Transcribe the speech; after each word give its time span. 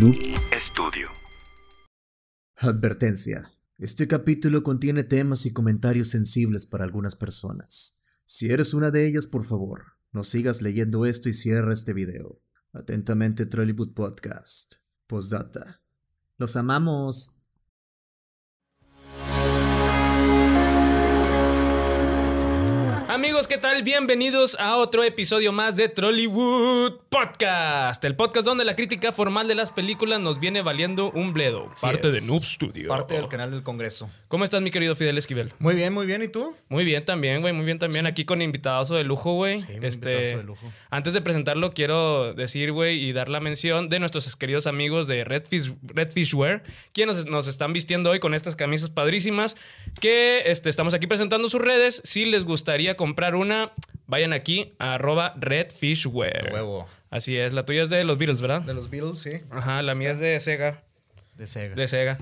Noob 0.00 0.16
Studio. 0.72 1.10
Advertencia. 2.56 3.52
Este 3.76 4.08
capítulo 4.08 4.62
contiene 4.62 5.04
temas 5.04 5.44
y 5.44 5.52
comentarios 5.52 6.08
sensibles 6.08 6.64
para 6.64 6.84
algunas 6.84 7.16
personas. 7.16 8.00
Si 8.24 8.50
eres 8.50 8.72
una 8.72 8.90
de 8.90 9.06
ellas, 9.06 9.26
por 9.26 9.44
favor, 9.44 9.98
no 10.12 10.24
sigas 10.24 10.62
leyendo 10.62 11.04
esto 11.04 11.28
y 11.28 11.34
cierra 11.34 11.74
este 11.74 11.92
video. 11.92 12.40
Atentamente, 12.72 13.44
Trollywood 13.44 13.92
Podcast. 13.92 14.76
Postdata. 15.06 15.82
Los 16.38 16.56
amamos. 16.56 17.39
Amigos, 23.10 23.48
¿qué 23.48 23.58
tal? 23.58 23.82
Bienvenidos 23.82 24.56
a 24.60 24.76
otro 24.76 25.02
episodio 25.02 25.50
más 25.50 25.74
de 25.74 25.88
Trollywood 25.88 27.00
Podcast, 27.08 28.04
el 28.04 28.14
podcast 28.14 28.46
donde 28.46 28.64
la 28.64 28.76
crítica 28.76 29.10
formal 29.10 29.48
de 29.48 29.56
las 29.56 29.72
películas 29.72 30.20
nos 30.20 30.38
viene 30.38 30.62
valiendo 30.62 31.10
un 31.10 31.32
bledo. 31.32 31.68
parte 31.82 32.06
es. 32.06 32.14
de 32.14 32.20
Noob 32.20 32.44
Studio. 32.44 32.86
Parte 32.86 33.14
del 33.14 33.26
canal 33.26 33.50
del 33.50 33.64
Congreso. 33.64 34.08
¿Cómo 34.28 34.44
estás, 34.44 34.62
mi 34.62 34.70
querido 34.70 34.94
Fidel 34.94 35.18
Esquivel? 35.18 35.52
Muy 35.58 35.74
bien, 35.74 35.92
muy 35.92 36.06
bien. 36.06 36.22
¿Y 36.22 36.28
tú? 36.28 36.54
Muy 36.68 36.84
bien 36.84 37.04
también, 37.04 37.40
güey, 37.40 37.52
muy 37.52 37.64
bien 37.64 37.80
también. 37.80 38.06
Aquí 38.06 38.24
con 38.24 38.42
invitados 38.42 38.90
de 38.90 39.02
lujo, 39.02 39.34
güey. 39.34 39.58
Sí, 39.58 39.72
este, 39.82 40.12
invitadazo 40.12 40.36
de 40.36 40.44
lujo. 40.44 40.72
Antes 40.90 41.12
de 41.12 41.20
presentarlo, 41.20 41.72
quiero 41.72 42.32
decir, 42.34 42.70
güey, 42.70 43.02
y 43.02 43.12
dar 43.12 43.28
la 43.28 43.40
mención 43.40 43.88
de 43.88 43.98
nuestros 43.98 44.36
queridos 44.36 44.68
amigos 44.68 45.08
de 45.08 45.24
Redfish, 45.24 45.74
Redfish 45.82 46.32
Wear, 46.32 46.62
quienes 46.92 47.16
nos, 47.16 47.26
nos 47.26 47.48
están 47.48 47.72
vistiendo 47.72 48.10
hoy 48.10 48.20
con 48.20 48.34
estas 48.34 48.54
camisas 48.54 48.88
padrísimas, 48.88 49.56
que 50.00 50.44
este, 50.46 50.70
estamos 50.70 50.94
aquí 50.94 51.08
presentando 51.08 51.48
sus 51.48 51.60
redes. 51.60 52.02
Si 52.04 52.24
les 52.24 52.44
gustaría 52.44 52.96
comprar 53.00 53.34
una, 53.34 53.72
vayan 54.06 54.34
aquí 54.34 54.74
a 54.78 54.92
arroba 54.92 55.32
redfishwear. 55.38 56.50
Huevo. 56.52 56.86
Así 57.08 57.34
es, 57.34 57.54
la 57.54 57.64
tuya 57.64 57.82
es 57.82 57.88
de 57.88 58.04
los 58.04 58.18
Beatles, 58.18 58.42
¿verdad? 58.42 58.60
De 58.60 58.74
los 58.74 58.90
Beatles, 58.90 59.20
sí. 59.20 59.38
Ajá, 59.50 59.80
la 59.80 59.94
mía 59.94 60.10
es 60.10 60.18
de 60.18 60.38
Sega. 60.38 60.82
De 61.34 61.46
Sega. 61.46 61.74
De 61.76 61.88
Sega. 61.88 62.18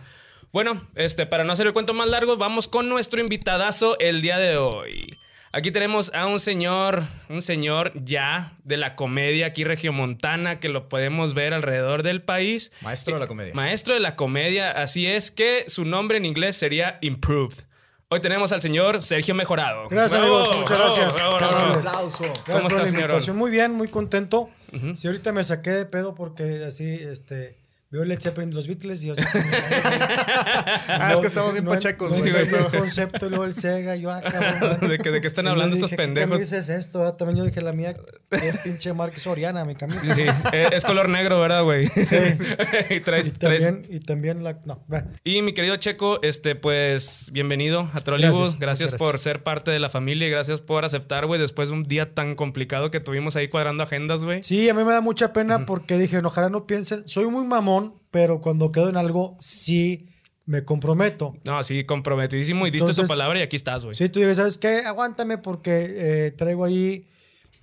Bueno, 0.52 0.80
este, 0.94 1.26
para 1.26 1.42
no 1.42 1.52
hacer 1.52 1.66
el 1.66 1.72
cuento 1.72 1.94
más 1.94 2.06
largo, 2.06 2.36
vamos 2.36 2.68
con 2.68 2.88
nuestro 2.88 3.20
invitadazo 3.20 3.98
el 3.98 4.22
día 4.22 4.38
de 4.38 4.56
hoy. 4.56 5.10
Aquí 5.50 5.72
tenemos 5.72 6.12
a 6.14 6.28
un 6.28 6.38
señor, 6.38 7.02
un 7.28 7.42
señor 7.42 7.90
ya 8.04 8.52
de 8.62 8.76
la 8.76 8.94
comedia 8.94 9.46
aquí 9.46 9.64
regiomontana 9.64 10.60
que 10.60 10.68
lo 10.68 10.88
podemos 10.88 11.34
ver 11.34 11.54
alrededor 11.54 12.04
del 12.04 12.22
país. 12.22 12.70
Maestro 12.82 13.14
de 13.14 13.20
la 13.20 13.26
comedia. 13.26 13.52
Maestro 13.52 13.94
de 13.94 14.00
la 14.00 14.14
comedia, 14.14 14.70
así 14.70 15.08
es 15.08 15.32
que 15.32 15.64
su 15.66 15.84
nombre 15.84 16.18
en 16.18 16.24
inglés 16.24 16.54
sería 16.54 16.98
Improved. 17.00 17.64
Hoy 18.10 18.20
tenemos 18.22 18.52
al 18.52 18.62
señor 18.62 19.02
Sergio 19.02 19.34
Mejorado. 19.34 19.86
Gracias, 19.90 20.18
Bravo, 20.18 20.36
amigos. 20.38 20.56
Muchas 20.56 20.78
bravo, 20.78 20.94
gracias. 20.96 21.14
bravo, 21.14 21.36
amables. 21.36 21.86
Aplauso. 21.86 22.22
Gracias 22.24 22.44
¿Cómo 22.46 22.60
por 22.62 22.62
estás, 22.72 22.78
la 22.80 22.86
señor? 22.86 23.02
invitación. 23.02 23.36
Muy 23.36 23.50
bien, 23.50 23.72
muy 23.72 23.88
contento. 23.88 24.48
Si 24.94 25.08
ahorita 25.08 25.32
me 25.32 25.44
saqué 25.44 25.70
de 25.72 25.84
pedo 25.84 26.14
porque 26.14 26.64
así, 26.66 26.86
este, 26.90 27.57
veo 27.90 28.02
el 28.02 28.18
Zeppelin 28.20 28.50
de 28.50 28.56
los 28.56 28.66
Beatles 28.66 29.02
y 29.02 29.06
yo 29.08 29.12
así 29.14 29.24
como- 29.24 29.44
Ah, 30.88 31.12
es 31.14 31.20
que 31.20 31.26
estamos 31.26 31.52
bien 31.52 31.64
no, 31.64 31.70
pachecos. 31.70 32.10
No, 32.10 32.16
sí, 32.24 32.30
el 32.30 32.50
concepto 32.78 33.26
y 33.26 33.30
luego 33.30 33.44
el 33.44 33.54
Sega, 33.54 33.96
yo 33.96 34.10
ah, 34.10 34.20
cabrón. 34.22 34.78
¿De 34.88 34.98
qué- 34.98 35.10
de 35.10 35.20
qué 35.20 35.26
están 35.26 35.46
Y 35.46 35.48
hablando 35.48 35.74
dije, 35.74 35.86
estos 35.86 35.90
¿qué 35.90 35.96
pendejos? 35.96 36.30
camisa 36.36 36.58
es 36.58 36.68
esto? 36.68 37.02
Ah, 37.06 37.16
También 37.16 37.38
yo 37.38 37.44
dije 37.44 37.60
la 37.62 37.72
mía, 37.72 37.94
qué 38.30 38.52
pinche 38.64 38.92
marca 38.92 39.18
Soriana, 39.18 39.64
mi 39.64 39.74
camisa. 39.74 40.00
Sí, 40.02 40.12
sí. 40.14 40.22
Eh, 40.52 40.68
Es 40.72 40.84
color 40.84 41.08
negro, 41.08 41.40
¿verdad, 41.40 41.62
güey? 41.64 41.86
y 42.90 43.00
traes, 43.00 43.28
Y 43.28 43.30
traes- 43.30 43.64
también, 43.64 43.86
y 43.88 44.00
también 44.00 44.44
la, 44.44 44.58
no, 44.64 44.84
bueno. 44.86 45.08
Y 45.24 45.40
mi 45.42 45.52
querido 45.54 45.76
Checo, 45.76 46.20
este, 46.22 46.54
pues, 46.54 47.28
bienvenido 47.32 47.88
a 47.94 48.00
Trollywood. 48.00 48.56
Gracias, 48.58 48.92
por 48.94 49.18
ser 49.18 49.42
parte 49.42 49.70
de 49.70 49.78
la 49.78 49.88
familia 49.88 50.26
y 50.28 50.30
gracias 50.30 50.60
por 50.60 50.84
aceptar, 50.84 51.26
güey, 51.26 51.40
después 51.40 51.68
de 51.70 51.74
un 51.74 51.84
día 51.84 52.14
tan 52.14 52.34
complicado 52.34 52.90
que 52.90 53.00
tuvimos 53.00 53.36
ahí 53.36 53.48
cuadrando 53.48 53.82
agendas, 53.82 54.24
güey. 54.24 54.42
Sí, 54.42 54.68
a 54.68 54.74
mí 54.74 54.84
me 54.84 54.92
da 54.92 55.00
mucha 55.00 55.32
pena 55.32 55.64
porque 55.66 55.98
dije, 55.98 56.20
no, 56.22 56.28
ojalá 56.28 56.48
no 56.50 56.66
piensen, 56.66 57.06
soy 57.06 57.26
muy 57.26 57.44
mamón, 57.44 57.87
pero 58.10 58.40
cuando 58.40 58.72
quedo 58.72 58.88
en 58.88 58.96
algo, 58.96 59.36
sí 59.38 60.06
me 60.46 60.64
comprometo. 60.64 61.36
No, 61.44 61.62
sí, 61.62 61.84
comprometidísimo 61.84 62.66
y 62.66 62.70
diste 62.70 62.86
tu 62.86 62.90
Entonces- 62.92 63.08
palabra 63.08 63.38
y 63.38 63.42
aquí 63.42 63.56
estás, 63.56 63.84
güey. 63.84 63.94
Sí, 63.94 64.08
tú 64.08 64.20
dices, 64.20 64.38
¿sabes 64.38 64.56
qué? 64.58 64.78
Aguántame 64.78 65.36
porque 65.38 66.26
eh, 66.26 66.30
traigo 66.32 66.64
ahí. 66.64 67.06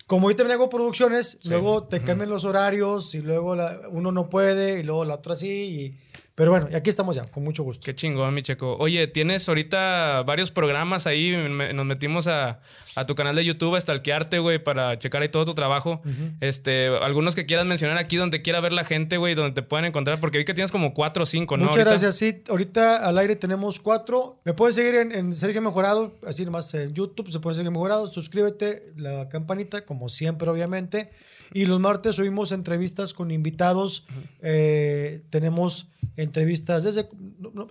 Como 0.07 0.29
yo 0.29 0.35
también 0.35 0.59
hago 0.59 0.69
producciones, 0.69 1.39
luego 1.45 1.85
te 1.85 2.01
cambian 2.03 2.29
los 2.29 2.45
horarios 2.45 3.16
y 3.16 3.22
luego 3.22 3.56
la- 3.56 3.81
uno 3.89 4.11
no 4.11 4.29
puede 4.29 4.79
y 4.79 4.83
luego 4.83 5.03
la 5.03 5.16
otra 5.16 5.33
sí. 5.33 5.47
y- 5.50 5.97
pero 6.35 6.51
bueno, 6.51 6.68
y 6.72 6.75
aquí 6.75 6.90
estamos 6.90 7.16
ya, 7.16 7.23
con 7.25 7.44
mucho 7.44 7.63
gusto. 7.63 7.84
Qué 7.85 7.96
chingón, 7.96 8.34
mi 8.34 8.41
Checo. 8.44 8.75
Oye, 8.78 9.07
tienes 9.07 9.47
ahorita 9.47 10.23
varios 10.23 10.51
programas 10.51 11.07
ahí. 11.07 11.31
me- 11.50 11.72
nos 11.73 11.85
metimos 11.85 12.28
a, 12.28 12.59
a 12.96 13.06
tu 13.06 13.16
canal 13.16 13.35
de 13.38 13.46
YouTube 13.46 13.73
a 13.75 13.79
stalkearte, 13.81 14.40
güey, 14.40 14.62
para 14.62 15.00
checar 15.00 15.22
ahí 15.22 15.29
todo 15.29 15.45
tu 15.45 15.53
trabajo. 15.53 16.01
Este, 16.41 16.88
algunos 16.88 17.35
que 17.35 17.45
quieras 17.45 17.66
mencionar 17.66 17.97
aquí 17.97 18.18
donde 18.18 18.41
quiera 18.41 18.59
ver 18.59 18.74
la 18.74 18.84
gente, 18.84 19.16
güey, 19.18 19.34
donde 19.34 19.53
te 19.53 19.62
puedan 19.62 19.85
encontrar, 19.85 20.19
porque 20.19 20.38
vi 20.38 20.45
que 20.45 20.53
tienes 20.53 20.72
como 20.72 20.94
cuatro 20.94 21.24
o 21.24 21.25
cinco, 21.25 21.56
¿no? 21.56 21.63
Muchas 21.66 21.78
Ahorita. 21.78 21.90
gracias. 21.91 22.16
Sí, 22.18 22.44
ahorita 22.50 22.97
al 23.07 23.18
aire 23.18 23.35
tenemos 23.38 23.79
cuatro. 23.79 24.40
Me 24.44 24.53
puedes 24.53 24.75
seguir 24.75 24.95
en, 24.95 25.13
en 25.13 25.34
Sergio 25.34 25.62
Mejorado, 25.62 26.13
así 26.28 26.44
nomás 26.44 26.74
en 26.74 26.94
YouTube, 26.94 27.31
se 27.31 27.40
pone 27.40 27.56
Sergio 27.56 27.72
Mejorado. 27.72 28.07
Suscríbete, 28.07 28.91
la 28.97 29.29
campanita, 29.29 29.85
como 29.85 30.09
siempre, 30.09 30.50
obviamente. 30.50 31.09
Y 31.53 31.68
los 31.68 31.79
martes 31.79 32.16
subimos 32.18 32.51
entrevistas 32.51 33.13
con 33.13 33.31
invitados. 33.31 34.06
Eh, 34.41 35.22
tenemos 35.29 35.88
entrevistas 36.25 36.84
desde. 36.84 37.08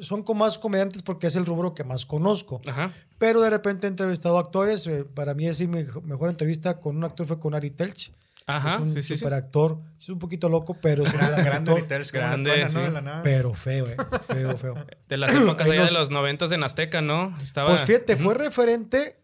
son 0.01 0.23
con 0.23 0.39
más 0.39 0.59
comediantes 0.59 1.03
porque 1.03 1.27
es 1.27 1.37
el 1.37 1.45
rubro 1.47 1.75
que 1.75 1.85
más 1.85 2.07
conozco. 2.07 2.61
Ajá. 2.67 2.93
Pero 3.19 3.41
de 3.43 3.51
repente 3.51 3.87
he 3.87 3.91
entrevistado 3.91 4.39
actores. 4.39 4.87
eh, 4.87 5.05
para 5.05 5.35
mí, 5.35 5.53
sí, 5.55 5.67
mi 5.69 5.85
mejor 6.05 6.31
entrevista 6.31 6.81
con 6.81 6.97
un 6.97 7.05
actor 7.05 7.27
fue 7.27 7.39
con 7.39 7.55
Ari 7.55 7.71
Telch. 7.71 8.13
Ajá, 8.47 8.75
Es 8.75 8.79
un 8.81 8.91
sí, 8.91 9.01
sí, 9.01 9.09
sí. 9.09 9.17
super 9.17 9.33
actor. 9.35 9.79
Es 9.99 10.09
un 10.11 10.19
poquito 10.19 10.49
loco, 10.51 10.77
pero 10.83 11.05
es 11.05 11.13
un 11.13 11.19
gran 11.19 11.31
Grande 11.45 11.73
actor. 11.73 12.03
Como 12.11 12.21
Grande, 12.27 12.69
sí. 12.69 12.79
De 12.79 12.91
la 12.91 13.01
nada. 13.01 13.23
Pero 13.23 13.55
feo, 13.55 13.87
eh. 13.89 13.97
Feo, 14.29 14.59
feo. 14.59 14.75
De 15.09 15.17
las 15.17 15.35
épocas 15.35 15.69
allá 15.69 15.81
nos- 15.83 15.93
de 15.93 15.99
los 15.99 16.11
noventas 16.11 16.53
en 16.53 16.63
Azteca, 16.63 17.01
¿no? 17.01 17.33
Estaba... 17.43 17.69
Pues 17.71 17.83
fíjate, 17.85 18.17
fue 18.17 18.35
referente 18.35 19.17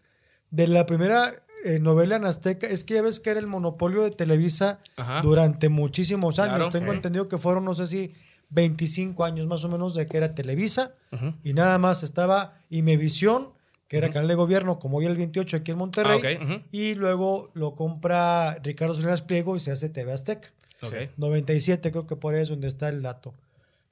de 0.51 0.69
la 0.69 0.87
primera 0.87 1.35
eh, 1.67 1.79
novela 1.81 2.17
en 2.17 2.25
Azteca. 2.25 2.67
Es 2.67 2.83
que 2.83 2.95
ya 2.95 3.03
ves 3.03 3.21
que 3.21 3.29
era 3.29 3.41
el 3.41 3.47
monopolio 3.47 4.03
de 4.05 4.11
Televisa 4.11 4.79
Ajá. 4.97 5.21
durante 5.21 5.69
muchísimos 5.69 6.39
años. 6.39 6.57
Claro, 6.57 6.71
Tengo 6.71 6.91
sí. 6.93 6.97
entendido 6.97 7.29
que 7.29 7.37
fueron, 7.37 7.67
no 7.67 7.75
sé 7.75 7.87
si 7.87 8.15
25 8.51 9.25
años 9.25 9.47
más 9.47 9.65
o 9.65 9.69
menos 9.69 9.95
de 9.95 10.07
que 10.07 10.17
era 10.17 10.35
Televisa. 10.35 10.95
Y 11.43 11.55
nada 11.55 11.79
más 11.79 12.03
estaba 12.03 12.55
Imevisión, 12.69 13.51
que 13.89 13.97
era 13.97 14.11
canal 14.11 14.29
de 14.29 14.35
gobierno, 14.35 14.79
como 14.79 14.99
hoy 14.99 15.07
el 15.07 15.17
28 15.17 15.57
aquí 15.57 15.73
en 15.73 15.79
Monterrey. 15.79 16.39
Ah. 16.41 16.63
Y 16.71 16.95
luego 16.95 17.51
lo 17.55 17.75
compra 17.75 18.59
Ricardo 18.63 18.95
Salinas 18.95 19.23
Pliego 19.23 19.57
y 19.57 19.61
se 19.61 19.73
hace 19.73 19.89
TV 19.89 20.13
Azteca. 20.13 20.53
Ok. 20.83 20.95
97 21.17 21.91
creo 21.91 22.07
que 22.07 22.17
por 22.17 22.35
ahí 22.35 22.43
es 22.43 22.49
donde 22.49 22.69
está 22.69 22.89
el 22.89 23.03
dato. 23.03 23.35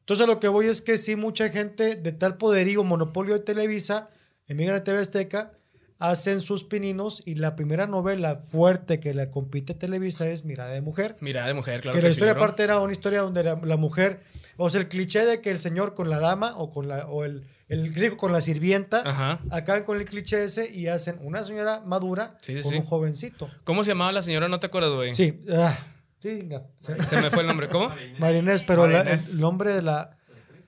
Entonces 0.01 0.27
lo 0.27 0.41
que 0.41 0.49
voy 0.49 0.67
es 0.67 0.81
que 0.81 0.97
sí, 0.97 1.17
mucha 1.17 1.51
gente 1.51 1.97
de 1.97 2.13
tal 2.13 2.37
poderío, 2.37 2.83
monopolio 2.85 3.35
de 3.35 3.41
Televisa, 3.41 4.09
emigra 4.47 4.77
a 4.77 4.85
TV 4.85 5.01
Azteca, 5.01 5.53
hacen 5.99 6.41
sus 6.41 6.65
pininos 6.65 7.23
y 7.27 7.35
la 7.35 7.57
primera 7.57 7.87
novela 7.87 8.37
fuerte 8.37 9.01
que 9.01 9.15
le 9.15 9.31
compite 9.31 9.73
a 9.73 9.79
Televisa 9.79 10.29
es 10.29 10.45
Mirada 10.45 10.71
de 10.73 10.81
Mujer. 10.81 11.17
Mira, 11.21 11.47
de 11.47 11.55
mujer, 11.55 11.81
claro 11.81 11.95
que 11.95 11.99
que, 12.01 12.03
la 12.07 12.11
historia 12.11 12.33
aparte 12.35 12.63
era 12.63 12.79
una 12.79 12.93
historia 12.93 13.21
donde 13.23 13.43
la, 13.43 13.61
la 13.63 13.77
mujer, 13.77 14.21
o 14.57 14.71
sea, 14.71 14.81
el 14.81 14.89
cliché 14.89 15.25
de 15.25 15.41
que 15.41 15.51
el 15.51 15.59
señor 15.59 15.95
con 15.95 16.09
la 16.11 16.21
dama 16.21 16.57
o 16.57 16.71
con 16.73 16.87
la 16.89 17.07
o 17.09 17.25
el, 17.25 17.45
el 17.69 17.93
griego 17.93 18.17
con 18.17 18.33
la 18.33 18.41
sirvienta, 18.41 19.03
Ajá. 19.05 19.41
acaban 19.51 19.83
con 19.83 19.99
el 19.99 20.05
cliché 20.05 20.45
ese 20.45 20.71
y 20.73 20.87
hacen 20.87 21.19
una 21.21 21.43
señora 21.43 21.81
madura 21.85 22.39
Sí, 22.43 22.57
sí, 22.59 22.63
con 22.63 22.71
sí. 22.71 22.77
un 22.79 22.85
jovencito. 22.85 23.51
¿Cómo 23.65 23.83
se 23.83 23.91
llamaba 23.91 24.13
la 24.13 24.23
señora? 24.23 24.49
No 24.49 24.61
te 24.61 24.69
acuerdas, 24.69 24.93
güey. 24.93 25.13
Sí, 25.13 25.41
ah, 25.53 25.77
sí, 26.21 26.29
venga. 26.29 26.63
Se 26.81 27.21
me 27.21 27.31
fue 27.31 27.41
el 27.43 27.49
nombre. 27.49 27.69
¿Cómo? 27.69 27.91
Marinés, 28.21 28.63
pero 28.63 28.87
la- 28.87 29.01
el 29.03 29.41
nombre 29.41 29.75
de 29.75 29.83
la, 29.83 30.17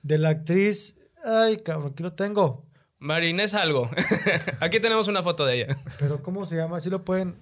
de 0.02 0.18
la 0.18 0.30
actriz. 0.30 0.96
Ay, 1.24 1.58
cabrón, 1.58 1.92
aquí 1.92 2.02
lo 2.02 2.12
tengo. 2.14 2.66
Marinés 3.00 3.54
algo. 3.54 3.90
Aquí 4.60 4.78
tenemos 4.78 5.08
una 5.08 5.22
foto 5.22 5.46
de 5.46 5.62
ella. 5.62 5.78
Pero 5.98 6.22
¿cómo 6.22 6.44
se 6.46 6.56
llama? 6.56 6.80
Si 6.80 6.90
lo 6.90 7.04
pueden. 7.04 7.34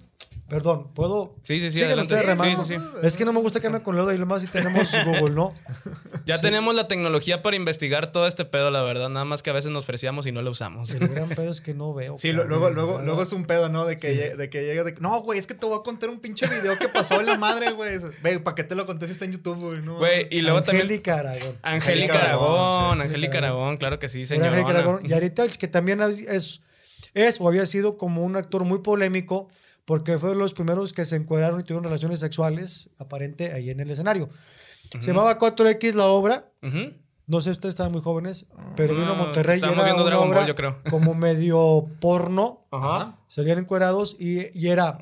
Perdón, 0.49 0.91
¿puedo? 0.93 1.35
Sí, 1.43 1.59
sí, 1.59 1.69
sí, 1.71 1.83
ustedes 1.83 2.07
Sí, 2.21 2.25
remando. 2.27 2.65
sí, 2.65 2.75
sí. 2.75 2.81
Es 3.03 3.15
que 3.17 3.23
no 3.25 3.31
me 3.33 3.39
gusta 3.39 3.59
que 3.59 3.69
me 3.69 3.81
con 3.83 3.95
lodo 3.95 4.11
y 4.13 4.17
lo 4.17 4.25
más 4.25 4.41
si 4.41 4.47
tenemos 4.47 4.89
Google, 5.05 5.35
¿no? 5.35 5.49
Ya 6.25 6.39
tenemos 6.39 6.73
la 6.75 6.87
tecnología 6.87 7.41
para 7.41 7.55
investigar 7.55 8.11
todo 8.11 8.27
este 8.27 8.45
pedo, 8.45 8.71
la 8.71 8.81
verdad. 8.81 9.09
Nada 9.09 9.25
más 9.25 9.43
que 9.43 9.49
a 9.51 9.53
veces 9.53 9.71
nos 9.71 9.83
ofrecíamos 9.85 10.25
y 10.27 10.31
no 10.31 10.41
lo 10.41 10.51
usamos. 10.51 10.91
El 10.91 11.07
gran 11.07 11.29
pedo 11.29 11.51
es 11.51 11.61
que 11.61 11.73
no 11.73 11.93
veo. 11.93 12.17
Sí, 12.17 12.29
cabrón, 12.31 12.49
luego, 12.49 12.69
luego, 12.71 12.91
¿verdad? 12.93 13.05
luego 13.05 13.21
es 13.23 13.31
un 13.31 13.45
pedo, 13.45 13.69
¿no? 13.69 13.85
De 13.85 13.97
que, 13.97 14.13
lle- 14.33 14.35
de 14.35 14.49
que 14.49 14.63
llega 14.63 14.83
de 14.83 14.93
que, 14.93 15.01
no, 15.01 15.21
güey, 15.21 15.37
es 15.39 15.47
que 15.47 15.53
te 15.53 15.65
voy 15.65 15.77
a 15.79 15.83
contar 15.83 16.09
un 16.09 16.19
pinche 16.19 16.47
video 16.47 16.77
que 16.77 16.89
pasó 16.89 17.19
en 17.19 17.27
la 17.27 17.37
madre, 17.37 17.71
güey. 17.71 17.97
Güey, 18.21 18.39
¿para 18.43 18.55
qué 18.55 18.63
te 18.63 18.75
lo 18.75 18.85
conté 18.85 19.05
si 19.05 19.13
está 19.13 19.25
en 19.25 19.33
YouTube, 19.33 19.57
güey? 19.57 19.81
No, 19.81 19.97
Güey, 19.97 20.27
y 20.31 20.41
luego 20.41 20.63
también. 20.63 20.85
Angélica 20.85 21.19
Aragón. 21.19 21.57
Angélica 21.61 22.19
Aragón, 22.23 23.01
Angélica 23.01 23.37
Aragón. 23.37 23.77
Claro 23.77 23.99
que 23.99 24.09
sí, 24.09 24.19
Era 24.19 24.27
señora. 24.27 24.47
Angélica 24.49 24.69
Aragón. 24.71 25.01
Y 25.05 25.13
Ari 25.13 25.29
Telch, 25.29 25.57
que 25.57 25.67
también 25.67 26.01
es, 26.01 26.59
es 27.13 27.41
o 27.41 27.47
había 27.47 27.65
sido 27.65 27.97
como 27.97 28.23
un 28.23 28.35
actor 28.35 28.63
muy 28.65 28.79
polémico 28.79 29.49
porque 29.89 30.19
fue 30.19 30.29
de 30.29 30.35
los 30.35 30.53
primeros 30.53 30.93
que 30.93 31.03
se 31.03 31.15
encuadraron 31.15 31.59
y 31.59 31.63
tuvieron 31.63 31.83
relaciones 31.83 32.19
sexuales, 32.19 32.89
aparente, 32.99 33.53
ahí 33.53 33.71
en 33.71 33.79
el 33.79 33.89
escenario. 33.89 34.29
Se 34.99 35.07
llamaba 35.07 35.39
4X 35.39 35.93
la 35.95 36.05
obra. 36.05 36.51
No 37.25 37.41
sé, 37.41 37.49
ustedes 37.49 37.73
estaban 37.73 37.91
muy 37.91 38.01
jóvenes, 38.01 38.45
pero 38.75 38.93
vino 38.93 39.13
a 39.13 39.15
No, 39.17 39.23
Monterrey 39.23 39.59
y 39.59 39.63
era 39.63 39.83
viendo 39.83 40.01
una 40.03 40.09
Dragon 40.11 40.27
Ball, 40.29 40.37
obra 40.37 40.47
yo 40.47 40.53
creo. 40.53 40.77
como 40.91 41.15
medio 41.15 41.87
porno. 41.99 42.67
Ajá. 42.69 43.17
Salían 43.27 43.57
encuerados 43.57 44.15
y, 44.19 44.55
y 44.59 44.67
era 44.67 44.99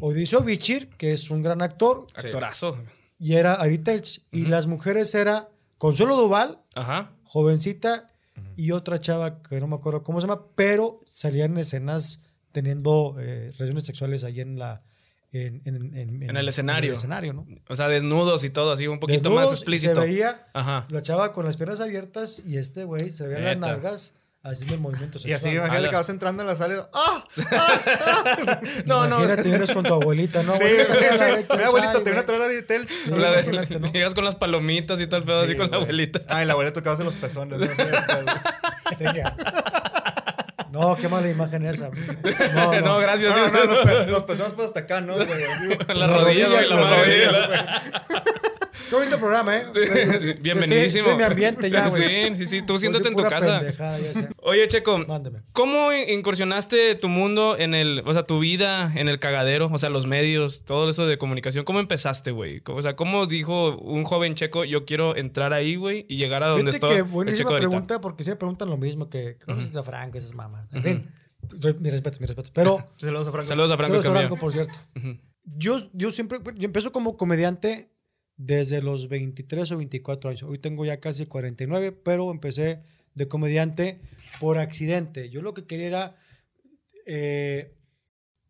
Odiseo 0.00 0.40
Bichir, 0.40 0.88
que 0.96 1.12
es 1.12 1.28
un 1.30 1.42
gran 1.42 1.60
actor, 1.60 2.06
Actorazo. 2.14 2.78
y 3.18 3.34
era 3.34 3.54
Ari 3.54 3.76
Telch. 3.78 4.22
Y 4.30 4.46
las 4.46 4.66
mujeres 4.66 5.14
era 5.14 5.50
Consuelo 5.76 6.16
Duval, 6.16 6.62
Ajá. 6.74 7.12
jovencita, 7.24 8.06
y 8.56 8.70
otra 8.72 8.98
chava 8.98 9.42
que 9.42 9.60
no 9.60 9.66
me 9.66 9.76
acuerdo 9.76 10.02
cómo 10.02 10.18
se 10.20 10.26
llama, 10.26 10.46
pero 10.54 11.00
salían 11.04 11.58
escenas 11.58 12.22
teniendo 12.52 13.16
eh, 13.18 13.52
relaciones 13.58 13.84
sexuales 13.84 14.24
ahí 14.24 14.40
en 14.40 14.58
la... 14.58 14.82
En, 15.34 15.62
en- 15.64 15.96
en- 15.96 16.22
En 16.24 16.36
el 16.36 16.46
escenario. 16.48 16.88
En 16.88 16.92
el 16.92 16.98
escenario, 16.98 17.32
¿no? 17.32 17.46
O 17.68 17.74
sea, 17.74 17.88
desnudos 17.88 18.44
y 18.44 18.50
todo, 18.50 18.70
así 18.72 18.86
un 18.86 19.00
poquito 19.00 19.30
Desnudos, 19.30 19.48
más 19.48 19.52
explícito. 19.58 19.94
Se 20.02 20.06
veía 20.06 20.46
Ajá. 20.52 20.84
la 20.90 21.00
chava 21.00 21.32
con 21.32 21.46
las 21.46 21.56
piernas 21.56 21.80
abiertas 21.80 22.42
y 22.46 22.58
este 22.58 22.84
güey 22.84 23.10
se 23.12 23.26
veían 23.26 23.44
las 23.44 23.56
nalgas 23.56 24.12
haciendo 24.42 24.74
el 24.74 24.80
movimiento 24.80 25.16
Y 25.24 25.32
así, 25.32 25.44
sexual. 25.44 25.54
imagínate 25.68 25.88
que 25.88 25.96
vas 25.96 26.08
entrando 26.10 26.42
en 26.42 26.48
la 26.48 26.56
sala 26.56 26.74
y 26.74 26.78
¡ah! 26.92 27.24
No, 28.84 29.06
no. 29.08 29.20
Imagínate, 29.20 29.48
vienes 29.48 29.72
con 29.72 29.84
tu 29.84 29.94
abuelita, 29.94 30.42
¿no? 30.42 30.54
Sí, 30.58 30.64
Abuelita, 30.64 31.56
sí, 31.56 31.62
abuelito, 31.62 31.98
ay, 31.98 32.04
te 32.04 32.10
voy 32.10 32.18
a 32.18 32.26
traer 32.26 32.42
a 32.42 32.48
Ditel. 32.48 32.88
Sí, 32.88 33.10
La 33.10 33.30
de- 33.30 33.40
imagínate, 33.42 33.80
¿no? 33.80 33.90
Llegas 33.92 34.12
con 34.14 34.24
las 34.26 34.34
palomitas 34.34 35.00
y 35.00 35.06
todo 35.06 35.16
el 35.18 35.24
pedo 35.24 35.40
así 35.42 35.52
Sí, 35.52 35.56
con 35.58 35.70
la 35.70 35.76
abuelita. 35.78 36.20
Ay, 36.28 36.44
la 36.44 36.52
abuelita 36.52 36.74
tocándose 36.74 37.04
los 37.04 37.14
pezones. 37.14 37.58
¿no? 37.58 37.66
No, 40.72 40.96
qué 40.96 41.06
mala 41.06 41.28
imagen 41.28 41.66
esa. 41.66 41.90
No, 42.54 42.72
No, 42.72 42.80
no. 42.80 42.98
gracias. 42.98 43.36
No, 43.36 43.46
no, 43.46 43.64
los, 43.64 43.78
pe- 43.86 44.06
pues 44.26 44.40
hasta 44.66 44.80
acá, 44.80 45.00
¿no? 45.02 45.14
güey? 45.14 45.26
Con 45.86 45.98
la 45.98 46.06
Las 46.06 46.20
rodilla, 46.22 46.48
güey, 46.48 46.64
rodillas, 46.64 46.68
la 46.70 46.76
las 46.76 46.90
madre. 46.90 48.32
Qué 48.92 48.98
bonito 48.98 49.18
programa, 49.18 49.56
¿eh? 49.56 49.64
Sí, 49.72 49.80
sí, 50.20 50.32
Bienvenidísimo. 50.42 50.76
Estoy, 50.82 50.86
estoy 50.98 51.10
en 51.12 51.16
mi 51.16 51.22
ambiente 51.24 51.70
ya, 51.70 51.88
güey. 51.88 52.34
Sí, 52.34 52.34
sí, 52.34 52.44
sí. 52.44 52.60
Tú 52.66 52.76
siéntate 52.78 53.08
en 53.08 53.16
tu 53.16 53.22
casa. 53.22 53.60
pendejada, 53.60 53.98
ya 53.98 54.12
sé. 54.12 54.28
Oye, 54.42 54.68
Checo, 54.68 54.98
Mándame. 54.98 55.38
¿cómo 55.52 55.90
incursionaste 55.94 56.94
tu 56.96 57.08
mundo 57.08 57.56
en 57.58 57.72
el, 57.72 58.02
o 58.04 58.12
sea, 58.12 58.24
tu 58.24 58.38
vida 58.38 58.92
en 58.94 59.08
el 59.08 59.18
cagadero, 59.18 59.70
o 59.72 59.78
sea, 59.78 59.88
los 59.88 60.06
medios, 60.06 60.66
todo 60.66 60.90
eso 60.90 61.06
de 61.06 61.16
comunicación? 61.16 61.64
¿Cómo 61.64 61.80
empezaste, 61.80 62.32
güey? 62.32 62.60
O 62.66 62.82
sea, 62.82 62.94
¿cómo 62.94 63.24
dijo 63.24 63.78
un 63.78 64.04
joven 64.04 64.34
checo, 64.34 64.62
yo 64.64 64.84
quiero 64.84 65.16
entrar 65.16 65.54
ahí, 65.54 65.76
güey, 65.76 66.04
y 66.10 66.18
llegar 66.18 66.42
a 66.42 66.48
donde 66.48 66.70
Fíjate 66.72 66.76
está 66.76 66.88
que 66.88 66.96
el 66.98 67.04
buenísima 67.04 67.38
checo 67.38 67.50
ahorita? 67.54 67.68
pregunta 67.70 68.00
porque 68.02 68.24
siempre 68.24 68.40
preguntan 68.40 68.68
lo 68.68 68.76
mismo 68.76 69.08
que 69.08 69.38
conoces 69.46 69.74
a 69.74 69.82
Franco, 69.82 70.18
esas 70.18 70.34
mamás. 70.34 70.68
En 70.70 70.82
fin, 70.82 71.10
re- 71.62 71.76
mi 71.80 71.88
respeto, 71.88 72.18
mi 72.20 72.26
respeto. 72.26 72.50
Pero 72.52 72.84
Saludos 72.96 73.26
a 73.28 73.32
Franco. 73.32 73.48
Saludos 73.48 73.70
a 73.70 73.76
Franco 73.78 74.02
Saludos 74.02 74.16
a. 74.16 74.18
Franco, 74.18 74.36
por 74.36 74.52
cierto. 74.52 74.74
Yo, 75.56 75.78
yo 75.94 76.10
siempre, 76.10 76.40
yo 76.56 76.66
empiezo 76.66 76.92
como 76.92 77.16
comediante 77.16 77.88
desde 78.36 78.82
los 78.82 79.08
23 79.08 79.70
o 79.72 79.76
24 79.78 80.30
años. 80.30 80.42
Hoy 80.42 80.58
tengo 80.58 80.84
ya 80.84 81.00
casi 81.00 81.26
49, 81.26 81.92
pero 81.92 82.30
empecé 82.30 82.82
de 83.14 83.28
comediante 83.28 84.00
por 84.40 84.58
accidente. 84.58 85.30
Yo 85.30 85.42
lo 85.42 85.54
que 85.54 85.66
quería 85.66 85.86
era, 85.86 86.16
eh, 87.06 87.76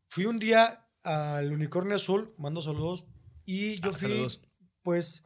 fui 0.09 0.27
un 0.27 0.39
día 0.39 0.87
al 1.03 1.53
Unicornio 1.53 1.97
Azul, 1.97 2.33
mando 2.39 2.63
saludos, 2.63 3.05
y 3.45 3.77
yo 3.81 3.91
Ah, 3.91 3.93
fui, 3.93 4.09
saludos. 4.11 4.41
pues, 4.83 5.25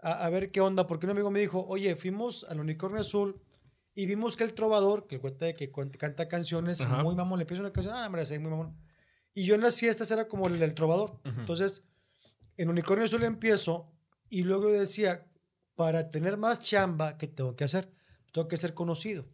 a, 0.00 0.24
a 0.26 0.30
ver 0.30 0.50
qué 0.52 0.60
onda, 0.60 0.86
porque 0.86 1.06
un 1.06 1.10
amigo 1.12 1.30
me 1.30 1.40
dijo, 1.40 1.64
oye, 1.66 1.96
fuimos 1.96 2.44
al 2.44 2.60
Unicornio 2.60 3.00
Azul 3.00 3.40
y 3.94 4.06
vimos 4.06 4.36
que 4.36 4.44
el 4.44 4.52
trovador, 4.52 5.06
que 5.06 5.16
el 5.16 5.20
cuenta 5.20 5.46
de 5.46 5.54
que 5.54 5.70
canta 5.98 6.28
canciones, 6.28 6.82
Ajá. 6.82 7.02
muy 7.02 7.14
mamón, 7.16 7.38
le 7.38 7.44
empieza 7.44 7.62
una 7.62 7.72
canción, 7.72 7.94
ah, 7.96 8.06
hombre, 8.06 8.24
sí, 8.26 8.38
muy 8.38 8.50
mamón. 8.50 8.76
Y 9.34 9.44
yo 9.44 9.54
en 9.54 9.60
las 9.62 9.78
fiestas 9.78 10.10
era 10.10 10.28
como 10.28 10.46
el 10.48 10.58
del 10.58 10.74
trovador. 10.74 11.20
Entonces, 11.24 11.84
en 12.58 12.68
Unicornio 12.68 13.06
Azul 13.06 13.24
empiezo 13.24 13.90
y 14.28 14.42
luego 14.42 14.64
yo 14.64 14.78
decía, 14.78 15.26
para 15.74 16.10
tener 16.10 16.36
más 16.36 16.60
chamba, 16.60 17.16
¿qué 17.16 17.26
tengo 17.28 17.56
que 17.56 17.64
hacer? 17.64 17.90
Tengo 18.32 18.48
que 18.48 18.58
ser 18.58 18.74
conocido. 18.74 19.24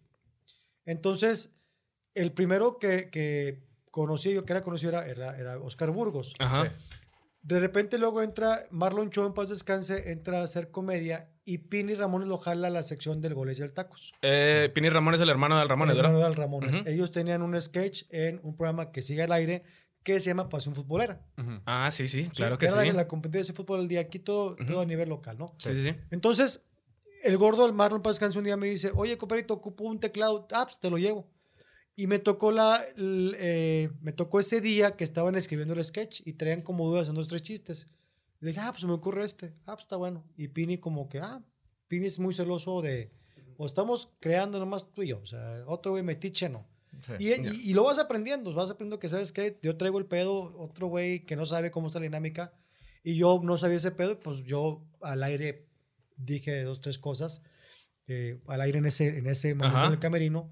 Entonces, 0.84 1.56
el 2.14 2.32
primero 2.32 2.78
que, 2.78 3.10
que 3.10 3.64
conocí, 3.90 4.32
yo 4.32 4.44
que 4.44 4.52
era 4.52 4.62
conocido, 4.62 4.90
era, 4.90 5.08
era, 5.08 5.38
era 5.38 5.58
Oscar 5.58 5.90
Burgos. 5.90 6.34
Ajá. 6.38 6.72
De 7.40 7.60
repente 7.60 7.98
luego 7.98 8.22
entra 8.22 8.66
Marlon 8.70 9.10
Cho, 9.10 9.26
en 9.26 9.34
paz 9.34 9.50
descanse, 9.50 10.12
entra 10.12 10.40
a 10.40 10.44
hacer 10.44 10.70
comedia 10.70 11.30
y 11.44 11.58
Pini 11.58 11.94
Ramones 11.94 12.26
lo 12.26 12.38
jala 12.38 12.68
a 12.68 12.70
la 12.70 12.82
sección 12.82 13.20
del 13.20 13.34
goles 13.34 13.58
y 13.58 13.62
el 13.62 13.72
tacos. 13.74 14.14
Eh, 14.22 14.70
Pini 14.74 14.88
Ramón 14.88 15.14
es 15.14 15.20
el 15.20 15.28
hermano 15.28 15.58
del 15.58 15.68
Ramones, 15.68 15.92
El 15.92 15.98
hermano 15.98 16.18
¿verdad? 16.18 16.30
de 16.30 16.34
Al 16.34 16.42
Ramones. 16.42 16.82
Ellos 16.86 17.10
tenían 17.10 17.42
un 17.42 17.60
sketch 17.60 18.04
en 18.08 18.40
un 18.42 18.56
programa 18.56 18.92
que 18.92 19.02
sigue 19.02 19.22
al 19.22 19.32
aire 19.32 19.62
que 20.04 20.20
se 20.20 20.26
llama 20.30 20.48
Pasión 20.48 20.74
Futbolera. 20.74 21.20
Ah, 21.66 21.90
sí, 21.90 22.06
sí, 22.06 22.28
claro 22.28 22.54
Sí, 22.54 22.60
que 22.60 22.66
era 22.66 22.82
sí. 22.82 22.88
La, 22.88 22.92
la 22.94 23.08
competencia 23.08 23.52
de 23.52 23.56
fútbol 23.56 23.80
del 23.80 23.88
día 23.88 24.00
aquí, 24.00 24.18
todo, 24.20 24.54
todo 24.54 24.80
a 24.80 24.86
nivel 24.86 25.08
local, 25.08 25.38
¿no? 25.38 25.54
Sí, 25.58 25.74
sí, 25.74 25.82
sí. 25.82 25.96
Entonces, 26.10 26.62
el 27.24 27.36
gordo 27.38 27.64
del 27.64 27.72
Marlon 27.72 28.02
Paz 28.02 28.16
Descanse 28.16 28.38
un 28.38 28.44
día 28.44 28.56
me 28.56 28.66
dice, 28.68 28.92
oye, 28.94 29.16
compadrito, 29.16 29.54
ocupo 29.54 29.84
un 29.84 29.98
teclado, 29.98 30.46
ah, 30.52 30.64
pues 30.66 30.78
te 30.78 30.90
lo 30.90 30.98
llevo. 30.98 31.26
Y 31.96 32.06
me 32.06 32.18
tocó 32.18 32.52
la, 32.52 32.84
el, 32.96 33.34
eh, 33.38 33.90
me 34.00 34.12
tocó 34.12 34.40
ese 34.40 34.60
día 34.60 34.90
que 34.96 35.04
estaban 35.04 35.34
escribiendo 35.36 35.74
el 35.74 35.82
sketch 35.84 36.20
y 36.24 36.34
traían 36.34 36.60
como 36.60 36.86
dudas 36.86 37.08
en 37.08 37.14
dos, 37.14 37.28
tres 37.28 37.42
chistes. 37.42 37.88
Le 38.40 38.48
dije, 38.48 38.60
ah, 38.60 38.72
pues 38.72 38.84
me 38.84 38.92
ocurre 38.92 39.24
este, 39.24 39.54
ah, 39.60 39.72
pues 39.74 39.84
está 39.84 39.96
bueno. 39.96 40.22
Y 40.36 40.48
Pini 40.48 40.76
como 40.76 41.08
que, 41.08 41.20
ah, 41.20 41.42
Pini 41.88 42.06
es 42.06 42.18
muy 42.18 42.34
celoso 42.34 42.82
de, 42.82 43.10
o 43.56 43.64
estamos 43.64 44.10
creando 44.20 44.58
nomás 44.58 44.92
tú 44.92 45.02
y 45.02 45.08
yo, 45.08 45.20
o 45.20 45.26
sea, 45.26 45.64
otro 45.66 45.92
güey 45.92 46.02
metiche 46.02 46.48
no. 46.50 46.66
Y, 47.18 47.28
y- 47.32 47.70
y 47.70 47.72
lo 47.74 47.84
vas 47.84 47.98
aprendiendo, 47.98 48.52
vas 48.54 48.70
aprendiendo 48.70 48.98
que, 48.98 49.08
¿sabes 49.08 49.32
qué? 49.32 49.58
Yo 49.62 49.76
traigo 49.76 49.98
el 49.98 50.06
pedo, 50.06 50.54
otro 50.58 50.86
güey 50.88 51.24
que 51.26 51.36
no 51.36 51.46
sabe 51.46 51.70
cómo 51.70 51.86
está 51.88 51.98
la 51.98 52.04
dinámica, 52.04 52.52
y 53.02 53.16
yo 53.16 53.40
no 53.42 53.56
sabía 53.58 53.76
ese 53.76 53.90
pedo, 53.90 54.18
pues 54.20 54.44
yo 54.44 54.82
al 55.02 55.22
aire 55.22 55.66
dije 56.16 56.62
dos, 56.62 56.80
tres 56.80 56.98
cosas, 56.98 57.42
eh, 58.06 58.40
al 58.46 58.60
aire 58.60 58.78
en 58.78 58.86
ese, 58.86 59.18
en 59.18 59.26
ese 59.26 59.54
momento 59.54 59.78
Ajá. 59.78 59.86
en 59.88 59.92
el 59.94 59.98
camerino, 59.98 60.50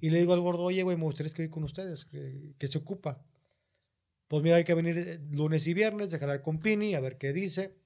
y 0.00 0.10
le 0.10 0.18
digo 0.18 0.32
al 0.32 0.40
gordo, 0.40 0.62
oye, 0.64 0.82
güey, 0.82 0.96
me 0.96 1.04
gustaría 1.04 1.28
escribir 1.28 1.50
con 1.50 1.62
ustedes, 1.64 2.04
que, 2.04 2.54
que 2.58 2.66
se 2.66 2.78
ocupa. 2.78 3.24
Pues 4.28 4.42
mira, 4.42 4.56
hay 4.56 4.64
que 4.64 4.74
venir 4.74 4.96
eh, 4.98 5.20
lunes 5.30 5.66
y 5.66 5.74
viernes, 5.74 6.10
de 6.10 6.18
jalar 6.18 6.42
con 6.42 6.58
Pini, 6.58 6.94
a 6.94 7.00
ver 7.00 7.18
qué 7.18 7.32
dice, 7.32 7.76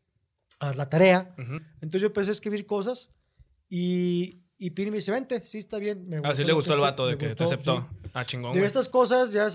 haz 0.61 0.77
la 0.77 0.89
tarea. 0.89 1.35
Ujú. 1.39 1.57
Entonces 1.75 2.01
yo 2.01 2.07
empecé 2.07 2.31
a 2.31 2.33
escribir 2.33 2.65
cosas, 2.67 3.11
y, 3.69 4.43
y 4.59 4.71
Pini 4.71 4.91
me 4.91 4.97
dice, 4.97 5.13
vente, 5.13 5.45
sí, 5.45 5.59
está 5.59 5.79
bien. 5.79 6.05
me 6.09 6.21
Ah, 6.25 6.35
sí 6.35 6.45
le 6.45 6.53
gustó 6.53 6.75
el 6.75 6.81
vato 6.81 7.07
de 7.07 7.17
que 7.19 7.27
te 7.35 7.45
gustó, 7.45 7.45
aceptó. 7.45 7.89
sí. 8.03 8.09
Ah, 8.15 8.25
chingón, 8.25 8.53
De 8.53 8.59
güey. 8.61 8.67
estas 8.67 8.89
cosas, 8.89 9.33
ya 9.33 9.49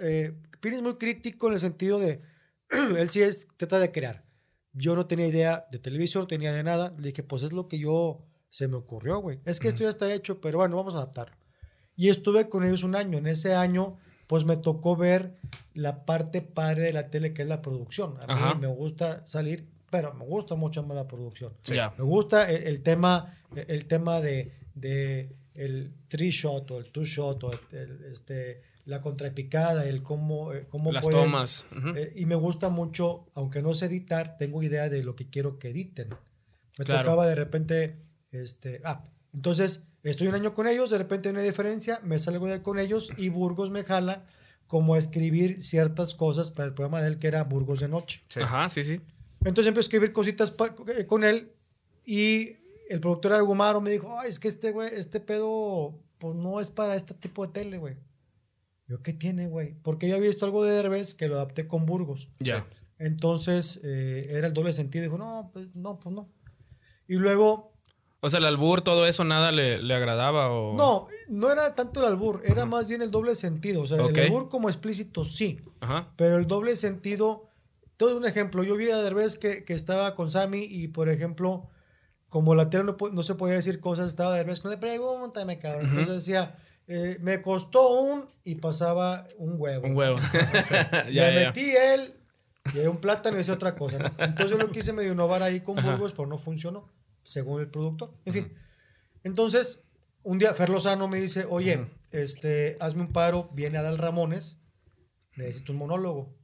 eh, 0.00 0.32
Pini 0.60 0.76
es 0.76 0.82
muy 0.82 0.94
crítico 0.94 1.46
en 1.48 1.54
el 1.54 1.60
sentido 1.60 1.98
de, 1.98 2.20
él 2.98 3.08
sí 3.10 3.22
es, 3.22 3.46
trata 3.56 3.78
de 3.78 3.92
crear. 3.92 4.24
Yo 4.72 4.94
no 4.96 5.06
tenía 5.06 5.26
idea 5.26 5.66
de 5.70 5.78
televisión, 5.78 6.22
no 6.22 6.26
tenía 6.26 6.52
de 6.52 6.62
nada. 6.62 6.94
Le 6.98 7.08
dije, 7.08 7.22
pues 7.22 7.42
es 7.42 7.52
lo 7.52 7.68
que 7.68 7.78
yo, 7.78 8.24
se 8.48 8.68
me 8.68 8.76
ocurrió, 8.76 9.18
güey. 9.18 9.40
Es 9.44 9.60
que 9.60 9.68
esto 9.68 9.82
ya 9.84 9.90
está 9.90 10.12
hecho, 10.12 10.40
pero 10.40 10.58
bueno, 10.58 10.76
vamos 10.76 10.94
a 10.94 10.98
adaptarlo. 10.98 11.36
Y 11.94 12.08
estuve 12.08 12.48
con 12.48 12.64
ellos 12.64 12.82
un 12.82 12.96
año. 12.96 13.18
En 13.18 13.26
ese 13.26 13.54
año, 13.54 13.98
pues 14.26 14.46
me 14.46 14.56
tocó 14.56 14.96
ver 14.96 15.36
la 15.74 16.06
parte 16.06 16.40
padre 16.40 16.84
de 16.84 16.92
la 16.94 17.10
tele, 17.10 17.34
que 17.34 17.42
es 17.42 17.48
la 17.48 17.60
producción. 17.60 18.14
A 18.22 18.26
mí 18.26 18.32
Ajá. 18.32 18.54
me 18.54 18.66
gusta 18.66 19.26
salir, 19.26 19.68
pero 19.92 20.14
me 20.14 20.24
gusta 20.24 20.54
mucho 20.54 20.82
más 20.82 20.96
la 20.96 21.06
producción. 21.06 21.52
Sí. 21.60 21.74
Me 21.98 22.04
gusta 22.04 22.50
el, 22.50 22.62
el 22.62 22.82
tema, 22.82 23.30
el 23.54 23.84
tema 23.84 24.22
de, 24.22 24.50
de 24.74 25.36
el 25.54 25.92
three 26.08 26.30
shot 26.30 26.70
o 26.70 26.78
el 26.78 26.90
two 26.90 27.04
shot 27.04 27.44
o 27.44 27.52
el- 27.52 27.78
el, 27.78 28.04
este, 28.10 28.62
la 28.86 29.02
contrapicada, 29.02 29.86
el 29.86 30.02
cómo, 30.02 30.54
eh, 30.54 30.66
cómo 30.70 30.90
Las 30.92 31.04
puedes- 31.04 31.20
tomas. 31.30 31.66
Ujú. 31.76 31.88
eh, 31.90 32.10
y 32.16 32.24
me 32.24 32.34
gusta 32.36 32.70
mucho, 32.70 33.26
aunque 33.34 33.60
no 33.60 33.74
sé 33.74 33.84
editar, 33.86 34.38
tengo 34.38 34.62
idea 34.62 34.88
de 34.88 35.04
lo 35.04 35.14
que 35.14 35.28
quiero 35.28 35.58
que 35.58 35.68
editen. 35.68 36.08
Me 36.78 36.84
Claro. 36.86 37.02
tocaba 37.02 37.26
de 37.26 37.34
repente, 37.34 37.96
este, 38.30 38.80
ah, 38.84 39.04
entonces 39.34 39.82
estoy 40.04 40.28
un 40.28 40.34
año 40.34 40.54
con 40.54 40.66
ellos, 40.66 40.88
de 40.88 40.96
repente 40.96 41.28
hay 41.28 41.34
una 41.34 41.42
diferencia, 41.42 42.00
me 42.02 42.18
salgo 42.18 42.46
de 42.46 42.62
con 42.62 42.78
ellos 42.78 43.12
y 43.18 43.28
Burgos 43.28 43.70
me 43.70 43.84
jala 43.84 44.24
como 44.66 44.94
a 44.94 44.98
escribir 44.98 45.60
ciertas 45.60 46.14
cosas 46.14 46.50
para 46.50 46.66
el 46.68 46.72
programa 46.72 47.02
de 47.02 47.08
él 47.08 47.18
que 47.18 47.26
era 47.26 47.44
Burgos 47.44 47.80
de 47.80 47.88
Noche. 47.88 48.22
Ajá, 48.36 48.70
sí, 48.70 48.84
sí. 48.84 49.02
Entonces 49.44 49.66
empecé 49.66 49.78
a 49.78 49.88
escribir 49.88 50.12
cositas 50.12 50.54
eh, 50.96 51.06
con 51.06 51.24
él 51.24 51.52
y 52.06 52.56
el 52.88 53.00
productor 53.00 53.32
Argumaro 53.32 53.80
me 53.80 53.90
dijo, 53.90 54.18
Ay, 54.18 54.28
es 54.28 54.38
que 54.38 54.48
este 54.48 54.70
güey, 54.72 54.90
este 54.94 55.20
pedo, 55.20 55.98
pues 56.18 56.34
no 56.34 56.60
es 56.60 56.70
para 56.70 56.94
este 56.96 57.14
tipo 57.14 57.46
de 57.46 57.52
tele, 57.52 57.78
güey. 57.78 57.96
Yo, 58.88 59.02
¿qué 59.02 59.12
tiene, 59.12 59.46
güey? 59.48 59.74
Porque 59.82 60.08
yo 60.08 60.16
había 60.16 60.28
visto 60.28 60.44
algo 60.44 60.62
de 60.64 60.72
Derbez 60.72 61.14
que 61.14 61.28
lo 61.28 61.36
adapté 61.36 61.66
con 61.66 61.86
Burgos. 61.86 62.28
Ya. 62.40 62.66
Entonces 62.98 63.80
eh, 63.82 64.26
era 64.30 64.46
el 64.46 64.52
doble 64.52 64.72
sentido. 64.72 65.04
Dijo, 65.04 65.18
no, 65.18 65.50
pues 65.52 65.68
no, 65.74 65.98
pues 65.98 66.14
no. 66.14 66.28
Y 67.08 67.14
luego, 67.14 67.72
O 68.20 68.28
sea, 68.28 68.38
el 68.38 68.46
albur, 68.46 68.82
todo 68.82 69.06
eso, 69.06 69.24
nada 69.24 69.50
le, 69.50 69.82
le 69.82 69.94
agradaba 69.94 70.50
o... 70.50 70.72
no, 70.74 71.08
no 71.28 71.50
era 71.50 71.74
tanto 71.74 72.00
el 72.00 72.06
albur, 72.06 72.42
era 72.44 72.64
más 72.66 72.88
bien 72.88 73.02
el 73.02 73.10
doble 73.10 73.34
sentido. 73.34 73.82
O 73.82 73.86
sea, 73.86 74.04
Ok. 74.04 74.16
el 74.16 74.24
albur 74.26 74.48
como 74.48 74.68
explícito 74.68 75.24
sí, 75.24 75.60
Ajá. 75.80 76.12
pero 76.16 76.38
el 76.38 76.46
doble 76.46 76.76
sentido, 76.76 77.48
todo 78.02 78.16
un 78.16 78.24
ejemplo. 78.24 78.64
Yo 78.64 78.76
vi 78.76 78.90
a 78.90 78.96
Derbez 78.96 79.36
que, 79.36 79.62
que 79.62 79.74
estaba 79.74 80.16
con 80.16 80.28
Sammy 80.28 80.64
y, 80.64 80.88
por 80.88 81.08
ejemplo, 81.08 81.70
como 82.28 82.56
la 82.56 82.68
tele 82.68 82.82
no, 82.82 82.96
no 83.12 83.22
se 83.22 83.36
podía 83.36 83.54
decir 83.54 83.78
cosas, 83.78 84.08
estaba 84.08 84.34
Derbez 84.34 84.58
con 84.58 84.72
le 84.72 84.76
pregúntame, 84.76 85.60
cabrón. 85.60 85.86
Entonces 85.86 86.26
decía, 86.26 86.56
eh, 86.88 87.18
me 87.20 87.40
costó 87.42 88.00
un 88.00 88.26
y 88.42 88.56
pasaba 88.56 89.28
un 89.38 89.54
huevo. 89.56 89.86
Un 89.86 89.96
huevo. 89.96 90.18
le 91.06 91.12
ya, 91.12 91.30
ya. 91.30 91.46
metí 91.46 91.70
él 91.76 92.14
y 92.74 92.80
un 92.88 92.96
plátano 92.96 93.36
y 93.36 93.38
decía 93.38 93.54
otra 93.54 93.76
cosa. 93.76 93.98
¿no? 94.00 94.06
Entonces 94.18 94.50
yo 94.50 94.58
lo 94.58 94.72
quise 94.72 94.92
medio 94.92 95.12
innovar 95.12 95.44
ahí 95.44 95.60
con 95.60 95.76
Burgos, 95.76 96.12
pero 96.12 96.26
no 96.26 96.38
funcionó, 96.38 96.92
según 97.22 97.60
el 97.60 97.70
productor. 97.70 98.14
En 98.24 98.32
fin. 98.32 98.52
Entonces, 99.22 99.84
un 100.24 100.38
día 100.38 100.54
Fer 100.54 100.70
Lozano 100.70 101.06
me 101.06 101.20
dice, 101.20 101.46
oye, 101.48 101.86
este, 102.10 102.76
hazme 102.80 103.02
un 103.02 103.12
paro, 103.12 103.48
viene 103.52 103.78
Adal 103.78 103.98
Ramones, 103.98 104.58
necesito 105.36 105.70
un 105.70 105.78
monólogo. 105.78 106.34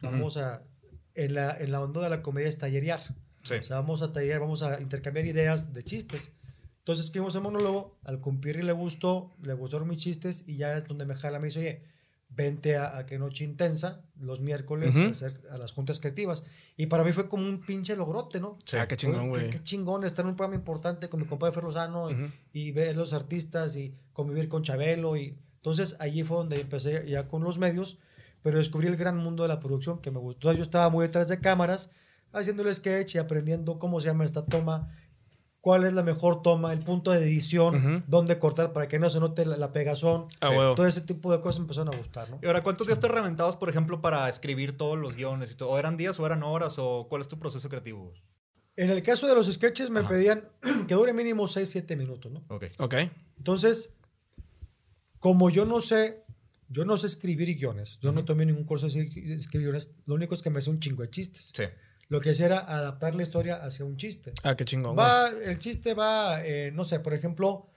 Vamos 0.00 0.38
a, 0.38 0.62
en 1.14 1.34
la, 1.34 1.56
en 1.58 1.72
la 1.72 1.82
onda 1.82 2.00
de 2.02 2.10
la 2.10 2.22
comedia 2.22 2.48
es 2.48 2.58
tallerear. 2.58 3.00
Sí. 3.44 3.54
O 3.54 3.62
sea, 3.62 3.76
vamos 3.76 4.02
a 4.02 4.12
tallar, 4.12 4.40
vamos 4.40 4.62
a 4.62 4.80
intercambiar 4.80 5.26
ideas 5.26 5.72
de 5.72 5.82
chistes. 5.82 6.32
Entonces 6.78 7.06
escribimos 7.06 7.34
el 7.36 7.42
monólogo, 7.42 7.98
al 8.04 8.20
cumplir 8.20 8.62
le 8.64 8.72
gustó, 8.72 9.30
le 9.42 9.54
gustaron 9.54 9.88
mis 9.88 9.98
chistes 9.98 10.44
y 10.46 10.56
ya 10.56 10.76
es 10.76 10.84
donde 10.84 11.04
me 11.06 11.14
jala, 11.14 11.38
me 11.38 11.46
dice, 11.46 11.60
oye, 11.60 11.82
vente 12.28 12.76
a, 12.76 12.96
a 12.98 13.04
Que 13.06 13.18
Noche 13.18 13.44
Intensa 13.44 14.00
los 14.18 14.40
miércoles 14.40 14.94
Ujú. 14.96 15.04
a, 15.06 15.10
hacer, 15.10 15.40
a 15.50 15.58
las 15.58 15.72
juntas 15.72 16.00
creativas. 16.00 16.42
Y 16.76 16.86
para 16.86 17.04
mí 17.04 17.12
fue 17.12 17.28
como 17.28 17.46
un 17.46 17.60
pinche 17.60 17.94
logrote, 17.96 18.40
¿no? 18.40 18.58
Sí. 18.64 18.76
Ah, 18.78 18.88
qué 18.88 18.96
chingón, 18.96 19.28
güey. 19.28 19.44
Qué, 19.50 19.58
qué 19.58 19.62
chingón 19.62 20.04
estar 20.04 20.24
en 20.24 20.30
un 20.30 20.36
programa 20.36 20.56
importante 20.56 21.08
con 21.08 21.20
mi 21.20 21.26
compadre 21.26 21.54
Fer 21.54 21.64
Lozano 21.64 22.10
y- 22.10 22.14
Ujú. 22.14 22.26
y, 22.52 22.72
ver 22.72 22.96
los 22.96 23.12
artistas 23.12 23.76
y 23.76 23.94
convivir 24.12 24.48
con 24.48 24.62
Chabelo. 24.62 25.16
Y, 25.16 25.36
entonces 25.56 25.94
allí 26.00 26.22
fue 26.24 26.38
donde 26.38 26.60
empecé 26.60 27.08
ya 27.08 27.28
con 27.28 27.44
los 27.44 27.58
medios, 27.58 27.98
pero 28.42 28.58
descubrí 28.58 28.88
el 28.88 28.96
gran 28.96 29.16
mundo 29.16 29.42
de 29.44 29.48
la 29.48 29.60
producción 29.60 30.00
que 30.00 30.10
me 30.10 30.18
gustó. 30.18 30.52
Yo 30.52 30.62
estaba 30.62 30.88
muy 30.90 31.04
detrás 31.06 31.28
de 31.28 31.40
cámaras, 31.40 31.92
haciendo 32.32 32.62
el 32.62 32.74
sketch 32.74 33.14
y 33.14 33.18
aprendiendo 33.18 33.78
cómo 33.78 34.00
se 34.00 34.08
llama 34.08 34.24
esta 34.24 34.44
toma, 34.44 34.88
cuál 35.60 35.84
es 35.84 35.92
la 35.92 36.02
mejor 36.02 36.42
toma, 36.42 36.72
el 36.72 36.80
punto 36.80 37.12
de 37.12 37.18
edición, 37.24 37.76
Ujú. 37.76 38.02
dónde 38.08 38.38
cortar 38.40 38.72
para 38.72 38.88
que 38.88 38.98
no 38.98 39.08
se 39.10 39.20
note 39.20 39.46
la, 39.46 39.56
la 39.56 39.72
pegazón. 39.72 40.26
Ah, 40.40 40.48
Sí. 40.48 40.54
Todo 40.74 40.86
ese 40.86 41.02
tipo 41.02 41.30
de 41.30 41.40
cosas 41.40 41.60
empezaron 41.60 41.94
a 41.94 41.96
gustar, 41.96 42.28
¿no? 42.30 42.38
Y 42.42 42.46
ahora, 42.46 42.62
¿cuántos 42.62 42.86
días 42.86 42.98
te 42.98 43.06
reventabas, 43.08 43.54
por 43.56 43.68
ejemplo, 43.70 44.00
para 44.00 44.28
escribir 44.28 44.76
todos 44.76 44.98
los 44.98 45.14
guiones 45.14 45.52
y 45.52 45.56
todo? 45.56 45.70
¿O 45.70 45.78
eran 45.78 45.96
días 45.96 46.18
o 46.18 46.26
eran 46.26 46.42
horas? 46.42 46.76
¿O 46.78 47.06
cuál 47.08 47.20
es 47.20 47.28
tu 47.28 47.38
proceso 47.38 47.68
creativo? 47.68 48.12
En 48.74 48.90
el 48.90 49.02
caso 49.02 49.28
de 49.28 49.34
los 49.34 49.52
sketches 49.52 49.90
me 49.90 50.02
pedían 50.02 50.48
que 50.88 50.94
dure 50.94 51.12
mínimo 51.12 51.46
6, 51.46 51.68
7 51.70 51.94
minutos, 51.96 52.32
¿no? 52.32 52.40
Ok. 52.48 52.64
Ok. 52.78 52.94
Entonces, 53.36 53.94
como 55.18 55.50
yo 55.50 55.64
no 55.64 55.80
sé, 55.80 56.21
yo 56.72 56.84
no 56.84 56.96
sé 56.96 57.06
escribir 57.06 57.54
guiones, 57.56 57.98
yo 58.00 58.12
no 58.12 58.24
tomé 58.24 58.46
ningún 58.46 58.64
curso 58.64 58.86
de 58.88 58.92
escri- 58.92 59.30
escribir 59.32 59.68
guiones, 59.68 59.90
lo 60.06 60.14
único 60.14 60.34
es 60.34 60.42
que 60.42 60.50
me 60.50 60.60
sé 60.60 60.70
un 60.70 60.80
chingo 60.80 61.02
de 61.02 61.10
chistes. 61.10 61.52
Sí. 61.54 61.64
Lo 62.08 62.20
que 62.20 62.30
hacía 62.30 62.46
era 62.46 62.58
adaptar 62.58 63.14
la 63.14 63.22
historia 63.22 63.56
hacia 63.64 63.84
un 63.84 63.96
chiste. 63.96 64.32
Ah, 64.42 64.54
qué 64.56 64.64
chingón, 64.64 64.94
güey. 64.94 65.06
Va, 65.06 65.28
el 65.28 65.58
chiste 65.58 65.94
va, 65.94 66.44
eh, 66.44 66.70
no 66.72 66.84
sé, 66.84 67.00
por 67.00 67.14
ejemplo, 67.14 67.68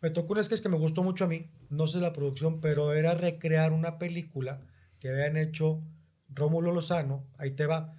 me 0.00 0.10
tocó 0.10 0.32
un 0.34 0.42
sketch 0.44 0.60
que 0.62 0.68
me 0.68 0.76
gustó 0.76 1.02
mucho 1.02 1.24
a 1.24 1.28
mí, 1.28 1.48
no 1.70 1.86
sé 1.86 1.98
la 2.00 2.12
producción, 2.12 2.60
pero 2.60 2.92
era 2.92 3.14
recrear 3.14 3.72
una 3.72 3.98
película 3.98 4.60
que 4.98 5.08
habían 5.08 5.36
hecho 5.36 5.80
Rómulo 6.28 6.72
Lozano, 6.72 7.26
ahí 7.38 7.52
te 7.52 7.66
va. 7.66 7.96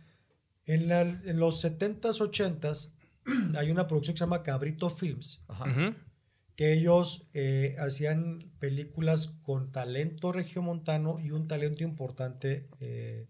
En, 0.65 0.87
la- 0.87 1.01
en 1.01 1.39
los 1.39 1.63
70s, 1.63 2.19
80s, 2.21 2.91
hay 3.57 3.71
una 3.71 3.87
producción 3.87 4.13
que 4.13 4.19
se 4.19 4.23
llama 4.25 4.43
Cabrito 4.43 4.89
Films, 4.89 5.41
Ajá. 5.47 5.65
Ujú. 5.69 5.95
Que 6.55 6.73
ellos 6.73 7.27
eh, 7.33 7.75
hacían 7.79 8.51
películas 8.59 9.27
con 9.41 9.71
talento 9.71 10.31
regiomontano 10.31 11.19
y 11.19 11.31
un 11.31 11.47
talento 11.47 11.83
importante 11.83 12.69
eh, 12.79 13.27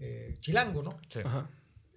eh, 0.00 0.36
chilango, 0.40 0.82
¿no? 0.82 0.98
Sí. 1.08 1.20
Ajá. 1.24 1.48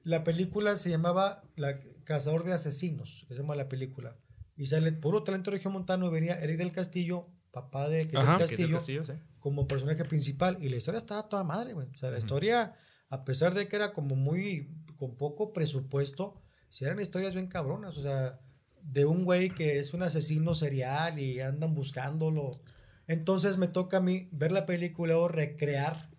La 0.04 0.24
película 0.24 0.76
se 0.76 0.90
llamaba 0.90 1.44
La 1.56 1.76
Cazador 2.04 2.44
de 2.44 2.54
Asesinos, 2.54 3.26
se 3.28 3.36
llama 3.36 3.56
la 3.56 3.68
película. 3.68 4.18
Y 4.56 4.68
sale 4.68 4.92
puro 4.92 5.24
talento 5.24 5.52
regiomontano 5.52 6.08
y 6.08 6.10
venía 6.10 6.40
Eric 6.40 6.58
del 6.58 6.72
Castillo, 6.72 7.28
papá 7.52 7.90
de 7.90 8.06
del 8.06 8.12
Castillo, 8.12 8.78
Castillo, 8.78 9.06
sí. 9.06 9.14
como 9.40 9.68
personaje 9.68 10.04
principal. 10.06 10.58
Y 10.62 10.70
la 10.70 10.78
historia 10.78 10.98
estaba 10.98 11.30
toda 11.30 11.44
madre, 11.44 11.74
güey. 11.74 11.88
O 11.88 11.96
sea, 11.96 12.12
la 12.12 12.18
historia, 12.18 12.74
a 13.10 13.24
pesar 13.24 13.54
de 13.54 13.68
que 13.68 13.76
era 13.76 13.94
como 13.94 14.16
muy, 14.16 14.70
con 14.98 15.16
poco 15.16 15.54
presupuesto, 15.54 16.42
eran 16.82 17.00
historias 17.00 17.34
bien 17.34 17.48
cabronas. 17.48 17.98
O 17.98 18.02
sea, 18.02 18.40
de 18.92 19.06
un 19.06 19.24
güey 19.26 19.50
que 19.50 19.80
es 19.80 19.94
un 19.94 20.04
asesino 20.04 20.56
serial 20.56 21.20
y 21.20 21.40
andan 21.42 21.74
buscándolo. 21.74 22.52
Entonces 23.08 23.58
me 23.58 23.68
toca 23.68 23.98
a 23.98 24.02
mí 24.02 24.28
ver 24.32 24.52
la 24.52 24.66
película 24.66 25.18
o 25.18 25.28
recrear 25.28 26.10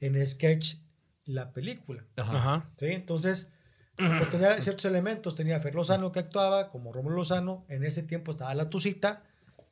en 0.00 0.24
sketch 0.26 0.76
la 1.24 1.52
película. 1.52 2.04
Ajá. 2.16 2.70
¿sí? 2.76 2.86
Entonces, 2.86 3.50
pues 3.96 4.30
tenía 4.30 4.60
ciertos 4.60 4.84
elementos. 4.84 5.34
Tenía 5.34 5.56
a 5.56 5.60
Fer 5.60 5.74
Lozano 5.74 6.12
que 6.12 6.18
actuaba 6.20 6.68
como 6.68 6.92
Rómulo 6.92 7.16
Lozano. 7.16 7.64
En 7.68 7.84
ese 7.84 8.02
tiempo 8.02 8.30
estaba 8.30 8.54
La 8.54 8.68
Tucita. 8.70 9.22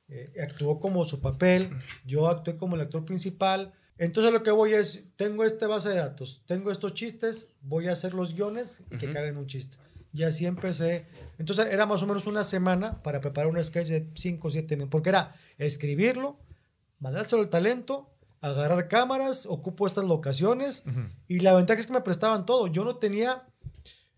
eh, 0.08 0.32
actuó 0.42 0.78
como 0.78 1.04
su 1.04 1.20
papel. 1.20 1.70
Yo 2.04 2.28
actué 2.28 2.56
como 2.56 2.76
el 2.76 2.82
actor 2.82 3.04
principal. 3.04 3.72
Entonces 3.98 4.32
lo 4.32 4.42
que 4.42 4.50
voy 4.50 4.72
es, 4.72 5.04
tengo 5.16 5.44
esta 5.44 5.66
base 5.68 5.90
de 5.90 5.96
datos, 5.96 6.42
tengo 6.46 6.70
estos 6.72 6.92
chistes, 6.94 7.52
voy 7.60 7.86
a 7.88 7.92
hacer 7.92 8.14
los 8.14 8.34
guiones 8.34 8.84
y 8.90 8.96
que 8.98 9.06
Ujú. 9.06 9.14
caigan 9.14 9.36
un 9.36 9.46
chiste. 9.46 9.76
Y 10.12 10.24
así 10.24 10.44
empecé. 10.46 11.06
Entonces 11.38 11.66
era 11.70 11.86
más 11.86 12.02
o 12.02 12.06
menos 12.06 12.26
una 12.26 12.44
semana 12.44 13.02
para 13.02 13.20
preparar 13.20 13.50
un 13.50 13.62
sketch 13.62 13.88
de 13.88 14.08
5 14.14 14.48
o 14.48 14.50
7 14.50 14.76
minutos. 14.76 14.90
Porque 14.90 15.08
era 15.10 15.34
escribirlo, 15.58 16.38
mandárselo 17.00 17.42
al 17.42 17.48
talento, 17.48 18.10
agarrar 18.40 18.88
cámaras, 18.88 19.46
ocupo 19.46 19.86
estas 19.86 20.04
locaciones. 20.04 20.84
Y 21.28 21.40
la 21.40 21.54
ventaja 21.54 21.80
es 21.80 21.86
que 21.86 21.92
me 21.94 22.00
prestaban 22.02 22.44
todo. 22.44 22.66
Yo 22.66 22.84
no 22.84 22.96
tenía, 22.96 23.42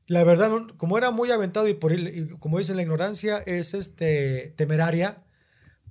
la 0.06 0.24
verdad, 0.24 0.50
no- 0.50 0.76
como 0.76 0.98
era 0.98 1.10
muy 1.12 1.30
aventado 1.30 1.68
y 1.68 1.74
por 1.74 1.92
y 1.92 2.28
como 2.40 2.58
dicen, 2.58 2.76
la 2.76 2.82
ignorancia 2.82 3.38
es 3.38 3.72
este, 3.74 4.52
temeraria, 4.56 5.22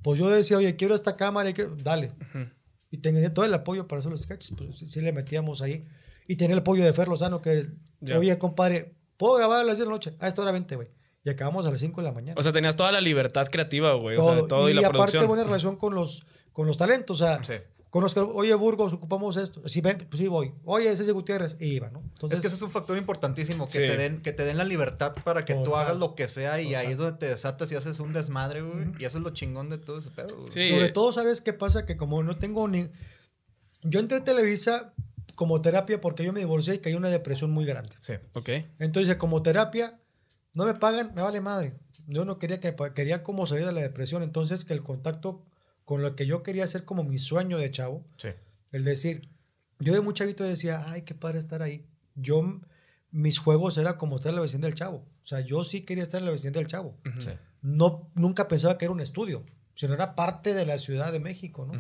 pues 0.02 0.20
yo 0.20 0.28
decía, 0.30 0.58
oye, 0.58 0.76
quiero 0.76 0.96
esta 0.96 1.16
cámara 1.16 1.50
y 1.50 1.54
que, 1.54 1.66
dale. 1.78 2.12
Y 2.92 2.98
tenía 2.98 3.34
todo 3.34 3.46
el 3.46 3.54
apoyo 3.54 3.88
para 3.88 4.00
hacer 4.00 4.12
los 4.12 4.22
sketches, 4.22 4.54
pues 4.58 4.78
sí, 4.80 4.86
sí 4.88 5.00
le 5.02 5.14
metíamos 5.14 5.62
ahí. 5.62 5.86
Y 6.28 6.36
tenía 6.36 6.54
el 6.56 6.60
apoyo 6.60 6.84
de 6.84 6.92
Fer 6.94 7.08
Lozano 7.08 7.42
que, 7.42 7.70
oye, 8.18 8.38
compadre, 8.38 8.94
¿puedo 9.24 9.36
grabar 9.38 9.62
a 9.62 9.64
las 9.64 9.78
10 9.78 9.80
de 9.80 9.86
la 9.86 9.92
noche? 9.92 10.16
A 10.20 10.28
esta 10.28 10.42
hora 10.42 10.52
20, 10.52 10.76
güey. 10.76 10.90
Y 11.24 11.30
acabamos 11.30 11.66
a 11.66 11.72
las 11.72 11.80
5 11.80 12.02
de 12.02 12.08
la 12.08 12.14
mañana. 12.14 12.36
O 12.38 12.44
sea, 12.44 12.52
tenías 12.52 12.76
toda 12.76 12.92
la 12.92 13.00
libertad 13.00 13.48
creativa, 13.50 13.94
güey. 13.94 14.18
O 14.18 14.24
sea, 14.24 14.46
todo 14.48 14.68
y, 14.68 14.72
y 14.72 14.76
la 14.76 14.82
aparte 14.82 14.98
producción. 14.98 15.28
buena 15.28 15.46
relación 15.46 15.78
con 15.78 15.96
los, 15.96 16.26
con 16.52 16.68
los 16.68 16.76
talentos. 16.78 17.22
O 17.22 17.24
sea, 17.26 17.42
Sí. 17.42 17.54
con 17.90 18.04
los 18.04 18.14
que, 18.14 18.20
oye, 18.20 18.54
Burgos, 18.56 18.92
ocupamos 18.92 19.38
esto. 19.38 19.62
Sí, 19.70 19.80
ven, 19.80 20.06
pues 20.10 20.20
sí 20.20 20.28
voy. 20.28 20.54
Oye, 20.66 20.94
Ceci 20.98 21.12
Gutiérrez, 21.12 21.56
y 21.62 21.68
iba, 21.76 21.90
¿no? 21.90 22.00
Entonces, 22.02 22.40
es 22.40 22.42
que 22.42 22.48
ese 22.48 22.58
es 22.58 22.62
un 22.64 22.72
factor 22.72 22.98
importantísimo, 22.98 23.66
que, 23.68 23.72
Sí. 23.72 23.78
te 23.78 23.96
den, 23.96 24.22
que 24.22 24.34
te 24.34 24.44
den 24.44 24.58
la 24.58 24.66
libertad 24.66 25.14
para 25.24 25.46
que 25.46 25.54
tú 25.56 25.78
hagas 25.78 25.96
lo 25.96 26.14
que 26.16 26.28
sea 26.28 26.60
y 26.60 26.76
ahí 26.76 26.92
es 26.92 26.98
donde 26.98 27.18
te 27.18 27.28
desatas 27.28 27.72
y 27.72 27.76
haces 27.78 28.02
un 28.02 28.12
desmadre, 28.12 28.62
güey. 28.62 28.88
Y 29.00 29.06
eso 29.06 29.20
es 29.20 29.24
lo 29.24 29.30
chingón 29.30 29.70
de 29.70 29.78
todo 29.78 30.00
ese 30.00 30.10
pedo, 30.10 30.36
güey. 30.36 30.48
Sí. 30.52 30.68
Sobre 30.74 30.90
todo, 30.92 31.14
¿sabes 31.14 31.40
qué 31.40 31.54
pasa? 31.54 31.86
Que 31.86 31.96
como 31.96 32.22
no 32.24 32.36
tengo 32.38 32.68
ni... 32.68 32.90
Yo 33.84 34.00
entré 34.02 34.18
a 34.18 34.24
Televisa 34.26 34.94
como 35.36 35.62
terapia 35.62 36.00
porque 36.02 36.24
yo 36.24 36.34
me 36.34 36.40
divorcié 36.40 36.76
y 36.76 36.78
caí 36.80 36.94
en 36.94 37.00
una 37.00 37.10
depresión 37.10 37.52
muy 37.52 37.66
grande. 37.66 37.92
Sí. 38.00 38.14
Ok. 38.34 38.50
Entonces, 38.80 39.16
como 39.18 39.42
terapia, 39.42 40.00
no 40.54 40.66
me 40.66 40.74
pagan, 40.76 41.14
me 41.16 41.22
vale 41.22 41.42
madre. 41.42 41.74
Yo 42.08 42.26
no 42.26 42.38
quería 42.40 42.60
que 42.60 42.76
quería 42.94 43.24
como 43.24 43.46
salir 43.46 43.66
de 43.66 43.72
la 43.72 43.82
depresión, 43.82 44.24
entonces 44.24 44.66
que 44.66 44.74
el 44.74 44.84
contacto 44.84 45.44
con 45.86 46.02
lo 46.02 46.16
que 46.16 46.26
yo 46.26 46.44
quería 46.44 46.64
hacer 46.66 46.86
como 46.86 47.04
mi 47.04 47.18
sueño 47.18 47.58
de 47.58 47.72
chavo, 47.72 48.06
Sí. 48.18 48.30
el 48.72 48.84
decir, 48.84 49.30
yo 49.80 49.94
de 49.94 50.02
muy 50.02 50.14
chavito 50.14 50.44
decía, 50.44 50.84
ay, 50.88 51.02
qué 51.04 51.14
padre 51.16 51.40
estar 51.40 51.62
ahí. 51.62 51.86
Yo, 52.16 52.60
mis 53.12 53.38
juegos 53.38 53.78
era 53.78 53.98
como 53.98 54.16
estar 54.18 54.30
en 54.30 54.36
la 54.36 54.42
vecindad 54.42 54.68
del 54.68 54.76
chavo. 54.76 54.98
O 55.22 55.26
sea, 55.26 55.40
yo 55.42 55.64
sí 55.64 55.82
quería 55.82 56.04
estar 56.04 56.20
en 56.20 56.26
la 56.26 56.32
vecindad 56.32 56.60
del 56.60 56.68
chavo. 56.68 56.98
Sí. 57.20 57.30
No, 57.62 58.10
nunca 58.16 58.48
pensaba 58.48 58.78
que 58.78 58.86
era 58.86 58.92
un 58.94 59.00
estudio, 59.02 59.46
sino 59.76 59.94
era 59.94 60.16
parte 60.16 60.54
de 60.54 60.66
la 60.66 60.78
Ciudad 60.78 61.12
de 61.12 61.20
México, 61.20 61.66
¿no? 61.66 61.74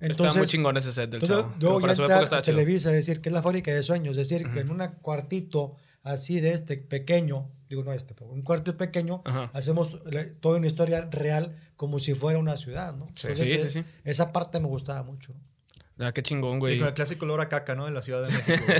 Ujú. 0.00 0.10
Estaba 0.12 0.32
muy 0.34 0.46
chingón 0.46 0.76
ese 0.76 0.92
set 0.92 1.10
del 1.10 1.22
entonces, 1.22 1.44
chavo. 1.46 1.54
yo 1.58 1.74
ya 1.76 1.80
para 1.80 1.94
su 1.94 2.02
entré 2.02 2.14
época 2.14 2.20
a 2.20 2.24
estaba 2.24 2.42
chido. 2.42 2.56
Televisa, 2.56 2.88
es 2.90 2.96
decir, 2.96 3.20
que 3.20 3.28
es 3.28 3.32
la 3.32 3.42
fábrica 3.42 3.72
de 3.72 3.82
sueños, 3.82 4.16
es 4.16 4.28
decir, 4.28 4.48
que 4.50 4.60
en 4.60 4.70
un 4.70 4.86
cuartito 5.00 5.76
así 6.02 6.40
de 6.40 6.52
este 6.52 6.76
pequeño, 6.76 7.50
digo 7.68 7.82
no 7.84 7.92
este, 7.92 8.14
pero 8.14 8.30
un 8.30 8.42
cuarto 8.42 8.76
pequeño, 8.76 9.22
hacemos 9.52 9.98
toda 10.40 10.58
una 10.58 10.66
historia 10.66 11.08
real 11.10 11.56
como 11.76 11.98
si 11.98 12.14
fuera 12.14 12.38
una 12.38 12.56
ciudad, 12.56 12.94
¿no? 12.96 13.06
Sí. 13.14 13.26
Entonces, 13.28 13.48
Sí, 13.48 13.54
eh, 13.56 13.68
sí, 13.68 13.82
sí. 13.82 13.84
Esa 14.04 14.32
parte 14.32 14.60
me 14.60 14.68
gustaba 14.68 15.02
mucho. 15.02 15.34
Ah, 16.00 16.12
qué 16.12 16.22
chingón, 16.22 16.54
Sí, 16.54 16.58
güey. 16.60 16.78
con 16.78 16.86
el 16.88 16.94
clásico 16.94 17.24
olor 17.24 17.40
a 17.40 17.48
caca, 17.48 17.74
¿no? 17.74 17.84
De 17.84 17.90
la 17.90 18.02
Ciudad 18.02 18.24
de 18.24 18.30
México. 18.30 18.72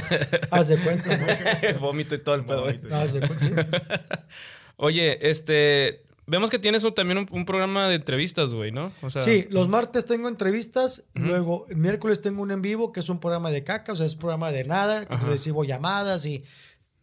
Haz 0.53 0.69
de 0.69 0.79
cuenta, 0.79 1.17
¿no? 1.17 1.79
Vómito 1.81 2.15
y 2.15 2.19
todo 2.19 2.37
el 2.37 2.45
pedo. 2.45 2.67
Haz 2.93 3.13
de 3.13 3.21
cuenta, 3.27 3.45
sí. 3.45 3.53
Oye, 4.77 5.29
este. 5.29 6.05
Vemos 6.29 6.51
que 6.51 6.59
tienes 6.59 6.87
también 6.95 7.19
un, 7.19 7.27
un 7.31 7.45
programa 7.45 7.89
de 7.89 7.97
entrevistas, 7.97 8.55
güey, 8.55 8.71
¿no? 8.71 8.93
O 9.03 9.11
sea, 9.11 9.23
Sí, 9.23 9.47
los 9.51 9.69
martes 9.69 10.05
tengo 10.05 10.29
entrevistas, 10.29 11.07
luego 11.15 11.67
el 11.69 11.77
miércoles 11.77 12.21
tengo 12.21 12.43
un 12.43 12.51
en 12.51 12.63
vivo 12.63 12.93
que 12.93 13.01
es 13.01 13.09
un 13.09 13.19
programa 13.19 13.51
de 13.51 13.65
caca, 13.65 13.93
o 13.93 13.97
sea, 13.97 14.07
es 14.07 14.15
un 14.15 14.21
programa 14.21 14.53
de 14.53 14.65
nada, 14.65 15.07
que 15.07 15.17
recibo 15.17 15.65
llamadas 15.65 16.27
y 16.27 16.45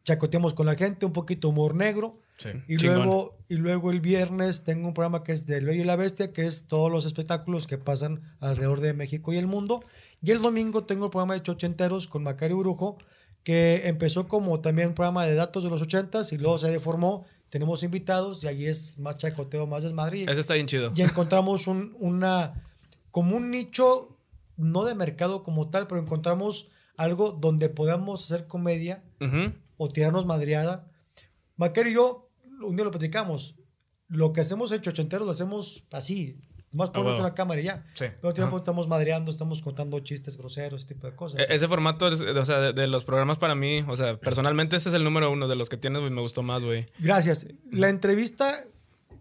chacoteamos 0.04 0.54
con 0.54 0.68
la 0.68 0.76
gente, 0.76 1.06
un 1.06 1.14
poquito 1.14 1.50
humor 1.50 1.76
negro. 1.76 2.20
Sí. 2.38 2.50
Y 2.68 2.78
Chingón. 2.78 2.98
luego, 2.98 3.38
y 3.50 3.56
luego 3.56 3.92
el 3.92 4.02
viernes 4.02 4.64
tengo 4.64 4.88
un 4.90 4.94
programa 4.94 5.24
que 5.24 5.32
es 5.32 5.48
de 5.48 5.62
Lo 5.62 5.74
y 5.74 5.84
la 5.84 5.96
Bestia, 5.96 6.32
que 6.32 6.46
es 6.46 6.68
todos 6.68 6.92
los 6.92 7.06
espectáculos 7.06 7.66
que 7.66 7.78
pasan 7.78 8.22
alrededor 8.40 8.82
de 8.82 8.94
México 8.94 9.34
y 9.34 9.38
el 9.38 9.48
mundo. 9.48 9.80
Y 10.22 10.32
el 10.32 10.42
domingo 10.42 10.84
tengo 10.84 11.06
el 11.06 11.12
programa 11.12 11.34
de 11.34 11.42
Chochenteros 11.42 12.08
con 12.08 12.24
Macario 12.24 12.58
Brujo, 12.58 12.98
que 13.44 13.88
empezó 13.88 14.28
como 14.28 14.60
también 14.60 14.90
un 14.90 14.96
programa 14.96 15.26
de 15.26 15.36
datos 15.36 15.64
de 15.64 15.70
los 15.70 15.82
ochentas 15.82 16.34
y 16.34 16.38
luego 16.38 16.58
se 16.58 16.70
deformó. 16.70 17.26
Tenemos 17.56 17.84
invitados 17.84 18.44
y 18.44 18.48
ahí 18.48 18.66
es 18.66 19.00
más 19.00 19.18
chacoteo, 19.18 19.66
más 19.66 19.84
desmadre. 19.84 20.18
Y, 20.18 20.24
Ese 20.24 20.42
está 20.42 20.56
bien 20.56 20.68
chido. 20.68 20.92
y 20.94 21.02
encontramos 21.04 21.68
un, 21.68 21.96
una, 22.02 22.68
como 23.12 23.38
un 23.38 23.50
nicho, 23.50 24.20
no 24.58 24.84
de 24.84 24.94
mercado 24.94 25.42
como 25.42 25.70
tal, 25.70 25.88
pero 25.88 26.02
encontramos 26.02 26.68
algo 26.98 27.32
donde 27.32 27.70
podamos 27.70 28.26
hacer 28.26 28.48
comedia 28.48 29.06
Ujú. 29.22 29.54
o 29.78 29.88
tirarnos 29.88 30.26
madreada. 30.26 30.92
Maquero 31.56 31.90
y 31.90 31.94
yo, 31.94 32.30
un 32.62 32.76
día 32.76 32.84
lo 32.84 32.92
platicamos. 32.92 33.56
Lo 34.10 34.34
que 34.34 34.42
hacemos 34.42 34.74
en 34.74 34.82
Chochenteros 34.82 35.26
lo 35.26 35.32
hacemos 35.32 35.86
así, 35.94 36.42
Más 36.76 36.90
ponemos 36.92 37.14
huevo. 37.14 37.26
una 37.26 37.34
cámara 37.34 37.62
y 37.62 37.64
ya. 37.64 37.86
Sí. 37.94 38.06
El 38.22 38.34
tiempo 38.34 38.58
estamos 38.58 38.88
madreando, 38.88 39.32
estamos 39.32 39.62
contando 39.62 40.00
chistes 40.02 40.38
groseros, 40.38 40.82
ese 40.86 40.94
tipo 40.94 41.08
de 41.08 41.16
cosas. 41.16 41.40
E- 41.42 41.56
Ese 41.56 41.68
formato, 41.68 42.08
es- 42.08 42.22
o 42.22 42.46
sea, 42.46 42.60
de, 42.60 42.74
de 42.74 42.88
los 42.88 43.06
programas 43.06 43.38
para 43.38 43.56
mí, 43.56 43.84
o 43.88 43.96
sea, 43.96 44.18
personalmente 44.20 44.76
ese 44.76 44.90
es 44.90 44.96
el 44.96 45.04
número 45.04 45.32
uno 45.32 45.48
de 45.48 45.56
los 45.56 45.70
que 45.70 45.78
tienes, 45.78 46.02
güey, 46.02 46.12
me 46.12 46.22
gustó 46.22 46.44
más, 46.44 46.64
güey. 46.66 46.86
Gracias. 47.00 47.48
La 47.72 47.90
entrevista 47.90 48.54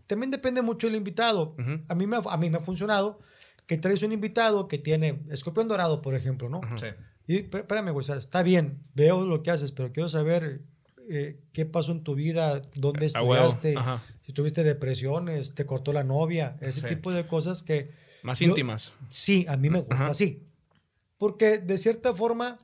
también 0.06 0.30
depende 0.30 0.60
mucho 0.62 0.86
del 0.86 0.96
invitado. 0.96 1.54
a, 1.88 1.94
mí 1.94 2.06
me, 2.06 2.16
ha- 2.16 2.22
a 2.30 2.36
mí 2.36 2.50
me 2.50 2.58
ha 2.58 2.60
funcionado 2.60 3.18
que 3.66 3.78
traes 3.78 4.02
un 4.02 4.12
invitado 4.12 4.68
que 4.68 4.76
tiene 4.78 5.22
escorpión 5.30 5.68
dorado, 5.68 6.02
por 6.02 6.14
ejemplo, 6.14 6.48
¿no? 6.50 6.60
Sí. 6.78 6.86
Y 7.26 7.36
espé- 7.38 7.60
espérame, 7.60 7.90
güey, 7.92 8.00
o 8.00 8.02
sea, 8.02 8.16
está 8.16 8.42
bien, 8.42 8.82
veo 8.94 9.24
lo 9.24 9.42
que 9.42 9.50
haces, 9.50 9.72
pero 9.72 9.90
quiero 9.92 10.08
saber 10.10 10.60
eh, 11.08 11.38
qué 11.52 11.64
pasó 11.66 11.92
en 11.92 12.02
tu 12.02 12.14
vida, 12.14 12.62
dónde 12.76 13.06
estudiaste, 13.06 13.74
ajá. 13.76 14.02
Si 14.24 14.32
tuviste 14.32 14.64
depresiones, 14.64 15.54
te 15.54 15.66
cortó 15.66 15.92
la 15.92 16.02
novia, 16.02 16.56
ese 16.62 16.80
Sí. 16.80 16.86
tipo 16.86 17.12
de 17.12 17.26
cosas 17.26 17.62
que 17.62 17.90
Más 18.22 18.38
Yo- 18.40 18.46
íntimas. 18.48 18.94
sí, 19.10 19.44
a 19.50 19.58
mí 19.58 19.68
me 19.68 19.80
gusta 19.80 19.94
Ajá. 19.96 20.06
así. 20.06 20.42
Porque 21.18 21.58
de 21.58 21.76
cierta 21.76 22.14
forma, 22.14 22.56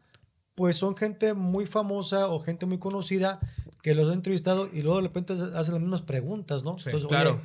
pues 0.55 0.77
son 0.79 0.97
gente 0.97 1.35
muy 1.35 1.67
famosa 1.67 2.29
o 2.29 2.41
gente 2.41 2.65
muy 2.65 2.79
conocida 2.79 3.41
que 3.83 3.95
los 3.95 4.09
ha 4.11 4.15
entrevistado 4.15 4.71
y 4.73 4.81
luego 4.81 4.97
de 5.03 5.09
repente 5.09 5.33
hacen 5.35 5.75
las 5.75 5.81
mismas 5.83 6.03
preguntas, 6.03 6.65
¿no? 6.65 6.79
Sí, 6.79 6.89
Entonces, 6.89 7.09
claro. 7.09 7.33
oye, 7.35 7.41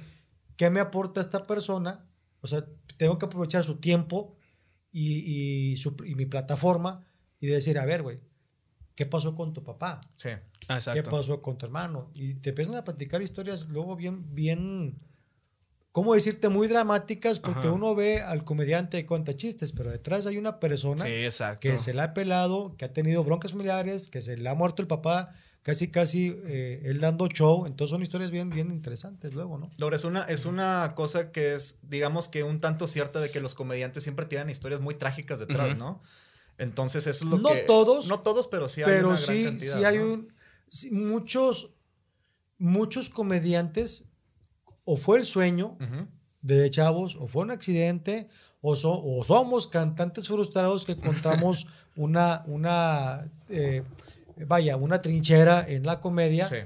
¿qué 0.56 0.70
me 0.70 0.80
aporta 0.80 1.20
esta 1.20 1.46
persona? 1.46 2.06
O 2.42 2.48
sea, 2.48 2.66
tengo 2.98 3.18
que 3.18 3.26
aprovechar 3.26 3.64
su 3.66 3.76
tiempo 3.82 4.38
y, 4.94 5.72
y 5.74 5.78
su- 5.78 5.96
y 6.06 6.16
mi 6.16 6.26
plataforma 6.26 7.06
y 7.40 7.48
decir, 7.48 7.78
a 7.80 7.86
ver, 7.86 8.02
güey, 8.02 8.20
¿qué 8.96 9.06
pasó 9.06 9.36
con 9.36 9.52
tu 9.54 9.62
papá? 9.64 10.00
Sí. 10.16 10.30
Ah, 10.68 10.80
¿Qué 10.94 11.04
pasó 11.04 11.42
con 11.42 11.58
tu 11.58 11.66
hermano? 11.66 12.10
Y 12.14 12.36
te 12.36 12.50
empiezan 12.50 12.76
a 12.76 12.84
platicar 12.84 13.22
historias 13.22 13.68
luego 13.70 13.96
bien, 13.96 14.34
bien, 14.34 14.98
¿cómo 15.92 16.14
decirte? 16.14 16.50
Muy 16.50 16.68
dramáticas 16.68 17.40
porque 17.40 17.68
Ajá. 17.68 17.72
uno 17.72 17.94
ve 17.96 18.22
al 18.22 18.44
comediante 18.44 18.98
y 19.00 19.04
cuenta 19.04 19.36
chistes, 19.36 19.72
pero 19.72 19.92
detrás 19.92 20.26
hay 20.26 20.38
una 20.38 20.60
persona 20.60 21.04
Sí, 21.04 21.28
que 21.60 21.78
se 21.78 21.94
la 21.94 22.04
ha 22.06 22.14
pelado, 22.14 22.76
que 22.78 22.86
ha 22.86 22.94
tenido 22.94 23.24
broncas 23.24 23.52
familiares, 23.52 24.10
que 24.10 24.22
se 24.22 24.38
le 24.38 24.50
ha 24.50 24.56
muerto 24.56 24.82
el 24.82 24.88
papá, 24.88 25.34
casi, 25.62 25.90
casi 25.90 26.36
eh, 26.46 26.82
él 26.86 27.00
dando 27.00 27.28
show. 27.28 27.66
Entonces 27.66 27.92
son 27.92 28.02
historias 28.02 28.32
bien, 28.32 28.50
bien 28.50 28.72
interesantes 28.72 29.34
luego, 29.34 29.58
¿no? 29.58 29.70
Laura, 29.78 29.96
es 29.96 30.04
una, 30.04 30.24
es 30.24 30.46
una 30.46 30.94
cosa 30.96 31.32
que 31.32 31.54
es, 31.54 31.80
digamos 31.84 32.28
que 32.28 32.44
un 32.44 32.60
tanto 32.60 32.88
cierta 32.88 33.20
de 33.20 33.30
que 33.32 33.40
los 33.40 33.54
comediantes 33.56 34.04
siempre 34.04 34.26
tienen 34.26 34.50
historias 34.50 34.82
muy 34.82 34.96
trágicas 34.96 35.40
detrás. 35.40 35.78
¿no? 35.78 36.02
Entonces 36.58 37.08
eso 37.08 37.26
es 37.26 37.30
lo 37.30 37.38
No 37.38 37.50
que... 37.50 37.62
todos, 37.62 38.08
No 38.08 38.20
todos, 38.22 38.48
pero 38.48 38.70
sí 38.70 38.82
hay 38.82 38.88
pero 38.88 39.10
una 39.10 39.20
gran 39.20 39.36
sí, 39.36 39.44
cantidad, 39.44 39.78
sí 39.80 39.84
hay 39.84 39.98
¿no? 39.98 40.06
un, 40.06 40.35
sí, 40.70 40.92
muchos, 40.92 41.70
muchos 42.58 43.10
comediantes, 43.10 44.04
o 44.84 44.98
fue 44.98 45.18
el 45.18 45.26
sueño, 45.26 45.78
de 46.42 46.70
chavos, 46.70 47.16
o 47.16 47.28
fue 47.28 47.44
un 47.44 47.52
accidente, 47.52 48.28
o, 48.62 48.76
so- 48.76 49.02
o 49.04 49.24
somos 49.24 49.68
cantantes 49.68 50.28
frustrados 50.28 50.86
que 50.86 50.94
encontramos 50.94 51.68
una, 51.96 52.44
una 52.48 53.30
eh, 53.50 53.84
vaya, 54.48 54.76
una 54.78 55.02
trinchera 55.02 55.66
en 55.68 55.86
la 55.86 56.00
comedia, 56.00 56.46
Sí, 56.46 56.58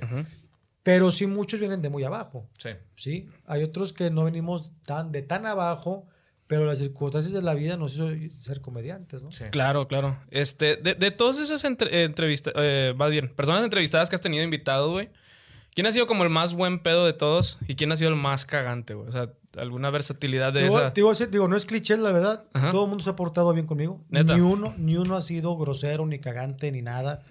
pero 0.84 1.12
sí 1.12 1.28
muchos 1.28 1.60
vienen 1.60 1.82
de 1.82 1.90
muy 1.90 2.04
abajo, 2.04 2.48
sí. 2.58 2.70
¿sí? 2.96 3.28
Hay 3.46 3.64
otros 3.64 3.94
que 3.94 4.10
no 4.12 4.24
venimos 4.26 4.72
tan, 4.86 5.12
de 5.12 5.22
tan 5.22 5.46
abajo, 5.46 6.08
pero 6.50 6.66
las 6.66 6.80
circunstancias 6.80 7.32
de 7.32 7.44
la 7.44 7.54
vida 7.54 7.78
nos 7.78 7.94
hizo 7.94 8.10
ser 8.36 8.60
comediantes, 8.60 9.24
¿no? 9.24 9.32
sí. 9.32 9.46
Claro, 9.52 9.88
claro. 9.88 10.18
Este, 10.32 10.76
de, 10.78 10.96
de 10.96 11.12
todas 11.12 11.40
esas 11.40 11.64
entre, 11.64 12.04
entrevistas, 12.04 12.54
más 12.98 13.12
bien, 13.12 13.30
personas 13.36 13.64
entrevistadas 13.64 14.10
que 14.10 14.16
has 14.16 14.22
tenido 14.22 14.44
invitado, 14.44 14.92
güey, 14.92 15.10
¿quién 15.76 15.86
ha 15.86 15.92
sido 15.92 16.08
como 16.08 16.24
el 16.24 16.30
más 16.32 16.56
buen 16.56 16.80
pedo 16.80 17.06
de 17.06 17.14
todos 17.14 17.60
y 17.68 17.76
quién 17.76 17.92
ha 17.92 17.96
sido 17.98 18.10
el 18.10 18.16
más 18.16 18.46
cagante, 18.46 18.96
güey? 18.96 19.08
O 19.08 19.12
sea, 19.12 19.32
alguna 19.58 19.92
versatilidad 19.92 20.52
de 20.52 20.66
esa. 20.68 20.90
decir, 20.92 21.30
digo, 21.30 21.48
no 21.48 21.56
es 21.56 21.66
cliché, 21.66 21.98
la 21.98 22.12
verdad. 22.12 22.44
Ajá. 22.54 22.72
Todo 22.72 22.84
el 22.86 22.90
mundo 22.90 23.04
se 23.04 23.12
ha 23.12 23.16
portado 23.16 23.54
bien 23.54 23.68
conmigo. 23.68 24.02
¿Neta? 24.10 24.34
Ni 24.36 24.42
uno, 24.42 24.74
ni 24.78 24.98
uno 24.98 25.16
ha 25.16 25.22
sido 25.22 25.56
grosero, 25.58 26.06
ni 26.08 26.18
cagante, 26.20 26.72
ni 26.72 26.82
nada. 26.82 27.24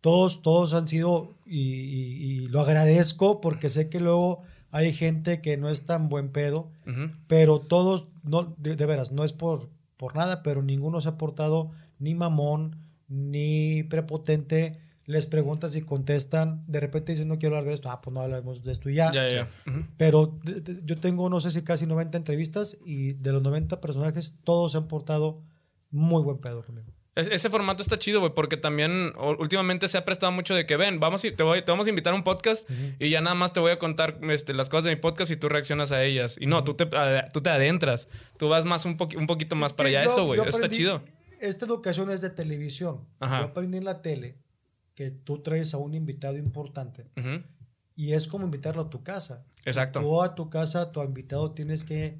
Todos, 0.00 0.42
todos 0.42 0.72
han 0.74 0.86
sido, 0.88 1.34
y, 1.46 1.60
y- 1.60 2.16
y 2.44 2.48
lo 2.48 2.60
agradezco 2.60 3.40
porque 3.40 3.68
sé 3.68 3.88
que 3.90 4.00
luego 4.00 4.42
hay 4.70 4.92
gente 4.92 5.40
que 5.40 5.56
no 5.56 5.68
es 5.68 5.84
tan 5.86 6.08
buen 6.08 6.30
pedo, 6.30 6.70
pero 7.26 7.60
todos, 7.60 8.06
no, 8.22 8.54
de, 8.58 8.76
de 8.76 8.86
veras, 8.86 9.12
no 9.12 9.24
es 9.24 9.32
por, 9.32 9.68
por 9.96 10.14
nada, 10.16 10.42
pero 10.42 10.62
ninguno 10.62 11.00
se 11.00 11.08
ha 11.08 11.18
portado 11.18 11.70
ni 11.98 12.14
mamón, 12.14 12.76
ni 13.08 13.82
prepotente. 13.84 14.78
Les 15.06 15.26
preguntas 15.26 15.74
y 15.74 15.82
contestan. 15.82 16.62
De 16.68 16.78
repente 16.78 17.10
dicen, 17.12 17.26
no 17.26 17.38
quiero 17.38 17.56
hablar 17.56 17.68
de 17.68 17.74
esto. 17.74 17.90
Ah, 17.90 18.00
pues 18.00 18.14
no 18.14 18.20
hablamos 18.20 18.62
de 18.62 18.70
esto 18.70 18.88
y 18.90 18.94
ya. 18.94 19.10
Pero 19.96 20.38
de- 20.44 20.60
de- 20.60 20.82
yo 20.84 20.98
tengo, 21.00 21.28
no 21.28 21.40
sé 21.40 21.50
si 21.50 21.62
casi 21.62 21.84
90 21.86 22.16
entrevistas 22.16 22.78
y 22.84 23.14
de 23.14 23.32
los 23.32 23.42
90 23.42 23.80
personajes, 23.80 24.36
todos 24.44 24.70
se 24.72 24.78
han 24.78 24.86
portado 24.86 25.42
muy 25.90 26.22
buen 26.22 26.38
pedo 26.38 26.64
conmigo. 26.64 26.92
Es- 27.16 27.28
Ese 27.28 27.50
formato 27.50 27.82
está 27.82 27.98
chido, 27.98 28.20
güey, 28.20 28.32
porque 28.34 28.56
también 28.56 29.12
últimamente 29.38 29.88
se 29.88 29.98
ha 29.98 30.04
prestado 30.04 30.30
mucho 30.32 30.54
de 30.54 30.64
que 30.66 30.76
ven, 30.76 31.00
vamos 31.00 31.24
y 31.24 31.32
te, 31.32 31.42
voy, 31.42 31.62
te 31.62 31.70
vamos 31.70 31.86
a 31.86 31.90
invitar 31.90 32.12
a 32.12 32.16
un 32.16 32.22
podcast 32.22 32.68
y 32.98 33.10
ya 33.10 33.20
nada 33.20 33.34
más 33.34 33.52
te 33.52 33.60
voy 33.60 33.72
a 33.72 33.78
contar 33.78 34.18
este, 34.30 34.54
las 34.54 34.68
cosas 34.68 34.84
de 34.84 34.90
mi 34.94 35.00
podcast 35.00 35.30
y 35.32 35.36
tú 35.36 35.48
reaccionas 35.48 35.90
a 35.92 36.04
ellas. 36.04 36.36
Y 36.40 36.46
no, 36.46 36.62
tú 36.64 36.74
te, 36.74 36.86
tú 37.32 37.40
te 37.40 37.50
adentras, 37.50 38.08
tú 38.38 38.48
vas 38.48 38.64
más 38.64 38.84
un, 38.84 38.96
poqui- 38.96 39.16
un 39.16 39.26
poquito 39.26 39.56
más 39.56 39.70
Es 39.70 39.76
para 39.76 39.88
allá. 39.88 40.04
yo- 40.04 40.10
Eso, 40.10 40.26
güey, 40.26 40.40
eso 40.40 40.48
está 40.48 40.68
chido. 40.70 41.02
Esta 41.40 41.64
educación 41.66 42.10
es 42.10 42.20
de 42.20 42.30
televisión. 42.30 43.06
Ajá. 43.18 43.40
Yo 43.40 43.44
aprendí 43.46 43.78
en 43.78 43.84
la 43.84 44.02
tele 44.02 44.36
que 44.94 45.10
tú 45.10 45.40
traes 45.42 45.72
a 45.74 45.78
un 45.78 45.94
invitado 45.94 46.36
importante 46.36 47.06
y 47.96 48.12
es 48.12 48.26
como 48.28 48.44
invitarlo 48.44 48.82
a 48.82 48.90
tu 48.90 49.02
casa. 49.02 49.44
Exacto. 49.64 50.00
Tú 50.00 50.22
a 50.22 50.34
tu 50.34 50.48
casa, 50.50 50.92
tu 50.92 51.02
invitado 51.02 51.52
tienes 51.52 51.84
que 51.84 52.18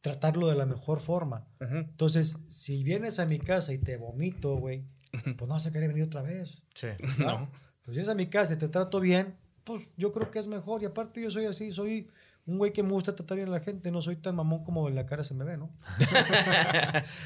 tratarlo 0.00 0.48
de 0.48 0.56
la 0.56 0.66
mejor 0.66 1.00
forma. 1.00 1.46
Entonces, 1.60 2.38
si 2.48 2.84
vienes 2.84 3.18
a 3.18 3.26
mi 3.26 3.38
casa 3.38 3.72
y 3.72 3.78
te 3.78 3.96
vomito, 3.96 4.56
güey, 4.56 4.84
pues 5.10 5.48
no 5.48 5.54
vas 5.54 5.66
a 5.66 5.72
querer 5.72 5.88
venir 5.88 6.04
otra 6.04 6.22
vez. 6.22 6.62
Sí. 6.74 6.88
¿verdad? 6.98 7.40
No. 7.40 7.50
Pues 7.84 7.96
vienes 7.96 8.08
a 8.08 8.14
mi 8.14 8.26
casa 8.26 8.54
y 8.54 8.56
te 8.56 8.68
trato 8.68 9.00
bien, 9.00 9.36
pues 9.64 9.90
yo 9.96 10.12
creo 10.12 10.30
que 10.30 10.38
es 10.38 10.46
mejor. 10.46 10.82
Y 10.82 10.86
aparte 10.86 11.22
yo 11.22 11.30
soy 11.30 11.46
así, 11.46 11.72
soy 11.72 12.08
un 12.48 12.58
güey 12.58 12.72
que 12.72 12.82
me 12.82 12.90
gusta 12.90 13.14
tratar 13.14 13.36
bien 13.36 13.48
a 13.48 13.52
la 13.52 13.60
gente, 13.60 13.92
no 13.92 14.00
soy 14.02 14.16
tan 14.16 14.34
mamón 14.34 14.64
como 14.64 14.88
en 14.88 14.94
la 14.94 15.04
cara 15.06 15.22
se 15.22 15.34
me 15.34 15.44
ve, 15.44 15.56
¿no? 15.58 15.70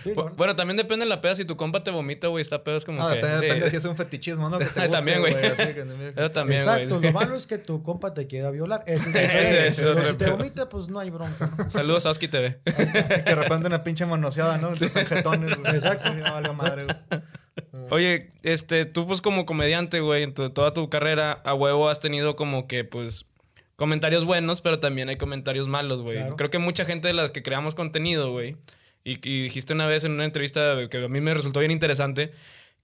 Sí. 0.02 0.12
Bueno, 0.36 0.56
también 0.56 0.76
depende 0.76 1.04
de 1.04 1.08
la 1.08 1.20
peda. 1.20 1.34
Si 1.36 1.44
tu 1.44 1.56
compa 1.56 1.82
te 1.84 1.90
vomita, 1.90 2.26
güey, 2.28 2.42
está 2.42 2.62
pedo. 2.64 2.76
Es 2.76 2.84
como 2.84 2.98
No, 2.98 3.08
que. 3.08 3.16
depende, 3.16 3.38
sí. 3.38 3.44
depende 3.46 3.70
si 3.70 3.76
es 3.76 3.84
un 3.84 3.96
fetichismo, 3.96 4.48
¿no? 4.50 4.58
Que 4.58 4.64
te 4.64 4.70
guste, 4.80 4.88
También, 4.88 5.20
güey. 5.20 5.32
Eso 5.34 6.30
también, 6.32 6.62
güey. 6.64 6.78
Exacto, 6.86 7.00
lo 7.00 7.12
malo 7.12 7.34
es 7.36 7.46
que 7.46 7.58
tu 7.58 7.82
compa 7.82 8.12
te 8.14 8.26
quiera 8.26 8.50
violar. 8.50 8.82
Ese 8.86 9.10
es 9.10 9.14
el 9.16 9.24
Ese 9.24 9.54
pedo. 9.54 9.64
es 9.66 9.76
Pero 9.76 9.90
otro 9.92 10.04
si 10.04 10.16
te 10.16 10.30
vomita, 10.30 10.68
pues 10.68 10.88
no 10.88 10.98
hay 10.98 11.10
bronca, 11.10 11.50
¿no? 11.56 11.70
Saludos 11.70 12.04
a 12.06 12.10
Oski 12.10 12.28
TV. 12.28 12.60
que 12.64 12.72
de 12.72 13.34
repente 13.34 13.68
una 13.68 13.84
pinche 13.84 14.04
manoseada, 14.06 14.58
¿no? 14.58 14.74
Tus 14.74 14.92
jetones. 14.92 15.56
güey. 15.58 15.74
Exacto. 15.74 16.10
Vale 16.20 16.52
madre, 16.52 16.84
güey. 16.84 17.22
Oye, 17.90 18.32
este, 18.42 18.86
tú 18.86 19.06
pues 19.06 19.20
como 19.20 19.46
comediante, 19.46 20.00
güey, 20.00 20.22
en 20.24 20.34
tu- 20.34 20.50
toda 20.50 20.72
tu 20.72 20.88
carrera 20.88 21.32
a 21.44 21.54
huevo 21.54 21.88
has 21.90 22.00
tenido 22.00 22.34
como 22.36 22.66
que, 22.66 22.84
pues, 22.84 23.26
comentarios 23.82 24.24
buenos, 24.24 24.60
pero 24.60 24.78
también 24.78 25.08
hay 25.08 25.16
comentarios 25.16 25.66
malos, 25.66 26.02
güey. 26.02 26.14
Claro. 26.18 26.36
Creo 26.36 26.50
que 26.50 26.58
mucha 26.58 26.84
gente 26.84 27.08
de 27.08 27.14
las 27.14 27.32
que 27.32 27.42
creamos 27.42 27.74
contenido, 27.74 28.30
güey, 28.30 28.56
y, 29.02 29.14
y 29.28 29.42
dijiste 29.42 29.72
una 29.72 29.88
vez 29.88 30.04
en 30.04 30.12
una 30.12 30.24
entrevista 30.24 30.88
que 30.88 31.04
a 31.04 31.08
mí 31.08 31.20
me 31.20 31.34
resultó 31.34 31.58
bien 31.58 31.72
interesante, 31.72 32.30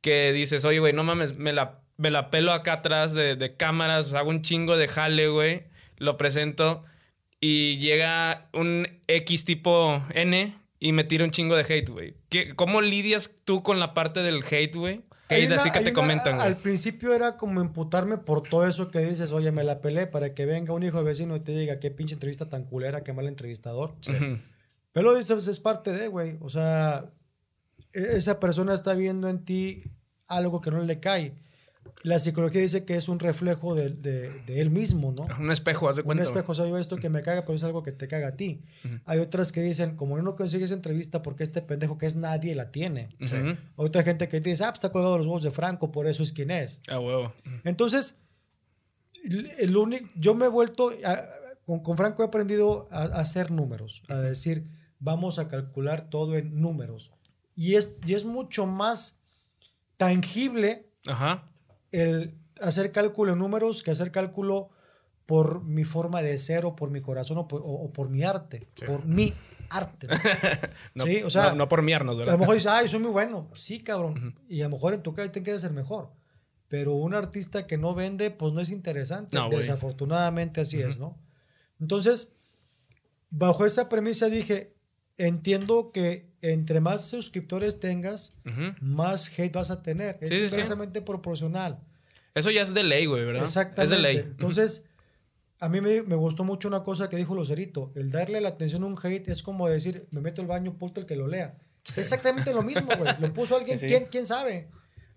que 0.00 0.32
dices, 0.32 0.64
oye, 0.64 0.80
güey, 0.80 0.92
no 0.92 1.04
mames, 1.04 1.36
me 1.36 1.52
la, 1.52 1.78
me 1.96 2.10
la 2.10 2.30
pelo 2.30 2.52
acá 2.52 2.72
atrás 2.72 3.12
de, 3.14 3.36
de 3.36 3.56
cámaras, 3.56 4.12
hago 4.12 4.30
un 4.30 4.42
chingo 4.42 4.76
de 4.76 4.88
jale, 4.88 5.28
güey, 5.28 5.62
lo 5.98 6.16
presento 6.16 6.84
y 7.40 7.78
llega 7.78 8.48
un 8.52 8.88
X 9.06 9.44
tipo 9.44 10.04
N 10.12 10.54
y 10.80 10.92
me 10.92 11.04
tira 11.04 11.24
un 11.24 11.30
chingo 11.30 11.54
de 11.56 11.62
hate, 11.62 11.88
güey. 11.90 12.14
¿Qué- 12.28 12.54
¿Cómo 12.56 12.80
lidias 12.80 13.36
tú 13.44 13.62
con 13.62 13.78
la 13.78 13.94
parte 13.94 14.20
del 14.22 14.42
hate, 14.50 14.74
güey? 14.76 15.02
Hay 15.30 15.42
Hate 15.42 15.52
una- 15.52 15.60
así 15.60 15.70
que 15.70 15.78
hay 15.78 15.84
te 15.84 15.90
una- 15.90 16.00
comentan, 16.00 16.34
güey. 16.36 16.46
Al 16.46 16.56
principio 16.56 17.14
era 17.14 17.36
como 17.36 17.60
imputarme 17.60 18.18
por 18.18 18.42
todo 18.42 18.66
eso 18.66 18.90
que 18.90 19.00
dices, 19.00 19.30
oye, 19.32 19.52
me 19.52 19.64
la 19.64 19.80
pelé 19.80 20.06
para 20.06 20.34
que 20.34 20.46
venga 20.46 20.72
un 20.72 20.82
hijo 20.82 20.98
de 20.98 21.04
vecino 21.04 21.36
y 21.36 21.40
te 21.40 21.52
diga 21.52 21.78
qué 21.78 21.90
pinche 21.90 22.14
entrevista 22.14 22.48
tan 22.48 22.64
culera, 22.64 23.02
qué 23.04 23.12
mal 23.12 23.26
entrevistador. 23.26 23.90
Ujú. 24.08 24.38
Pero 24.92 25.16
eso 25.16 25.36
es, 25.36 25.46
es 25.48 25.60
parte 25.60 25.92
de, 25.92 26.08
güey. 26.08 26.36
O 26.40 26.48
sea, 26.48 27.10
e- 27.92 28.16
esa 28.16 28.40
persona 28.40 28.72
está 28.74 28.94
viendo 28.94 29.28
en 29.28 29.44
ti 29.44 29.84
algo 30.26 30.60
que 30.60 30.70
no 30.70 30.82
le 30.82 30.98
cae. 31.00 31.34
La 32.02 32.18
psicología 32.18 32.60
dice 32.60 32.84
que 32.84 32.96
es 32.96 33.08
un 33.08 33.18
reflejo 33.18 33.74
de, 33.74 33.90
de- 33.90 34.30
de 34.46 34.60
él 34.60 34.70
mismo, 34.70 35.12
¿no? 35.12 35.26
Un 35.38 35.50
espejo, 35.50 35.88
haz 35.88 35.96
de 35.96 36.02
Un 36.02 36.06
cuenta. 36.06 36.24
espejo, 36.24 36.52
o 36.52 36.54
sea, 36.54 36.66
yo 36.66 36.78
esto 36.78 36.96
que 36.96 37.08
me 37.10 37.22
caga, 37.22 37.42
pero 37.44 37.54
es 37.54 37.64
algo 37.64 37.82
que 37.82 37.92
te 37.92 38.08
caga 38.08 38.28
a 38.28 38.36
ti. 38.36 38.62
Hay 39.04 39.18
otras 39.18 39.52
que 39.52 39.60
dicen, 39.62 39.96
como 39.96 40.16
no 40.20 40.36
consigues 40.36 40.70
entrevista 40.70 41.22
porque 41.22 41.42
este 41.44 41.62
pendejo 41.62 41.98
que 41.98 42.06
es 42.06 42.16
nadie 42.16 42.54
la 42.54 42.70
tiene. 42.70 43.08
güey. 43.20 43.50
Ujú. 43.52 43.58
Otra 43.76 44.02
gente 44.02 44.28
que 44.28 44.40
dice, 44.40 44.64
ah, 44.64 44.68
pues 44.68 44.78
está 44.78 44.90
colgado 44.90 45.14
de 45.14 45.18
los 45.18 45.26
huevos 45.26 45.42
de 45.42 45.50
Franco, 45.50 45.90
por 45.92 46.06
eso 46.06 46.22
es 46.22 46.32
quien 46.32 46.50
es. 46.50 46.80
A 46.88 46.98
huevo. 47.00 47.32
Entonces, 47.64 48.18
el, 49.24 49.50
el 49.58 49.76
único, 49.76 50.08
yo 50.16 50.34
me 50.34 50.46
he 50.46 50.48
vuelto, 50.48 50.92
a- 51.04 51.26
con, 51.66 51.80
con 51.82 51.96
Franco 51.96 52.22
he 52.22 52.26
aprendido 52.26 52.88
a, 52.90 53.02
a 53.02 53.20
hacer 53.20 53.50
números, 53.50 54.02
a 54.08 54.16
decir, 54.16 54.64
vamos 55.00 55.38
a 55.38 55.48
calcular 55.48 56.08
todo 56.08 56.36
en 56.36 56.60
números. 56.60 57.10
Y 57.54 57.74
es, 57.74 57.92
y 58.06 58.14
es 58.14 58.24
mucho 58.24 58.66
más 58.66 59.18
tangible 59.96 60.86
Ajá. 61.06 61.50
El 61.92 62.34
hacer 62.60 62.92
cálculo 62.92 63.32
en 63.32 63.38
números 63.38 63.82
que 63.82 63.90
hacer 63.90 64.10
cálculo 64.10 64.70
por 65.26 65.62
mi 65.62 65.84
forma 65.84 66.22
de 66.22 66.36
ser 66.38 66.64
o 66.64 66.74
por 66.74 66.90
mi 66.90 67.00
corazón 67.00 67.38
o 67.38 67.48
por, 67.48 67.60
o- 67.62 67.64
o 67.66 67.92
por 67.92 68.08
mi 68.08 68.22
arte. 68.24 68.68
Por 68.86 69.04
mi 69.04 69.34
arte. 69.70 70.06
¿no? 70.06 70.14
No, 70.94 71.04
Sí, 71.04 71.22
o 71.22 71.30
sea, 71.30 71.50
no, 71.50 71.56
no 71.56 71.68
por 71.68 71.82
miarnos, 71.82 72.14
a 72.14 72.18
¿verdad? 72.18 72.32
lo 72.32 72.38
mejor 72.38 72.54
dices, 72.54 72.70
ay, 72.72 72.88
soy 72.88 73.00
muy 73.00 73.10
bueno. 73.10 73.50
Sí, 73.54 73.80
cabrón. 73.80 74.38
Y 74.48 74.62
a 74.62 74.64
lo 74.64 74.70
mejor 74.70 74.94
en 74.94 75.02
tu 75.02 75.12
caso 75.14 75.30
te 75.30 75.42
quieres 75.42 75.60
ser 75.62 75.72
mejor. 75.72 76.12
Pero 76.68 76.94
un 76.94 77.14
artista 77.14 77.66
que 77.66 77.78
no 77.78 77.94
vende, 77.94 78.30
pues 78.30 78.52
no 78.52 78.60
es 78.60 78.70
interesante. 78.70 79.36
No. 79.36 79.48
Desafortunadamente 79.50 80.60
así 80.62 80.80
es, 80.80 80.98
¿no? 80.98 81.18
Entonces, 81.80 82.32
bajo 83.30 83.64
esa 83.66 83.88
premisa 83.88 84.28
dije, 84.28 84.74
entiendo 85.18 85.90
que 85.92 86.28
entre 86.40 86.80
más 86.80 87.08
suscriptores 87.08 87.80
tengas, 87.80 88.34
Ujú. 88.46 88.72
más 88.80 89.28
hate 89.38 89.52
vas 89.52 89.70
a 89.70 89.82
tener. 89.82 90.16
Es 90.20 90.30
Sí, 90.30 90.48
sí, 90.48 90.60
sí. 90.64 91.00
proporcional. 91.04 91.80
Eso 92.34 92.50
ya 92.50 92.62
es 92.62 92.72
de 92.72 92.84
ley, 92.84 93.06
güey, 93.06 93.24
¿verdad? 93.24 93.42
Exactamente. 93.44 93.84
Es 93.84 93.90
de 93.90 93.98
ley. 93.98 94.16
Entonces, 94.18 94.84
a 95.58 95.68
mí 95.68 95.80
me, 95.80 96.02
me 96.02 96.14
gustó 96.14 96.44
mucho 96.44 96.68
una 96.68 96.84
cosa 96.84 97.08
que 97.08 97.16
dijo 97.16 97.34
Lucerito. 97.34 97.90
El 97.96 98.12
darle 98.12 98.40
la 98.40 98.50
atención 98.50 98.84
a 98.84 98.86
un 98.86 98.96
hate 99.02 99.28
es 99.28 99.42
como 99.42 99.68
decir, 99.68 100.06
me 100.12 100.20
meto 100.20 100.40
al 100.40 100.46
baño, 100.46 100.78
puto 100.78 101.00
el 101.00 101.06
que 101.06 101.16
lo 101.16 101.26
lea. 101.26 101.58
Exactamente 101.96 102.52
lo 102.54 102.62
mismo, 102.62 102.88
güey. 102.96 103.12
Lo 103.20 103.32
puso 103.32 103.56
alguien, 103.56 103.78
Sí. 103.78 103.86
¿quién, 103.86 104.06
quién 104.10 104.24
sabe? 104.26 104.68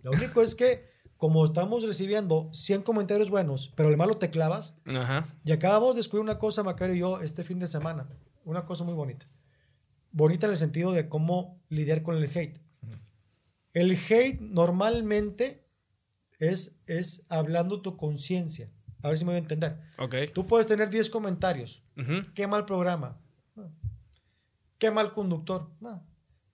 Lo 0.01 0.11
único 0.11 0.41
es 0.41 0.55
que, 0.55 0.89
como 1.17 1.45
estamos 1.45 1.83
recibiendo 1.83 2.49
100 2.53 2.81
comentarios 2.81 3.29
buenos, 3.29 3.71
pero 3.75 3.89
el 3.89 3.97
malo 3.97 4.17
te 4.17 4.31
clavas, 4.31 4.73
Ajá. 4.85 5.27
y 5.45 5.51
acabamos 5.51 5.93
de 5.95 5.99
descubrir 5.99 6.23
una 6.23 6.39
cosa, 6.39 6.63
Macario 6.63 6.95
y 6.95 6.99
yo, 6.99 7.21
este 7.21 7.43
fin 7.43 7.59
de 7.59 7.67
semana. 7.67 8.07
Una 8.43 8.65
cosa 8.65 8.83
muy 8.83 8.95
bonita. 8.95 9.27
Bonita 10.12 10.45
en 10.45 10.52
el 10.52 10.58
sentido 10.58 10.91
de 10.91 11.08
cómo 11.10 11.62
lidiar 11.69 12.04
con 12.04 12.15
el 12.17 12.26
hate. 12.26 12.60
El 13.74 13.91
hate 13.91 14.41
normalmente 14.41 15.65
es, 16.39 16.80
es 16.86 17.26
hablando 17.30 17.82
tu 17.82 17.95
conciencia. 17.95 18.69
A 19.02 19.08
ver 19.08 19.17
si 19.17 19.24
me 19.26 19.30
voy 19.32 19.36
a 19.38 19.39
entender. 19.39 19.80
Ok. 19.97 20.15
Tú 20.34 20.45
puedes 20.47 20.67
tener 20.67 20.89
10 20.89 21.10
comentarios. 21.10 21.84
Qué 22.36 22.47
mal 22.47 22.65
programa. 22.65 23.19
No. 23.56 23.71
Qué 24.78 24.91
mal 24.91 25.12
conductor. 25.13 25.71
No. 25.80 26.06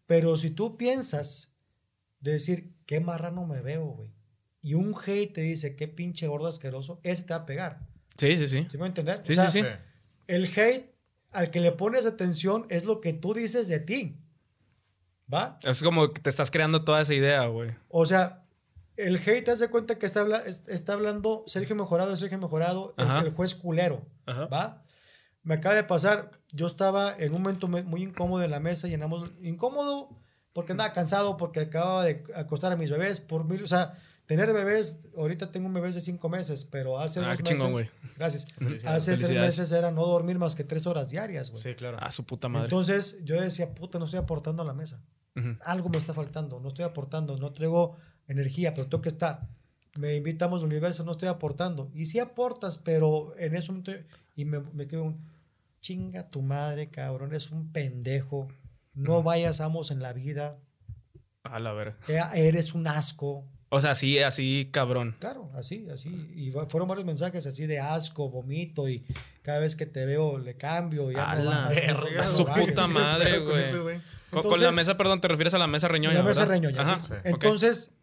Pero 0.06 0.38
si 0.38 0.52
tú 0.52 0.78
piensas 0.78 1.56
de 2.20 2.34
decir, 2.34 2.76
qué 2.86 3.00
marrano 3.00 3.46
me 3.46 3.62
veo, 3.62 3.86
güey. 3.88 4.10
Y 4.62 4.74
un 4.76 4.94
hate 5.06 5.34
te 5.34 5.42
dice, 5.42 5.76
qué 5.76 5.88
pinche 5.88 6.28
gordo 6.28 6.48
asqueroso, 6.48 7.00
ese 7.04 7.24
te 7.24 7.34
va 7.34 7.42
a 7.42 7.46
pegar. 7.46 7.88
Sí, 8.18 8.38
sí, 8.38 8.48
sí. 8.48 8.66
¿Sí 8.70 8.78
me 8.78 8.80
voy 8.80 8.86
a 8.86 8.90
entender? 8.90 9.22
Sí, 9.24 9.34
O 9.34 9.36
sea, 9.36 9.50
sí, 9.50 9.60
sí. 9.62 9.66
el 10.28 10.46
hate 10.46 10.94
al 11.38 11.52
que 11.52 11.60
le 11.60 11.72
pones 11.72 12.06
atención 12.06 12.66
es 12.70 12.86
lo 12.86 13.00
que 13.02 13.14
tú 13.14 13.34
dices 13.34 13.68
de 13.68 13.80
ti. 13.80 14.18
¿Va? 15.34 15.60
Es 15.64 15.84
como 15.84 16.08
que 16.14 16.22
te 16.22 16.30
estás 16.30 16.52
creando 16.52 16.84
toda 16.84 17.02
esa 17.02 17.14
idea, 17.14 17.46
güey. 17.48 17.72
O 17.90 18.06
sea, 18.06 18.44
el 18.96 19.18
hate 19.18 19.44
te 19.44 19.52
hace 19.52 19.70
cuenta 19.70 20.00
que 20.00 20.06
está, 20.06 20.22
habla- 20.22 20.40
es- 20.46 20.68
está 20.68 20.94
hablando 20.94 21.44
Sergio 21.48 21.76
Mejorado, 21.76 22.16
Sergio 22.16 22.38
Mejorado, 22.38 22.94
el, 22.98 23.28
el 23.28 23.34
juez 23.34 23.54
culero. 23.56 24.06
Ajá. 24.26 24.46
¿Va? 24.46 24.84
Me 25.44 25.56
acaba 25.56 25.76
de 25.76 25.84
pasar, 25.84 26.32
yo 26.52 26.66
estaba 26.68 27.16
en 27.18 27.34
un 27.34 27.42
momento 27.44 27.68
me- 27.68 27.84
muy 27.84 28.04
incómodo 28.04 28.44
en 28.44 28.52
la 28.52 28.60
mesa, 28.60 28.88
llenamos 28.88 29.30
incómodo 29.42 30.10
porque 30.54 30.72
andaba 30.72 30.92
cansado, 30.94 31.38
porque 31.38 31.60
acababa 31.62 32.04
de 32.06 32.24
acostar 32.36 32.72
a 32.72 32.76
mis 32.78 32.90
bebés, 32.90 33.20
por 33.20 33.44
mil, 33.46 33.64
o 33.64 33.68
sea, 33.68 33.94
tener 34.28 34.54
bebés, 34.54 35.00
ahorita 35.18 35.52
tengo 35.52 35.66
un 35.68 35.74
bebé 35.74 35.92
de 35.92 36.00
cinco 36.02 36.30
meses, 36.30 36.64
pero 36.66 37.00
hace 37.00 37.20
Ah, 37.22 37.30
dos 37.30 37.38
qué 37.38 37.44
meses, 37.44 37.58
chingón, 37.58 37.72
güey. 37.72 37.90
gracias, 38.16 38.48
hace 38.86 39.18
tres 39.18 39.32
meses 39.32 39.72
era 39.72 39.90
no 39.90 40.06
dormir 40.06 40.38
más 40.38 40.54
que 40.56 40.64
tres 40.64 40.86
horas 40.86 41.10
diarias, 41.10 41.50
güey. 41.50 41.64
Sí, 41.64 41.74
claro. 41.74 41.98
A 42.00 42.12
su 42.12 42.24
puta 42.26 42.48
madre. 42.48 42.66
Entonces 42.66 43.18
yo 43.24 43.42
decía, 43.42 43.74
puta, 43.74 43.98
no 43.98 44.06
estoy 44.06 44.20
aportando 44.20 44.62
a 44.62 44.66
la 44.66 44.74
mesa. 44.74 45.02
Algo 45.62 45.90
me 45.90 45.98
está 45.98 46.14
faltando, 46.14 46.60
no 46.60 46.68
estoy 46.70 46.84
aportando, 46.86 47.38
no 47.38 47.52
traigo 47.54 47.96
energía, 48.28 48.74
pero 48.74 48.88
tengo 48.88 49.02
que 49.02 49.10
estar. 49.10 49.48
Me 49.96 50.16
invitamos 50.16 50.62
al 50.62 50.68
universo, 50.68 51.04
no 51.04 51.12
estoy 51.12 51.30
aportando. 51.30 51.90
Y 51.94 52.06
sí 52.08 52.20
aportas, 52.20 52.78
pero 52.78 53.36
en 53.38 53.56
eso 53.56 53.72
momento, 53.72 53.92
y 54.36 54.46
me, 54.46 54.60
me 54.60 54.88
quedo 54.88 55.04
un, 55.04 55.26
chinga 55.80 56.28
tu 56.30 56.42
madre, 56.42 56.90
cabrón, 56.90 57.30
eres 57.30 57.52
un 57.52 57.72
pendejo. 57.72 58.48
No 58.94 59.22
vayas 59.24 59.62
amos 59.62 59.92
en 59.92 60.02
la 60.02 60.12
vida, 60.12 60.58
A 61.44 61.60
la 61.60 61.72
verga. 61.74 61.98
eres 62.36 62.74
un 62.74 62.88
asco. 62.88 63.46
O 63.70 63.82
sea, 63.82 63.96
sí, 63.96 64.20
así, 64.20 64.70
cabrón. 64.72 65.16
Claro, 65.20 65.50
así, 65.54 65.88
así. 65.92 66.10
Y 66.36 66.52
fueron 66.70 66.88
varios 66.88 67.06
mensajes 67.06 67.46
así 67.48 67.66
de 67.68 67.80
asco, 67.80 68.30
vomito, 68.30 68.88
y 68.88 69.04
cada 69.42 69.60
vez 69.60 69.76
que 69.76 69.86
te 69.86 70.06
veo 70.06 70.38
le 70.38 70.56
cambio. 70.56 71.12
Ya 71.12 71.32
A 71.32 71.36
no 71.36 71.44
la 71.44 71.68
verga, 71.70 72.26
su 72.28 72.46
puta 72.46 72.88
¿Qué 72.88 72.94
madre, 72.94 73.40
con 73.40 73.82
güey. 73.84 74.00
Con- 74.30 74.44
con 74.44 74.62
la 74.62 74.72
mesa, 74.72 74.96
perdón, 74.98 75.20
te 75.22 75.28
refieres 75.28 75.54
a 75.54 75.58
la 75.58 75.68
mesa 75.68 75.88
reñoña, 75.88 76.18
La 76.20 76.24
mesa 76.24 76.42
¿verdad? 76.42 76.54
reñoña, 76.56 76.82
Ajá. 76.82 77.02
sí. 77.02 77.14
Entonces, 77.24 77.94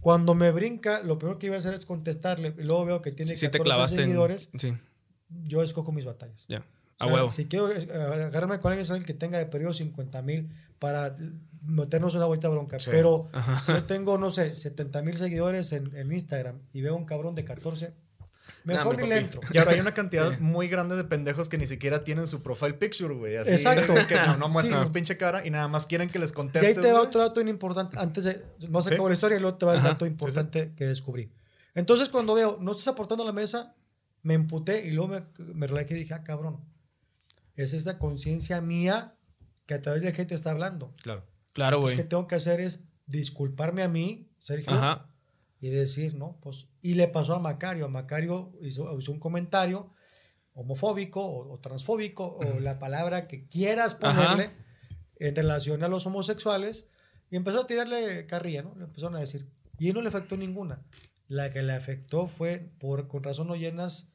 cuando 0.00 0.34
me 0.34 0.50
brinca, 0.52 1.02
lo 1.02 1.18
primero 1.18 1.38
que 1.38 1.46
iba 1.46 1.56
a 1.56 1.58
hacer 1.58 1.74
es 1.74 1.84
contestarle. 1.84 2.54
Y 2.58 2.62
luego 2.64 2.84
veo 2.84 3.02
que 3.02 3.12
tiene 3.12 3.30
Sí, 3.32 3.36
sí 3.36 3.46
te 3.46 3.58
14 3.58 3.64
clavaste 3.64 3.96
en... 3.96 4.02
seguidores. 4.02 4.48
Sí, 4.58 4.76
Yo 5.28 5.62
escojo 5.62 5.92
mis 5.92 6.04
batallas. 6.04 6.46
ya. 6.48 6.64
O 7.00 7.04
A 7.04 7.06
sea, 7.06 7.14
huevo. 7.14 7.28
Si 7.30 7.46
quiero 7.46 7.70
eh, 7.70 7.88
agarrarme 7.92 8.58
con 8.60 8.72
alguien, 8.72 8.82
es 8.82 8.90
alguien 8.90 9.06
que 9.06 9.14
tenga 9.14 9.38
de 9.38 9.46
periodo 9.46 9.72
50 9.74 10.22
mil 10.22 10.50
para 10.78 11.16
meternos 11.62 12.14
una 12.14 12.26
vuelta 12.26 12.48
bronca. 12.48 12.78
Sí. 12.78 12.90
Pero 12.90 13.28
si 13.60 13.72
yo 13.72 13.84
tengo, 13.84 14.18
no 14.18 14.30
sé, 14.30 14.54
70 14.54 15.02
mil 15.02 15.16
seguidores 15.16 15.72
en, 15.72 15.94
en 15.96 16.12
Instagram 16.12 16.58
y 16.72 16.80
veo 16.80 16.96
un 16.96 17.04
cabrón 17.04 17.34
de 17.34 17.44
14, 17.44 17.92
mejor 18.64 18.96
mi 18.96 19.02
ni 19.04 19.08
le 19.10 19.18
entro. 19.18 19.40
Y 19.52 19.58
ahora 19.58 19.72
hay 19.72 19.80
una 19.80 19.92
cantidad 19.94 20.38
muy 20.40 20.68
grande 20.68 20.96
de 20.96 21.04
pendejos 21.04 21.48
que 21.48 21.58
ni 21.58 21.66
siquiera 21.66 22.00
tienen 22.00 22.26
su 22.26 22.42
profile 22.42 22.74
picture, 22.74 23.14
güey. 23.14 23.36
Así 23.36 23.50
Exacto. 23.50 23.94
Que 24.08 24.14
no, 24.16 24.36
no 24.38 24.48
muestran 24.48 24.80
Sí. 24.80 24.86
su 24.86 24.92
pinche 24.92 25.16
cara 25.16 25.46
y 25.46 25.50
nada 25.50 25.68
más 25.68 25.86
quieren 25.86 26.08
que 26.08 26.18
les 26.18 26.32
Y 26.32 26.40
ahí 26.66 26.74
te 26.74 26.80
va 26.80 26.92
güey. 26.92 27.06
otro 27.06 27.20
dato 27.20 27.40
importante. 27.42 27.98
Antes 27.98 28.24
de. 28.24 28.42
No 28.68 28.80
se 28.82 28.88
Sí. 28.88 28.94
acabó 28.94 29.08
la 29.08 29.14
historia 29.14 29.36
y 29.36 29.40
luego 29.40 29.56
te 29.58 29.66
va 29.66 29.72
el 29.72 29.80
Ajá. 29.80 29.88
dato 29.90 30.06
importante 30.06 30.72
que 30.76 30.86
descubrí. 30.86 31.30
Entonces, 31.74 32.08
cuando 32.08 32.34
veo, 32.34 32.58
no 32.60 32.72
estás 32.72 32.88
aportando 32.88 33.22
a 33.22 33.26
la 33.26 33.32
mesa, 33.32 33.74
me 34.22 34.34
emputé 34.34 34.86
y 34.86 34.90
luego 34.92 35.08
me, 35.14 35.22
me 35.54 35.66
relajé 35.66 35.94
y 35.94 35.98
dije, 36.00 36.14
ah, 36.14 36.24
cabrón. 36.24 36.58
Es 37.62 37.74
esta 37.74 37.98
conciencia 37.98 38.60
mía 38.60 39.16
que 39.66 39.74
a 39.74 39.82
través 39.82 40.02
de 40.02 40.12
gente 40.12 40.34
está 40.34 40.50
hablando. 40.50 40.94
Claro. 41.02 41.24
Claro, 41.52 41.80
güey. 41.80 41.96
que 41.96 42.04
tengo 42.04 42.26
que 42.26 42.36
hacer 42.36 42.60
es 42.60 42.84
disculparme 43.06 43.82
a 43.82 43.88
mí, 43.88 44.30
Sergio, 44.38 44.72
Ajá. 44.72 45.10
y 45.60 45.68
decir, 45.68 46.14
¿no? 46.14 46.38
Pues, 46.40 46.68
y 46.80 46.94
le 46.94 47.08
pasó 47.08 47.34
a 47.34 47.40
Macario. 47.40 47.88
Macario 47.88 48.52
hizo, 48.62 48.96
hizo 48.96 49.12
un 49.12 49.18
comentario 49.18 49.92
homofóbico 50.54 51.20
o, 51.22 51.52
o 51.52 51.58
transfóbico 51.58 52.36
o 52.36 52.60
la 52.60 52.78
palabra 52.78 53.26
que 53.26 53.46
quieras 53.48 53.98
Ajá. 54.00 54.14
ponerle 54.14 54.52
en 55.16 55.36
relación 55.36 55.82
a 55.82 55.88
los 55.88 56.06
homosexuales 56.06 56.86
y 57.30 57.36
empezó 57.36 57.62
a 57.62 57.66
tirarle 57.66 58.26
carrilla, 58.26 58.62
¿no? 58.62 58.74
Le 58.76 58.84
empezaron 58.84 59.16
a 59.16 59.20
decir. 59.20 59.48
Y 59.78 59.92
no 59.92 60.02
le 60.02 60.08
afectó 60.08 60.36
ninguna. 60.36 60.82
La 61.28 61.52
que 61.52 61.62
le 61.62 61.72
afectó 61.72 62.26
fue, 62.26 62.70
por 62.78 63.06
con 63.08 63.22
razón 63.22 63.48
no 63.48 63.54
llenas 63.54 64.12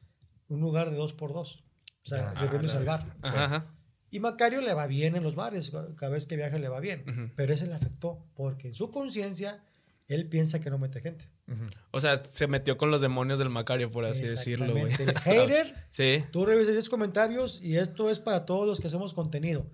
un 0.48 0.60
lugar 0.60 0.90
de 0.90 0.96
dos 0.96 1.12
por 1.12 1.32
dos. 1.32 1.64
O 2.06 2.08
sea, 2.08 2.32
Ah, 2.36 2.44
la- 2.44 2.78
al 2.78 2.84
bar. 2.84 3.16
Ajá, 3.22 3.44
ajá. 3.44 3.66
Y 4.10 4.20
Macario 4.20 4.60
le 4.60 4.72
va 4.72 4.86
bien 4.86 5.16
en 5.16 5.24
los 5.24 5.34
bares, 5.34 5.72
cada 5.96 6.12
vez 6.12 6.26
que 6.26 6.36
viaja 6.36 6.56
le 6.58 6.68
va 6.68 6.78
bien. 6.78 7.32
Pero 7.34 7.52
ese 7.52 7.66
le 7.66 7.74
afectó, 7.74 8.24
porque 8.36 8.68
en 8.68 8.74
su 8.74 8.92
conciencia 8.92 9.60
él 10.08 10.28
piensa 10.28 10.60
que 10.60 10.70
no 10.70 10.78
mete 10.78 11.00
gente. 11.00 11.24
O 11.90 12.00
sea, 12.00 12.22
se 12.24 12.46
metió 12.46 12.76
con 12.76 12.90
los 12.90 13.00
demonios 13.00 13.38
del 13.38 13.50
Macario, 13.50 13.90
por 13.90 14.04
así 14.04 14.22
decirlo, 14.22 14.72
güey. 14.72 14.92
El 14.98 15.18
hater, 15.20 15.74
Sí. 15.90 16.24
tú 16.32 16.44
revisas 16.44 16.72
10 16.74 16.88
comentarios 16.88 17.60
y 17.62 17.76
esto 17.76 18.10
es 18.10 18.18
para 18.18 18.44
todos 18.46 18.66
los 18.66 18.80
que 18.80 18.86
hacemos 18.88 19.14
contenido. 19.14 19.66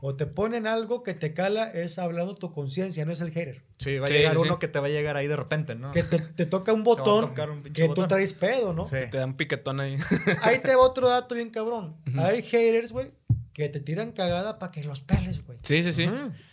O 0.00 0.14
te 0.14 0.26
ponen 0.26 0.66
algo 0.66 1.02
que 1.02 1.14
te 1.14 1.32
cala, 1.34 1.68
es 1.70 1.98
hablando 1.98 2.34
tu 2.34 2.50
conciencia, 2.52 3.04
no 3.04 3.12
es 3.12 3.20
el 3.20 3.30
hater. 3.30 3.62
Sí, 3.78 3.98
va 3.98 4.04
a 4.06 4.08
Sí, 4.08 4.14
llegar 4.14 4.34
sí, 4.36 4.42
uno 4.42 4.58
que 4.58 4.68
te 4.68 4.78
va 4.80 4.86
a 4.86 4.90
llegar 4.90 5.16
ahí 5.16 5.26
de 5.26 5.36
repente, 5.36 5.74
¿no? 5.74 5.92
Que 5.92 6.02
te, 6.02 6.18
te 6.18 6.46
toca 6.46 6.72
un 6.72 6.84
botón 6.84 7.24
un 7.26 7.62
que 7.72 7.86
botón. 7.86 8.04
tú 8.04 8.08
traes 8.08 8.32
pedo, 8.34 8.72
¿no? 8.72 8.86
Sí. 8.86 8.96
Te 9.10 9.18
da 9.18 9.24
un 9.26 9.36
piquetón 9.36 9.80
ahí. 9.80 9.96
Ahí 10.42 10.58
te 10.60 10.74
va 10.74 10.82
otro 10.82 11.08
dato 11.08 11.34
bien 11.34 11.50
cabrón. 11.50 11.96
Hay 12.16 12.42
haters, 12.42 12.92
güey, 12.92 13.10
que 13.52 13.68
te 13.68 13.80
tiran 13.80 14.12
cagada 14.12 14.58
para 14.58 14.72
que 14.72 14.82
los 14.84 15.00
peles, 15.00 15.44
güey. 15.46 15.58
Sí, 15.62 15.82
sí, 15.82 15.92
sí. 15.92 16.06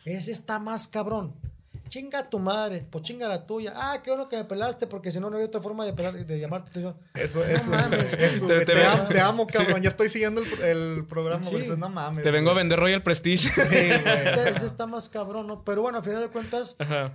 Ese 0.06 0.32
está 0.32 0.60
más 0.60 0.88
cabrón. 0.88 1.34
Chinga 1.88 2.30
tu 2.30 2.40
madre, 2.40 2.86
pues 2.90 3.04
chinga 3.04 3.28
la 3.28 3.46
tuya. 3.46 3.74
Ah, 3.76 4.02
qué 4.04 4.10
bueno 4.10 4.28
que 4.28 4.38
me 4.38 4.44
pelaste 4.46 4.88
porque 4.88 5.12
si 5.12 5.20
no, 5.20 5.30
no 5.30 5.36
había 5.36 5.48
otra 5.48 5.62
forma 5.62 5.86
de, 5.86 5.94
pelar, 5.94 6.14
de 6.26 6.40
llamarte 6.40 6.70
atención. 6.72 6.98
Eso, 7.14 7.40
No 7.40 7.46
eso, 7.46 7.70
mames, 7.70 8.14
eso, 8.14 8.48
Te- 8.48 8.84
amo, 8.84 9.04
te 9.08 9.20
amo, 9.20 9.48
cabrón. 9.48 9.82
Ya 9.82 9.90
estoy 9.90 10.10
siguiendo 10.10 10.42
el, 10.42 10.62
el 10.64 11.06
programa, 11.08 11.44
Sí. 11.44 11.56
No 11.78 11.90
mames. 11.90 12.24
Te 12.24 12.32
vengo 12.32 12.50
a 12.50 12.54
vender 12.56 12.80
Royal 12.80 13.04
Prestige. 13.04 13.50
Sí, 13.50 13.62
güey. 13.70 13.92
Este, 14.18 14.50
ese 14.50 14.66
está 14.66 14.88
más 14.88 15.10
cabrón, 15.10 15.48
¿no? 15.48 15.64
Pero 15.64 15.82
bueno, 15.84 16.00
al 16.00 16.04
final 16.04 16.22
de 16.22 16.30
cuentas, 16.30 16.76
Ajá. 16.80 17.14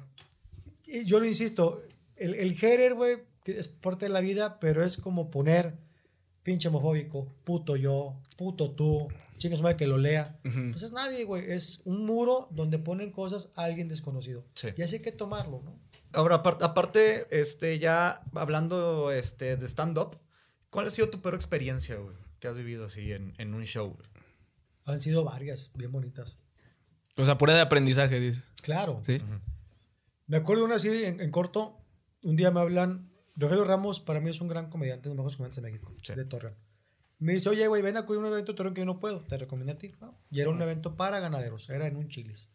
y 0.87 1.05
yo 1.05 1.19
lo 1.21 1.27
insisto, 1.27 1.83
el, 2.17 2.35
el 2.37 2.55
hater, 2.55 2.95
güey, 2.95 3.19
es 3.47 3.69
parte 3.69 4.07
de 4.07 4.11
la 4.11 4.21
vida, 4.21 4.61
pero 4.61 4.85
es 4.85 4.97
como 4.97 5.31
poner 5.31 5.75
pinche 6.43 6.69
homofóbico, 6.69 7.27
puto 7.45 7.75
yo, 7.77 8.15
puto 8.37 8.71
tú, 8.71 9.09
chinga 9.41 9.57
su 9.57 9.63
madre 9.63 9.77
que 9.77 9.87
lo 9.87 9.97
lea. 9.99 10.39
Ujú. 10.45 10.71
Pues 10.71 10.83
es 10.83 10.93
nadie, 10.93 11.25
güey. 11.25 11.51
Es 11.51 11.81
un 11.85 12.05
muro 12.05 12.47
donde 12.53 12.79
ponen 12.79 13.11
cosas 13.11 13.51
a 13.57 13.65
alguien 13.65 13.89
desconocido. 13.89 14.47
Sí. 14.55 14.69
Y 14.77 14.83
así 14.83 14.97
hay 14.97 15.03
que 15.03 15.13
tomarlo, 15.13 15.63
¿no? 15.65 15.81
Ahora, 16.13 16.43
apar- 16.43 16.59
aparte, 16.63 17.27
este, 17.31 17.79
ya 17.79 18.23
hablando 18.35 19.11
este, 19.11 19.57
de 19.57 19.67
stand-up, 19.67 20.19
¿cuál 20.71 20.87
ha 20.87 20.91
sido 20.91 21.09
tu 21.11 21.21
peor 21.23 21.35
experiencia, 21.35 21.97
güey? 21.97 22.17
Que 22.39 22.49
has 22.49 22.55
vivido 22.57 22.85
así 22.87 23.13
en, 23.13 23.35
en 23.39 23.55
un 23.55 23.65
show, 23.65 23.95
güey? 23.95 24.09
Han 24.85 25.01
sido 25.01 25.25
varias, 25.25 25.73
bien 25.75 25.91
bonitas. 25.93 26.39
O 27.17 27.25
sea, 27.27 27.37
pura 27.39 27.55
de 27.55 27.61
aprendizaje, 27.61 28.21
dices. 28.21 28.45
Claro. 28.63 29.01
Sí. 29.05 29.19
Me 30.27 30.37
acuerdo 30.37 30.65
una 30.65 30.77
así 30.77 30.89
en, 31.05 31.21
en 31.21 31.31
corto. 31.31 31.77
Un 32.23 32.37
día 32.37 32.51
me 32.51 32.61
hablan. 32.61 33.11
Rogelio 33.37 33.65
Ramos 33.65 34.01
para 34.01 34.21
mí 34.21 34.29
es 34.31 34.41
un 34.41 34.49
gran 34.49 34.69
comediante, 34.69 35.09
de 35.09 35.15
los 35.15 35.17
mejores 35.17 35.37
comediantes 35.37 35.63
de 35.63 35.71
México, 35.71 35.95
Sí. 36.03 36.15
de 36.15 36.25
Torreón. 36.25 36.55
Me 37.21 37.35
dice, 37.35 37.49
oye, 37.51 37.67
güey, 37.69 37.83
ven 37.83 37.97
a 37.97 38.05
cubrir 38.07 38.21
un 38.21 38.27
evento 38.33 38.53
de 38.53 38.57
Torreón 38.57 38.75
que 38.75 38.81
yo 38.81 38.87
no 38.87 38.99
puedo. 38.99 39.21
Te 39.21 39.37
recomiendo 39.39 39.73
a 39.75 39.79
ti. 39.79 39.93
¿no? 40.01 40.19
Y 40.31 40.41
era 40.41 40.51
un 40.51 40.61
evento 40.61 40.97
para 40.97 41.21
ganaderos. 41.21 41.69
Era 41.71 41.87
en 41.87 41.97
un 41.97 42.09
chilis. 42.09 42.49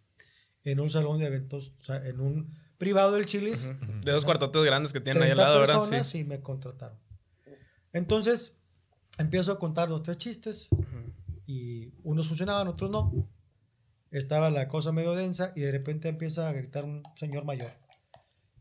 En 0.63 0.79
un 0.79 0.89
salón 0.89 1.19
de 1.19 1.27
eventos, 1.27 1.71
o 1.79 1.83
sea, 1.83 1.97
en 2.05 2.19
un 2.19 2.51
privado 2.77 3.11
del 3.13 3.25
chilis. 3.27 3.71
De 4.01 4.11
dos 4.11 4.25
cuartotes 4.25 4.63
grandes 4.63 4.91
que 4.91 4.99
tienen 4.99 5.23
ahí 5.23 5.29
al 5.29 5.37
30 5.37 5.49
lado, 5.49 5.59
¿verdad? 5.61 5.79
personas 5.79 6.07
Sí. 6.07 6.19
y 6.19 6.23
me 6.23 6.41
contrataron. 6.41 6.99
Entonces, 7.93 8.57
empiezo 9.19 9.51
a 9.51 9.59
contar 9.59 9.89
los 9.89 10.01
tres 10.03 10.17
chistes 10.17 10.69
y 11.45 11.93
unos 12.03 12.27
funcionaban, 12.27 12.67
otros 12.67 12.89
no. 12.89 13.29
Estaba 14.09 14.49
la 14.49 14.67
cosa 14.67 14.91
medio 14.91 15.13
densa 15.13 15.51
y 15.55 15.61
de 15.61 15.71
repente 15.71 16.09
empieza 16.09 16.49
a 16.49 16.53
gritar 16.53 16.83
un 16.85 17.03
señor 17.15 17.45
mayor. 17.45 17.71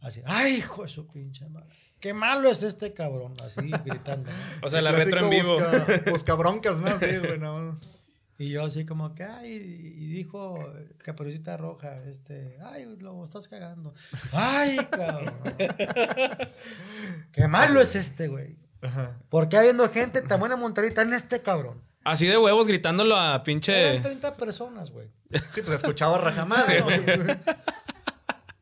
Así, 0.00 0.20
¡ay, 0.26 0.56
hijo 0.56 0.82
de 0.82 0.88
su 0.88 1.06
pinche 1.06 1.48
madre! 1.48 1.74
¡Qué 2.04 2.12
malo 2.12 2.50
es 2.50 2.62
este 2.62 2.92
cabrón! 2.92 3.32
Así 3.42 3.70
gritando. 3.82 4.30
¿no? 4.30 4.66
O 4.66 4.68
sea, 4.68 4.82
la 4.82 4.92
retro 4.92 5.20
en 5.20 5.30
vivo. 5.30 5.54
Busca, 5.54 6.10
busca 6.10 6.34
broncas, 6.34 6.78
¿no? 6.82 6.98
Sí, 6.98 7.16
güey, 7.16 7.38
no. 7.38 7.80
Y 8.36 8.50
yo 8.50 8.62
así 8.62 8.84
como 8.84 9.14
que, 9.14 9.24
ay, 9.24 9.54
y 9.54 10.06
dijo 10.08 10.54
Caperucita 10.98 11.56
Roja, 11.56 12.02
este, 12.06 12.58
ay, 12.62 12.94
lo 13.00 13.24
estás 13.24 13.48
cagando. 13.48 13.94
Ay, 14.32 14.76
cabrón. 14.90 15.32
Qué 17.32 17.48
malo 17.48 17.80
es 17.80 17.96
este, 17.96 18.28
güey. 18.28 18.58
Ajá. 18.82 19.16
¿Por 19.30 19.48
qué 19.48 19.56
habiendo 19.56 19.88
gente 19.88 20.20
tan 20.20 20.40
buena 20.40 20.56
montarita 20.56 21.00
en 21.00 21.14
este 21.14 21.40
cabrón? 21.40 21.80
Así 22.04 22.26
de 22.26 22.36
huevos 22.36 22.66
gritándolo 22.66 23.16
a 23.16 23.42
pinche. 23.44 23.92
Eran 23.92 24.02
30 24.02 24.36
personas, 24.36 24.90
güey. 24.90 25.08
Sí, 25.54 25.62
pues 25.62 25.76
escuchaba 25.76 26.18
rajamadre. 26.18 26.80
¿no? 27.16 27.34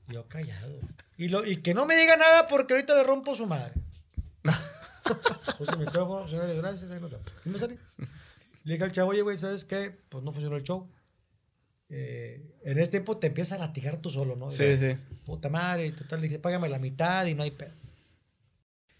Yo 0.07 0.28
callado. 0.28 0.78
Y, 1.16 1.29
lo, 1.29 1.46
y 1.46 1.59
que 1.59 1.75
no 1.75 1.87
me 1.87 1.96
diga 1.96 2.16
nada 2.16 2.46
porque 2.48 2.75
ahorita 2.75 2.94
le 2.96 3.05
rompo 3.05 3.35
su 3.37 3.46
madre. 3.46 3.75
Puse 5.59 5.72
el 5.72 5.79
micrófono, 5.79 6.27
señores, 6.29 6.57
gracias. 6.57 6.90
Ahí 6.90 7.01
nos 7.01 7.11
vemos. 7.11 7.27
Y 7.44 7.48
me 7.51 7.59
salí. 7.59 7.77
Le 8.64 8.72
dije 8.75 8.85
al 8.85 8.92
chavo, 8.92 9.11
oye, 9.11 9.22
güey, 9.22 9.37
¿sabes 9.37 9.64
qué? 9.64 9.96
Pues 10.09 10.22
no 10.25 10.31
funcionó 10.31 10.57
el 10.57 10.62
show. 10.62 10.88
Eh, 11.88 12.57
en 12.62 12.79
este 12.79 12.92
tiempo 12.92 13.18
te 13.18 13.27
empiezas 13.27 13.59
a 13.59 13.66
latigar 13.66 13.98
tú 13.98 14.09
solo, 14.09 14.37
¿no? 14.37 14.51
Sí, 14.51 14.77
sí. 14.77 14.96
Puta 15.27 15.48
madre, 15.48 15.87
y 15.87 15.92
total, 15.92 16.20
le 16.20 16.29
dije, 16.29 16.38
págame 16.38 16.68
la 16.68 16.79
mitad 16.79 17.27
y 17.27 17.35
no 17.35 17.42
hay 17.42 17.51
pedo. 17.51 17.75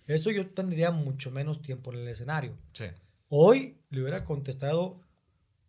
Eso 0.07 0.31
yo 0.31 0.46
tendría 0.51 0.90
mucho 0.90 1.31
menos 1.31 1.62
tiempo 1.62 1.92
en 1.92 2.01
el 2.01 2.09
escenario. 2.09 2.55
Sí. 2.72 2.87
Hoy 3.29 3.79
le 3.88 4.03
hubiera 4.03 4.25
contestado 4.25 5.01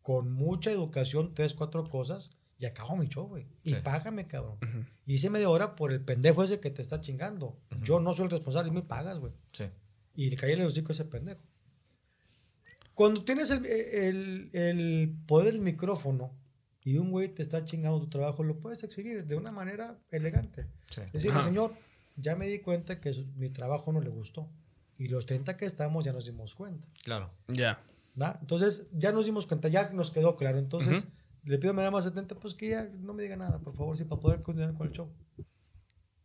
con 0.02 0.34
mucha 0.34 0.70
educación 0.72 1.34
tres, 1.34 1.54
cuatro 1.54 1.84
cosas 1.86 2.30
y 2.64 2.66
acabo 2.66 2.96
mi 2.96 3.08
show, 3.10 3.28
güey. 3.28 3.46
Y 3.64 3.72
Sí. 3.72 3.76
págame, 3.84 4.26
cabrón. 4.26 4.58
Hice 5.06 5.30
media 5.30 5.50
hora 5.50 5.76
por 5.76 5.92
el 5.92 6.00
pendejo 6.00 6.44
ese 6.46 6.62
que 6.62 6.70
te 6.70 6.82
está 6.82 7.02
chingando. 7.02 7.60
Yo 7.82 8.00
no 8.00 8.14
soy 8.14 8.24
el 8.26 8.32
responsable 8.32 8.70
y 8.72 8.74
me 8.74 8.82
pagas, 8.84 9.20
güey. 9.20 9.34
Sí. 9.52 9.66
Y 10.16 10.30
le 10.30 10.38
caí 10.38 10.54
el 10.54 10.62
hocico 10.64 10.92
a 10.92 10.94
ese 10.94 11.04
pendejo. 11.04 11.42
Cuando 12.94 13.26
tienes 13.26 13.52
el, 13.52 13.66
el- 13.66 14.50
el 14.54 15.16
poder 15.26 15.52
del 15.54 15.62
micrófono 15.62 16.32
y 16.84 16.98
un 16.98 17.12
güey 17.12 17.28
te 17.28 17.42
está 17.42 17.66
chingando 17.66 18.00
tu 18.00 18.08
trabajo, 18.10 18.44
lo 18.44 18.60
puedes 18.60 18.84
exhibir 18.84 19.26
de 19.26 19.36
una 19.36 19.52
manera 19.52 20.00
elegante. 20.12 20.68
Sí. 20.90 21.02
Decirle, 21.12 21.38
Ajá. 21.40 21.48
señor, 21.48 21.74
ya 22.16 22.36
me 22.36 22.48
di 22.48 22.60
cuenta 22.60 23.02
que 23.02 23.12
su- 23.14 23.26
mi 23.36 23.50
trabajo 23.50 23.92
no 23.92 24.00
le 24.00 24.10
gustó. 24.10 24.50
Y 24.98 25.08
los 25.10 25.26
30 25.26 25.58
que 25.58 25.66
estamos 25.66 26.06
ya 26.06 26.14
nos 26.14 26.26
dimos 26.26 26.56
cuenta. 26.56 26.88
Claro. 27.04 27.30
Ya. 27.48 27.82
¿va? 28.22 28.38
Entonces, 28.40 28.86
ya 28.94 29.12
nos 29.12 29.26
dimos 29.26 29.48
cuenta, 29.48 29.68
ya 29.68 29.90
nos 29.90 30.12
quedó 30.12 30.36
claro. 30.38 30.60
Entonces, 30.60 31.08
le 31.46 31.58
pido 31.58 31.72
a 31.72 31.74
mi 31.74 31.78
nada 31.80 31.92
más 31.92 32.04
70, 32.06 32.36
pues 32.36 32.54
que 32.56 32.70
ya 32.70 32.90
no 33.00 33.14
me 33.14 33.24
diga 33.24 33.36
nada, 33.36 33.60
por 33.60 33.74
favor, 33.74 33.98
sí, 33.98 34.06
para 34.06 34.22
poder 34.22 34.42
continuar 34.42 34.74
con 34.74 34.88
el 34.88 34.94
show. 34.94 35.10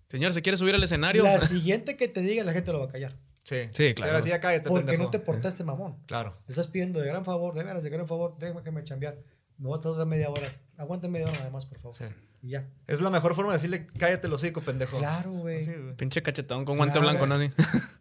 Señor, 0.08 0.32
¿se 0.32 0.42
quiere 0.42 0.56
subir 0.56 0.74
al 0.74 0.82
escenario? 0.82 1.22
La 1.22 1.38
siguiente 1.38 1.96
que 1.96 2.08
te 2.08 2.20
diga, 2.22 2.44
la 2.44 2.52
gente 2.52 2.72
lo 2.72 2.78
va 2.80 2.86
a 2.86 2.88
callar. 2.88 3.16
Sí. 3.44 3.56
Sí, 3.72 3.94
claro. 3.94 4.12
Ahora 4.12 4.22
sí, 4.22 4.28
ya 4.30 4.40
cállate, 4.40 4.68
Porque 4.68 4.84
pendejo. 4.86 5.04
no 5.04 5.10
te 5.10 5.18
portaste 5.20 5.64
mamón. 5.64 5.96
Claro. 6.06 6.36
Le 6.46 6.52
estás 6.52 6.68
pidiendo 6.68 7.00
de 7.00 7.06
gran 7.06 7.24
favor, 7.24 7.54
de 7.54 7.64
veras, 7.64 7.82
de 7.82 7.90
gran 7.90 8.06
favor, 8.06 8.36
déjame 8.38 8.84
chambear. 8.84 9.18
Me 9.56 9.68
voy 9.68 9.78
a 9.78 9.80
tardar 9.80 10.06
media 10.06 10.30
hora. 10.30 10.54
Aguanta 10.76 11.08
media 11.08 11.26
hora 11.28 11.38
nada 11.38 11.50
más, 11.50 11.66
por 11.66 11.78
favor. 11.78 11.94
Sí. 11.96 12.04
Y 12.42 12.50
ya. 12.50 12.68
Es 12.86 13.00
la 13.00 13.10
mejor 13.10 13.34
forma 13.34 13.50
de 13.52 13.56
decirle 13.56 13.86
cállate 13.98 14.26
el 14.28 14.32
hocico, 14.32 14.60
pendejo. 14.60 14.98
Claro, 14.98 15.32
güey. 15.32 15.62
Sí, 15.64 15.72
güey. 15.74 15.96
Pinche 15.96 16.22
cachetón 16.22 16.64
con 16.64 16.76
guante 16.76 16.98
Claro. 17.00 17.08
blanco, 17.18 17.26
¿no? 17.26 17.40
Sí. 17.40 17.50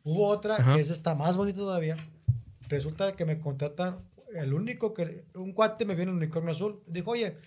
Hubo 0.04 0.28
otra 0.28 0.58
Ajá. 0.58 0.76
que 0.76 0.82
esa 0.82 0.94
está 0.94 1.16
más 1.16 1.38
bonita 1.38 1.58
todavía. 1.60 1.98
Resulta 2.68 3.14
que 3.14 3.26
me 3.26 3.40
contratan, 3.40 4.00
el 4.42 4.54
único 4.54 4.94
que, 4.94 5.26
un 5.36 5.54
cuate 5.54 5.86
me 5.86 5.96
viene 5.96 6.12
un 6.12 6.18
unicornio 6.18 6.52
azul. 6.52 6.82
Dijo, 6.88 7.12
oye, 7.12 7.38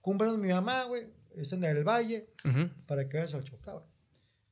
cumpleaños 0.00 0.38
mi 0.38 0.48
mamá, 0.48 0.84
güey, 0.84 1.06
es 1.36 1.52
en 1.52 1.64
el 1.64 1.84
valle, 1.84 2.28
para 2.86 3.08
que 3.08 3.18
vayas 3.18 3.34
al 3.34 3.44
show. 3.44 3.58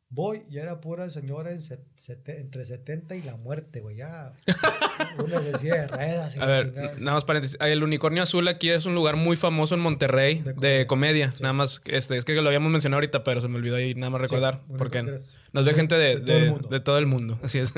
Ah. 0.08 0.12
Voy, 0.14 0.44
ya 0.48 0.62
era 0.62 0.80
pura 0.80 1.10
señora 1.10 1.50
en 1.50 1.60
set- 1.60 1.84
sete- 1.96 2.38
entre 2.40 2.64
70 2.64 3.16
y 3.16 3.22
la 3.22 3.36
muerte, 3.36 3.80
güey, 3.80 3.96
ya. 3.96 4.34
Una 5.24 5.40
decía 5.40 5.74
de 5.82 5.88
ruedas 5.88 6.36
y 6.36 6.40
A 6.40 6.46
ver, 6.46 6.66
chingada. 6.68 6.94
nada 6.98 7.12
más 7.14 7.24
paréntesis. 7.24 7.56
El 7.60 7.82
unicornio 7.82 8.22
azul 8.22 8.46
aquí 8.46 8.70
es 8.70 8.86
un 8.86 8.94
lugar 8.94 9.16
muy 9.16 9.36
famoso 9.36 9.74
en 9.74 9.80
Monterrey 9.80 10.42
De 10.42 10.52
de, 10.52 10.86
comedia. 10.86 11.32
Sí. 11.36 11.42
Nada 11.42 11.52
más, 11.54 11.82
este, 11.86 12.16
es 12.16 12.24
que 12.24 12.34
lo 12.34 12.46
habíamos 12.48 12.70
mencionado 12.70 12.98
ahorita, 12.98 13.24
pero 13.24 13.40
se 13.40 13.48
me 13.48 13.56
olvidó 13.56 13.76
ahí 13.76 13.94
nada 13.96 14.10
más 14.10 14.20
recordar. 14.20 14.62
porque 14.78 15.02
nos 15.02 15.36
ve 15.52 15.64
De- 15.64 15.74
gente 15.74 15.96
de, 15.96 16.20
de 16.20 16.80
todo 16.80 16.98
el 16.98 17.06
mundo. 17.06 17.38
Así 17.42 17.58
es. 17.58 17.72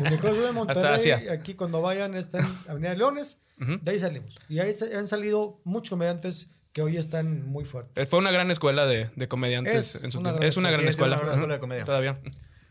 Unicornio 0.00 0.30
Azul 0.32 0.44
de 0.46 0.52
Monterrey, 0.52 0.94
Asia. 0.94 1.22
aquí 1.32 1.52
cuando 1.54 1.82
vayan 1.82 2.14
está 2.14 2.38
en 2.38 2.46
Avenida 2.66 2.90
de 2.90 2.96
Leones, 2.96 3.38
de 3.58 3.90
ahí 3.90 3.98
salimos. 3.98 4.38
Y 4.48 4.58
ahí 4.58 4.72
han 4.96 5.06
salido 5.06 5.60
muchos 5.64 5.90
comediantes 5.90 6.50
que 6.74 6.82
hoy 6.82 6.98
están 6.98 7.46
muy 7.46 7.64
fuertes. 7.64 8.10
Fue 8.10 8.18
una 8.18 8.32
gran 8.32 8.50
escuela 8.50 8.84
de, 8.84 9.08
de 9.14 9.28
comediantes. 9.28 9.94
Es 9.94 10.04
en 10.04 10.10
su 10.10 10.18
una 10.18 10.30
tiempo. 10.30 10.40
gran 10.40 10.48
es 10.48 10.56
una 10.56 10.68
escuela. 10.68 10.80
gran 10.80 10.92
Sí, 10.92 10.92
es 10.92 10.98
una 10.98 11.14
escuela. 11.14 11.16
gran 11.16 11.30
escuela 11.30 11.54
de 11.54 11.60
comedia. 11.60 11.84
Todavía. 11.84 12.20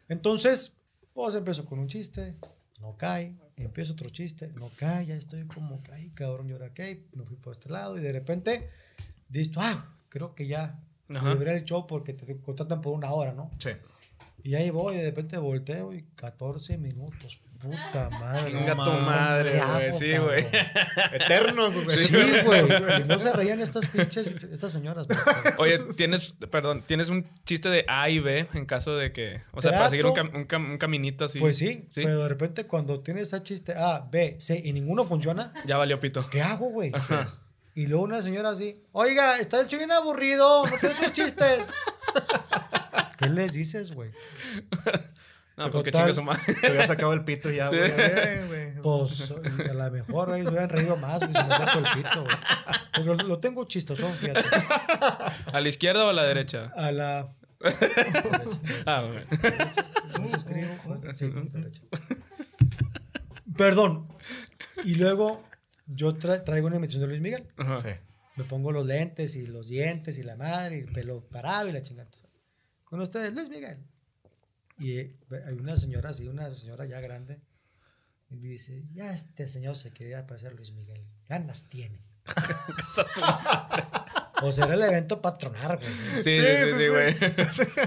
Entonces, 0.09 0.75
pues 1.13 1.33
empiezo 1.35 1.65
con 1.65 1.79
un 1.79 1.87
chiste, 1.87 2.35
no 2.81 2.97
cae, 2.97 3.33
empiezo 3.55 3.93
otro 3.93 4.09
chiste, 4.09 4.51
no 4.55 4.69
cae, 4.75 5.05
ya 5.05 5.15
estoy 5.15 5.45
como 5.47 5.81
ay, 5.93 6.09
cabrón, 6.09 6.49
yo 6.49 6.57
ahora 6.57 6.73
qué, 6.73 7.05
me 7.13 7.23
fui 7.23 7.37
por 7.37 7.53
este 7.53 7.69
lado 7.69 7.97
y 7.97 8.01
de 8.01 8.11
repente, 8.11 8.69
listo, 9.29 9.61
ah, 9.61 9.95
creo 10.09 10.35
que 10.35 10.47
ya 10.47 10.83
libré 11.07 11.55
el 11.55 11.63
show 11.63 11.87
porque 11.87 12.13
te 12.13 12.41
contratan 12.41 12.81
por 12.81 12.93
una 12.93 13.09
hora, 13.11 13.33
¿no? 13.33 13.51
Sí. 13.57 13.69
Y 14.43 14.55
ahí 14.55 14.69
voy, 14.69 14.95
y 14.95 14.97
de 14.97 15.05
repente 15.05 15.37
volteo 15.37 15.93
y 15.93 16.03
14 16.15 16.77
minutos, 16.77 17.39
puta 17.63 18.09
madre. 18.19 18.51
Chinga 18.51 18.75
no 18.75 18.83
tu 18.85 18.91
madre, 18.91 19.51
¿qué 19.53 19.59
güey. 19.65 19.93
Sí, 19.93 20.17
güey. 20.17 20.45
Eternos, 21.13 21.83
güey. 21.83 21.97
Sí, 21.97 22.15
güey. 22.45 22.63
Y 23.01 23.03
no 23.05 23.17
se 23.17 23.33
reían 23.33 23.59
estas 23.61 23.87
pinches, 23.87 24.27
estas 24.51 24.71
señoras. 24.73 25.07
güey. 25.07 25.17
Oye, 25.57 25.79
tienes, 25.97 26.33
perdón, 26.51 26.83
tienes 26.85 27.09
un 27.09 27.25
chiste 27.45 27.69
de 27.69 27.85
A 27.87 28.09
y 28.09 28.19
B 28.19 28.47
en 28.53 28.65
caso 28.65 28.95
de 28.95 29.11
que, 29.11 29.41
o 29.53 29.61
sea, 29.61 29.71
para 29.71 29.89
seguir 29.89 30.05
un, 30.05 30.13
Trato. 30.13 30.29
cam- 30.31 30.35
un 30.35 30.47
cam- 30.47 30.71
un 30.71 30.77
caminito 30.77 31.25
así. 31.25 31.39
Pues 31.39 31.57
sí, 31.57 31.87
Sí. 31.89 32.01
pero 32.03 32.23
de 32.23 32.29
repente 32.29 32.65
cuando 32.65 32.99
tienes 33.01 33.27
ese 33.33 33.41
chiste 33.43 33.73
A, 33.75 34.07
B, 34.11 34.35
C 34.39 34.61
y 34.63 34.73
ninguno 34.73 35.05
funciona, 35.05 35.53
Ya 35.65 35.77
valió 35.77 35.99
pito. 35.99 36.27
¿qué 36.29 36.41
hago, 36.41 36.69
güey? 36.69 36.91
Y 37.75 37.87
luego 37.87 38.03
una 38.03 38.21
señora 38.21 38.49
así, 38.51 38.83
oiga, 38.91 39.39
está 39.39 39.59
el 39.59 39.67
bien 39.67 39.91
aburrido, 39.91 40.63
no 40.65 40.77
tiene 40.77 40.93
otros 40.95 41.11
chistes. 41.13 41.61
¿Qué 43.17 43.27
les 43.29 43.51
dices, 43.53 43.93
güey? 43.93 44.11
No, 45.55 45.69
pues 45.71 45.83
que 45.83 45.91
Total. 45.91 46.05
chingue 46.07 46.13
su 46.15 46.23
madre. 46.23 46.41
Te 46.61 46.67
había 46.67 46.85
sacado 46.85 47.13
el 47.13 47.23
pito 47.23 47.49
ya, 47.51 47.69
Sí. 47.69 47.75
güey. 47.75 47.91
Eh. 47.95 48.79
Pues 48.81 49.31
a 49.31 49.73
lo 49.73 49.91
mejor 49.91 50.33
se 50.35 50.41
hubieran 50.47 50.69
reído 50.69 50.97
más, 50.97 51.19
güey, 51.19 51.33
si 51.33 51.43
me 51.43 51.55
saco 51.55 51.79
el 51.79 51.85
pito, 52.03 52.23
güey. 52.23 52.35
Porque 52.95 53.03
lo, 53.03 53.15
lo 53.15 53.39
tengo 53.39 53.63
chistosón, 53.65 54.11
fíjate. 54.13 54.41
¿A 55.53 55.61
la 55.61 55.67
izquierda 55.69 56.05
o 56.05 56.09
a 56.09 56.13
la 56.13 56.23
derecha? 56.23 56.71
A 56.75 56.91
la... 56.91 57.33
Ah, 58.85 59.01
güey. 59.07 59.23
¿Cómo 60.15 60.29
se 60.31 60.35
escribo? 60.37 60.75
Sí, 61.13 61.29
derecha. 61.51 61.81
Perdón. 63.57 64.07
Y 64.83 64.95
luego 64.95 65.43
yo 65.87 66.15
tra- 66.17 66.43
traigo 66.43 66.67
una 66.67 66.77
imitación 66.77 67.01
de 67.01 67.07
Luis 67.07 67.21
Miguel. 67.21 67.45
Ajá. 67.57 67.77
Sí. 67.77 67.89
Me 68.35 68.43
pongo 68.43 68.71
los 68.71 68.85
lentes 68.85 69.35
y 69.35 69.45
los 69.45 69.67
dientes 69.67 70.17
y 70.17 70.23
la 70.23 70.35
madre 70.35 70.77
y 70.77 70.81
el 70.81 70.91
pelo 70.91 71.21
parado 71.29 71.69
y 71.69 71.71
la 71.71 71.81
chingada. 71.83 72.09
Con 72.83 72.99
ustedes, 73.01 73.33
Luis 73.33 73.49
Miguel. 73.49 73.77
Y 74.83 74.99
eh, 74.99 75.15
hay 75.47 75.53
una 75.53 75.77
señora 75.77 76.09
así, 76.09 76.27
una 76.27 76.53
señora 76.53 76.85
ya 76.85 76.99
grande. 76.99 77.39
Y 78.29 78.35
me 78.35 78.49
dice, 78.49 78.83
ya 78.93 79.13
este 79.13 79.47
señor 79.47 79.77
se 79.77 79.93
quería 79.93 80.27
parecer 80.27 80.51
a 80.51 80.55
Luis 80.55 80.73
Miguel. 80.73 81.07
Ganas 81.29 81.69
tiene. 81.69 82.03
o 84.43 84.51
será 84.51 84.73
el 84.73 84.83
evento 84.83 85.21
patronar, 85.21 85.79
güey. 85.79 85.89
Sí, 86.21 86.23
sí, 86.23 86.41
Sí, 86.41 86.41
sí, 86.41 86.65
sí, 86.65 86.73
sí, 86.75 86.87
güey. 86.89 87.15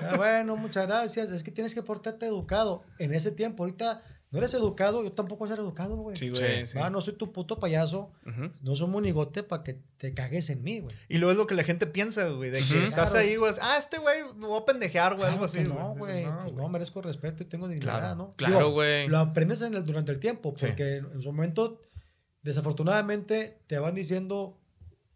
Ah, 0.04 0.16
bueno, 0.16 0.56
muchas 0.56 0.86
gracias. 0.86 1.28
Es 1.28 1.44
que 1.44 1.50
tienes 1.50 1.74
que 1.74 1.82
portarte 1.82 2.24
educado. 2.24 2.82
En 2.98 3.12
ese 3.12 3.30
tiempo, 3.30 3.64
ahorita 3.64 4.02
no 4.36 4.42
eres 4.42 4.52
educado, 4.54 5.02
yo 5.02 5.12
tampoco 5.12 5.40
voy 5.40 5.48
a 5.48 5.56
ser 5.56 5.60
educado, 5.60 5.96
güey. 5.96 6.14
Sí, 6.16 6.28
güey. 6.28 6.66
sí. 6.66 6.76
Ah, 6.78 6.90
no 6.90 7.00
soy 7.00 7.14
tu 7.14 7.32
puto 7.32 7.58
payaso, 7.58 8.12
Ujú. 8.26 8.50
no 8.60 8.76
soy 8.76 8.88
monigote 8.88 9.42
para 9.42 9.62
que 9.62 9.80
te 9.96 10.12
cagues 10.12 10.50
en 10.50 10.62
mí, 10.62 10.80
güey. 10.80 10.94
Y 11.08 11.16
luego 11.16 11.32
es 11.32 11.38
lo 11.38 11.46
que 11.46 11.54
la 11.54 11.64
gente 11.64 11.86
piensa, 11.86 12.28
güey, 12.28 12.50
de 12.50 12.58
que 12.58 12.74
Ujú. 12.74 12.82
estás 12.84 13.12
Claro. 13.12 13.26
ahí, 13.26 13.36
güey. 13.36 13.52
Ah, 13.62 13.76
este 13.78 13.96
güey 13.98 14.22
me 14.36 14.46
voy 14.46 14.60
a 14.60 14.64
pendejear, 14.66 15.12
güey, 15.14 15.20
Claro 15.22 15.32
algo 15.32 15.44
así. 15.46 15.58
que 15.58 15.64
no, 15.64 15.74
Dices, 15.94 15.98
güey. 15.98 16.24
no, 16.24 16.30
pues 16.38 16.44
güey. 16.52 16.56
no, 16.64 16.68
merezco 16.68 17.00
respeto 17.00 17.42
y 17.42 17.46
tengo 17.46 17.66
dignidad, 17.66 17.98
Claro, 17.98 18.14
¿no? 18.16 18.34
claro, 18.36 18.58
Digo, 18.58 18.70
güey. 18.72 19.08
Lo 19.08 19.18
aprendes 19.18 19.62
en 19.62 19.74
el- 19.74 19.84
durante 19.84 20.12
el 20.12 20.18
tiempo, 20.18 20.52
Sí. 20.56 20.66
porque 20.66 20.96
en 20.98 21.22
su 21.22 21.32
momento, 21.32 21.80
desafortunadamente, 22.42 23.58
te 23.66 23.78
van 23.78 23.94
diciendo 23.94 24.58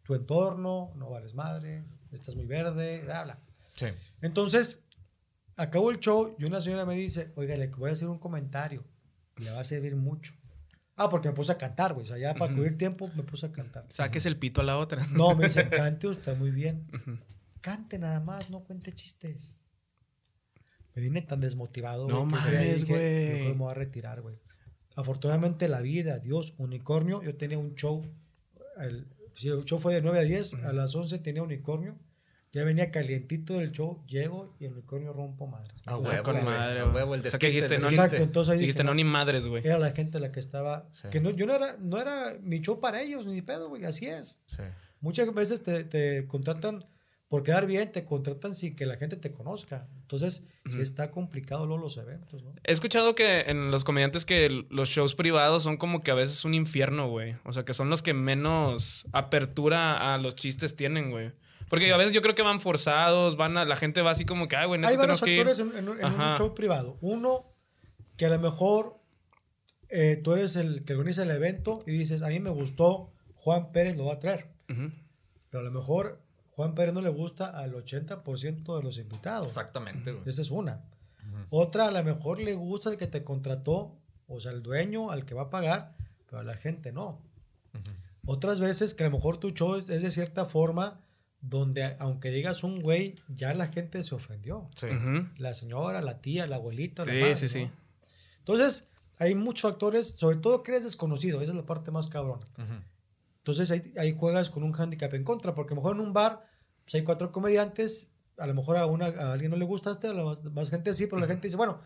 tu 0.03 0.15
entorno, 0.15 0.93
no 0.97 1.11
vales 1.11 1.35
madre, 1.35 1.85
estás 2.13 2.35
muy 2.35 2.47
verde, 2.47 3.03
bla, 3.05 3.25
bla. 3.25 3.39
Sí. 3.77 3.87
Entonces, 4.21 4.81
acabó 5.57 5.91
el 5.91 6.01
show 6.01 6.35
y 6.39 6.45
una 6.45 6.61
señora 6.61 6.85
me 6.85 6.95
dice, 6.97 7.31
oiga, 7.37 7.57
le 7.57 7.69
voy 7.69 7.91
a 7.91 7.93
hacer 7.93 8.09
un 8.09 8.19
comentario. 8.19 8.83
Le 9.41 9.51
va 9.51 9.61
a 9.61 9.65
servir 9.65 9.97
mucho. 9.97 10.35
Ah, 10.97 11.09
porque 11.09 11.29
me 11.29 11.35
puse 11.35 11.53
a 11.53 11.59
cantar, 11.59 11.95
güey. 11.95 12.05
O 12.05 12.07
sea, 12.07 12.19
ya 12.19 12.35
para 12.35 12.55
cubrir 12.55 12.77
tiempo 12.77 13.11
me 13.15 13.23
puse 13.23 13.47
a 13.47 13.53
cantar. 13.53 13.87
Saques 13.89 14.27
el 14.27 14.37
pito 14.37 14.61
a 14.61 14.65
la 14.65 14.77
otra. 14.77 15.05
No, 15.13 15.35
me 15.35 15.45
dicen, 15.45 15.69
cante 15.71 16.09
usted 16.09 16.37
muy 16.37 16.51
bien. 16.51 16.87
Cante 17.63 17.99
nada 17.99 18.21
más, 18.21 18.51
no 18.51 18.65
cuente 18.65 18.93
chistes. 18.93 19.57
Me 20.95 21.01
vine 21.01 21.23
tan 21.23 21.41
desmotivado, 21.41 22.07
No 22.07 22.27
güey, 22.27 22.33
mames, 22.33 22.85
güey. 22.85 23.25
Yo 23.25 23.31
creo 23.31 23.47
que 23.47 23.53
me 23.53 23.59
voy 23.59 23.71
a 23.71 23.75
retirar, 23.75 24.21
güey. 24.21 24.39
Afortunadamente, 24.97 25.69
la 25.69 25.81
vida, 25.81 26.19
Dios, 26.19 26.55
unicornio. 26.59 27.23
Yo 27.23 27.37
tenía 27.37 27.59
un 27.59 27.75
show. 27.75 28.05
El, 28.79 29.09
el 29.43 29.65
show 29.65 29.79
fue 29.79 29.95
de 29.95 30.03
9 30.03 30.19
a 30.19 30.23
10. 30.23 30.55
A 30.65 30.73
las 30.73 30.95
11 30.95 31.19
tenía 31.21 31.43
unicornio. 31.43 31.99
Ya 32.53 32.65
venía 32.65 32.91
calientito 32.91 33.55
del 33.55 33.71
show. 33.71 34.05
Llego 34.07 34.57
y 34.59 34.65
el 34.65 34.73
unicornio 34.73 35.13
rompo 35.13 35.47
madres. 35.47 35.81
A 35.87 35.97
O 35.97 36.03
sea, 36.03 36.13
huevo, 36.13 36.25
con 36.25 36.45
madre, 36.45 36.81
a 36.81 36.87
huevo, 36.87 37.15
el 37.15 37.21
O 37.21 37.23
sea, 37.23 37.31
desquite, 37.33 37.39
que 37.39 37.47
dijiste, 37.47 37.75
el 37.75 37.81
no, 37.81 37.87
desquite. 37.87 38.05
Exacto, 38.05 38.23
entonces 38.25 38.53
ahí 38.53 38.59
dije, 38.59 38.67
Dijiste, 38.67 38.85
no, 38.85 38.91
no, 38.91 38.95
ni 38.97 39.05
madres, 39.05 39.47
güey. 39.47 39.65
Era 39.65 39.79
la 39.79 39.93
gente 39.93 40.19
la 40.19 40.33
que 40.33 40.41
estaba. 40.41 40.89
Sí. 40.91 41.09
Que 41.11 41.21
no, 41.21 41.31
yo 41.31 41.47
no 41.47 41.55
era, 41.55 41.77
no 41.79 42.01
era 42.01 42.37
mi 42.43 42.61
show 42.61 42.81
para 42.81 43.03
ellos, 43.03 43.27
ni 43.27 43.41
pedo, 43.43 43.69
güey. 43.69 43.85
Así 43.85 44.07
es. 44.07 44.39
Sí. 44.47 44.63
Muchas 45.01 45.33
veces 45.33 45.63
te, 45.63 45.85
te 45.85 46.27
contratan 46.27 46.85
por 47.31 47.45
quedar 47.45 47.65
bien, 47.65 47.93
te 47.93 48.05
contratan 48.05 48.57
sin 48.57 48.75
que 48.75 48.87
la 48.87 48.97
gente 48.97 49.17
te 49.17 49.31
conozca. 49.31 49.87
Entonces, 50.03 50.43
sí 50.67 50.81
está 50.81 51.13
complicado 51.13 51.65
luego 51.65 51.85
los 51.85 51.97
eventos, 51.97 52.43
¿no? 52.43 52.53
He 52.65 52.73
escuchado 52.73 53.15
que 53.15 53.43
en 53.43 53.71
los 53.71 53.85
comediantes 53.85 54.25
que 54.25 54.51
los 54.69 54.89
shows 54.89 55.15
privados 55.15 55.63
son 55.63 55.77
como 55.77 56.03
que 56.03 56.11
a 56.11 56.15
veces 56.15 56.45
un 56.45 56.55
infierno, 56.55 57.09
güey. 57.09 57.37
O 57.45 57.53
sea, 57.53 57.65
que 57.65 57.73
son 57.73 57.89
los 57.89 58.03
que 58.03 58.15
menos 58.15 59.07
apertura 59.13 60.13
a 60.13 60.19
los 60.19 60.35
chistes 60.35 60.75
tienen, 60.75 61.13
güey. 61.13 61.31
Porque 61.71 61.91
a 61.93 61.97
veces 61.97 62.13
yo 62.13 62.21
creo 62.21 62.35
que 62.35 62.43
van 62.43 62.61
forzados, 62.61 63.37
van 63.37 63.57
a, 63.57 63.65
la 63.65 63.77
gente 63.77 64.03
va 64.03 64.11
así 64.11 64.27
como 64.27 64.49
que, 64.49 64.57
ay, 64.57 64.67
güey, 64.67 64.85
Hay 64.85 64.97
varios 64.99 65.21
que 65.23 65.39
actores 65.39 65.59
en, 65.61 65.75
en 65.77 65.89
un- 65.89 65.99
en 65.99 66.05
Ajá. 66.05 66.33
un 66.33 66.37
show 66.37 66.55
privado. 66.55 66.99
Uno, 67.01 67.47
que 68.17 68.27
a 68.27 68.29
lo 68.29 68.39
mejor 68.39 68.99
eh, 69.89 70.21
tú 70.23 70.33
eres 70.33 70.57
el 70.57 70.85
que 70.85 70.95
organiza 70.95 71.23
el 71.23 71.31
evento 71.31 71.83
y 71.87 71.93
dices, 71.93 72.23
a 72.23 72.29
mí 72.29 72.39
me 72.41 72.51
gustó, 72.51 73.13
Juan 73.37 73.73
Pérez 73.73 73.97
lo 73.97 74.05
va 74.07 74.15
a 74.15 74.19
traer. 74.19 74.51
Pero 74.67 75.61
a 75.61 75.63
lo 75.63 75.71
mejor 75.71 76.21
Juan 76.51 76.75
Pérez 76.75 76.93
no 76.93 77.01
le 77.03 77.09
gusta 77.09 77.47
al 77.47 77.73
80% 77.75 78.77
de 78.77 78.83
los 78.83 78.99
invitados. 78.99 79.47
Exactamente, 79.47 80.13
güey. 80.13 80.29
Esa 80.29 80.43
es 80.43 80.51
una. 80.51 80.83
Otra, 81.51 81.87
a 81.89 81.91
lo 81.91 82.03
mejor 82.05 82.41
le 82.41 82.55
gusta 82.55 82.91
el 82.91 82.97
que 82.97 83.07
te 83.07 83.25
contrató, 83.25 83.97
o 84.29 84.41
sea, 84.41 84.51
el 84.53 84.63
dueño, 84.63 85.11
al 85.11 85.25
que 85.25 85.35
va 85.35 85.43
a 85.43 85.51
pagar, 85.51 85.95
pero 86.27 86.41
a 86.41 86.45
la 86.45 86.55
gente 86.57 86.93
no. 86.93 87.21
Otras 88.27 88.61
veces 88.61 88.95
que 88.95 89.05
a 89.05 89.09
lo 89.09 89.17
mejor 89.17 89.39
tu 89.39 89.51
show 89.51 89.77
es 89.77 89.89
es 89.89 90.03
de 90.03 90.11
cierta 90.11 90.45
forma 90.45 91.01
donde 91.41 91.97
aunque 91.99 92.31
digas 92.31 92.63
un 92.65 92.81
güey, 92.83 93.17
ya 93.29 93.55
la 93.55 93.67
gente 93.69 94.03
se 94.03 94.15
ofendió. 94.15 94.69
Sí. 94.77 94.87
La 95.39 95.55
señora, 95.55 96.01
la 96.03 96.21
tía, 96.21 96.47
la 96.47 96.57
abuelita, 96.57 97.05
la 97.07 97.13
madre, 97.13 97.37
sí, 97.37 97.49
sí. 97.49 97.65
¿no? 97.65 97.71
Entonces, 98.39 98.89
hay 99.19 99.35
muchos 99.35 99.71
factores, 99.71 100.07
sobre 100.17 100.37
todo 100.39 100.63
que 100.63 100.73
eres 100.73 100.85
desconocido, 100.85 101.41
esa 101.43 101.53
es 101.53 101.57
la 101.57 101.67
parte 101.67 101.91
más 101.91 102.09
cabrona. 102.09 102.45
Ujú. 102.59 102.75
Entonces 103.39 103.71
ahí, 103.71 103.83
ahí 103.99 104.15
juegas 104.17 104.51
con 104.51 104.63
un 104.63 104.75
handicap 104.79 105.13
en 105.15 105.25
contra, 105.25 105.55
porque 105.55 105.73
a 105.73 105.77
lo 105.77 105.83
mejor 105.83 105.97
en 105.97 106.03
un 106.03 106.13
bar 106.13 106.45
pues, 106.85 106.95
hay 106.95 107.03
cuatro 107.05 107.33
comediantes, 107.33 108.11
a 108.39 108.47
lo 108.47 108.55
mejor 108.55 108.77
a, 108.77 108.87
una, 108.87 109.07
a 109.07 109.33
alguien 109.33 109.51
no 109.51 109.57
le 109.57 109.65
gustaste, 109.65 110.09
a 110.09 110.13
la 110.15 110.25
más, 110.25 110.45
más 110.45 110.71
gente 110.71 110.93
sí, 110.95 111.07
pero 111.07 111.21
la 111.21 111.27
gente 111.27 111.47
dice, 111.49 111.57
bueno, 111.57 111.81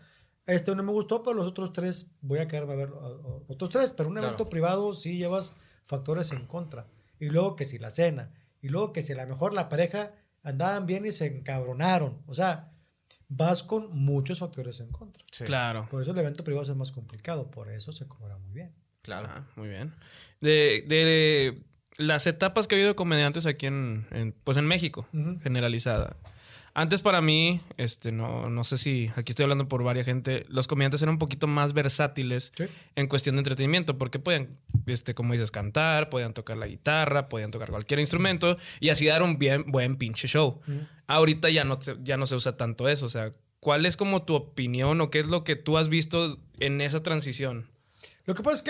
este 0.45 0.75
no 0.75 0.83
me 0.83 0.91
gustó, 0.91 1.23
pero 1.23 1.33
los 1.35 1.47
otros 1.47 1.71
tres 1.73 2.11
voy 2.21 2.39
a 2.39 2.47
quedarme 2.47 2.73
a 2.73 2.75
ver, 2.75 2.89
a- 2.89 3.07
a- 3.07 3.41
otros 3.47 3.69
tres, 3.69 3.93
pero 3.93 4.09
un 4.09 4.15
Claro. 4.15 4.27
evento 4.27 4.49
privado 4.49 4.93
sí 4.93 5.17
llevas 5.17 5.55
factores 5.85 6.31
en 6.33 6.45
contra. 6.45 6.87
Y 7.19 7.27
luego 7.29 7.55
que 7.55 7.65
si 7.65 7.79
la 7.79 7.89
cena, 7.89 8.31
y 8.65 8.69
luego 8.69 8.93
que 8.93 9.03
si 9.03 9.13
a 9.13 9.15
lo 9.15 9.27
mejor 9.27 9.53
la 9.53 9.69
pareja 9.69 10.13
andaban 10.41 10.87
bien 10.87 11.05
y 11.05 11.11
se 11.11 11.27
encabronaron, 11.27 12.23
o 12.25 12.33
sea, 12.33 12.71
vas 13.27 13.61
con 13.61 13.95
muchos 13.95 14.39
factores 14.39 14.79
en 14.79 14.89
contra. 14.91 15.23
Sí. 15.31 15.43
Claro. 15.43 15.87
Por 15.91 16.01
eso 16.01 16.11
el 16.11 16.17
evento 16.17 16.43
privado 16.43 16.71
es 16.71 16.75
más 16.75 16.91
complicado, 16.91 17.51
por 17.51 17.69
eso 17.69 17.91
se 17.91 18.07
cobra 18.07 18.39
muy 18.39 18.53
bien. 18.53 18.73
Claro. 19.03 19.27
Ah, 19.29 19.45
muy 19.55 19.67
bien. 19.67 19.93
De, 20.41 20.83
de 20.87 21.61
las 21.97 22.25
etapas 22.25 22.65
que 22.65 22.73
ha 22.73 22.77
habido 22.77 22.89
de 22.89 22.95
comediantes 22.95 23.45
aquí 23.45 23.67
en, 23.67 24.07
en, 24.09 24.31
pues 24.43 24.57
en 24.57 24.65
México, 24.65 25.07
generalizada. 25.43 26.17
Antes 26.77 27.01
para 27.01 27.21
mí, 27.21 27.61
este, 27.77 28.11
no, 28.11 28.49
no 28.49 28.65
sé 28.65 28.77
si 28.77 29.09
aquí 29.15 29.31
estoy 29.31 29.43
hablando 29.43 29.69
por 29.69 29.81
varias 29.81 30.05
gente, 30.05 30.45
los 30.49 30.67
comediantes 30.67 31.01
eran 31.01 31.13
un 31.13 31.19
poquito 31.19 31.47
más 31.47 31.71
versátiles 31.71 32.51
Sí. 32.55 32.65
en 32.95 33.07
cuestión 33.07 33.37
de 33.37 33.39
entretenimiento, 33.39 33.97
porque 33.97 34.19
podían, 34.19 34.49
este, 34.85 35.13
como 35.15 35.31
dices, 35.31 35.51
cantar, 35.51 36.09
podían 36.09 36.33
tocar 36.33 36.57
la 36.57 36.67
guitarra, 36.67 37.29
podían 37.29 37.51
tocar 37.51 37.69
cualquier 37.69 38.01
instrumento 38.01 38.57
y 38.81 38.89
así 38.89 39.05
dar 39.07 39.23
un 39.23 39.37
bien, 39.39 39.63
buen 39.71 39.95
pinche 39.95 40.27
show. 40.27 40.59
Ahorita 41.07 41.49
ya 41.49 41.63
no, 41.63 41.81
se- 41.81 41.95
ya 42.03 42.17
no 42.17 42.25
se 42.25 42.35
usa 42.35 42.57
tanto 42.57 42.89
eso, 42.89 43.05
o 43.05 43.09
sea, 43.09 43.31
¿cuál 43.61 43.85
es 43.85 43.95
como 43.95 44.23
tu 44.23 44.35
opinión 44.35 44.99
o 44.99 45.09
qué 45.09 45.19
es 45.21 45.27
lo 45.27 45.45
que 45.45 45.55
tú 45.55 45.77
has 45.77 45.87
visto 45.87 46.37
en 46.59 46.81
esa 46.81 47.01
transición? 47.01 47.69
Lo 48.25 48.35
que 48.35 48.43
pasa 48.43 48.55
es 48.57 48.61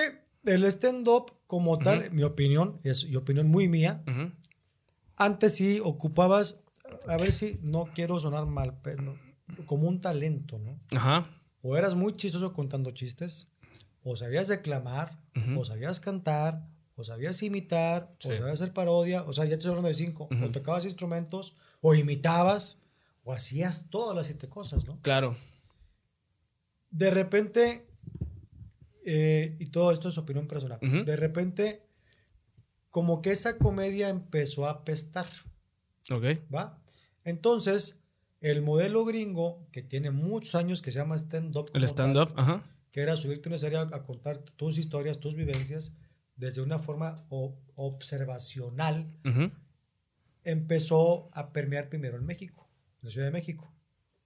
que 0.44 0.52
el 0.54 0.64
stand-up 0.66 1.34
como 1.48 1.80
tal, 1.80 2.12
mi 2.12 2.22
opinión, 2.22 2.80
es 2.84 3.04
y 3.04 3.16
opinión 3.16 3.48
muy 3.48 3.68
mía, 3.68 4.04
antes 5.18 5.56
sí 5.56 5.80
ocupabas, 5.84 6.60
a 7.08 7.18
ver 7.18 7.32
si 7.32 7.60
no 7.62 7.86
quiero 7.94 8.20
sonar 8.20 8.46
mal, 8.46 8.80
pero 8.82 9.18
como 9.66 9.88
un 9.88 10.02
talento, 10.02 10.58
¿no? 10.60 10.80
Ajá. 10.96 11.30
O 11.62 11.76
eras 11.78 11.96
muy 11.96 12.16
chistoso 12.16 12.54
contando 12.54 12.92
chistes, 12.92 13.48
o 14.04 14.16
sabías 14.16 14.48
declamar, 14.48 15.20
Ujú. 15.36 15.60
o 15.62 15.66
sabías 15.66 16.00
cantar, 16.00 16.68
o 16.96 17.04
sabías 17.04 17.42
imitar, 17.44 18.12
o 18.24 18.30
Sí. 18.30 18.38
sabías 18.38 18.62
hacer 18.62 18.74
parodia, 18.74 19.24
o 19.24 19.34
sea, 19.34 19.46
ya 19.46 19.54
estoy 19.56 19.70
hablando 19.70 19.90
de 19.90 19.96
cinco, 19.96 20.30
o 20.44 20.50
tocabas 20.52 20.86
instrumentos, 20.86 21.56
o 21.82 21.94
imitabas, 21.96 22.78
o 23.24 23.34
hacías 23.34 23.90
todas 23.90 24.16
las 24.16 24.28
siete 24.28 24.48
cosas, 24.48 24.86
¿no? 24.86 25.00
Claro. 25.02 25.36
De 26.92 27.12
repente, 27.12 27.88
eh, 29.06 29.58
y 29.60 29.66
todo 29.68 29.92
esto 29.92 30.10
es 30.10 30.18
opinión 30.18 30.48
personal, 30.48 30.80
Ujú. 30.82 31.04
de 31.04 31.16
repente, 31.16 31.82
como 32.90 33.22
que 33.22 33.32
esa 33.32 33.58
comedia 33.58 34.10
empezó 34.10 34.66
a 34.68 34.72
apestar, 34.72 35.28
Ok. 36.12 36.24
¿va? 36.54 36.80
Entonces, 37.26 38.02
el 38.40 38.62
modelo 38.62 39.04
gringo, 39.04 39.68
que 39.72 39.82
tiene 39.82 40.12
muchos 40.12 40.56
años, 40.56 40.82
que 40.82 40.92
se 40.92 41.00
llama 41.00 41.18
stand-up, 41.18 41.72
El 41.74 41.84
stand-up, 41.84 42.32
ajá. 42.38 42.64
que 42.92 43.02
era 43.02 43.18
subirte 43.18 43.50
a 43.50 43.52
una 43.52 43.58
serie 43.58 43.80
a, 43.80 44.04
contar 44.04 44.38
tus 44.38 44.78
historias, 44.78 45.20
tus 45.20 45.36
vivencias, 45.36 45.96
desde 46.36 46.62
una 46.62 46.80
forma 46.80 47.26
observacional, 47.76 49.12
empezó 50.44 51.30
a 51.34 51.52
permear 51.52 51.90
primero 51.90 52.18
en 52.18 52.26
México, 52.26 52.70
en 53.02 53.08
la 53.08 53.10
Ciudad 53.10 53.28
de 53.28 53.32
México. 53.32 53.74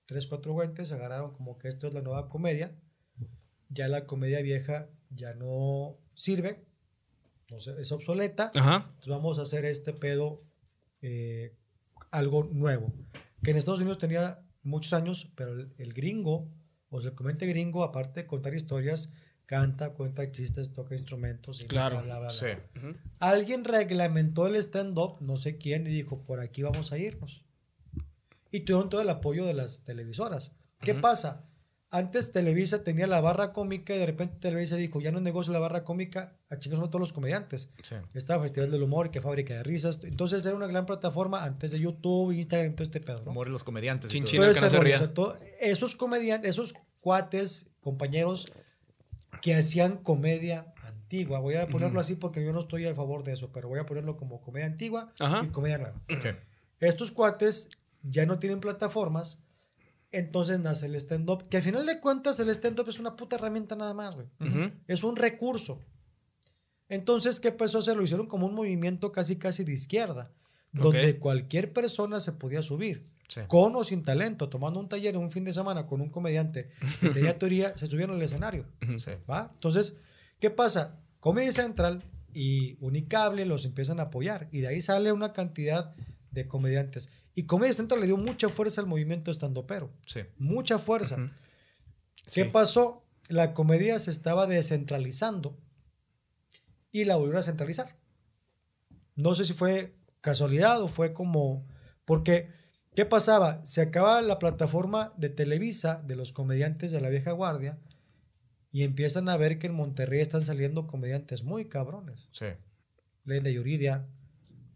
Tres, 0.05 0.27
cuatro 0.27 0.53
guantes 0.53 0.91
agarraron 0.91 1.31
como 1.33 1.57
que 1.57 1.67
esto 1.67 1.87
es 1.87 1.93
la 1.93 2.01
nueva 2.01 2.29
comedia. 2.29 2.75
Ya 3.69 3.87
la 3.87 4.05
comedia 4.07 4.41
vieja 4.41 4.89
ya 5.11 5.35
no 5.35 5.97
sirve, 6.15 6.65
no 7.49 7.59
sé, 7.59 7.79
es 7.79 7.91
obsoleta. 7.91 8.51
Ajá. 8.55 8.87
Entonces 8.87 9.07
vamos 9.07 9.39
a 9.39 9.43
hacer 9.43 9.65
este 9.65 9.93
pedo 9.93 10.41
eh, 11.01 11.55
algo 12.11 12.43
nuevo. 12.45 12.93
Que 13.43 13.51
en 13.51 13.57
Estados 13.57 13.79
Unidos 13.79 13.97
tenía 13.97 14.41
muchos 14.63 14.93
años, 14.93 15.31
pero 15.35 15.53
el, 15.53 15.73
el 15.77 15.93
gringo, 15.93 16.51
o 16.89 17.01
sea, 17.01 17.11
el 17.11 17.15
comediante 17.15 17.45
gringo, 17.45 17.83
aparte 17.83 18.21
de 18.21 18.27
contar 18.27 18.53
historias, 18.53 19.11
canta, 19.45 19.93
cuenta 19.93 20.31
chistes, 20.31 20.73
toca 20.73 20.93
instrumentos 20.93 21.61
y 21.61 21.65
Claro, 21.65 22.03
bla, 22.03 22.19
bla, 22.19 22.19
bla. 22.19 22.29
Sí. 22.29 22.47
Ujú. 22.77 22.95
Alguien 23.19 23.63
reglamentó 23.63 24.45
el 24.45 24.55
stand-up, 24.55 25.17
no 25.21 25.37
sé 25.37 25.57
quién, 25.57 25.87
y 25.87 25.89
dijo, 25.89 26.23
por 26.23 26.39
aquí 26.39 26.61
vamos 26.61 26.91
a 26.91 26.97
irnos. 26.99 27.45
Y 28.51 28.61
tuvieron 28.61 28.89
todo 28.89 29.01
el 29.01 29.09
apoyo 29.09 29.45
de 29.45 29.53
las 29.53 29.83
televisoras. 29.83 30.51
¿Qué 30.81 30.91
Ujú. 30.93 31.01
pasa? 31.01 31.48
Antes 31.91 32.31
Televisa 32.31 32.83
tenía 32.83 33.07
la 33.07 33.19
barra 33.19 33.51
cómica 33.51 33.95
y 33.95 33.97
de 33.97 34.05
repente 34.05 34.35
Televisa 34.39 34.75
dijo, 34.75 35.01
ya 35.01 35.11
no 35.11 35.17
es 35.17 35.23
negocio 35.23 35.51
la 35.51 35.57
barra 35.59 35.83
cómica, 35.83 36.35
a 36.51 36.57
chicos 36.59 36.77
todos 36.89 36.99
los 36.99 37.13
comediantes. 37.13 37.71
Sí. 37.81 37.95
Estaba 38.13 38.43
Festival 38.43 38.69
del 38.69 38.83
Humor 38.83 39.07
y 39.07 39.09
que 39.09 39.21
Fábrica 39.21 39.55
de 39.55 39.63
Risas. 39.63 39.99
Entonces 40.03 40.45
era 40.45 40.55
una 40.55 40.67
gran 40.67 40.85
plataforma 40.85 41.43
antes 41.43 41.71
de 41.71 41.79
YouTube, 41.79 42.31
Instagram, 42.31 42.73
todo 42.75 42.83
este 42.83 42.99
pedo, 42.99 43.23
¿no? 43.25 43.31
Humor 43.31 43.47
y 43.47 43.51
los 43.51 43.63
comediantes. 43.63 44.11
y 44.11 44.13
Chin, 44.13 44.21
todo. 44.23 44.29
chin. 44.31 44.39
Todo 44.41 44.45
que 44.51 44.57
ese 44.57 44.65
no 44.65 44.69
se 44.69 44.79
ría. 44.79 45.13
todo- 45.15 45.39
esos 45.59 45.95
comediantes, 45.95 46.51
esos 46.51 46.75
cuates, 47.01 47.67
compañeros 47.81 48.51
que 49.41 49.55
hacían 49.55 49.97
comedia 49.97 50.71
antigua. 50.83 51.39
Voy 51.39 51.55
a 51.55 51.67
ponerlo 51.67 51.99
así 51.99 52.13
porque 52.15 52.43
yo 52.45 52.53
no 52.53 52.59
estoy 52.61 52.85
a 52.85 52.93
favor 52.93 53.23
de 53.23 53.33
eso, 53.33 53.49
pero 53.51 53.67
voy 53.67 53.79
a 53.79 53.87
ponerlo 53.87 54.15
como 54.15 54.41
comedia 54.41 54.67
antigua 54.67 55.11
Ajá. 55.19 55.41
y 55.43 55.47
comedia 55.47 55.79
nueva. 55.79 55.95
Ok. 56.03 56.35
Estos 56.81 57.11
cuates 57.11 57.69
ya 58.03 58.25
no 58.27 58.37
tienen 58.37 58.59
plataformas, 58.59 59.39
entonces 60.11 60.59
nace 60.59 60.87
el 60.87 60.95
stand-up, 60.95 61.47
que 61.49 61.57
al 61.57 61.63
final 61.63 61.85
de 61.85 61.99
cuentas 61.99 62.39
el 62.39 62.49
stand-up 62.49 62.89
es 62.89 62.99
una 62.99 63.15
puta 63.15 63.35
herramienta 63.35 63.75
nada 63.75 63.93
más, 63.93 64.15
güey. 64.15 64.27
Es 64.87 65.03
un 65.03 65.15
recurso. 65.15 65.79
Entonces, 66.87 67.39
¿qué 67.39 67.51
pasó? 67.51 67.81
Se 67.81 67.95
lo 67.95 68.03
hicieron 68.03 68.27
como 68.27 68.47
un 68.47 68.55
movimiento 68.55 69.11
casi 69.11 69.35
casi 69.35 69.63
de 69.63 69.73
izquierda, 69.73 70.31
donde 70.71 71.17
cualquier 71.19 71.71
persona 71.73 72.19
se 72.19 72.31
podía 72.33 72.61
subir, 72.63 73.07
Sí. 73.27 73.41
con 73.47 73.75
o 73.75 73.83
sin 73.83 74.01
talento, 74.01 74.49
tomando 74.49 74.79
un 74.79 74.89
taller 74.89 75.15
un 75.15 75.29
fin 75.29 75.43
de 75.43 75.53
semana 75.53 75.85
con 75.85 76.01
un 76.01 76.09
comediante 76.09 76.71
que 76.99 77.09
tenía 77.33 77.37
teoría, 77.37 77.77
se 77.77 77.85
subieron 77.85 78.15
al 78.15 78.21
escenario. 78.23 78.65
Sí. 78.97 79.11
¿va? 79.29 79.51
Entonces, 79.53 79.97
¿qué 80.39 80.49
pasa? 80.49 80.99
Comedy 81.19 81.51
Central 81.51 82.01
y 82.33 82.75
Unicable 82.79 83.45
los 83.45 83.65
empiezan 83.65 83.99
a 83.99 84.03
apoyar 84.03 84.47
y 84.51 84.61
de 84.61 84.67
ahí 84.69 84.81
sale 84.81 85.11
una 85.11 85.31
cantidad 85.31 85.93
de 86.31 86.47
comediantes. 86.47 87.11
Y 87.39 87.43
Comedy 87.45 87.71
Central 87.71 88.01
le 88.01 88.07
dio 88.07 88.17
mucha 88.17 88.49
fuerza 88.49 88.81
al 88.81 88.87
movimiento 88.87 89.31
estandopero, 89.31 89.93
Sí. 90.05 90.19
mucha 90.37 90.77
fuerza. 90.77 91.15
¿Qué 92.25 92.29
Sí. 92.29 92.43
pasó? 92.43 93.05
La 93.29 93.53
comedia 93.53 93.97
se 93.99 94.11
estaba 94.11 94.45
descentralizando 94.45 95.57
y 96.91 97.05
la 97.05 97.15
volvieron 97.15 97.39
a 97.39 97.43
centralizar. 97.43 97.95
No 99.15 99.35
sé 99.35 99.45
si 99.45 99.53
fue 99.53 99.95
casualidad 100.19 100.81
o 100.81 100.89
fue 100.89 101.13
como... 101.13 101.65
Porque, 102.03 102.49
¿qué 102.93 103.05
pasaba? 103.05 103.65
Se 103.65 103.79
acaba 103.79 104.21
la 104.21 104.37
plataforma 104.37 105.13
de 105.15 105.29
Televisa 105.29 106.03
de 106.05 106.17
los 106.17 106.33
comediantes 106.33 106.91
de 106.91 106.99
la 106.99 107.07
vieja 107.07 107.31
guardia 107.31 107.79
y 108.69 108.83
empiezan 108.83 109.29
a 109.29 109.37
ver 109.37 109.59
que 109.59 109.67
en 109.67 109.75
Monterrey 109.75 110.19
están 110.19 110.41
saliendo 110.41 110.87
comediantes 110.87 111.43
muy 111.43 111.69
cabrones. 111.69 112.27
Sí. 112.33 112.47
Len 113.23 113.43
de 113.45 113.53
Yuridia, 113.53 114.09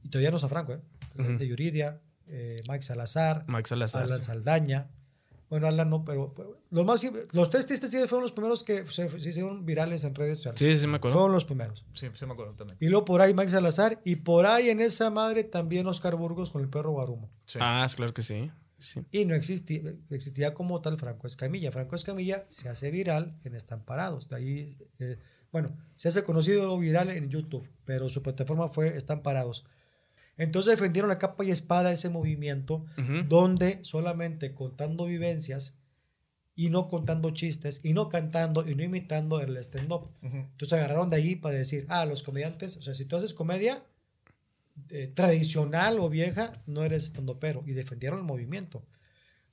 y 0.01 0.07
todavía 0.07 0.31
no 0.31 0.39
Franco, 0.39 0.75
¿eh? 0.75 0.81
Yuridia, 1.45 2.01
eh, 2.27 2.61
Mike 2.67 2.83
Salazar, 2.83 3.45
Mike 3.47 3.67
Salazar. 3.67 4.03
Alan 4.03 4.19
sí. 4.19 4.25
Saldaña. 4.27 4.89
Bueno, 5.49 5.67
Alan 5.67 5.87
no, 5.87 6.03
pero, 6.03 6.33
pero 6.35 6.59
los 6.71 6.83
más 6.83 7.05
los 7.31 7.49
tres 7.51 7.67
tristes 7.67 7.91
tigres 7.91 8.09
fueron 8.09 8.23
los 8.23 8.31
primeros 8.31 8.63
que 8.63 8.87
se, 8.87 9.07
se 9.19 9.29
hicieron 9.29 9.65
virales 9.67 10.03
en 10.03 10.15
redes 10.15 10.37
sociales. 10.37 10.59
Sí, 10.59 10.75
sí, 10.75 10.87
me 10.87 10.97
acuerdo. 10.97 11.17
Fueron 11.17 11.31
los 11.31 11.45
primeros. 11.45 11.85
Sí, 11.93 12.07
sí 12.11 12.25
me 12.25 12.33
acuerdo 12.33 12.53
también. 12.53 12.75
Y 12.79 12.87
luego 12.87 13.05
por 13.05 13.21
ahí 13.21 13.35
Mike 13.35 13.51
Salazar 13.51 13.99
y 14.03 14.15
por 14.15 14.47
ahí 14.47 14.71
en 14.71 14.79
esa 14.79 15.11
madre 15.11 15.43
también 15.43 15.85
Oscar 15.85 16.15
Burgos 16.15 16.49
con 16.49 16.63
el 16.63 16.69
perro 16.69 16.89
Guarumo. 16.91 17.29
Sí. 17.45 17.59
Ah, 17.61 17.83
es 17.85 17.95
claro 17.95 18.15
que 18.15 18.23
sí. 18.23 18.49
sí. 18.79 19.05
Y 19.11 19.25
no 19.25 19.35
existía, 19.35 19.93
existía 20.09 20.55
como 20.55 20.81
tal 20.81 20.97
Franco 20.97 21.27
Escamilla. 21.27 21.71
Franco 21.71 21.95
Escamilla 21.95 22.45
se 22.47 22.69
hace 22.69 22.89
viral 22.89 23.37
en 23.43 23.53
Estamparados. 23.53 24.29
De 24.29 24.35
ahí, 24.35 24.77
eh, 24.97 25.19
bueno, 25.51 25.77
se 25.95 26.07
hace 26.07 26.23
conocido 26.23 26.75
viral 26.79 27.09
en 27.09 27.29
YouTube, 27.29 27.69
pero 27.85 28.09
su 28.09 28.23
plataforma 28.23 28.69
fue 28.69 28.97
Estamparados. 28.97 29.65
Entonces 30.37 30.71
defendieron 30.71 31.11
a 31.11 31.19
capa 31.19 31.43
y 31.45 31.51
espada 31.51 31.91
ese 31.91 32.09
movimiento 32.09 32.85
Ujú. 32.97 33.23
donde 33.27 33.79
solamente 33.83 34.53
contando 34.53 35.05
vivencias 35.05 35.77
y 36.55 36.69
no 36.69 36.87
contando 36.87 37.31
chistes 37.31 37.81
y 37.83 37.93
no 37.93 38.09
cantando 38.09 38.67
y 38.67 38.75
no 38.75 38.83
imitando 38.83 39.41
el 39.41 39.57
stand-up. 39.57 40.09
Ujú. 40.21 40.37
Entonces 40.37 40.73
agarraron 40.73 41.09
de 41.09 41.17
ahí 41.17 41.35
para 41.35 41.55
decir, 41.57 41.85
ah, 41.89 42.05
los 42.05 42.23
comediantes, 42.23 42.77
o 42.77 42.81
sea, 42.81 42.93
si 42.93 43.05
tú 43.05 43.15
haces 43.15 43.33
comedia 43.33 43.83
eh, 44.89 45.07
tradicional 45.07 45.99
o 45.99 46.09
vieja, 46.09 46.61
no 46.65 46.83
eres 46.83 47.03
estandopero. 47.05 47.63
Y 47.65 47.73
defendieron 47.73 48.19
el 48.19 48.25
movimiento. 48.25 48.83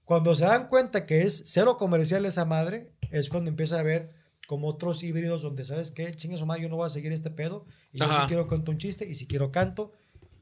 Cuando 0.04 0.34
se 0.34 0.44
dan 0.44 0.68
cuenta 0.68 1.06
que 1.06 1.22
es 1.22 1.42
cero 1.46 1.76
comercial 1.76 2.24
esa 2.24 2.44
madre, 2.44 2.90
es 3.10 3.28
cuando 3.28 3.50
empieza 3.50 3.78
a 3.78 3.82
ver 3.82 4.12
como 4.48 4.66
otros 4.66 5.02
híbridos 5.02 5.42
donde, 5.42 5.64
¿sabes 5.64 5.92
qué? 5.92 6.12
Chingas 6.12 6.42
o 6.42 6.46
madre, 6.46 6.62
yo 6.62 6.68
no 6.68 6.76
voy 6.76 6.86
a 6.86 6.88
seguir 6.88 7.12
este 7.12 7.30
pedo. 7.30 7.66
Y 7.92 7.98
yo 7.98 8.06
si 8.06 8.26
quiero 8.26 8.48
canto 8.48 8.72
un 8.72 8.78
chiste, 8.78 9.08
y 9.08 9.14
si 9.14 9.26
quiero 9.26 9.52
canto, 9.52 9.92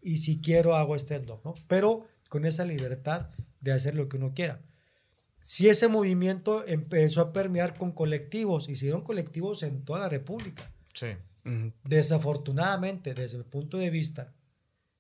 y 0.09 0.17
si 0.17 0.41
quiero 0.41 0.75
hago 0.75 0.95
stand-up, 0.97 1.41
¿no? 1.45 1.55
Pero 1.67 2.07
con 2.31 2.47
esa 2.47 2.65
libertad 2.65 3.29
de 3.61 3.73
hacer 3.73 3.95
lo 3.95 4.09
que 4.09 4.17
uno 4.17 4.33
quiera. 4.35 4.63
Si 5.43 5.69
ese 5.69 5.89
movimiento 5.89 6.67
empezó 6.67 7.21
a 7.21 7.33
permear 7.33 7.77
con 7.77 7.93
colectivos, 7.93 8.69
hicieron 8.69 9.03
colectivos 9.03 9.63
en 9.63 9.85
toda 9.85 10.01
la 10.01 10.09
República. 10.09 10.73
Sí. 10.95 11.09
Desafortunadamente, 11.85 13.15
desde 13.15 13.39
mi 13.39 13.45
punto 13.45 13.77
de 13.79 13.91
vista, 13.91 14.35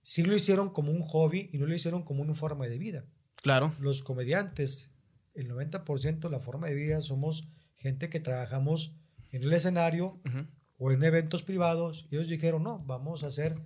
sí 0.02 0.22
lo 0.22 0.34
hicieron 0.34 0.70
como 0.70 0.90
un 0.92 1.00
hobby 1.00 1.50
y 1.52 1.58
no 1.58 1.66
lo 1.66 1.74
hicieron 1.74 2.02
como 2.02 2.22
una 2.22 2.34
forma 2.34 2.66
de 2.66 2.78
vida. 2.78 3.04
Claro. 3.36 3.74
Los 3.80 4.02
comediantes, 4.02 4.90
el 5.34 5.50
90% 5.50 6.20
de 6.20 6.30
la 6.30 6.40
forma 6.40 6.66
de 6.68 6.74
vida 6.74 7.00
somos 7.00 7.48
gente 7.76 8.08
que 8.08 8.20
trabajamos 8.20 8.94
en 9.30 9.42
el 9.42 9.52
escenario 9.52 10.20
Ujú. 10.26 10.46
o 10.78 10.92
en 10.92 11.02
eventos 11.02 11.42
privados. 11.42 12.06
Y 12.10 12.16
ellos 12.16 12.28
dijeron, 12.28 12.62
no, 12.62 12.78
vamos 12.80 13.22
a 13.22 13.28
hacer 13.28 13.60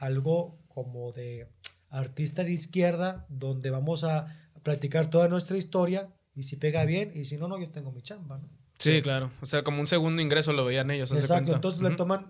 algo 0.00 0.58
como 0.72 1.12
de 1.12 1.48
artista 1.90 2.44
de 2.44 2.52
izquierda, 2.52 3.26
donde 3.28 3.70
vamos 3.70 4.04
a 4.04 4.38
platicar 4.62 5.10
toda 5.10 5.28
nuestra 5.28 5.56
historia 5.56 6.08
y 6.34 6.44
si 6.44 6.56
pega 6.56 6.84
bien 6.84 7.12
y 7.14 7.24
si 7.24 7.36
no, 7.36 7.48
no, 7.48 7.58
yo 7.58 7.70
tengo 7.70 7.92
mi 7.92 8.02
chamba. 8.02 8.38
¿no? 8.38 8.48
Sí, 8.78 9.02
claro. 9.02 9.30
O 9.40 9.46
sea, 9.46 9.62
como 9.62 9.80
un 9.80 9.86
segundo 9.86 10.22
ingreso 10.22 10.52
lo 10.52 10.64
veían 10.64 10.90
ellos. 10.90 11.12
Exacto, 11.12 11.54
entonces 11.54 11.82
le 11.82 11.90
toman, 11.90 12.26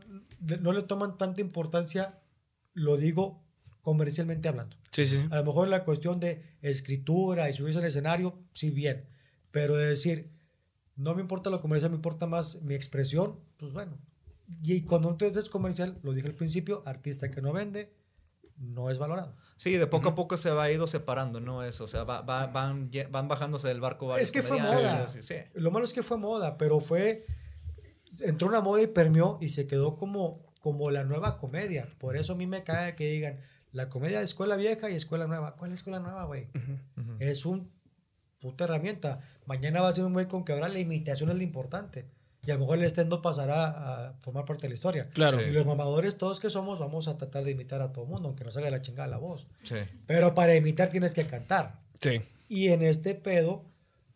no 0.61 0.73
le 0.73 0.83
toman 0.83 1.17
tanta 1.17 1.41
importancia, 1.41 2.19
lo 2.75 2.97
digo 2.97 3.43
comercialmente 3.81 4.49
hablando. 4.49 4.77
Sí, 4.91 5.07
sí. 5.07 5.27
A 5.31 5.37
lo 5.37 5.45
mejor 5.45 5.69
la 5.69 5.85
cuestión 5.85 6.21
de 6.21 6.43
escritura 6.61 7.49
y 7.49 7.53
subirse 7.53 7.79
al 7.79 7.85
escenario, 7.85 8.39
sí, 8.53 8.71
bien. 8.71 9.07
Pero 9.51 9.77
de 9.77 9.87
decir, 9.87 10.31
no 10.97 11.15
me 11.15 11.23
importa 11.23 11.51
lo 11.51 11.61
comercial, 11.61 11.91
me 11.91 11.97
importa 11.97 12.27
más 12.27 12.63
mi 12.63 12.75
expresión, 12.75 13.39
pues 13.57 13.73
bueno. 13.73 13.99
Y 14.63 14.83
cuando 14.83 15.15
tú 15.17 15.25
es 15.25 15.49
comercial, 15.49 15.99
lo 16.03 16.13
dije 16.13 16.29
al 16.29 16.35
principio, 16.35 16.83
artista 16.85 17.31
que 17.31 17.41
no 17.41 17.53
vende, 17.53 17.93
no 18.63 18.91
es 18.91 18.99
valorado. 18.99 19.37
Sí, 19.57 19.73
de 19.77 19.87
poco 19.87 20.09
a 20.09 20.15
poco 20.15 20.37
se 20.37 20.51
va 20.51 20.71
ido 20.73 20.87
separando, 20.87 21.39
¿no? 21.41 21.63
Eso, 21.63 21.85
o 21.85 21.87
sea, 21.87 22.05
va- 22.05 22.23
va- 22.23 22.47
van, 22.47 22.91
van 23.11 23.29
bajándose 23.29 23.69
del 23.69 23.81
barco 23.81 24.07
varios 24.09 24.27
Es 24.29 24.33
que 24.33 24.43
fue 24.43 24.61
moda. 24.61 25.07
Sí, 25.09 25.23
sí. 25.23 25.35
Lo 25.55 25.71
malo 25.71 25.85
es 25.85 25.93
que 25.93 26.03
fue 26.03 26.17
moda, 26.19 26.57
pero 26.59 26.81
fue. 26.81 27.27
Entró 28.21 28.49
una 28.49 28.61
moda 28.61 28.83
y 28.83 28.87
permeó 28.89 29.39
y 29.41 29.49
se 29.51 29.67
quedó 29.67 29.97
como, 29.97 30.45
como 30.61 30.91
la 30.91 31.05
nueva 31.05 31.39
comedia. 31.39 31.89
Por 31.99 32.17
eso 32.17 32.33
a 32.33 32.37
mí 32.37 32.47
me 32.47 32.63
cae 32.65 32.95
que 32.95 33.09
digan 33.11 33.41
la 33.73 33.89
comedia 33.89 34.19
de 34.19 34.25
escuela 34.25 34.57
vieja 34.57 34.91
y 34.91 34.95
escuela 34.95 35.27
nueva. 35.27 35.57
¿Cuál 35.57 35.71
es 35.73 35.79
escuela 35.79 35.99
nueva, 36.01 36.25
güey? 36.25 36.49
Ujú. 36.55 37.17
Es 37.21 37.47
un 37.47 37.71
puta 38.41 38.65
herramienta. 38.65 39.21
Mañana 39.47 39.81
va 39.81 39.89
a 39.89 39.93
ser 39.93 40.05
un 40.05 40.13
güey 40.13 40.27
con 40.27 40.45
que 40.45 40.53
ahora 40.53 40.69
la 40.69 40.79
imitación 40.79 41.31
es 41.31 41.37
lo 41.37 41.43
importante. 41.43 42.11
Y 42.45 42.51
a 42.51 42.55
lo 42.55 42.61
mejor 42.61 42.79
el 42.79 42.85
stand 42.85 43.21
pasará 43.23 44.09
a 44.09 44.13
formar 44.15 44.45
parte 44.45 44.63
de 44.63 44.69
la 44.71 44.75
historia. 44.75 45.05
Claro. 45.11 45.39
Sí. 45.39 45.45
Y 45.49 45.53
los 45.53 45.65
mamadores, 45.65 46.19
todos 46.19 46.41
que 46.41 46.51
somos, 46.51 46.81
vamos 46.81 47.07
a 47.07 47.17
tratar 47.17 47.45
de 47.45 47.53
imitar 47.53 47.81
a 47.83 47.93
todo 47.93 48.05
el 48.05 48.11
mundo, 48.11 48.29
aunque 48.29 48.43
nos 48.45 48.57
haga 48.57 48.69
la 48.71 48.83
chingada 48.83 49.07
la 49.09 49.19
voz. 49.19 49.47
Sí. 49.63 49.77
Pero 50.07 50.35
para 50.35 50.57
imitar 50.57 50.89
tienes 50.89 51.15
que 51.15 51.25
cantar. 51.27 51.81
Sí. 52.01 52.21
Y 52.49 52.69
en 52.69 52.83
este 52.83 53.15
pedo, 53.15 53.65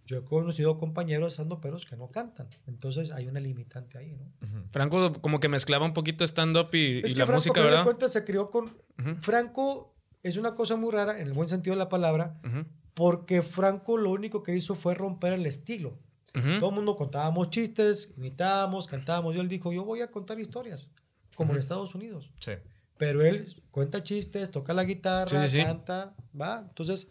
yo 0.07 0.19
he 0.19 0.25
conocido 0.25 0.77
compañeros 0.77 1.41
peros 1.63 1.87
que 1.87 1.97
no 1.97 2.11
cantan. 2.11 2.49
Entonces 2.67 3.13
hay 3.13 3.29
una 3.29 3.39
limitante 3.39 3.97
ahí, 3.97 4.17
¿no? 4.17 4.25
Ujú. 4.47 4.67
Franco 4.73 5.13
como 5.21 5.39
que 5.39 5.49
mezclaba 5.49 5.85
un 5.87 5.95
poquito 5.95 6.25
stand-up 6.25 6.71
y, 6.75 7.03
Es 7.05 7.13
y 7.13 7.15
que 7.15 7.21
la 7.21 7.27
Franco, 7.27 7.37
música, 7.39 7.61
¿verdad? 7.63 7.85
cuentas, 7.85 8.13
se 8.13 8.25
crió 8.25 8.51
con. 8.51 8.65
Ujú. 8.65 9.17
Franco 9.21 9.95
es 10.25 10.37
una 10.37 10.57
cosa 10.57 10.75
muy 10.77 10.91
rara, 10.91 11.21
en 11.21 11.29
el 11.29 11.33
buen 11.33 11.49
sentido 11.49 11.75
de 11.75 11.79
la 11.79 11.89
palabra, 11.89 12.41
Ujú. 12.45 12.65
porque 12.95 13.43
Franco 13.43 13.97
lo 13.97 14.11
único 14.11 14.43
que 14.43 14.55
hizo 14.57 14.75
fue 14.75 14.95
romper 14.97 15.33
el 15.33 15.47
estilo. 15.47 15.97
Ujú. 16.37 16.59
Todo 16.61 16.69
el 16.71 16.75
mundo 16.77 16.97
contábamos 16.97 17.51
chistes, 17.51 18.13
imitábamos, 18.17 18.87
cantábamos. 18.87 19.35
Y 19.35 19.41
él 19.41 19.49
dijo: 19.49 19.73
Yo 19.73 19.85
voy 19.85 20.01
a 20.01 20.11
contar 20.11 20.39
historias, 20.39 20.91
como 21.35 21.53
en 21.53 21.59
Estados 21.59 21.95
Unidos. 21.95 22.31
Sí. 22.41 22.53
Pero 22.99 23.25
él 23.25 23.63
cuenta 23.71 24.03
chistes, 24.03 24.51
toca 24.51 24.73
la 24.73 24.85
guitarra, 24.85 25.47
Sí, 25.49 25.59
sí, 25.59 25.65
canta, 25.65 26.15
va. 26.39 26.65
Entonces, 26.69 27.09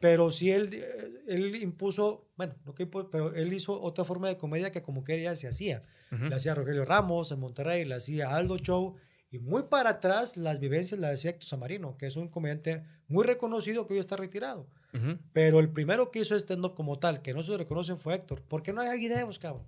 pero 0.00 0.30
sí 0.30 0.50
él, 0.50 0.70
eh, 0.72 1.22
él 1.28 1.56
impuso, 1.56 2.28
bueno, 2.36 2.54
no 2.64 2.74
que 2.74 2.82
impuso, 2.84 3.10
pero 3.10 3.34
él 3.34 3.52
hizo 3.52 3.80
otra 3.80 4.04
forma 4.04 4.28
de 4.28 4.36
comedia 4.36 4.70
que 4.70 4.82
como 4.82 5.02
que 5.02 5.34
se 5.36 5.48
hacía. 5.48 5.82
Ujú. 6.12 6.26
La 6.26 6.36
hacía 6.36 6.54
Rogelio 6.54 6.84
Ramos 6.84 7.30
en 7.30 7.40
Monterrey, 7.40 7.84
la 7.84 7.96
hacía 7.96 8.34
Aldo 8.36 8.58
Show. 8.58 8.96
Y 9.34 9.40
muy 9.40 9.64
para 9.64 9.90
atrás, 9.90 10.36
las 10.36 10.60
vivencias 10.60 11.00
las 11.00 11.14
hacía 11.14 11.32
Héctor 11.32 11.48
Samarino, 11.48 11.96
que 11.96 12.06
es 12.06 12.14
un 12.14 12.28
comediante 12.28 12.84
muy 13.08 13.24
reconocido 13.24 13.84
que 13.84 13.94
hoy 13.94 13.98
está 13.98 14.16
retirado. 14.16 14.68
Ujú. 14.94 15.18
Pero 15.32 15.58
el 15.58 15.70
primero 15.70 16.12
que 16.12 16.20
hizo 16.20 16.36
stand-up 16.36 16.76
como 16.76 17.00
tal, 17.00 17.20
que 17.20 17.34
no 17.34 17.42
se 17.42 17.58
reconoce, 17.58 17.96
fue 17.96 18.14
Héctor. 18.14 18.44
Porque 18.46 18.72
no 18.72 18.80
hay 18.80 18.96
videos, 18.96 19.40
cabrón. 19.40 19.66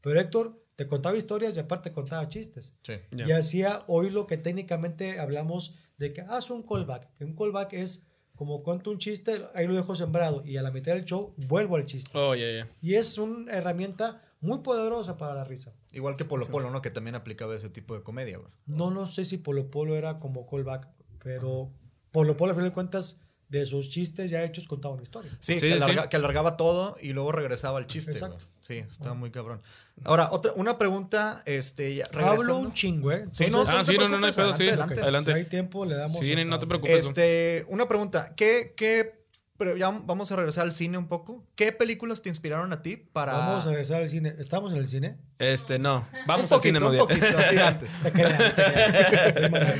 Pero 0.00 0.18
Héctor 0.18 0.60
te 0.74 0.88
contaba 0.88 1.16
historias 1.16 1.56
y 1.56 1.60
aparte 1.60 1.92
contaba 1.92 2.26
chistes. 2.26 2.74
Sí. 2.82 2.94
Ya. 3.12 3.28
Y 3.28 3.30
hacía 3.30 3.84
hoy 3.86 4.10
lo 4.10 4.26
que 4.26 4.38
técnicamente 4.38 5.20
hablamos 5.20 5.76
de 5.96 6.12
que 6.12 6.22
haz 6.22 6.50
un 6.50 6.64
callback. 6.64 7.14
Que 7.14 7.24
un 7.24 7.36
callback 7.36 7.74
es 7.74 8.02
como 8.34 8.64
cuento 8.64 8.90
un 8.90 8.98
chiste, 8.98 9.40
ahí 9.54 9.68
lo 9.68 9.76
dejo 9.76 9.94
sembrado 9.94 10.42
y 10.44 10.56
a 10.56 10.62
la 10.62 10.72
mitad 10.72 10.94
del 10.94 11.04
show 11.04 11.32
vuelvo 11.46 11.76
al 11.76 11.86
chiste. 11.86 12.10
Oh, 12.18 12.34
ya, 12.34 12.50
ya. 12.50 12.68
Y 12.82 12.94
es 12.94 13.18
una 13.18 13.52
herramienta 13.52 14.20
muy 14.40 14.58
poderosa 14.60 15.16
para 15.16 15.34
la 15.34 15.44
risa. 15.44 15.76
Igual 15.92 16.16
que 16.16 16.24
Polo 16.24 16.48
Polo, 16.48 16.70
¿no? 16.70 16.82
Que 16.82 16.90
también 16.90 17.14
aplicaba 17.16 17.54
ese 17.56 17.68
tipo 17.70 17.94
de 17.94 18.02
comedia, 18.02 18.38
güey. 18.38 18.50
No, 18.66 18.90
no 18.90 19.06
sé 19.06 19.24
si 19.24 19.38
Polo 19.38 19.70
Polo 19.70 19.96
era 19.96 20.18
como 20.20 20.46
callback, 20.48 20.88
pero 21.22 21.70
Polo 22.12 22.36
Polo, 22.36 22.52
a 22.52 22.54
final 22.54 22.70
de 22.70 22.74
cuentas, 22.74 23.20
de 23.48 23.66
sus 23.66 23.90
chistes 23.90 24.30
ya 24.30 24.44
hechos 24.44 24.68
contaba 24.68 24.94
una 24.94 25.02
historia. 25.02 25.32
Sí, 25.40 25.54
Sí, 25.54 25.66
que, 25.66 25.76
sí. 25.80 25.82
alarga- 25.82 26.08
que 26.08 26.16
alargaba 26.16 26.56
todo 26.56 26.96
y 27.00 27.08
luego 27.12 27.32
regresaba 27.32 27.78
al 27.78 27.88
chiste, 27.88 28.12
güey. 28.12 28.22
Exacto. 28.22 28.46
Sí, 28.60 28.74
está 28.76 29.14
muy 29.14 29.32
cabrón. 29.32 29.60
Ahora, 30.04 30.28
otra, 30.30 30.52
una 30.54 30.78
pregunta, 30.78 31.42
este, 31.46 31.96
ya, 31.96 32.08
Hablo 32.14 32.58
un 32.58 32.72
chingo, 32.72 33.10
¿eh? 33.10 33.26
Sí, 33.32 33.46
no, 33.50 33.62
Ah, 33.66 33.82
sí, 33.82 33.96
no, 33.98 34.08
no, 34.08 34.18
no 34.18 34.26
hay 34.26 34.32
pedo, 34.32 34.52
sí. 34.52 34.68
adelante, 34.68 34.94
ok, 34.94 35.02
adelante. 35.02 35.32
Si 35.32 35.38
hay 35.38 35.44
tiempo, 35.46 35.84
le 35.84 35.96
damos. 35.96 36.18
Sí, 36.20 36.32
no 36.44 36.58
te 36.60 36.66
preocupes. 36.68 37.06
Este, 37.08 37.64
una 37.68 37.88
pregunta, 37.88 38.34
¿qué, 38.36 38.72
qué, 38.76 39.19
pero 39.60 39.76
ya 39.76 39.90
vamos 39.90 40.32
a 40.32 40.36
regresar 40.36 40.64
al 40.64 40.72
cine 40.72 40.96
un 40.96 41.06
poco? 41.06 41.44
¿Qué 41.54 41.70
películas 41.70 42.22
te 42.22 42.30
inspiraron 42.30 42.72
a 42.72 42.80
ti 42.80 42.96
para... 42.96 43.34
Vamos 43.34 43.66
a 43.66 43.68
regresar 43.68 44.00
al 44.00 44.08
cine. 44.08 44.34
¿Estamos 44.38 44.72
en 44.72 44.78
el 44.78 44.88
cine? 44.88 45.18
Este, 45.38 45.78
no. 45.78 45.98
un 45.98 46.26
Vamos 46.26 46.50
al 46.50 46.58
poquito, 46.60 46.78
cine 46.80 46.90
un 46.90 47.06
poquito, 47.06 47.38
así 47.38 47.58
antes. 47.58 47.90
Te 48.02 48.10
creas, 48.12 48.56
te 48.56 48.64
creas. 48.64 49.26
Estoy 49.26 49.50
mamando. 49.50 49.74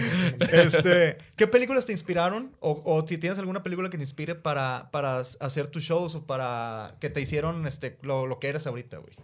Este, 0.50 1.16
¿Qué 1.34 1.46
películas 1.46 1.86
te 1.86 1.92
inspiraron? 1.92 2.54
O, 2.60 2.82
o 2.84 3.06
si 3.08 3.16
tienes 3.16 3.38
alguna 3.38 3.62
película 3.62 3.88
que 3.88 3.96
te 3.96 4.02
inspire 4.02 4.34
para, 4.34 4.90
para 4.92 5.18
hacer 5.20 5.68
tus 5.68 5.82
shows 5.82 6.14
o 6.14 6.26
para 6.26 6.96
que 7.00 7.08
te 7.08 7.22
hicieron 7.22 7.66
este, 7.66 7.98
lo, 8.02 8.26
lo 8.26 8.38
que 8.38 8.48
eres 8.48 8.66
ahorita, 8.66 8.98
güey. 8.98 9.14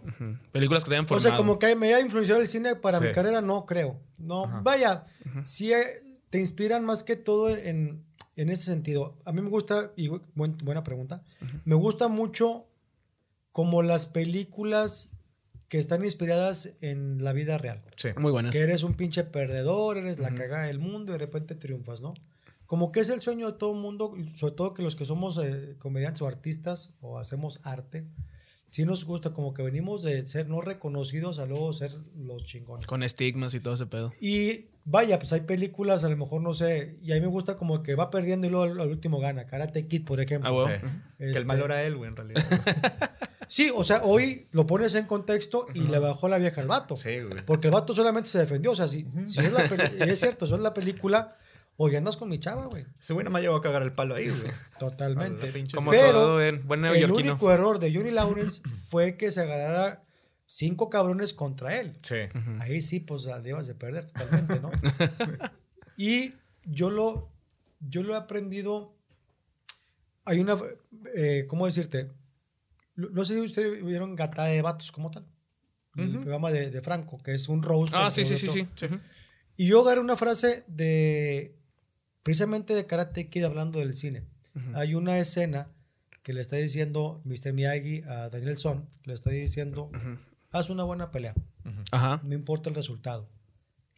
Películas 0.51 0.83
que 0.83 0.89
te 0.89 0.95
hayan 0.95 1.05
O 1.05 1.07
formado. 1.07 1.29
sea, 1.29 1.37
como 1.37 1.59
que 1.59 1.75
me 1.75 1.87
haya 1.89 1.99
influenciado 1.99 2.41
el 2.41 2.47
cine 2.47 2.75
para 2.75 2.97
Sí. 2.97 3.05
mi 3.05 3.11
carrera, 3.11 3.41
no 3.41 3.67
creo. 3.67 3.99
No, 4.17 4.45
Ajá. 4.45 4.61
vaya, 4.63 5.05
sí 5.43 5.71
eh, 5.71 6.01
te 6.31 6.39
inspiran 6.39 6.83
más 6.83 7.03
que 7.03 7.15
todo 7.15 7.49
en, 7.49 8.03
en 8.37 8.49
ese 8.49 8.63
sentido. 8.63 9.17
A 9.25 9.31
mí 9.33 9.41
me 9.41 9.49
gusta, 9.49 9.91
y 9.97 10.07
bu- 10.07 10.21
buen- 10.35 10.57
buena 10.63 10.83
pregunta, 10.83 11.23
me 11.65 11.75
gusta 11.75 12.07
mucho 12.07 12.65
como 13.51 13.83
las 13.83 14.05
películas 14.05 15.11
que 15.69 15.79
están 15.79 16.03
inspiradas 16.05 16.73
en 16.81 17.23
la 17.23 17.33
vida 17.33 17.57
real. 17.57 17.83
Sí. 17.97 18.09
Muy 18.17 18.31
buenas. 18.31 18.53
Que 18.53 18.59
eres 18.59 18.83
un 18.83 18.93
pinche 18.93 19.23
perdedor, 19.25 19.97
eres 19.97 20.17
la 20.19 20.33
cagada 20.33 20.67
del 20.67 20.79
mundo 20.79 21.11
y 21.11 21.13
de 21.13 21.17
repente 21.19 21.55
triunfas, 21.55 21.99
¿no? 21.99 22.13
Como 22.67 22.91
que 22.91 22.99
es 23.01 23.09
el 23.09 23.19
sueño 23.21 23.47
de 23.51 23.57
todo 23.57 23.73
el 23.73 23.79
mundo, 23.79 24.13
sobre 24.35 24.53
todo 24.53 24.73
que 24.73 24.81
los 24.83 24.95
que 24.95 25.03
somos 25.05 25.37
eh, 25.37 25.75
comediantes 25.79 26.21
o 26.21 26.27
artistas 26.27 26.91
o 27.01 27.17
hacemos 27.19 27.59
arte, 27.63 28.05
sí 28.69 28.85
nos 28.85 29.03
gusta 29.05 29.33
como 29.33 29.53
que 29.53 29.61
venimos 29.63 30.03
de 30.03 30.25
ser 30.25 30.47
no 30.49 30.61
reconocidos 30.61 31.39
a 31.39 31.45
luego 31.45 31.71
ser 31.73 31.91
los 32.15 32.43
chingones. 32.45 32.85
Con 32.85 33.03
estigmas 33.03 33.53
y 33.53 33.59
todo 33.59 33.73
ese 33.73 33.85
pedo. 33.87 34.13
Y 34.21 34.65
vaya, 34.89 35.19
pues 35.19 35.33
hay 35.33 35.41
películas, 35.41 36.03
a 36.05 36.09
lo 36.09 36.15
mejor 36.15 36.41
no 36.41 36.53
sé, 36.53 36.97
y 37.03 37.11
a 37.11 37.15
mí 37.15 37.21
me 37.21 37.27
gusta 37.27 37.57
como 37.57 37.83
que 37.83 37.95
va 37.95 38.09
perdiendo 38.09 38.47
y 38.47 38.49
luego 38.49 38.63
al, 38.63 38.79
al 38.79 38.89
último 38.89 39.19
gana. 39.19 39.45
Karate 39.45 39.85
Kid, 39.87 40.05
por 40.05 40.21
ejemplo. 40.21 40.65
Ah. 40.65 40.79
Sí. 40.81 40.87
Que 41.17 41.25
Este- 41.27 41.39
el 41.39 41.45
malo 41.45 41.65
era 41.65 41.83
él, 41.83 41.95
güey, 41.97 42.09
en 42.09 42.15
realidad. 42.15 42.43
Sí, 43.49 43.71
o 43.73 43.81
sea, 43.81 44.01
hoy 44.03 44.47
lo 44.51 44.67
pones 44.67 44.93
en 44.95 45.05
contexto 45.05 45.67
y 45.73 45.79
le 45.79 45.99
bajó 45.99 46.27
la 46.27 46.37
vieja 46.37 46.59
al 46.59 46.67
vato. 46.67 46.97
Sí, 46.97 47.21
güey. 47.21 47.45
Porque 47.45 47.67
el 47.67 47.73
vato 47.73 47.93
solamente 47.95 48.27
se 48.29 48.39
defendió. 48.39 48.71
O 48.71 48.75
sea, 48.75 48.89
si, 48.89 49.07
si 49.25 49.39
es, 49.39 49.53
la 49.53 49.61
es 50.05 50.19
cierto, 50.19 50.45
si 50.47 50.53
es 50.53 50.59
la 50.59 50.73
película, 50.73 51.37
oye, 51.77 51.95
andas 51.95 52.17
con 52.17 52.27
mi 52.27 52.39
chava, 52.39 52.65
güey. 52.65 52.85
Ese 52.99 53.13
güey 53.13 53.23
nada 53.23 53.31
más 53.31 53.41
llegó 53.41 53.55
a 53.55 53.61
cagar 53.61 53.83
el 53.83 53.93
palo 53.93 54.15
ahí, 54.15 54.27
güey. 54.27 54.51
Totalmente. 54.79 55.49
Como 55.73 55.91
Pero 55.91 56.11
todo 56.11 56.41
el 56.41 57.11
único 57.11 57.49
error 57.49 57.79
de 57.79 57.93
Johnny 57.93 58.11
Lawrence 58.11 58.61
fue 58.89 59.15
que 59.15 59.31
se 59.31 59.39
agarrara 59.43 60.03
cinco 60.47 60.89
cabrones 60.89 61.33
contra 61.33 61.79
él. 61.79 61.95
Sí. 62.01 62.15
Ahí 62.59 62.81
sí, 62.81 62.99
pues 62.99 63.27
debas 63.43 63.67
de 63.67 63.75
perder 63.75 64.05
totalmente, 64.05 64.59
¿no? 64.59 64.71
y 65.97 66.33
yo 66.63 66.89
lo, 66.89 67.29
yo 67.79 68.01
lo 68.01 68.15
he 68.15 68.17
aprendido. 68.17 68.95
Hay 70.25 70.39
una, 70.39 70.57
eh, 71.15 71.45
¿cómo 71.47 71.67
decirte? 71.67 72.09
No 72.95 73.23
sé 73.23 73.35
si 73.35 73.41
ustedes 73.41 73.85
vieron 73.85 74.15
Gatada 74.15 74.47
de 74.47 74.61
Vatos 74.63 74.91
como 74.91 75.11
tal. 75.11 75.27
El 75.95 76.11
programa 76.11 76.51
de, 76.51 76.69
de 76.69 76.81
Franco, 76.81 77.17
que 77.17 77.33
es 77.33 77.49
un 77.49 77.63
roast. 77.63 77.91
Ah, 77.95 78.11
sí, 78.11 78.23
sí, 78.23 78.35
sí, 78.35 78.49
sí. 78.49 78.67
Ujú. 78.85 78.99
Y 79.55 79.65
yo 79.65 79.81
agarré 79.81 79.99
una 79.99 80.15
frase 80.15 80.63
de, 80.67 81.55
precisamente 82.21 82.75
de 82.75 82.85
Karate 82.85 83.29
Kid 83.29 83.43
hablando 83.43 83.79
del 83.79 83.93
cine. 83.95 84.23
Hay 84.73 84.95
una 84.95 85.19
escena 85.19 85.69
que 86.23 86.33
le 86.33 86.41
está 86.41 86.55
diciendo 86.55 87.21
Mr. 87.25 87.53
Miyagi 87.53 88.03
a 88.07 88.29
Daniel 88.29 88.57
Son, 88.57 88.89
le 89.03 89.13
está 89.13 89.29
diciendo, 89.29 89.91
haz 90.51 90.69
una 90.69 90.83
buena 90.83 91.11
pelea, 91.11 91.33
Ajá. 91.91 92.21
no 92.23 92.33
importa 92.35 92.69
el 92.69 92.75
resultado. 92.75 93.29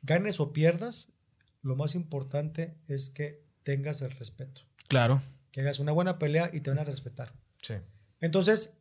Ganes 0.01 0.39
o 0.39 0.53
pierdas, 0.53 1.09
lo 1.61 1.75
más 1.75 1.95
importante 1.95 2.77
es 2.87 3.09
que 3.09 3.43
tengas 3.63 4.01
el 4.01 4.11
respeto. 4.11 4.61
Claro. 4.87 5.21
Que 5.51 5.61
hagas 5.61 5.79
una 5.79 5.91
buena 5.91 6.17
pelea 6.19 6.49
y 6.53 6.61
te 6.61 6.69
van 6.69 6.79
a 6.79 6.83
respetar. 6.83 7.33
Sí. 7.61 7.75
Entonces, 8.21 8.73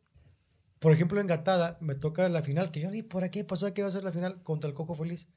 por 0.79 0.93
ejemplo, 0.93 1.19
en 1.19 1.27
Gatada 1.27 1.77
me 1.81 1.95
toca 1.95 2.27
la 2.29 2.41
final, 2.41 2.71
que 2.71 2.79
yo 2.79 2.89
ni 2.89 3.03
por 3.03 3.23
aquí 3.23 3.43
pasó 3.43 3.71
que 3.73 3.81
iba 3.81 3.87
a 3.87 3.91
ser 3.91 4.03
la 4.03 4.11
final 4.11 4.41
contra 4.43 4.69
el 4.69 4.73
Cojo 4.73 4.95
Feliz. 4.95 5.27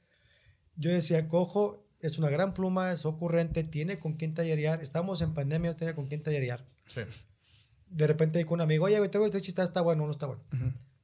Yo 0.76 0.91
decía, 0.91 1.28
Cojo 1.28 1.85
es 2.01 2.18
una 2.18 2.30
gran 2.30 2.55
pluma, 2.55 2.93
es 2.93 3.05
ocurrente, 3.05 3.64
tiene 3.64 3.99
con 3.99 4.14
quién 4.14 4.35
tallerear. 4.35 4.80
Estamos 4.83 5.20
en 5.20 5.35
pandemia, 5.35 5.70
no 5.70 5.76
tenía 5.76 5.95
con 5.95 6.07
quién 6.07 6.22
tallerear. 6.22 6.64
Sí. 6.87 7.03
De 7.89 8.07
repente 8.07 8.39
hay 8.39 8.45
con 8.45 8.55
un 8.55 8.61
amigo, 8.62 8.87
oye, 8.87 8.99
güey, 8.99 9.11
tengo 9.11 9.26
este 9.26 9.41
chiste, 9.41 9.62
está 9.62 9.80
bueno, 9.83 10.07
no 10.07 10.12
está 10.12 10.26
bueno. 10.26 10.43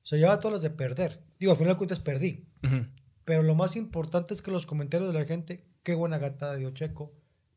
O 0.09 0.11
sea, 0.11 0.19
llevaba 0.19 0.41
todas 0.41 0.55
las 0.55 0.63
de 0.63 0.71
perder. 0.71 1.21
Digo, 1.39 1.53
al 1.53 1.59
final 1.59 1.75
de 1.75 1.77
cuentas 1.77 2.01
perdí. 2.01 2.49
Ujú. 2.65 2.87
Pero 3.27 3.43
lo 3.43 3.55
más 3.55 3.77
importante 3.77 4.33
es 4.33 4.41
que 4.41 4.51
los 4.51 4.65
comentarios 4.65 5.13
de 5.13 5.19
la 5.19 5.27
gente, 5.27 5.67
qué 5.83 5.95
buena 5.95 6.17
gatada 6.17 6.57
dio 6.57 6.71
Checo, 6.71 7.13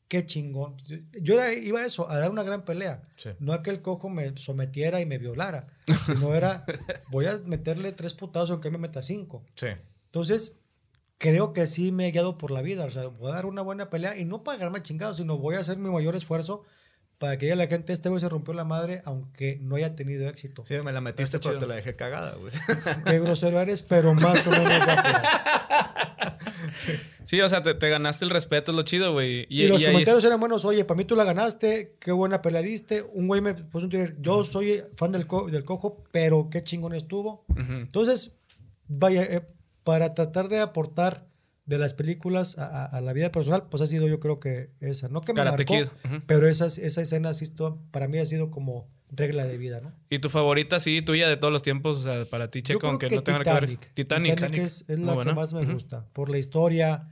qué 0.09 0.25
chingón. 0.25 0.75
Yo 1.21 1.35
era- 1.35 1.53
iba 1.53 1.79
a 1.79 1.85
eso, 1.85 2.09
a 2.09 2.17
dar 2.17 2.29
una 2.29 2.43
gran 2.43 2.65
pelea. 2.65 3.07
Sí. 3.15 3.29
No 3.39 3.53
a 3.53 3.63
que 3.63 3.69
el 3.69 3.81
cojo 3.81 4.09
me 4.09 4.35
sometiera 4.35 4.99
y 4.99 5.05
me 5.05 5.17
violara, 5.17 5.67
sino 6.05 6.35
era, 6.35 6.65
voy 7.09 7.27
a 7.27 7.37
meterle 7.45 7.93
tres 7.93 8.13
putados 8.13 8.49
aunque 8.51 8.69
me 8.69 8.77
meta 8.77 9.01
cinco. 9.01 9.45
Sí. 9.55 9.67
Entonces, 10.07 10.59
creo 11.17 11.53
que 11.53 11.65
sí 11.67 11.93
me 11.93 12.09
he 12.09 12.11
guiado 12.11 12.37
por 12.37 12.51
la 12.51 12.61
vida. 12.61 12.83
O 12.83 12.89
sea, 12.91 13.07
voy 13.07 13.31
a 13.31 13.35
dar 13.35 13.45
una 13.45 13.61
buena 13.61 13.89
pelea 13.89 14.17
y 14.17 14.25
no 14.25 14.43
para 14.43 14.57
ganarme 14.57 14.81
chingados, 14.81 15.15
sino 15.15 15.37
voy 15.37 15.55
a 15.55 15.59
hacer 15.59 15.77
mi 15.77 15.89
mayor 15.89 16.17
esfuerzo 16.17 16.63
para 17.21 17.37
que 17.37 17.45
diga 17.45 17.55
la 17.55 17.67
gente, 17.67 17.93
este 17.93 18.09
güey 18.09 18.19
se 18.19 18.27
rompió 18.27 18.51
la 18.55 18.65
madre, 18.65 19.03
aunque 19.05 19.59
no 19.61 19.75
haya 19.75 19.95
tenido 19.95 20.27
éxito. 20.27 20.65
Sí, 20.65 20.73
me 20.83 20.91
la 20.91 21.01
metiste, 21.01 21.37
pero 21.39 21.59
te 21.59 21.67
la 21.67 21.75
dejé 21.75 21.95
cagada, 21.95 22.33
güey. 22.33 22.51
Qué 23.05 23.19
grosero 23.19 23.61
eres, 23.61 23.83
pero 23.83 24.15
más 24.15 24.45
o 24.47 24.51
menos 24.51 24.85
rápido. 24.85 25.19
Sí, 27.23 27.39
o 27.39 27.47
sea, 27.47 27.61
te, 27.61 27.73
te 27.75 27.87
ganaste 27.89 28.25
el 28.25 28.31
respeto, 28.31 28.71
es 28.71 28.75
lo 28.75 28.83
chido, 28.83 29.13
güey. 29.13 29.45
Y, 29.49 29.67
los 29.67 29.81
y 29.81 29.85
ahí- 29.85 29.91
comentarios 29.93 30.23
eran 30.23 30.39
buenos, 30.39 30.65
oye, 30.65 30.83
para 30.85 30.97
mí 30.97 31.05
tú 31.05 31.15
la 31.15 31.23
ganaste, 31.23 31.95
qué 31.99 32.11
buena 32.11 32.41
pelea 32.41 32.61
diste. 32.61 33.03
Un 33.13 33.27
güey 33.27 33.41
me 33.41 33.53
puso 33.53 33.85
un 33.85 33.89
Twitter, 33.91 34.15
yo 34.19 34.43
soy 34.43 34.83
fan 34.95 35.11
del, 35.11 35.27
co- 35.27 35.49
del 35.49 35.63
cojo, 35.63 36.03
pero 36.11 36.49
qué 36.49 36.63
chingón 36.63 36.93
estuvo. 36.93 37.45
Entonces, 37.55 38.31
vaya, 38.87 39.23
eh, 39.23 39.41
para 39.83 40.13
tratar 40.15 40.49
de 40.49 40.59
aportar 40.59 41.25
de 41.71 41.77
las 41.77 41.93
películas 41.93 42.57
a, 42.57 42.99
la 42.99 43.13
vida 43.13 43.31
personal, 43.31 43.63
pues 43.69 43.81
ha 43.81 43.87
sido 43.87 44.05
yo 44.05 44.19
creo 44.19 44.41
que 44.41 44.71
esa, 44.81 45.07
no 45.07 45.21
que 45.21 45.31
me 45.31 45.37
Karate 45.37 45.63
marcó, 45.63 45.73
Kid, 45.73 46.11
ujú. 46.11 46.21
pero 46.27 46.49
esa, 46.49 46.65
esa 46.65 47.01
escena 47.01 47.33
sí 47.33 47.45
para 47.91 48.09
mí 48.09 48.17
ha 48.17 48.25
sido 48.25 48.51
como 48.51 48.89
regla 49.09 49.45
de 49.45 49.57
vida, 49.57 49.79
¿no? 49.79 49.93
¿Y 50.09 50.19
tu 50.19 50.29
favorita, 50.29 50.81
sí, 50.81 51.01
tuya 51.01 51.29
de 51.29 51.37
todos 51.37 51.53
los 51.53 51.63
tiempos? 51.63 51.99
O 51.99 52.03
sea, 52.03 52.25
para 52.25 52.51
ti, 52.51 52.61
Checo, 52.61 52.87
aunque 52.87 53.07
que 53.07 53.15
no 53.15 53.23
tenga 53.23 53.39
nada 53.39 53.59
que 53.61 53.67
ver. 53.67 53.77
Titanic. 53.93 54.35
Titanic. 54.35 54.63
es, 54.63 54.89
la 54.89 55.13
buena. 55.13 55.31
que 55.31 55.35
más 55.35 55.53
me 55.53 55.65
gusta. 55.65 56.05
Por 56.11 56.29
la 56.29 56.37
historia. 56.37 57.07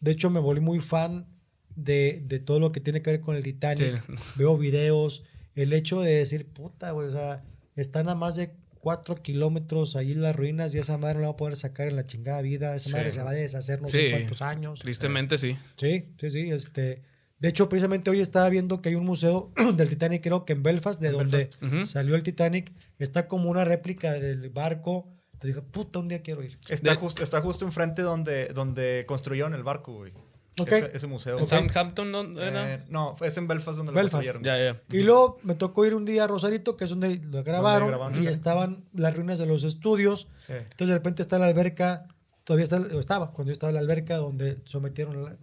De 0.00 0.10
hecho, 0.10 0.28
me 0.28 0.40
volví 0.40 0.60
muy 0.60 0.80
fan 0.80 1.26
de, 1.74 2.22
de 2.26 2.38
todo 2.38 2.60
lo 2.60 2.70
que 2.70 2.80
tiene 2.80 3.00
que 3.00 3.12
ver 3.12 3.20
con 3.20 3.34
el 3.34 3.42
Titanic. 3.42 4.04
Sí. 4.06 4.12
Veo 4.36 4.58
videos. 4.58 5.22
El 5.54 5.72
hecho 5.72 6.02
de 6.02 6.12
decir, 6.12 6.46
puta, 6.52 6.90
güey, 6.90 7.08
o 7.08 7.12
sea, 7.12 7.44
están 7.76 8.10
a 8.10 8.14
más 8.14 8.36
de 8.36 8.54
cuatro 8.82 9.14
kilómetros 9.14 9.94
ahí 9.94 10.12
las 10.14 10.34
ruinas 10.34 10.74
y 10.74 10.78
esa 10.78 10.98
madre 10.98 11.14
no 11.14 11.20
la 11.20 11.26
va 11.28 11.32
a 11.34 11.36
poder 11.36 11.54
sacar 11.54 11.86
en 11.86 11.94
la 11.94 12.04
chingada 12.04 12.42
vida. 12.42 12.74
Esa 12.74 12.88
Sí. 12.90 12.92
madre 12.96 13.12
se 13.12 13.22
va 13.22 13.30
a 13.30 13.34
deshacer 13.34 13.80
no 13.80 13.86
Sí. 13.86 13.96
sé 13.98 14.10
cuántos 14.10 14.42
años. 14.42 14.80
Tristemente, 14.80 15.38
sí. 15.38 15.56
Sí, 15.76 16.06
sí, 16.18 16.30
sí. 16.30 16.50
Este, 16.50 17.02
de 17.38 17.48
hecho, 17.48 17.68
precisamente 17.68 18.10
hoy 18.10 18.20
estaba 18.20 18.48
viendo 18.48 18.82
que 18.82 18.88
hay 18.88 18.96
un 18.96 19.04
museo 19.06 19.52
del 19.76 19.88
Titanic, 19.88 20.20
creo 20.24 20.44
que 20.44 20.54
en 20.54 20.64
Belfast, 20.64 21.00
de 21.00 21.08
En 21.08 21.12
donde 21.14 21.48
Belfast. 21.60 21.92
Salió 21.92 22.16
el 22.16 22.24
Titanic. 22.24 22.72
Está 22.98 23.28
como 23.28 23.48
una 23.50 23.64
réplica 23.64 24.12
del 24.14 24.50
barco. 24.50 25.08
Te 25.38 25.46
dije, 25.46 25.62
puta, 25.62 26.00
un 26.00 26.08
día 26.08 26.20
quiero 26.22 26.42
ir. 26.42 26.58
Está, 26.68 26.90
De- 26.90 26.96
justo, 26.96 27.22
está 27.22 27.40
justo 27.40 27.64
enfrente 27.64 28.02
donde, 28.02 28.46
donde 28.48 29.04
construyeron 29.06 29.54
el 29.54 29.62
barco, 29.62 29.92
güey. 29.94 30.12
Ese, 30.56 30.90
ese 30.94 31.06
museo. 31.06 31.38
¿En 31.38 31.46
Southampton 31.46 32.12
no 32.12 32.20
era? 32.40 32.74
Eh, 32.74 32.84
no, 32.88 33.14
es 33.22 33.36
en 33.38 33.48
Belfast 33.48 33.78
donde 33.78 33.92
Belfast. 33.92 34.24
lo 34.26 34.32
construyeron. 34.34 34.78
Y 34.90 35.02
luego 35.02 35.38
me 35.42 35.54
tocó 35.54 35.86
ir 35.86 35.94
un 35.94 36.04
día 36.04 36.24
a 36.24 36.26
Rosarito, 36.26 36.76
que 36.76 36.84
es 36.84 36.90
donde 36.90 37.16
lo 37.24 37.42
grabaron, 37.42 37.88
grabaron. 37.88 38.22
y 38.22 38.26
estaban 38.26 38.84
las 38.92 39.16
ruinas 39.16 39.38
de 39.38 39.46
los 39.46 39.64
estudios. 39.64 40.28
Sí. 40.36 40.52
Entonces 40.52 40.88
de 40.88 40.94
repente 40.94 41.22
está 41.22 41.38
la 41.38 41.46
alberca, 41.46 42.06
todavía 42.44 42.64
está, 42.64 42.76
estaba, 42.98 43.32
cuando 43.32 43.50
yo 43.50 43.52
estaba 43.54 43.70
en 43.70 43.74
la 43.76 43.80
alberca 43.80 44.16
donde 44.16 44.58
sometieron, 44.66 45.16
a 45.16 45.30
la, 45.30 45.36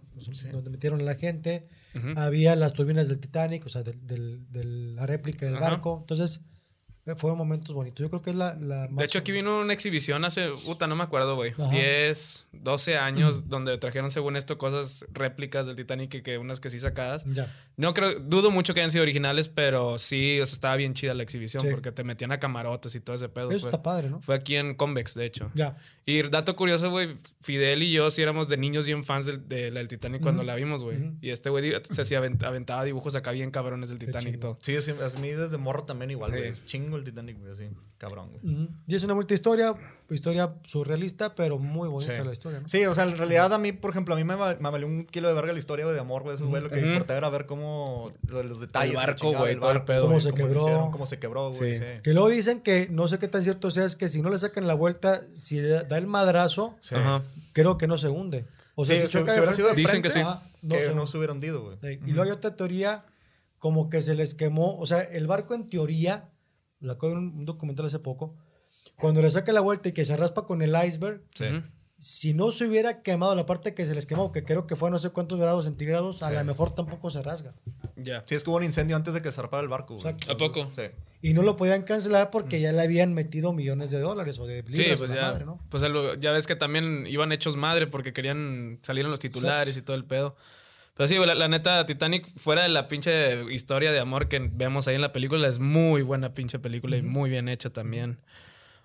donde 0.52 0.70
metieron 0.70 1.00
a 1.00 1.04
la 1.04 1.14
gente. 1.16 1.66
Había 2.14 2.54
las 2.54 2.72
turbinas 2.72 3.08
del 3.08 3.18
Titanic, 3.18 3.66
o 3.66 3.68
sea, 3.68 3.82
del- 3.82 4.06
del- 4.06 4.46
de 4.52 4.62
la 4.64 5.06
réplica 5.06 5.44
del 5.44 5.56
barco. 5.56 5.98
Entonces 6.02 6.42
fueron 7.16 7.38
momentos 7.38 7.74
bonitos. 7.74 8.00
Yo 8.04 8.08
creo 8.10 8.22
que 8.22 8.30
es 8.30 8.36
la, 8.36 8.54
la 8.54 8.86
más... 8.88 8.96
De 8.98 9.04
hecho, 9.04 9.18
aquí 9.18 9.32
vino 9.32 9.60
una 9.60 9.72
exhibición 9.72 10.24
hace, 10.24 10.48
puta, 10.64 10.86
no 10.86 10.94
me 10.96 11.02
acuerdo, 11.02 11.34
güey. 11.34 11.52
Ajá. 11.52 11.68
10, 11.70 12.46
12 12.52 12.98
años, 12.98 13.48
donde 13.48 13.76
trajeron, 13.78 14.10
según 14.10 14.36
esto, 14.36 14.58
cosas 14.58 15.04
réplicas 15.12 15.66
del 15.66 15.76
Titanic 15.76 16.14
y 16.14 16.22
que 16.22 16.38
unas 16.38 16.60
que 16.60 16.70
sí 16.70 16.78
sacadas. 16.78 17.24
Ya. 17.26 17.52
No 17.76 17.94
creo, 17.94 18.20
dudo 18.20 18.50
mucho 18.50 18.74
que 18.74 18.80
hayan 18.80 18.90
sido 18.90 19.02
originales, 19.02 19.48
pero 19.48 19.98
sí, 19.98 20.38
o 20.40 20.46
sea, 20.46 20.54
estaba 20.54 20.76
bien 20.76 20.92
chida 20.94 21.14
la 21.14 21.22
exhibición 21.22 21.62
Sí. 21.62 21.68
porque 21.70 21.90
te 21.92 22.04
metían 22.04 22.30
a 22.32 22.38
camarotes 22.38 22.94
y 22.94 23.00
todo 23.00 23.16
ese 23.16 23.28
pedo. 23.28 23.50
Eso 23.50 23.60
fue, 23.62 23.70
está 23.70 23.82
padre, 23.82 24.10
¿no? 24.10 24.20
fue 24.20 24.34
aquí 24.34 24.56
en 24.56 24.74
Convex, 24.74 25.14
de 25.14 25.24
hecho. 25.24 25.50
Ya. 25.54 25.76
Y 26.04 26.22
dato 26.22 26.56
curioso, 26.56 26.90
güey, 26.90 27.16
Fidel 27.40 27.82
y 27.82 27.92
yo 27.92 28.10
sí 28.10 28.20
éramos 28.20 28.48
de 28.48 28.56
niños 28.56 28.84
bien 28.86 29.04
fans 29.04 29.26
del, 29.26 29.48
de 29.48 29.70
la 29.70 29.78
del 29.78 29.88
Titanic 29.88 30.20
cuando 30.22 30.42
la 30.42 30.54
vimos, 30.56 30.82
güey. 30.82 30.98
Ujú. 30.98 31.16
Y 31.22 31.30
este 31.30 31.48
güey 31.50 31.72
se 31.88 32.02
hacía 32.02 32.20
avent- 32.20 32.42
aventaba 32.44 32.84
dibujos 32.84 33.14
acá 33.14 33.30
bien 33.30 33.50
cabrones 33.50 33.90
del 33.90 33.98
Qué 33.98 34.06
Titanic 34.06 34.28
y 34.28 34.32
chingón. 34.32 34.56
todo. 34.56 34.58
Sí, 34.62 34.80
sí, 34.82 34.90
a 34.92 35.20
mí 35.20 35.30
desde 35.30 35.56
morro 35.56 35.84
también 35.84 36.10
igual, 36.10 36.32
Sí. 36.32 36.60
El 36.96 37.04
Titanic, 37.04 37.38
güey, 37.38 37.52
así. 37.52 37.68
Cabrón, 37.98 38.30
güey. 38.30 38.68
Y 38.86 38.94
es 38.94 39.02
una 39.04 39.14
bonita 39.14 39.34
historia, 39.34 39.74
historia 40.08 40.54
surrealista, 40.64 41.34
pero 41.34 41.58
muy 41.58 41.88
bonita 41.88 42.16
Sí. 42.16 42.24
la 42.24 42.32
historia, 42.32 42.60
¿no? 42.60 42.68
Sí, 42.68 42.84
o 42.86 42.94
sea, 42.94 43.04
en 43.04 43.16
realidad 43.18 43.52
a 43.52 43.58
mí, 43.58 43.72
por 43.72 43.90
ejemplo, 43.90 44.14
a 44.14 44.16
mí 44.16 44.24
me, 44.24 44.34
va- 44.34 44.56
me 44.58 44.70
valió 44.70 44.86
un 44.86 45.04
kilo 45.04 45.28
de 45.28 45.34
verga 45.34 45.52
la 45.52 45.58
historia 45.58 45.86
de 45.86 45.98
amor, 46.00 46.22
güey. 46.22 46.36
Eso, 46.36 46.46
güey, 46.48 46.62
lo 46.62 46.70
que 46.70 46.80
importaba 46.80 47.18
era 47.18 47.28
ver 47.28 47.46
cómo 47.46 48.10
lo- 48.28 48.42
los 48.42 48.60
detalles. 48.60 48.90
El 48.90 48.96
barco, 48.96 49.18
chingada 49.18 49.40
güey, 49.44 49.60
todo 49.60 49.72
el 49.72 49.84
pedo, 49.84 50.00
Cómo 50.02 50.12
güey, 50.12 50.20
se 50.20 50.28
lo 50.30 50.34
quebró. 50.34 50.60
hicieron, 50.62 50.90
Cómo 50.90 51.06
se 51.06 51.18
quebró, 51.18 51.52
güey. 51.52 51.74
Sí. 51.74 51.78
Sí. 51.80 52.00
Que 52.02 52.12
luego 52.14 52.28
dicen 52.30 52.60
que, 52.60 52.88
no 52.90 53.06
sé 53.08 53.18
qué 53.18 53.28
tan 53.28 53.42
cierto 53.44 53.70
sea, 53.70 53.84
es 53.84 53.96
que 53.96 54.08
si 54.08 54.22
no 54.22 54.30
le 54.30 54.38
sacan 54.38 54.66
la 54.66 54.74
vuelta, 54.74 55.20
si 55.32 55.60
da 55.60 55.82
da 55.84 55.98
el 55.98 56.06
madrazo, 56.06 56.76
creo 57.52 57.78
que 57.78 57.86
no 57.86 57.98
se 57.98 58.08
hunde. 58.08 58.46
O 58.76 58.84
sea, 58.84 58.96
Sí, 58.96 59.02
si 59.02 59.08
si, 59.08 59.12
choca 59.18 59.32
si 59.32 59.36
de 59.36 59.40
hubiera 59.42 59.52
sido 59.56 59.68
de 59.68 59.74
frente, 59.74 59.88
Dicen 59.90 60.02
que 60.02 60.10
sí. 60.10 60.20
ajá, 60.20 60.42
no 60.62 60.74
que 60.76 60.82
se 60.82 60.94
no 60.94 61.06
se 61.06 61.18
hubiera 61.18 61.32
hundido, 61.34 61.62
güey. 61.62 61.98
Y 62.06 62.12
luego 62.12 62.22
hay 62.22 62.30
otra 62.30 62.56
teoría, 62.56 63.04
como 63.58 63.90
que 63.90 64.00
se 64.00 64.14
les 64.14 64.34
quemó, 64.34 64.78
o 64.78 64.86
sea, 64.86 65.02
el 65.02 65.26
barco 65.26 65.54
en 65.54 65.68
teoría, 65.68 66.30
la 66.80 66.94
acabo 66.94 67.08
de 67.08 67.14
ver 67.20 67.24
un 67.24 67.44
documental 67.44 67.86
hace 67.86 67.98
poco, 67.98 68.34
cuando 68.98 69.22
le 69.22 69.30
saca 69.30 69.52
la 69.52 69.60
vuelta 69.60 69.88
y 69.88 69.92
que 69.92 70.04
se 70.04 70.16
raspa 70.16 70.46
con 70.46 70.62
el 70.62 70.74
iceberg, 70.86 71.22
Sí. 71.34 71.46
Si 72.02 72.32
no 72.32 72.50
se 72.50 72.66
hubiera 72.66 73.02
quemado 73.02 73.34
la 73.34 73.44
parte 73.44 73.74
que 73.74 73.84
se 73.84 73.94
les 73.94 74.06
quemó, 74.06 74.32
que 74.32 74.42
creo 74.42 74.66
que 74.66 74.74
fue 74.74 74.88
a 74.88 74.90
no 74.90 74.98
sé 74.98 75.10
cuántos 75.10 75.38
grados 75.38 75.66
centígrados, 75.66 76.22
a 76.22 76.30
lo 76.30 76.42
mejor 76.46 76.74
tampoco 76.74 77.10
se 77.10 77.22
rasga. 77.22 77.52
Ya. 77.94 78.24
Sí, 78.26 78.36
es 78.36 78.42
que 78.42 78.48
hubo 78.48 78.56
un 78.56 78.64
incendio 78.64 78.96
antes 78.96 79.12
de 79.12 79.20
que 79.20 79.30
zarpara 79.30 79.62
el 79.62 79.68
barco. 79.68 79.96
Exacto. 79.96 80.32
¿A 80.32 80.36
poco? 80.38 80.70
Sí. 80.74 80.84
Y 81.20 81.34
no 81.34 81.42
lo 81.42 81.56
podían 81.56 81.82
cancelar 81.82 82.30
porque 82.30 82.58
ya 82.58 82.72
le 82.72 82.80
habían 82.80 83.12
metido 83.12 83.52
millones 83.52 83.90
de 83.90 83.98
dólares 84.00 84.38
o 84.38 84.46
de 84.46 84.62
libras 84.62 84.76
Sí, 84.92 84.94
pues 84.96 85.10
ya. 85.10 85.20
madre, 85.20 85.44
¿no? 85.44 85.60
Pues 85.68 85.82
ya 86.20 86.30
ves 86.32 86.46
que 86.46 86.56
también 86.56 87.06
iban 87.06 87.32
hechos 87.32 87.56
madre 87.56 87.86
porque 87.86 88.14
querían 88.14 88.78
salir 88.82 89.04
en 89.04 89.10
los 89.10 89.20
titulares 89.20 89.76
y 89.76 89.82
todo 89.82 89.94
el 89.94 90.06
pedo. 90.06 90.36
Pero 90.96 91.08
sí, 91.08 91.16
la, 91.18 91.34
la 91.34 91.48
neta, 91.48 91.86
Titanic, 91.86 92.26
fuera 92.36 92.62
de 92.62 92.68
la 92.68 92.86
pinche 92.88 93.52
historia 93.52 93.90
de 93.92 93.98
amor 94.00 94.28
que 94.28 94.38
vemos 94.52 94.86
ahí 94.88 94.94
en 94.96 95.00
la 95.00 95.12
película, 95.12 95.48
es 95.48 95.58
muy 95.58 96.02
buena 96.02 96.34
pinche 96.34 96.58
película 96.58 96.96
y 96.96 97.02
muy 97.02 97.30
bien 97.30 97.48
hecha 97.48 97.70
también. 97.70 98.18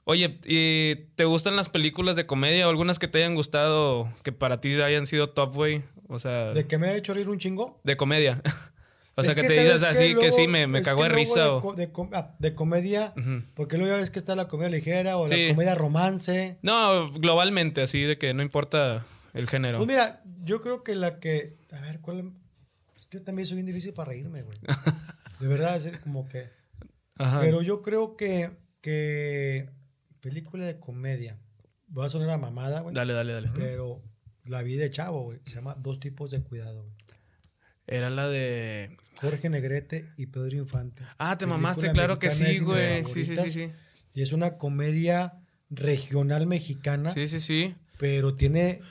Oye, 0.05 0.35
¿y 0.45 0.95
te 1.15 1.25
gustan 1.25 1.55
las 1.55 1.67
películas 1.67 2.15
de 2.15 2.25
comedia 2.27 2.67
o 2.67 2.69
algunas 2.69 2.99
que 2.99 3.07
te 3.07 3.17
hayan 3.17 3.33
gustado 3.35 4.07
que 4.23 4.31
para 4.31 4.61
ti 4.61 4.79
hayan 4.81 5.07
sido 5.07 5.29
top, 5.31 5.53
güey? 5.55 5.81
O 6.07 6.19
sea, 6.19 6.49
De 6.49 6.53
de, 6.53 6.67
que 6.67 6.77
me 6.77 6.87
ha 6.87 6.95
hecho 6.95 7.13
reír 7.13 7.27
un 7.27 7.39
chingo. 7.39 7.81
comedia. 7.97 8.39
o 9.15 9.23
sea, 9.23 9.31
Es 9.31 9.35
que, 9.35 9.41
te 9.41 9.49
¿sabes 9.49 9.63
digas 9.63 9.83
así, 9.83 10.09
que 10.09 10.13
Luego- 10.13 10.31
sí, 10.35 10.47
me, 10.47 10.67
me 10.67 10.83
cagó 10.83 11.03
de 11.03 11.09
risa 11.09 11.43
de, 11.45 11.49
o... 11.49 11.73
de, 11.75 11.91
com- 11.91 12.11
ah, 12.13 12.35
de 12.37 12.53
comedia, 12.53 13.13
Ujú. 13.17 13.41
porque 13.55 13.77
luego 13.77 13.93
ya 13.95 13.99
ves 13.99 14.11
que 14.11 14.19
está 14.19 14.35
la 14.35 14.47
comedia 14.47 14.69
ligera 14.69 15.17
o 15.17 15.27
Sí. 15.27 15.47
la 15.47 15.53
comedia 15.55 15.73
romance. 15.75 16.59
No, 16.61 17.09
globalmente, 17.09 17.81
así 17.81 18.01
de 18.03 18.17
que 18.19 18.33
no 18.35 18.43
importa 18.43 19.05
el 19.35 19.47
género. 19.47 19.77
Pues 19.77 19.87
mira, 19.87 20.23
yo 20.43 20.61
creo 20.61 20.83
que 20.83 20.95
la 20.95 21.19
que. 21.19 21.57
A 21.71 21.79
ver, 21.81 22.01
¿cuál? 22.01 22.33
Es 22.95 23.05
que 23.05 23.19
yo 23.19 23.23
también 23.23 23.45
soy 23.45 23.55
bien 23.55 23.67
difícil 23.67 23.93
para 23.93 24.09
reírme, 24.09 24.41
güey. 24.41 24.57
De 25.39 25.47
verdad, 25.47 25.75
es 25.85 25.97
como 25.99 26.27
que. 26.27 26.49
Ajá. 27.17 27.41
Pero 27.41 27.61
yo 27.61 27.81
creo 27.81 28.15
que. 28.15 28.51
que 28.81 29.69
película 30.21 30.65
de 30.65 30.79
comedia. 30.79 31.39
Va 31.95 32.05
a 32.05 32.09
sonar 32.09 32.31
a 32.31 32.37
mamada, 32.37 32.81
güey. 32.81 32.95
Dale, 32.95 33.13
dale, 33.13 33.33
dale. 33.33 33.51
Pero 33.53 34.01
la 34.45 34.63
vi 34.63 34.75
de 34.75 34.89
chavo, 34.89 35.23
güey. 35.23 35.39
Se 35.45 35.55
llama 35.55 35.75
Dos 35.75 35.99
tipos 35.99 36.31
de 36.31 36.41
cuidado, 36.41 36.81
güey. 36.83 36.95
Era 37.87 38.09
la 38.09 38.27
de... 38.27 38.97
Jorge 39.21 39.49
Negrete 39.49 40.09
y 40.17 40.25
Pedro 40.25 40.57
Infante. 40.57 41.03
Ah, 41.17 41.37
te 41.37 41.45
Película 41.45 41.57
mamaste, 41.57 41.91
claro 41.91 42.17
que 42.17 42.29
sí, 42.29 42.59
güey. 42.59 43.03
Sí, 43.03 43.23
sí, 43.23 43.35
sí, 43.37 43.47
sí. 43.47 43.69
Y 44.13 44.21
es 44.21 44.33
una 44.33 44.57
comedia 44.57 45.41
regional 45.69 46.47
mexicana. 46.47 47.11
Sí, 47.11 47.27
sí, 47.27 47.39
sí. 47.39 47.75
pero 47.97 48.35
tiene, 48.35 48.81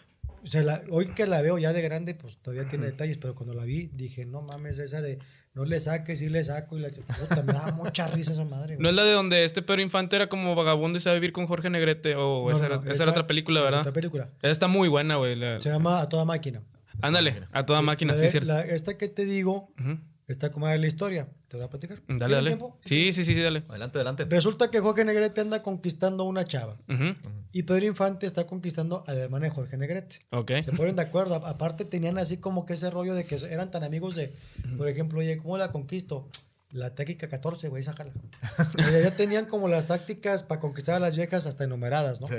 o 0.44 0.46
sea, 0.46 0.62
la- 0.62 0.82
hoy 0.90 1.08
que 1.14 1.26
la 1.26 1.40
veo 1.42 1.58
ya 1.58 1.72
de 1.72 1.80
grande, 1.82 2.14
pues 2.14 2.38
todavía 2.38 2.68
tiene 2.68 2.86
detalles, 2.86 3.18
pero 3.18 3.34
cuando 3.34 3.54
la 3.54 3.64
vi 3.64 3.90
dije, 3.92 4.26
no 4.26 4.42
mames, 4.42 4.78
esa 4.78 5.00
de 5.00 5.18
no 5.54 5.64
le 5.64 5.78
saques, 5.80 6.18
sí 6.18 6.28
le 6.28 6.42
saco, 6.44 6.76
y 6.76 6.80
la 6.80 6.88
puta, 6.90 7.42
me 7.42 7.52
da 7.52 7.72
mucha 7.72 8.08
risa 8.08 8.32
esa 8.32 8.44
madre. 8.44 8.76
¿No 8.80 8.88
es 8.88 8.94
la 8.94 9.04
de 9.04 9.12
donde 9.12 9.44
este 9.44 9.62
Pedro 9.62 9.82
Infante 9.82 10.16
era 10.16 10.28
como 10.28 10.54
vagabundo 10.54 10.98
y 10.98 11.00
se 11.00 11.08
va 11.08 11.12
a 11.12 11.14
vivir 11.14 11.32
con 11.32 11.46
Jorge 11.46 11.70
Negrete? 11.70 12.14
O 12.16 12.44
No, 12.44 12.50
esa, 12.50 12.60
no, 12.68 12.74
era, 12.74 12.76
no, 12.84 12.90
esa 12.92 13.02
era 13.04 13.12
otra 13.12 13.26
película, 13.26 13.60
es 13.60 13.64
¿verdad? 13.64 13.80
Otra 13.80 13.92
película. 13.92 14.28
Esa 14.42 14.50
está 14.52 14.68
muy 14.68 14.88
buena, 14.88 15.16
güey. 15.16 15.36
la- 15.36 15.60
Se 15.60 15.70
llama 15.70 16.00
A 16.00 16.08
Toda 16.08 16.24
Máquina. 16.24 16.62
Ándale, 17.00 17.42
a 17.52 17.66
toda 17.66 17.82
máquina, 17.82 18.12
La 18.12 18.18
sí, 18.18 18.24
de- 18.26 18.30
cierto. 18.30 18.48
la- 18.48 18.62
esta 18.62 18.96
que 18.96 19.08
te 19.08 19.24
digo. 19.24 19.72
Está 20.26 20.50
como 20.50 20.66
de 20.68 20.78
la 20.78 20.86
historia. 20.86 21.28
¿Te 21.48 21.56
voy 21.56 21.66
a 21.66 21.70
platicar? 21.70 21.98
Dale, 22.06 22.18
¿Tiene 22.18 22.34
dale. 22.34 22.50
tiempo? 22.50 22.78
Sí, 22.84 23.12
sí, 23.12 23.24
sí, 23.24 23.34
sí, 23.34 23.40
dale. 23.40 23.64
Adelante, 23.68 23.98
adelante. 23.98 24.24
Resulta 24.24 24.70
que 24.70 24.80
Jorge 24.80 25.04
Negrete 25.04 25.40
anda 25.40 25.62
conquistando 25.62 26.24
a 26.24 26.26
una 26.26 26.44
chava. 26.44 26.76
Y 27.52 27.62
Pedro 27.64 27.86
Infante 27.86 28.26
está 28.26 28.46
conquistando 28.46 29.04
a 29.06 29.12
la 29.14 29.20
hermana 29.22 29.44
de 29.44 29.50
Jorge 29.50 29.76
Negrete. 29.76 30.20
Ok. 30.30 30.52
Se 30.62 30.72
ponen 30.72 30.96
de 30.96 31.02
acuerdo. 31.02 31.34
Aparte 31.36 31.84
tenían 31.84 32.18
así 32.18 32.38
como 32.38 32.66
que 32.66 32.72
ese 32.74 32.90
rollo 32.90 33.14
de 33.14 33.24
que 33.26 33.36
eran 33.50 33.70
tan 33.70 33.84
amigos 33.84 34.14
de, 34.16 34.34
por 34.76 34.88
ejemplo, 34.88 35.20
oye, 35.20 35.36
¿cómo 35.36 35.58
la 35.58 35.70
conquisto? 35.70 36.28
La 36.70 36.92
táctica 36.92 37.28
14, 37.28 37.68
güey, 37.68 37.82
esa 37.82 37.92
jala. 37.92 38.12
Oye, 38.78 39.02
ya 39.04 39.14
tenían 39.14 39.46
como 39.46 39.68
las 39.68 39.86
tácticas 39.86 40.42
para 40.42 40.60
conquistar 40.60 40.96
a 40.96 40.98
las 40.98 41.14
viejas 41.14 41.46
hasta 41.46 41.62
enumeradas, 41.62 42.20
¿no? 42.20 42.26
Sí. 42.26 42.34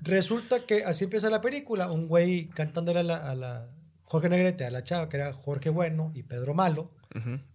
Resulta 0.00 0.60
que 0.64 0.84
así 0.84 1.04
empieza 1.04 1.30
la 1.30 1.40
película. 1.40 1.90
Un 1.90 2.06
güey 2.08 2.48
cantándole 2.50 3.00
a 3.00 3.02
la, 3.02 3.30
a 3.30 3.34
la 3.34 3.66
Jorge 4.10 4.28
Negrete, 4.30 4.64
a 4.64 4.70
la 4.70 4.82
chava, 4.84 5.08
que 5.10 5.18
era 5.18 5.32
Jorge 5.34 5.68
Bueno 5.70 6.12
y 6.14 6.22
Pedro 6.22 6.54
Malo. 6.54 6.90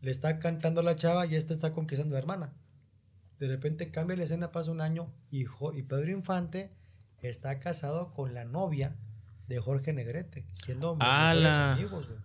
Le 0.02 0.12
está 0.12 0.38
cantando 0.40 0.82
a 0.82 0.84
la 0.84 0.96
chava 0.96 1.26
y 1.26 1.36
esta 1.36 1.54
está 1.54 1.74
conquistando 1.74 2.14
a 2.16 2.18
la 2.18 2.20
hermana. 2.20 2.54
De 3.40 3.48
repente 3.48 3.90
cambia 3.92 4.16
la 4.18 4.24
escena, 4.24 4.52
pasa 4.52 4.70
un 4.72 4.80
año 4.82 5.12
y, 5.32 5.46
Jo- 5.46 5.74
y 5.74 5.82
Pedro 5.84 6.12
Infante 6.12 6.72
está 7.22 7.60
casado 7.60 8.14
con 8.14 8.34
la 8.34 8.46
novia 8.46 8.96
de 9.48 9.60
Jorge 9.60 9.94
Negrete, 9.94 10.46
siendo 10.52 10.96
mejores 10.96 11.56
amigos, 11.74 12.08
güey. 12.08 12.20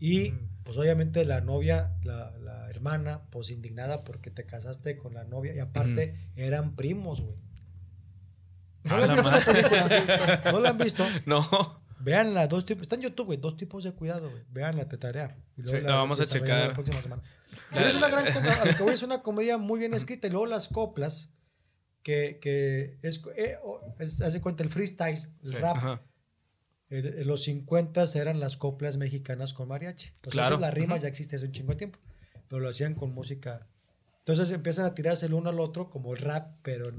Y 0.00 0.32
pues 0.64 0.76
obviamente 0.78 1.24
la 1.24 1.40
novia, 1.40 1.94
la, 2.04 2.30
la 2.38 2.68
hermana, 2.70 3.22
pues 3.30 3.50
indignada 3.50 4.04
porque 4.04 4.30
te 4.30 4.46
casaste 4.46 4.96
con 4.96 5.14
la 5.14 5.24
novia 5.24 5.54
y 5.54 5.58
aparte 5.58 6.30
eran 6.36 6.76
primos, 6.76 7.20
güey. 7.20 7.36
¿No 8.84 8.96
A 8.96 9.06
la 10.60 10.70
han 10.70 10.78
visto? 10.78 11.04
¿No 11.26 11.81
la? 12.04 12.24
No. 12.24 12.24
Veanla, 12.24 12.46
dos 12.46 12.64
tipos. 12.66 12.82
Está 12.82 12.94
en 12.96 13.02
YouTube, 13.02 13.26
güey. 13.26 13.38
Dos 13.38 13.56
tipos 13.56 13.84
de 13.84 13.92
cuidado, 13.92 14.30
güey. 14.30 14.42
Veanla, 14.50 14.88
te 14.88 14.96
tarea. 14.98 15.36
Y 15.56 15.62
luego 15.62 15.78
Sí, 15.78 15.84
la 15.84 15.94
vamos 15.96 16.20
a 16.20 16.24
checar. 16.24 16.68
La 16.68 16.74
próxima 16.74 17.02
semana. 17.02 17.22
Pero 17.70 17.86
es 17.86 17.94
una 17.94 18.08
gran 18.08 18.32
comedia. 18.32 18.62
A 18.62 18.64
lo 18.66 18.74
que 18.76 18.82
voy 18.82 18.94
es 18.94 19.02
una 19.02 19.22
comedia 19.22 19.58
muy 19.58 19.78
bien 19.78 19.94
escrita. 19.94 20.26
Y 20.26 20.30
luego 20.30 20.46
las 20.46 20.68
coplas, 20.68 21.32
que, 22.02 22.38
que 22.40 22.98
es, 23.02 23.22
eh, 23.36 23.56
es- 23.98 24.20
hace 24.20 24.40
cuenta 24.40 24.62
el 24.62 24.68
freestyle, 24.70 25.28
el 25.42 25.48
Sí, 25.50 25.54
rap. 25.56 25.76
Ajá. 25.76 26.02
Los 26.90 27.44
50 27.44 28.04
eran 28.16 28.38
las 28.38 28.58
coplas 28.58 28.98
mexicanas 28.98 29.54
con 29.54 29.68
mariachi. 29.68 30.08
Entonces, 30.08 30.32
Claro. 30.32 30.58
la 30.58 30.70
rima 30.70 30.98
ya 30.98 31.08
existe 31.08 31.36
hace 31.36 31.46
un 31.46 31.52
chingo 31.52 31.72
de 31.72 31.76
tiempo. 31.78 31.98
Pero 32.48 32.60
lo 32.60 32.68
hacían 32.68 32.94
con 32.94 33.14
música. 33.14 33.66
Entonces 34.24 34.52
empiezan 34.54 34.84
a 34.84 34.94
tirarse 34.94 35.26
el 35.26 35.34
uno 35.34 35.50
al 35.50 35.58
otro 35.58 35.90
como 35.90 36.14
el 36.14 36.20
rap, 36.20 36.52
pero 36.62 36.92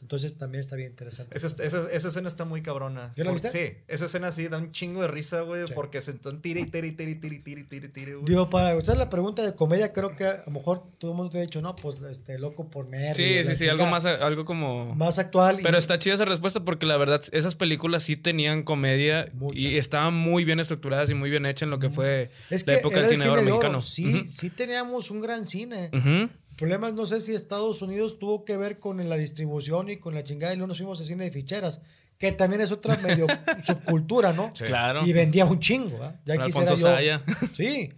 entonces 0.00 0.38
también 0.38 0.60
está 0.60 0.74
bien 0.74 0.88
interesante. 0.90 1.36
Esa, 1.36 1.48
esa, 1.62 1.90
esa 1.92 2.08
escena 2.08 2.28
está 2.28 2.46
muy 2.46 2.62
cabrona. 2.62 3.12
¿Ya 3.14 3.24
la 3.24 3.32
viste? 3.32 3.50
Sí, 3.50 3.76
esa 3.88 4.06
escena 4.06 4.30
sí 4.32 4.48
da 4.48 4.56
un 4.56 4.72
chingo 4.72 5.02
de 5.02 5.08
risa, 5.08 5.42
güey, 5.42 5.66
Sí. 5.66 5.74
porque 5.74 6.00
se 6.00 6.12
están 6.12 6.40
tire 6.40 6.60
y 6.60 6.66
tire 6.66 6.86
y 6.86 6.92
tire 6.92 7.10
y 7.10 7.14
tire 7.16 7.60
y 7.60 7.64
tire 7.64 8.12
y 8.12 8.14
güey. 8.14 8.24
Digo, 8.24 8.48
para 8.48 8.74
usted 8.74 8.94
la 8.94 9.10
pregunta 9.10 9.42
de 9.42 9.54
comedia, 9.54 9.92
creo 9.92 10.16
que 10.16 10.24
a 10.26 10.42
lo 10.46 10.52
mejor 10.52 10.82
todo 10.96 11.10
el 11.10 11.16
mundo 11.18 11.28
te 11.32 11.38
ha 11.38 11.40
dicho, 11.42 11.60
no, 11.60 11.76
pues 11.76 12.00
este 12.10 12.38
loco 12.38 12.70
por 12.70 12.86
Mary. 12.90 13.12
Sí, 13.12 13.44
sí, 13.44 13.54
sí, 13.54 13.68
algo 13.68 13.84
más, 13.86 14.06
algo 14.06 14.46
como... 14.46 14.94
más 14.94 15.18
actual. 15.18 15.60
y- 15.60 15.62
Pero 15.62 15.76
está 15.76 15.98
chida 15.98 16.14
esa 16.14 16.24
respuesta 16.24 16.64
porque 16.64 16.86
la 16.86 16.96
verdad, 16.96 17.22
esas 17.32 17.54
películas 17.54 18.02
sí 18.02 18.16
tenían 18.16 18.62
comedia 18.62 19.28
Mucha. 19.34 19.58
y 19.58 19.76
estaban 19.76 20.14
muy 20.14 20.44
bien 20.46 20.58
estructuradas 20.58 21.10
y 21.10 21.14
muy 21.14 21.28
bien 21.28 21.44
hechas 21.44 21.64
en 21.64 21.70
lo 21.70 21.78
que 21.78 21.90
fue 21.90 22.30
es 22.48 22.66
la 22.66 22.72
que 22.72 22.78
época 22.80 22.96
del 22.96 23.04
el 23.04 23.10
cine 23.10 23.24
de 23.24 23.30
oro 23.30 23.40
de 23.42 23.46
oro. 23.48 23.56
mexicano. 23.56 23.80
Sí, 23.82 24.26
sí 24.26 24.48
teníamos 24.48 25.10
un 25.10 25.20
gran 25.20 25.44
cine. 25.44 25.90
El 25.92 26.30
problema 26.62 26.88
es, 26.88 26.94
no 26.94 27.06
sé 27.06 27.20
si 27.20 27.34
Estados 27.34 27.82
Unidos 27.82 28.18
tuvo 28.18 28.44
que 28.44 28.56
ver 28.56 28.78
con 28.78 29.06
la 29.08 29.16
distribución 29.16 29.88
y 29.90 29.96
con 29.98 30.14
la 30.14 30.22
chingada 30.22 30.52
y 30.52 30.56
luego 30.56 30.68
nos 30.68 30.78
fuimos 30.78 31.00
a 31.00 31.04
cine 31.04 31.24
de 31.24 31.30
ficheras, 31.30 31.80
que 32.18 32.32
también 32.32 32.62
es 32.62 32.70
otra 32.72 32.96
medio 32.98 33.26
subcultura, 33.64 34.32
¿no? 34.32 34.52
Claro. 34.52 35.06
Y 35.06 35.12
vendía 35.12 35.44
un 35.44 35.58
chingo, 35.58 35.98
¿va? 35.98 36.20
Ya 36.24 36.36
Con 36.36 36.44
quisiera 36.46 36.70
Alfonso 36.70 36.88
yo. 36.88 36.94
Saya. 36.94 37.22
Sí. 37.54 37.92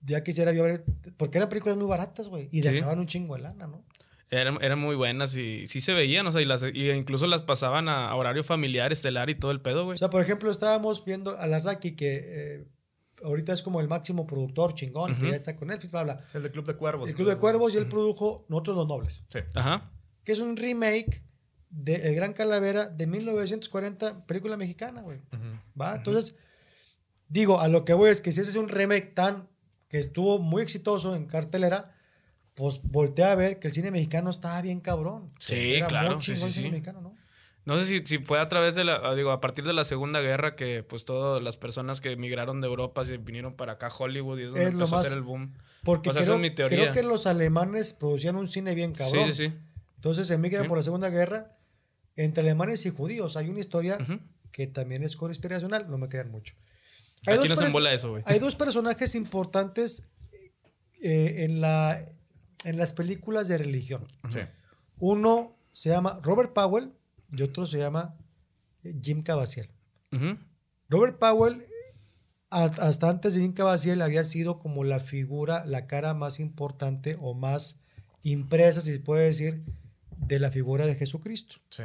Ya 0.00 0.22
quisiera 0.22 0.52
yo 0.52 0.62
ver. 0.62 0.84
Porque 1.16 1.38
eran 1.38 1.48
películas 1.48 1.76
muy 1.76 1.86
baratas, 1.86 2.28
güey. 2.28 2.48
Y 2.52 2.62
Sí. 2.62 2.68
dejaban 2.70 2.98
un 3.00 3.06
chingo 3.06 3.34
de 3.34 3.42
lana, 3.42 3.66
¿no? 3.66 3.84
Eran, 4.30 4.58
eran 4.60 4.78
muy 4.78 4.96
buenas 4.96 5.36
y 5.36 5.66
sí 5.68 5.80
se 5.80 5.92
veían, 5.92 6.26
o 6.26 6.32
sea, 6.32 6.40
y, 6.40 6.44
las, 6.44 6.64
y 6.74 6.90
incluso 6.90 7.26
las 7.28 7.42
pasaban 7.42 7.88
a, 7.88 8.12
horario 8.14 8.42
familiar, 8.42 8.92
estelar 8.92 9.30
y 9.30 9.34
todo 9.36 9.52
el 9.52 9.60
pedo, 9.60 9.84
güey. 9.84 9.94
O 9.94 9.98
sea, 9.98 10.10
por 10.10 10.20
ejemplo, 10.22 10.50
estábamos 10.50 11.04
viendo 11.04 11.38
a 11.38 11.46
Lazaki, 11.46 11.94
que 11.94 12.24
eh, 12.24 12.64
ahorita 13.26 13.52
es 13.52 13.62
como 13.62 13.80
el 13.80 13.88
máximo 13.88 14.26
productor 14.26 14.74
chingón, 14.74 15.14
que 15.16 15.22
Ujú. 15.22 15.30
ya 15.30 15.36
está 15.36 15.54
con 15.56 15.68
Netflix, 15.68 15.90
bla, 15.92 16.04
bla. 16.04 16.20
El 16.34 16.42
de 16.42 16.50
Club 16.50 16.64
de 16.66 16.74
Cuervos. 16.74 17.08
El 17.08 17.14
Club 17.14 17.28
de 17.28 17.36
Cuervos 17.36 17.74
y 17.74 17.78
él 17.78 17.86
produjo 17.88 18.46
Nosotros 18.48 18.76
los 18.76 18.88
Nobles, 18.88 19.24
Sí. 19.28 19.40
Ajá. 19.54 19.90
que 20.24 20.32
es 20.32 20.38
un 20.38 20.56
remake 20.56 21.22
de 21.70 22.08
El 22.08 22.14
Gran 22.14 22.32
Calavera 22.32 22.88
de 22.88 23.06
1940, 23.06 24.24
película 24.26 24.56
mexicana, 24.56 25.02
güey. 25.02 25.20
¿Va? 25.80 25.96
Entonces, 25.96 26.36
digo, 27.28 27.60
a 27.60 27.68
lo 27.68 27.84
que 27.84 27.92
voy 27.92 28.10
es 28.10 28.20
que 28.20 28.32
si 28.32 28.40
ese 28.40 28.50
es 28.50 28.56
un 28.56 28.68
remake 28.68 29.14
tan 29.14 29.48
que 29.88 29.98
estuvo 29.98 30.38
muy 30.38 30.62
exitoso 30.62 31.14
en 31.14 31.26
cartelera, 31.26 31.92
pues 32.54 32.80
voltea 32.82 33.32
a 33.32 33.34
ver 33.34 33.58
que 33.58 33.68
el 33.68 33.74
cine 33.74 33.90
mexicano 33.90 34.30
estaba 34.30 34.60
bien 34.62 34.80
cabrón. 34.80 35.30
Sí, 35.38 35.74
Era 35.74 35.86
claro, 35.86 36.14
Muy 36.14 36.22
sí, 36.24 36.34
sí, 36.36 36.44
el 36.44 36.52
cine 36.52 36.66
sí. 36.68 36.70
mexicano, 36.72 37.00
¿no? 37.02 37.14
No 37.66 37.78
sé 37.78 37.84
si, 37.84 38.06
si 38.06 38.18
fue 38.18 38.38
a 38.40 38.48
través 38.48 38.74
de 38.76 38.84
la, 38.84 39.00
ah, 39.04 39.14
digo, 39.14 39.32
a 39.32 39.40
partir 39.40 39.64
de 39.64 39.72
la 39.74 39.84
Segunda 39.84 40.20
Guerra 40.20 40.54
que 40.56 40.82
pues 40.84 41.04
todas 41.04 41.42
las 41.42 41.56
personas 41.56 42.00
que 42.00 42.12
emigraron 42.12 42.60
de 42.60 42.68
Europa 42.68 43.04
se 43.04 43.18
vinieron 43.18 43.54
para 43.56 43.72
acá 43.72 43.88
a 43.88 43.94
Hollywood 43.94 44.38
y 44.38 44.42
es 44.44 44.48
donde 44.52 44.66
Es 44.68 44.72
lo 44.74 44.78
empezó 44.80 44.94
a 44.94 44.98
más- 44.98 45.06
hacer 45.06 45.18
el 45.18 45.24
boom. 45.24 45.52
Porque 45.82 46.10
O 46.10 46.12
sea, 46.12 46.22
esa 46.22 46.32
creo, 46.32 46.36
es 46.44 46.50
mi 46.50 46.54
teoría. 46.54 46.78
creo 46.78 46.92
que 46.94 47.02
los 47.02 47.26
alemanes 47.26 47.92
producían 47.92 48.36
un 48.36 48.48
cine 48.48 48.74
bien 48.74 48.92
cabrón. 48.92 49.26
Sí, 49.26 49.32
sí, 49.34 49.48
sí. 49.50 49.54
Entonces 49.96 50.30
emigran 50.30 50.62
Sí. 50.62 50.68
por 50.68 50.78
la 50.78 50.82
Segunda 50.84 51.10
Guerra 51.10 51.56
entre 52.14 52.42
alemanes 52.42 52.86
y 52.86 52.90
judíos. 52.90 53.36
Hay 53.36 53.48
una 53.50 53.60
historia 53.60 53.98
que 54.52 54.66
también 54.68 55.02
es 55.02 55.16
conspiracional, 55.16 55.90
no 55.90 55.98
me 55.98 56.08
crean 56.08 56.30
mucho. 56.30 56.54
Aquí 57.26 57.48
no 57.48 57.56
se 57.56 57.64
embola 57.66 57.92
eso, 57.92 58.10
güey. 58.10 58.22
Hay 58.26 58.38
dos 58.38 58.54
personajes 58.54 59.14
importantes 59.16 60.06
eh, 61.02 61.44
en, 61.44 61.60
la, 61.60 62.08
en 62.64 62.78
las 62.78 62.92
películas 62.92 63.48
de 63.48 63.58
religión. 63.58 64.06
Sí. 64.30 64.40
Uno 64.98 65.56
se 65.72 65.90
llama 65.90 66.20
Robert 66.22 66.52
Powell 66.52 66.92
y 67.36 67.42
otro 67.42 67.66
se 67.66 67.78
llama 67.78 68.16
eh, 68.82 68.94
Jim 69.02 69.22
Caviezel. 69.22 69.68
Robert 70.88 71.18
Powell, 71.18 71.66
a- 72.50 72.64
hasta 72.64 73.10
antes 73.10 73.34
de 73.34 73.40
Jim 73.40 73.52
Caviezel, 73.52 74.02
había 74.02 74.24
sido 74.24 74.58
como 74.58 74.84
la 74.84 75.00
figura, 75.00 75.64
la 75.66 75.86
cara 75.86 76.14
más 76.14 76.38
importante 76.40 77.16
o 77.20 77.34
más 77.34 77.80
impresa, 78.22 78.80
si 78.80 78.92
se 78.92 79.00
puede 79.00 79.24
decir, 79.26 79.62
de 80.16 80.38
la 80.40 80.50
figura 80.50 80.86
de 80.86 80.94
Jesucristo. 80.94 81.56
Sí. 81.70 81.82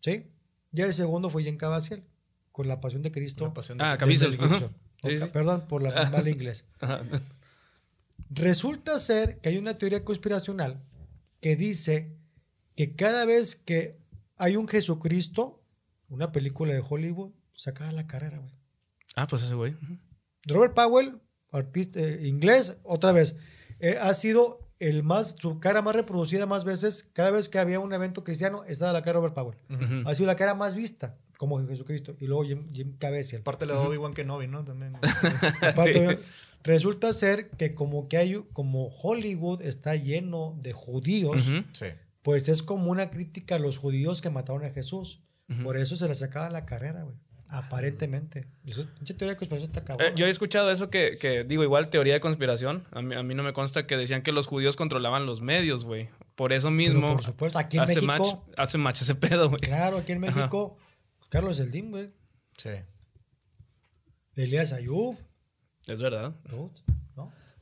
¿Sí? 0.00 0.26
Y 0.72 0.80
el 0.80 0.92
segundo 0.92 1.30
fue 1.30 1.44
Jim 1.44 1.56
Caviezel, 1.56 2.02
con 2.50 2.68
la 2.68 2.80
pasión 2.80 3.02
de 3.02 3.10
Cristo. 3.12 3.46
La 3.46 3.54
pasión 3.54 3.78
de 3.78 3.84
Ah. 3.84 3.96
Caviezel. 3.98 4.38
Sí, 5.04 5.18
sí. 5.18 5.24
Perdón 5.32 5.62
por 5.68 5.82
la 5.82 6.08
mal 6.10 6.28
inglés. 6.28 6.66
Resulta 8.30 8.98
ser 8.98 9.38
que 9.38 9.50
hay 9.50 9.58
una 9.58 9.76
teoría 9.78 10.04
conspiracional 10.04 10.80
que 11.40 11.56
dice 11.56 12.12
que 12.76 12.94
cada 12.94 13.24
vez 13.26 13.56
que 13.56 13.98
hay 14.42 14.56
un 14.56 14.66
Jesucristo, 14.66 15.62
una 16.08 16.32
película 16.32 16.74
de 16.74 16.82
Hollywood, 16.86 17.30
se 17.52 17.70
acaba 17.70 17.92
la 17.92 18.08
carrera, 18.08 18.38
güey. 18.38 18.52
Ah, 19.14 19.26
pues 19.28 19.42
ese 19.42 19.54
güey. 19.54 19.74
Ujú. 19.74 19.98
Robert 20.46 20.74
Powell, 20.74 21.20
artista 21.52 22.00
eh, 22.00 22.26
inglés, 22.26 22.78
otra 22.82 23.12
vez, 23.12 23.36
eh, 23.78 23.98
ha 24.00 24.12
sido 24.14 24.68
el 24.80 25.04
más, 25.04 25.36
su 25.38 25.60
cara 25.60 25.80
más 25.80 25.94
reproducida 25.94 26.46
más 26.46 26.64
veces. 26.64 27.08
Cada 27.12 27.30
vez 27.30 27.48
que 27.48 27.60
había 27.60 27.78
un 27.78 27.92
evento 27.92 28.24
cristiano, 28.24 28.64
estaba 28.64 28.92
la 28.92 29.02
cara 29.02 29.20
de 29.20 29.28
Robert 29.28 29.34
Powell. 29.34 29.58
Ujú. 29.70 30.08
Ha 30.08 30.14
sido 30.16 30.26
la 30.26 30.34
cara 30.34 30.54
más 30.54 30.74
vista, 30.74 31.16
como 31.38 31.64
Jesucristo. 31.64 32.16
Y 32.18 32.26
luego 32.26 32.42
Jim, 32.42 32.68
Jim 32.72 32.96
Caviezel. 32.98 33.42
Aparte 33.42 33.64
le 33.66 33.74
doy 33.74 33.86
Obi-Wan 33.86 34.14
Kenobi, 34.14 34.48
¿no? 34.48 34.64
También. 34.64 34.96
Aparte, 35.62 36.18
Resulta 36.64 37.12
ser 37.12 37.50
que 37.50 37.74
como 37.74 38.08
que 38.08 38.16
hay, 38.18 38.44
como 38.52 38.86
Hollywood 38.88 39.62
está 39.62 39.96
lleno 39.96 40.56
de 40.60 40.72
judíos, 40.72 41.48
Ujú. 41.48 41.64
sí. 41.72 41.86
Pues 42.22 42.48
es 42.48 42.62
como 42.62 42.90
una 42.90 43.10
crítica 43.10 43.56
a 43.56 43.58
los 43.58 43.78
judíos 43.78 44.22
que 44.22 44.30
mataron 44.30 44.64
a 44.64 44.70
Jesús. 44.70 45.22
Por 45.62 45.76
eso 45.76 45.96
se 45.96 46.08
les 46.08 46.20
sacaba 46.20 46.48
la 46.48 46.64
carrera, 46.64 47.02
güey. 47.02 47.16
Aparentemente. 47.48 48.48
Eso, 48.64 48.86
pinche 48.94 49.12
teoría 49.12 49.34
de 49.34 49.36
conspiración. 49.36 50.00
Eh, 50.00 50.14
yo 50.16 50.26
he 50.26 50.30
escuchado 50.30 50.70
eso 50.70 50.88
que, 50.88 51.18
que, 51.20 51.44
digo, 51.44 51.62
igual 51.62 51.90
teoría 51.90 52.14
de 52.14 52.20
conspiración. 52.20 52.84
A 52.92 53.02
mí, 53.02 53.14
a 53.14 53.22
mí 53.22 53.34
no 53.34 53.42
me 53.42 53.52
consta 53.52 53.86
que 53.86 53.98
decían 53.98 54.22
que 54.22 54.32
los 54.32 54.46
judíos 54.46 54.76
controlaban 54.76 55.26
los 55.26 55.42
medios, 55.42 55.84
güey. 55.84 56.08
Por 56.34 56.54
eso 56.54 56.68
Pero 56.68 56.76
mismo 56.76 57.12
por 57.12 57.22
supuesto, 57.22 57.58
aquí 57.58 57.76
en 57.76 57.82
hace, 57.82 58.00
México, 58.00 58.06
match, 58.46 58.58
hace 58.58 58.78
match 58.78 59.02
ese 59.02 59.14
pedo, 59.14 59.50
güey. 59.50 59.60
claro, 59.60 59.98
aquí 59.98 60.12
en 60.12 60.20
México, 60.20 60.78
pues, 61.18 61.28
Carlos 61.28 61.60
Eldín, 61.60 61.90
güey. 61.90 62.10
Sí. 62.56 62.70
Elías 64.34 64.72
Ayub, 64.72 65.18
Es 65.86 66.00
verdad. 66.00 66.34
¿no? 66.50 66.72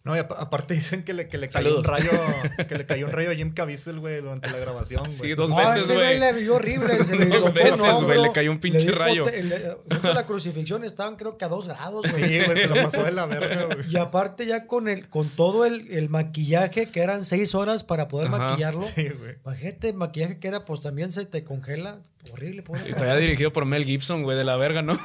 ¿No? 0.02 0.16
Y 0.16 0.18
apa- 0.18 0.36
aparte 0.38 0.74
dicen 0.80 1.04
que 1.04 1.12
le, 1.12 1.28
que 1.28 1.36
le 1.38 1.48
cayó 1.48 1.76
un 1.78 1.84
Saludos. 1.84 2.10
rayo, 2.10 2.10
que 2.68 2.78
le 2.78 2.86
cayó 2.86 3.06
un 3.06 3.12
rayo 3.12 3.30
a 3.30 3.34
Jim 3.34 3.52
Caviezel, 3.52 3.98
güey, 4.00 4.20
durante 4.20 4.50
la 4.50 4.58
grabación, 4.58 5.00
güey. 5.04 5.12
Sí, 5.12 5.34
dos 5.34 5.50
No, 5.50 5.56
veces, 5.56 5.82
ese 5.84 5.94
güey. 5.94 6.18
le 6.18 6.32
vio 6.32 6.54
horrible. 6.56 6.94
Se 7.04 7.16
le 7.18 7.26
Dos 7.26 7.52
veces, 7.52 8.02
güey, 8.02 8.22
le 8.22 8.32
cayó 8.32 8.50
un 8.50 8.60
pinche 8.60 8.86
dijo 8.86 8.98
rayo. 8.98 9.24
te- 9.24 9.42
le- 9.42 9.76
junto 9.90 10.08
a 10.10 10.14
la 10.14 10.24
crucifixión 10.26 10.84
estaban 10.84 11.16
creo 11.16 11.36
que 11.36 11.44
a 11.44 11.48
dos 11.48 11.68
grados, 11.68 12.06
Sí, 12.06 12.18
güey. 12.18 12.44
güey, 12.44 12.56
se 12.58 12.66
lo 12.68 12.74
pasó 12.76 13.04
de 13.04 13.12
la 13.12 13.26
verga, 13.26 13.66
güey. 13.74 13.78
Y 13.90 13.96
aparte 13.98 14.46
ya 14.46 14.66
con 14.66 14.88
el, 14.88 15.08
con 15.08 15.28
todo 15.28 15.66
el, 15.66 15.90
el 15.90 16.08
maquillaje, 16.08 16.86
que 16.86 17.00
eran 17.00 17.24
seis 17.24 17.54
horas 17.54 17.84
para 17.84 18.08
poder 18.08 18.28
Ajá. 18.28 18.38
maquillarlo. 18.38 18.80
Sí, 18.82 19.08
güey. 19.10 19.36
Imagínate, 19.44 19.88
el 19.90 19.94
maquillaje 19.96 20.38
que 20.38 20.48
era, 20.48 20.64
pues 20.64 20.80
también 20.80 21.12
se 21.12 21.26
te 21.26 21.44
congela. 21.44 21.98
Horrible, 22.32 22.62
pobre. 22.62 22.82
Y 22.88 22.92
todavía 22.92 23.16
dirigido 23.16 23.52
por 23.52 23.64
Mel 23.64 23.84
Gibson, 23.84 24.22
güey, 24.22 24.36
de 24.36 24.44
la 24.44 24.56
verga, 24.56 24.82
¿no? 24.82 24.98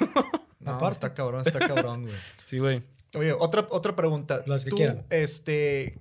No, 0.60 0.72
Aparte. 0.72 0.94
está 0.94 1.14
cabrón, 1.14 1.44
está 1.46 1.60
cabrón, 1.60 2.04
güey. 2.04 2.16
sí, 2.44 2.58
güey. 2.60 2.82
Oye, 3.16 3.34
otra, 3.34 3.68
otra 3.70 3.96
pregunta. 3.96 4.44
Las 4.46 4.64
que 4.66 4.72
Tú, 4.72 4.78
quieran. 4.78 5.06
este, 5.10 6.00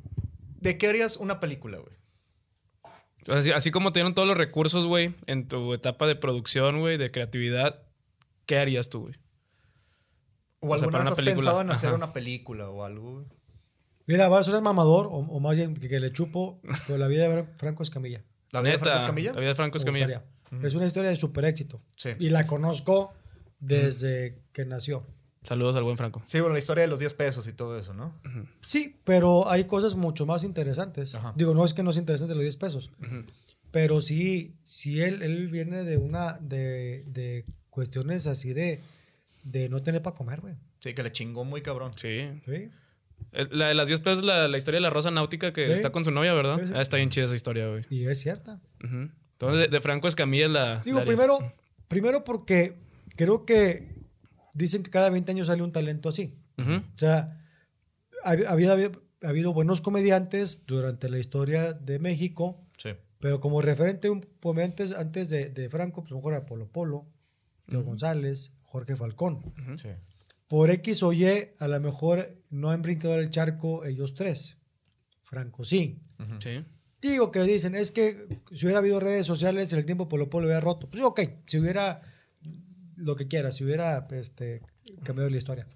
¿de 0.60 0.78
qué 0.78 0.88
harías 0.88 1.16
una 1.16 1.40
película, 1.40 1.78
güey? 1.78 1.94
Así, 3.28 3.52
así 3.52 3.70
como 3.70 3.92
tienen 3.92 4.14
todos 4.14 4.28
los 4.28 4.36
recursos, 4.36 4.84
güey, 4.86 5.14
en 5.26 5.48
tu 5.48 5.72
etapa 5.72 6.06
de 6.06 6.14
producción, 6.16 6.80
güey, 6.80 6.98
de 6.98 7.10
creatividad, 7.10 7.82
¿qué 8.44 8.58
harías 8.58 8.90
tú, 8.90 9.02
güey? 9.02 9.14
¿O, 10.60 10.66
O 10.66 10.78
sea, 10.78 10.84
alguna 10.86 10.90
para 10.90 10.98
vez 10.98 11.06
una 11.06 11.10
has 11.12 11.16
película. 11.16 11.36
pensado 11.36 11.60
en 11.62 11.70
hacer 11.70 11.92
una 11.94 12.12
película 12.12 12.68
o 12.68 12.84
algo, 12.84 13.12
güey? 13.14 13.26
Mira, 14.06 14.28
va 14.28 14.40
a 14.40 14.44
ser 14.44 14.60
mamador, 14.60 15.06
o, 15.06 15.10
o 15.16 15.40
más 15.40 15.56
bien 15.56 15.74
que, 15.74 15.88
que 15.88 16.00
le 16.00 16.12
chupo 16.12 16.60
por 16.86 16.98
la 16.98 17.08
vida 17.08 17.26
de 17.28 17.44
Franco 17.56 17.82
Escamilla. 17.82 18.22
¿La 18.52 18.60
vida 18.60 18.72
de 18.72 18.76
Neta, 18.78 18.84
Franco 18.84 18.98
Escamilla? 19.00 19.32
La 19.32 19.40
vida 19.40 19.48
de 19.48 19.54
Franco 19.54 19.78
Escamilla. 19.78 20.24
Es 20.62 20.74
una 20.74 20.86
historia 20.86 21.08
de 21.10 21.16
super 21.16 21.46
éxito. 21.46 21.82
Sí. 21.96 22.10
Y 22.18 22.28
la 22.28 22.46
conozco 22.46 23.14
desde 23.58 24.42
que 24.52 24.66
nació. 24.66 25.06
Saludos 25.45 25.76
al 25.76 25.82
buen 25.84 25.97
Franco. 25.97 26.22
Sí, 26.26 26.40
bueno, 26.40 26.55
la 26.55 26.59
historia 26.59 26.82
de 26.82 26.88
los 26.88 26.99
10 26.99 27.14
pesos 27.14 27.47
y 27.47 27.53
todo 27.53 27.78
eso, 27.78 27.92
¿no? 27.95 28.14
Sí, 28.62 28.97
pero 29.05 29.49
hay 29.49 29.64
cosas 29.64 29.95
mucho 29.95 30.24
más 30.26 30.42
interesantes. 30.42 31.14
Ajá. 31.14 31.32
Digo, 31.36 31.55
no 31.55 31.64
es 31.64 31.74
que 31.74 31.82
no 31.82 31.90
es 31.90 31.97
interesante 31.99 32.34
los 32.34 32.42
10 32.42 32.57
pesos. 32.57 32.90
Pero 33.70 34.01
sí, 34.01 34.57
sí 34.62 35.01
él, 35.03 35.22
él 35.22 35.49
viene 35.49 35.84
de 35.84 35.97
una, 35.99 36.38
de, 36.40 37.05
de 37.07 37.45
cuestiones 37.70 38.26
así 38.26 38.53
de, 38.55 38.80
de 39.42 39.68
no 39.68 39.82
tener 39.82 40.01
para 40.03 40.16
comer, 40.16 40.40
güey. 40.40 40.55
Sí, 40.80 40.95
que 40.95 41.03
le 41.03 41.12
chingó 41.12 41.45
muy 41.45 41.61
cabrón. 41.62 41.92
Sí. 41.97 42.20
Sí. 42.47 42.68
La 43.51 43.68
de 43.68 43.74
las 43.74 43.88
10 43.88 44.01
pesos, 44.01 44.24
la, 44.24 44.49
la 44.49 44.57
historia 44.59 44.76
de 44.78 44.82
la 44.82 44.90
rosa 44.90 45.11
náutica 45.11 45.53
que 45.53 45.64
Sí. 45.64 45.70
está 45.72 45.90
con 45.92 46.05
su 46.05 46.11
novia, 46.11 46.32
¿verdad? 46.34 46.59
Sí, 46.61 46.66
sí. 46.68 46.72
Ah, 46.76 46.80
está 46.80 46.97
bien 46.97 47.11
chida 47.11 47.24
esa 47.26 47.34
historia, 47.34 47.68
güey. 47.68 47.84
Y 47.90 48.07
es 48.07 48.20
cierta. 48.20 48.61
Ujú. 48.82 49.11
Entonces, 49.32 49.59
de, 49.61 49.68
de 49.68 49.80
Franco 49.80 50.09
Escamilla 50.09 50.47
es 50.47 50.51
la. 50.53 50.80
Digo, 50.84 51.01
la 51.01 51.05
primero, 51.05 51.38
primero 51.88 52.22
porque 52.24 52.76
creo 53.16 53.45
que 53.45 53.93
dicen 54.55 54.82
que 54.82 54.90
cada 54.90 55.11
20 55.11 55.30
años 55.32 55.48
sale 55.48 55.62
un 55.62 55.72
talento 55.72 56.09
así. 56.09 56.38
Ujú. 56.59 56.72
O 56.76 56.82
sea, 56.98 57.38
hab- 58.24 58.46
había, 58.46 58.72
había 58.72 58.90
ha 59.22 59.28
habido 59.28 59.52
buenos 59.55 59.80
comediantes 59.80 60.64
durante 60.66 61.09
la 61.09 61.18
historia 61.18 61.72
de 61.72 61.98
México, 61.98 62.61
Sí. 62.76 62.90
pero 63.20 63.40
como 63.40 63.62
referente 63.62 64.11
un 64.11 64.26
antes 64.98 65.30
de, 65.30 65.48
de 65.50 65.68
Franco, 65.70 66.02
pues 66.02 66.12
a 66.12 66.14
lo 66.14 66.18
mejor 66.18 66.34
era 66.34 66.46
Polo 66.46 66.68
Polo, 66.68 67.07
Leo 67.66 67.82
González, 67.82 68.52
Jorge 68.62 68.96
Falcón. 68.96 69.55
Sí. 69.76 69.88
Por 70.46 70.70
X 70.70 71.02
o 71.02 71.12
Y, 71.14 71.24
a 71.59 71.68
lo 71.68 71.80
mejor 71.80 72.36
no 72.50 72.70
han 72.70 72.82
brincado 72.82 73.14
el 73.18 73.30
charco 73.30 73.86
ellos 73.86 74.12
tres. 74.14 74.59
Franco 75.22 75.64
sí. 75.64 76.02
Sí. 76.38 76.62
Digo 77.00 77.30
que 77.30 77.42
dicen, 77.44 77.74
es 77.74 77.92
que 77.92 78.40
si 78.52 78.66
hubiera 78.66 78.78
habido 78.80 79.00
redes 79.00 79.24
sociales, 79.24 79.72
el 79.72 79.86
tiempo 79.86 80.07
Polo 80.09 80.28
Polo 80.28 80.46
hubiera 80.46 80.61
roto. 80.61 80.90
Pues 80.90 81.02
ok, 81.02 81.20
si 81.46 81.59
hubiera 81.59 82.02
lo 82.97 83.16
que 83.16 83.28
quiera, 83.28 83.51
si 83.51 83.64
hubiera 83.64 84.07
este, 84.11 84.61
cambiado 85.03 85.30
la 85.30 85.36
historia. 85.36 85.66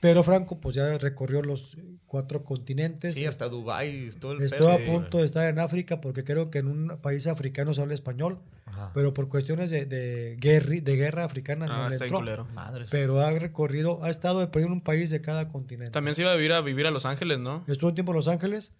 Pero 0.00 0.22
Franco, 0.22 0.60
pues 0.60 0.74
ya 0.74 0.98
recorrió 0.98 1.42
los 1.42 1.78
cuatro 2.06 2.44
continentes. 2.44 3.14
Sí, 3.14 3.24
hasta 3.26 3.48
Dubái, 3.48 4.10
todo 4.20 4.32
el 4.32 4.42
Estuvo 4.42 4.68
a 4.70 4.78
punto 4.78 5.18
de 5.18 5.24
estar 5.26 5.48
en 5.48 5.58
África 5.58 6.00
porque 6.00 6.22
creo 6.24 6.50
que 6.50 6.58
en 6.58 6.68
un 6.68 6.98
país 7.00 7.26
africano 7.26 7.72
se 7.74 7.80
habla 7.80 7.94
español, 7.94 8.40
Ajá. 8.66 8.90
pero 8.92 9.14
por 9.14 9.28
cuestiones 9.28 9.70
de, 9.70 9.86
de, 9.86 10.36
guerri- 10.38 10.82
de 10.82 10.96
guerra 10.96 11.24
africana 11.24 11.66
Ah, 11.68 11.84
no 11.84 11.88
le 11.88 11.96
entró. 11.96 12.46
Pero 12.90 13.20
ha 13.20 13.30
recorrido, 13.32 14.04
ha 14.04 14.10
estado 14.10 14.44
de 14.46 14.60
en 14.60 14.72
un 14.72 14.80
país 14.82 15.10
de 15.10 15.20
cada 15.20 15.48
continente. 15.48 15.92
También 15.92 16.14
se 16.14 16.22
iba 16.22 16.32
a 16.32 16.36
vivir 16.36 16.52
a 16.52 16.60
vivir 16.60 16.86
a 16.86 16.90
Los 16.90 17.06
Ángeles, 17.06 17.38
¿no? 17.38 17.64
Estuvo 17.66 17.88
un 17.90 17.94
tiempo 17.94 18.12
en 18.12 18.16
Los 18.16 18.28
Ángeles, 18.28 18.72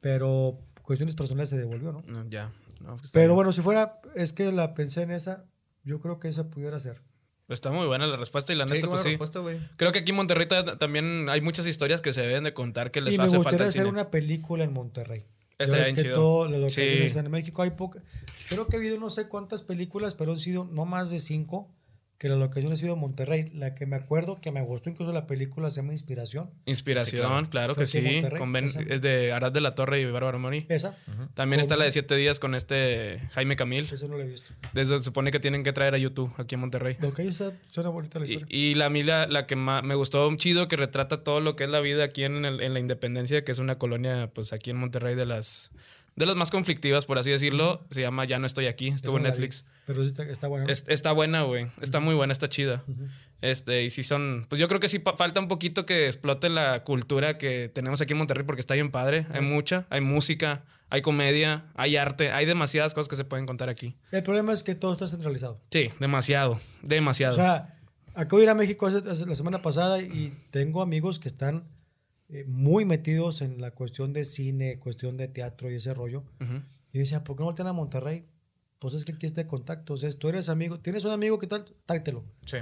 pero 0.00 0.58
cuestiones 0.82 1.14
personales 1.14 1.48
se 1.50 1.58
devolvió, 1.58 1.92
¿no? 1.92 2.02
No, 2.08 2.28
ya. 2.28 2.52
No, 2.80 2.96
pues 2.96 3.10
Pero 3.12 3.28
bien. 3.28 3.34
bueno, 3.36 3.52
si 3.52 3.62
fuera, 3.62 4.00
es 4.14 4.32
que 4.32 4.52
la 4.52 4.74
pensé 4.74 5.02
en 5.02 5.10
esa, 5.10 5.44
yo 5.86 6.00
creo 6.00 6.20
que 6.20 6.28
esa 6.28 6.50
pudiera 6.50 6.78
ser. 6.78 7.00
Está 7.48 7.70
muy 7.70 7.86
buena 7.86 8.06
la 8.08 8.16
respuesta 8.16 8.52
y 8.52 8.56
la 8.56 8.66
Sí, 8.66 8.74
neta, 8.74 8.88
pues 8.88 9.02
sí. 9.02 9.08
respuesta. 9.10 9.40
Creo 9.76 9.92
que 9.92 10.00
aquí 10.00 10.10
en 10.10 10.16
Monterrey 10.16 10.46
ta- 10.48 10.78
también 10.78 11.28
hay 11.30 11.40
muchas 11.40 11.66
historias 11.66 12.00
que 12.02 12.12
se 12.12 12.20
deben 12.22 12.42
de 12.44 12.52
contar 12.52 12.90
que 12.90 13.00
les 13.00 13.14
y 13.14 13.18
me 13.18 13.24
hace 13.24 13.36
falta 13.36 13.50
gustaría 13.50 13.64
el 13.66 13.68
hacer 13.70 13.82
cine. 13.82 13.90
una 13.92 14.10
película 14.10 14.64
en 14.64 14.72
Monterrey. 14.72 15.24
Ves 15.58 15.70
bien 15.72 15.94
que 15.94 16.02
chido. 16.02 16.14
todo 16.16 16.48
lo 16.48 16.66
que 16.66 17.08
Sí. 17.08 17.18
en 17.18 17.30
México 17.30 17.62
hay 17.62 17.70
poca. 17.70 18.02
Creo 18.48 18.66
que 18.66 18.76
ha 18.76 18.78
habido 18.80 18.98
no 18.98 19.08
sé 19.10 19.28
cuántas 19.28 19.62
películas, 19.62 20.14
pero 20.14 20.32
han 20.32 20.38
sido 20.38 20.64
no 20.64 20.84
más 20.86 21.10
de 21.10 21.18
cinco 21.20 21.70
que 22.18 22.28
la 22.30 22.36
locación 22.36 22.72
ha 22.72 22.76
sido 22.76 22.96
Monterrey. 22.96 23.50
La 23.54 23.74
que 23.74 23.84
me 23.84 23.96
acuerdo 23.96 24.36
que 24.40 24.50
me 24.50 24.62
gustó 24.62 24.88
incluso 24.88 25.12
la 25.12 25.26
película 25.26 25.68
se 25.70 25.82
llama 25.82 25.92
Inspiración. 25.92 26.50
Inspiración, 26.64 27.44
Sí, 27.44 27.50
claro. 27.50 27.74
que 27.74 27.86
sí. 27.86 28.22
Con 28.38 28.52
Ben- 28.52 28.64
es 28.88 29.02
de 29.02 29.32
Arad 29.32 29.52
de 29.52 29.60
la 29.60 29.74
Torre 29.74 30.00
y 30.00 30.06
Bárbara 30.06 30.38
Mori. 30.38 30.64
Esa, 30.68 30.96
También 31.34 31.60
está 31.60 31.76
la 31.76 31.84
de 31.84 31.90
Siete 31.90 32.16
Días 32.16 32.40
con 32.40 32.54
este 32.54 33.20
Jaime 33.32 33.56
Camil. 33.56 33.88
esa 33.92 34.06
no 34.08 34.16
la 34.16 34.24
he 34.24 34.28
visto. 34.28 34.52
De 34.72 34.82
eso 34.82 34.96
se 34.96 35.04
supone 35.04 35.30
que 35.30 35.40
tienen 35.40 35.62
que 35.62 35.72
traer 35.72 35.94
a 35.94 35.98
YouTube 35.98 36.32
aquí 36.38 36.54
en 36.54 36.62
Monterrey. 36.62 36.96
Lo 37.00 37.12
que 37.12 37.22
hay 37.22 37.28
esa 37.28 37.52
suena 37.70 37.90
bonita 37.90 38.18
la 38.18 38.26
Y, 38.26 38.32
historia. 38.34 38.56
y 38.56 38.74
la 38.74 38.86
a 38.86 38.90
mí 38.90 39.02
la, 39.02 39.26
la 39.26 39.46
que 39.46 39.56
más 39.56 39.82
me 39.84 39.94
gustó 39.94 40.26
un 40.28 40.38
chido 40.38 40.68
que 40.68 40.76
retrata 40.76 41.22
todo 41.22 41.40
lo 41.40 41.54
que 41.56 41.64
es 41.64 41.70
la 41.70 41.80
vida 41.80 42.04
aquí 42.04 42.24
en, 42.24 42.44
el- 42.44 42.60
en 42.62 42.72
la 42.72 42.80
Independencia, 42.80 43.44
que 43.44 43.52
es 43.52 43.58
una 43.58 43.76
colonia, 43.78 44.30
pues 44.32 44.52
aquí 44.52 44.70
en 44.70 44.78
Monterrey 44.78 45.14
de 45.16 45.26
las 45.26 45.70
de 46.16 46.24
las 46.24 46.34
más 46.34 46.50
conflictivas, 46.50 47.04
por 47.04 47.18
así 47.18 47.30
decirlo. 47.30 47.84
Se 47.90 48.00
llama 48.00 48.24
Ya 48.24 48.38
no 48.38 48.46
estoy 48.46 48.68
aquí. 48.68 48.88
Estuvo 48.88 49.18
en 49.18 49.24
la 49.24 49.28
vi, 49.28 49.32
Netflix. 49.34 49.66
Pero 49.86 50.00
sí 50.02 50.08
está, 50.08 50.24
está 50.24 50.48
buena. 50.48 50.66
está 50.70 51.12
buena, 51.12 51.42
güey. 51.42 51.68
Está 51.80 52.00
muy 52.00 52.14
buena, 52.14 52.32
está 52.32 52.48
chida. 52.48 52.84
Este, 53.40 53.84
y 53.84 53.90
si 53.90 54.02
son, 54.02 54.46
pues 54.48 54.60
yo 54.60 54.66
creo 54.68 54.80
que 54.80 54.88
sí 54.88 55.00
falta 55.16 55.40
un 55.40 55.48
poquito 55.48 55.86
que 55.86 56.06
explote 56.06 56.48
la 56.48 56.82
cultura 56.84 57.38
que 57.38 57.70
tenemos 57.72 58.00
aquí 58.00 58.12
en 58.12 58.18
Monterrey 58.18 58.44
porque 58.44 58.60
está 58.60 58.74
bien 58.74 58.90
padre. 58.90 59.26
Hay 59.30 59.42
mucha, 59.42 59.86
hay 59.90 60.00
música, 60.00 60.64
hay 60.88 61.02
comedia, 61.02 61.66
hay 61.74 61.96
arte, 61.96 62.32
hay 62.32 62.46
demasiadas 62.46 62.94
cosas 62.94 63.08
que 63.08 63.16
se 63.16 63.24
pueden 63.24 63.46
contar 63.46 63.68
aquí. 63.68 63.94
El 64.10 64.22
problema 64.22 64.52
es 64.52 64.62
que 64.62 64.74
todo 64.74 64.92
está 64.92 65.06
centralizado. 65.06 65.60
Sí, 65.70 65.90
demasiado, 66.00 66.58
demasiado. 66.82 67.34
O 67.34 67.36
sea, 67.36 67.78
acabo 68.14 68.38
de 68.38 68.44
ir 68.44 68.50
a 68.50 68.54
México 68.54 68.86
hace- 68.86 69.08
hace- 69.08 69.26
la 69.26 69.36
semana 69.36 69.62
pasada 69.62 70.00
y 70.00 70.34
tengo 70.50 70.82
amigos 70.82 71.18
que 71.20 71.28
están 71.28 71.64
eh, 72.28 72.44
muy 72.48 72.84
metidos 72.84 73.40
en 73.40 73.60
la 73.60 73.70
cuestión 73.70 74.12
de 74.12 74.24
cine, 74.24 74.80
cuestión 74.80 75.16
de 75.16 75.28
teatro 75.28 75.70
y 75.70 75.76
ese 75.76 75.94
rollo. 75.94 76.24
Y 76.40 76.98
yo 76.98 77.00
decía, 77.00 77.22
¿por 77.22 77.36
qué 77.36 77.40
no 77.42 77.44
voltean 77.46 77.68
a 77.68 77.72
Monterrey? 77.72 78.24
Pues 78.78 78.94
es 78.94 79.04
que 79.04 79.12
aquí 79.12 79.26
está 79.26 79.42
de 79.42 79.46
contacto. 79.46 79.94
O 79.94 79.96
sea, 79.96 80.10
tú 80.10 80.28
eres 80.28 80.48
amigo, 80.48 80.80
tienes 80.80 81.04
un 81.04 81.12
amigo 81.12 81.38
que 81.38 81.46
tal, 81.46 81.64
tráetelo. 81.86 82.24
Sí. 82.44 82.58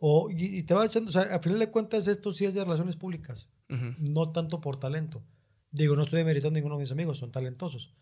O, 0.00 0.30
y, 0.30 0.58
y 0.58 0.62
te 0.62 0.74
va 0.74 0.84
echando, 0.84 1.10
o 1.10 1.12
sea, 1.12 1.22
a 1.22 1.38
final 1.40 1.58
de 1.58 1.70
cuentas 1.70 2.08
esto 2.08 2.32
sí 2.32 2.44
es 2.44 2.54
de 2.54 2.64
relaciones 2.64 2.96
públicas, 2.96 3.48
no 3.98 4.32
tanto 4.32 4.60
por 4.60 4.76
talento. 4.76 5.22
Digo, 5.70 5.96
no 5.96 6.02
estoy 6.02 6.18
demeritando 6.18 6.56
a 6.56 6.60
ninguno 6.60 6.76
de 6.76 6.82
mis 6.82 6.92
amigos, 6.92 7.18
son 7.18 7.30
talentosos. 7.30 7.94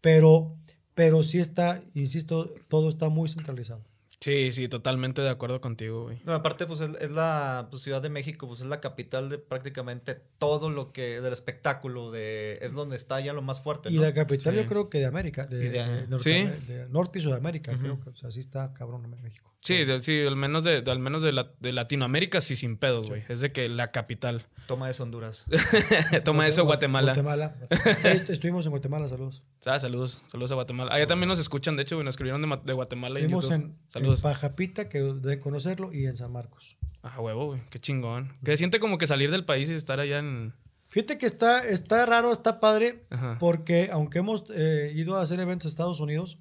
Pero, 0.00 0.56
pero 0.94 1.22
sí 1.22 1.38
está, 1.38 1.82
insisto, 1.94 2.52
todo 2.68 2.90
está 2.90 3.08
muy 3.08 3.28
centralizado. 3.28 3.84
Sí, 4.20 4.50
sí, 4.50 4.68
totalmente 4.68 5.22
de 5.22 5.28
acuerdo 5.30 5.60
contigo, 5.60 6.02
güey. 6.02 6.20
No, 6.24 6.32
aparte, 6.34 6.66
pues 6.66 6.80
es, 6.80 6.90
es 7.00 7.10
la 7.12 7.68
pues, 7.70 7.82
Ciudad 7.82 8.02
de 8.02 8.08
México, 8.10 8.48
pues 8.48 8.60
es 8.60 8.66
la 8.66 8.80
capital 8.80 9.28
de 9.28 9.38
prácticamente 9.38 10.16
todo 10.38 10.70
lo 10.70 10.92
que, 10.92 11.20
del 11.20 11.32
espectáculo, 11.32 12.10
de, 12.10 12.58
es 12.60 12.72
donde 12.72 12.96
está 12.96 13.20
ya 13.20 13.32
lo 13.32 13.42
más 13.42 13.60
fuerte, 13.60 13.90
Y 13.90 13.94
la 13.94 14.12
capital 14.12 14.54
Sí. 14.54 14.60
yo 14.60 14.66
creo 14.66 14.90
que 14.90 14.98
de 14.98 15.06
América, 15.06 15.46
de, 15.46 15.64
Y 15.64 15.68
de- 15.68 15.84
de 15.84 16.06
Norte, 16.08 16.24
Sí. 16.58 16.66
de 16.72 16.88
Norte 16.88 17.18
y 17.20 17.22
Sudamérica, 17.22 17.78
creo 17.78 18.00
que 18.00 18.10
o 18.10 18.16
sea, 18.16 18.28
así 18.30 18.40
está 18.40 18.74
cabrón 18.74 19.04
en 19.04 19.22
México. 19.22 19.52
Sí, 19.68 19.84
de- 19.84 20.02
sí, 20.02 20.20
al 20.26 20.36
menos 20.36 20.64
de, 20.64 20.82
de- 20.82 20.90
al 20.90 20.98
menos 20.98 21.22
de, 21.22 21.32
la- 21.32 21.52
de 21.60 21.72
Latinoamérica 21.72 22.40
sí 22.40 22.56
sin 22.56 22.76
pedos, 22.76 23.08
güey. 23.08 23.22
Es 23.28 23.40
de 23.40 23.52
que 23.52 23.68
la 23.68 23.90
capital. 23.92 24.42
Toma 24.66 24.88
eso, 24.90 25.02
Honduras. 25.02 25.46
Toma 26.24 26.46
eso, 26.46 26.64
Guatemala. 26.64 27.12
Guatemala. 27.14 27.56
Estuvimos 28.28 28.64
en 28.66 28.70
Guatemala, 28.70 29.06
saludos. 29.08 29.44
Ah, 29.66 29.78
saludos, 29.78 30.22
saludos 30.26 30.50
a 30.52 30.54
Guatemala. 30.54 30.92
Allá 30.94 31.06
también 31.06 31.28
nos 31.28 31.38
escuchan, 31.38 31.76
de 31.76 31.82
hecho, 31.82 31.96
güey, 31.96 32.04
nos 32.04 32.12
escribieron 32.14 32.40
de, 32.40 32.46
Ma- 32.48 32.62
de 32.64 32.72
Guatemala 32.72 33.20
y 33.20 33.24
en 33.24 33.30
Estuvimos 33.30 33.44
YouTube. 33.50 33.64
en, 33.64 33.70
en 33.82 33.90
Saludos. 33.90 34.20
Pajapita, 34.22 34.88
que 34.88 34.98
deben 35.00 35.40
conocerlo, 35.40 35.92
y 35.92 36.06
en 36.06 36.16
San 36.16 36.32
Marcos. 36.32 36.76
Ah, 37.02 37.20
huevo, 37.20 37.46
güey. 37.46 37.60
Qué 37.70 37.78
chingón. 37.80 38.32
Que 38.44 38.56
siente 38.56 38.80
como 38.80 38.98
que 38.98 39.06
salir 39.06 39.30
del 39.30 39.44
país 39.44 39.70
y 39.70 39.74
estar 39.74 40.00
allá 40.00 40.18
en. 40.18 40.54
Fíjate 40.88 41.18
que 41.18 41.26
está, 41.26 41.68
está 41.68 42.06
raro, 42.06 42.32
está 42.32 42.60
padre, 42.60 43.04
Ajá. 43.10 43.36
porque 43.38 43.90
aunque 43.92 44.20
hemos 44.20 44.44
eh, 44.54 44.92
ido 44.96 45.16
a 45.16 45.22
hacer 45.22 45.38
eventos 45.40 45.66
en 45.66 45.70
Estados 45.70 46.00
Unidos, 46.00 46.38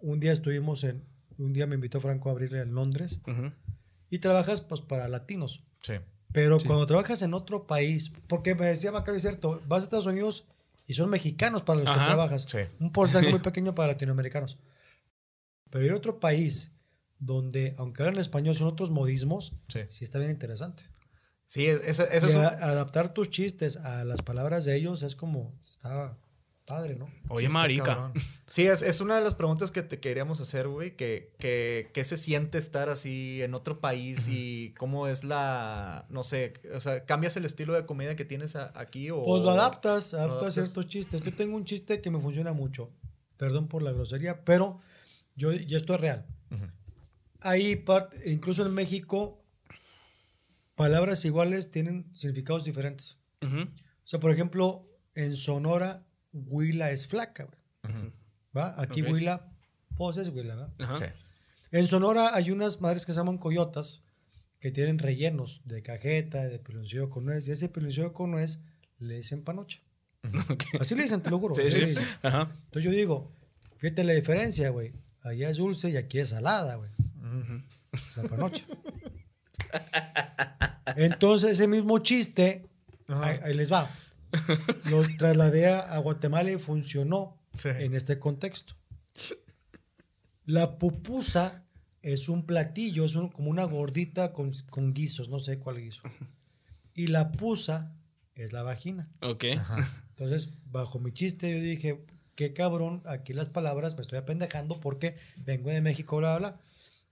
un 0.00 0.18
día 0.18 0.32
estuvimos 0.32 0.82
en, 0.84 1.04
un 1.44 1.52
día 1.52 1.66
me 1.66 1.74
invitó 1.76 2.00
Franco 2.00 2.28
a 2.28 2.32
abrirle 2.32 2.60
en 2.60 2.74
Londres, 2.74 3.20
y 4.08 4.18
trabajas 4.18 4.60
pues 4.60 4.80
para 4.80 5.08
latinos. 5.08 5.64
Sí. 5.82 5.94
Pero 6.32 6.58
cuando 6.64 6.86
trabajas 6.86 7.22
en 7.22 7.34
otro 7.34 7.66
país, 7.66 8.12
porque 8.28 8.54
me 8.54 8.66
decía 8.66 8.92
Macario, 8.92 9.16
es 9.16 9.22
cierto, 9.22 9.60
vas 9.66 9.82
a 9.82 9.84
Estados 9.84 10.06
Unidos 10.06 10.44
y 10.86 10.94
son 10.94 11.10
mexicanos 11.10 11.62
para 11.62 11.80
los 11.80 11.88
Ajá, 11.88 11.98
que 12.00 12.06
trabajas. 12.06 12.46
sí. 12.48 12.58
Un 12.78 12.92
porcentaje 12.92 13.28
muy 13.30 13.40
pequeño 13.40 13.74
para 13.74 13.92
latinoamericanos. 13.92 14.58
Pero 15.70 15.84
ir 15.84 15.92
a 15.92 15.96
otro 15.96 16.18
país 16.20 16.72
donde, 17.18 17.74
aunque 17.78 18.02
hablan 18.02 18.18
español, 18.20 18.54
son 18.56 18.66
otros 18.68 18.90
modismos, 18.90 19.52
Sí. 19.68 19.80
sí 19.88 20.04
está 20.04 20.18
bien 20.18 20.30
interesante. 20.30 20.84
Sí, 21.46 21.66
es- 21.66 21.80
ese, 21.84 22.04
ese 22.16 22.26
Y 22.26 22.28
es 22.30 22.34
un- 22.36 22.44
adaptar 22.44 23.12
tus 23.12 23.28
chistes 23.30 23.76
a 23.76 24.04
las 24.04 24.22
palabras 24.22 24.64
de 24.64 24.76
ellos 24.76 25.02
es 25.02 25.16
como, 25.16 25.52
está 25.68 26.16
padre, 26.70 26.96
¿no? 26.96 27.10
Oye, 27.28 27.48
Sí, 27.48 27.52
marica. 27.52 27.84
cabrón. 27.84 28.12
Sí, 28.48 28.66
es, 28.66 28.82
es 28.82 29.00
una 29.00 29.16
de 29.16 29.22
las 29.24 29.34
preguntas 29.34 29.70
que 29.70 29.82
te 29.82 30.00
queríamos 30.00 30.40
hacer, 30.40 30.66
güey, 30.68 30.96
que, 30.96 31.32
que, 31.38 31.90
que 31.92 32.04
se 32.04 32.16
siente 32.16 32.58
estar 32.58 32.88
así 32.88 33.42
en 33.42 33.54
otro 33.54 33.80
país 33.80 34.26
y 34.28 34.72
cómo 34.78 35.06
es 35.06 35.22
la, 35.24 36.06
no 36.08 36.22
sé, 36.22 36.54
o 36.74 36.80
sea, 36.80 37.04
¿cambias 37.04 37.36
el 37.36 37.44
estilo 37.44 37.72
de 37.74 37.84
comedia 37.86 38.16
que 38.16 38.24
tienes 38.24 38.56
a- 38.56 38.72
aquí 38.74 39.10
o...? 39.10 39.22
Pues 39.22 39.42
lo 39.42 39.50
adaptas, 39.50 40.14
adaptas 40.14 40.30
adaptas. 40.30 40.54
ciertos 40.54 40.86
chistes. 40.88 41.22
Yo 41.22 41.34
tengo 41.34 41.56
un 41.56 41.64
chiste 41.64 42.00
que 42.00 42.10
me 42.10 42.18
funciona 42.20 42.52
mucho, 42.52 42.90
perdón 43.36 43.68
por 43.68 43.82
la 43.82 43.92
grosería, 43.92 44.44
pero 44.44 44.78
yo, 45.36 45.52
y 45.52 45.74
esto 45.74 45.94
es 45.94 46.00
real. 46.00 46.26
Ujú. 46.50 46.64
Hay 47.42 47.76
part- 47.84 48.10
incluso 48.26 48.66
en 48.66 48.72
México, 48.74 49.42
palabras 50.74 51.24
iguales 51.24 51.70
tienen 51.70 52.10
significados 52.14 52.64
diferentes. 52.64 53.18
Ujú. 53.42 53.60
O 53.62 54.06
sea, 54.10 54.20
por 54.20 54.30
ejemplo, 54.32 54.86
en 55.14 55.36
Sonora, 55.36 56.04
huila 56.32 56.90
es 56.90 57.06
flaca, 57.06 57.44
güey. 57.44 58.12
¿va? 58.56 58.80
Aquí 58.80 59.02
huila, 59.02 59.52
pues 59.96 60.16
es 60.16 60.28
huila. 60.28 60.72
Sí. 60.98 61.04
En 61.72 61.86
Sonora 61.86 62.34
hay 62.34 62.50
unas 62.50 62.80
madres 62.80 63.06
que 63.06 63.12
se 63.12 63.18
llaman 63.18 63.38
coyotas 63.38 64.02
que 64.58 64.70
tienen 64.70 64.98
rellenos 64.98 65.62
de 65.64 65.82
cajeta, 65.82 66.48
de 66.48 66.58
piloncillo 66.58 67.08
con 67.08 67.24
nuez, 67.24 67.48
y 67.48 67.52
ese 67.52 67.68
piloncillo 67.68 68.12
con 68.12 68.30
nuez 68.30 68.60
le 68.98 69.16
dicen 69.16 69.42
panocha. 69.42 69.80
Así 70.80 70.94
le 70.94 71.02
dicen, 71.02 71.22
te 71.22 71.30
lo 71.30 71.38
juro. 71.38 71.54
Sí, 71.54 71.70
sí. 71.70 71.94
Ajá. 72.22 72.52
Entonces 72.66 72.84
yo 72.84 72.90
digo, 72.90 73.32
fíjate 73.78 74.04
la 74.04 74.12
diferencia, 74.12 74.68
güey. 74.68 74.92
Allá 75.22 75.48
es 75.48 75.56
dulce 75.56 75.90
y 75.90 75.96
aquí 75.96 76.18
es 76.18 76.30
salada, 76.30 76.76
güey. 76.76 76.90
Ujú. 77.22 77.62
Es 77.92 78.16
la 78.16 78.22
panocha. 78.24 78.64
Entonces 80.96 81.52
ese 81.52 81.68
mismo 81.68 81.98
chiste, 82.00 82.68
ahí, 83.08 83.38
ahí 83.42 83.54
les 83.54 83.72
va. 83.72 83.90
Lo 84.90 85.02
trasladé 85.18 85.66
a, 85.72 85.98
Guatemala 85.98 86.50
y 86.50 86.58
funcionó 86.58 87.36
Sí. 87.54 87.68
en 87.68 87.94
este 87.94 88.18
contexto. 88.18 88.74
La 90.44 90.78
pupusa 90.78 91.64
es 92.02 92.28
un 92.28 92.46
platillo, 92.46 93.04
es 93.04 93.14
un- 93.14 93.28
como 93.28 93.50
una 93.50 93.64
gordita 93.64 94.32
con, 94.32 94.52
con 94.70 94.94
guisos, 94.94 95.28
no 95.28 95.38
sé 95.38 95.58
cuál 95.58 95.78
guiso. 95.80 96.02
Y 96.94 97.08
la 97.08 97.30
pusa 97.32 97.94
es 98.34 98.52
la 98.52 98.62
vagina. 98.62 99.08
Ok. 99.20 99.44
Entonces, 100.10 100.50
bajo 100.66 100.98
mi 100.98 101.12
chiste, 101.12 101.50
yo 101.50 101.60
dije, 101.62 102.04
qué 102.34 102.52
cabrón, 102.52 103.02
aquí 103.06 103.32
las 103.32 103.48
palabras 103.48 103.94
me 103.96 104.02
estoy 104.02 104.18
apendejando 104.18 104.80
porque 104.80 105.16
vengo 105.36 105.70
de 105.70 105.80
México, 105.80 106.16
bla, 106.18 106.36
bla. 106.38 106.48
bla. 106.50 106.60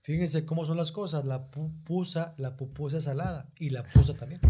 Fíjense 0.01 0.45
cómo 0.45 0.65
son 0.65 0.77
las 0.77 0.91
cosas. 0.91 1.25
La 1.25 1.51
pupusa, 1.51 2.33
la 2.37 2.55
pupusa 2.57 2.97
es 2.97 3.03
salada. 3.03 3.49
Y 3.59 3.69
la 3.69 3.83
pusa 3.83 4.13
también. 4.15 4.39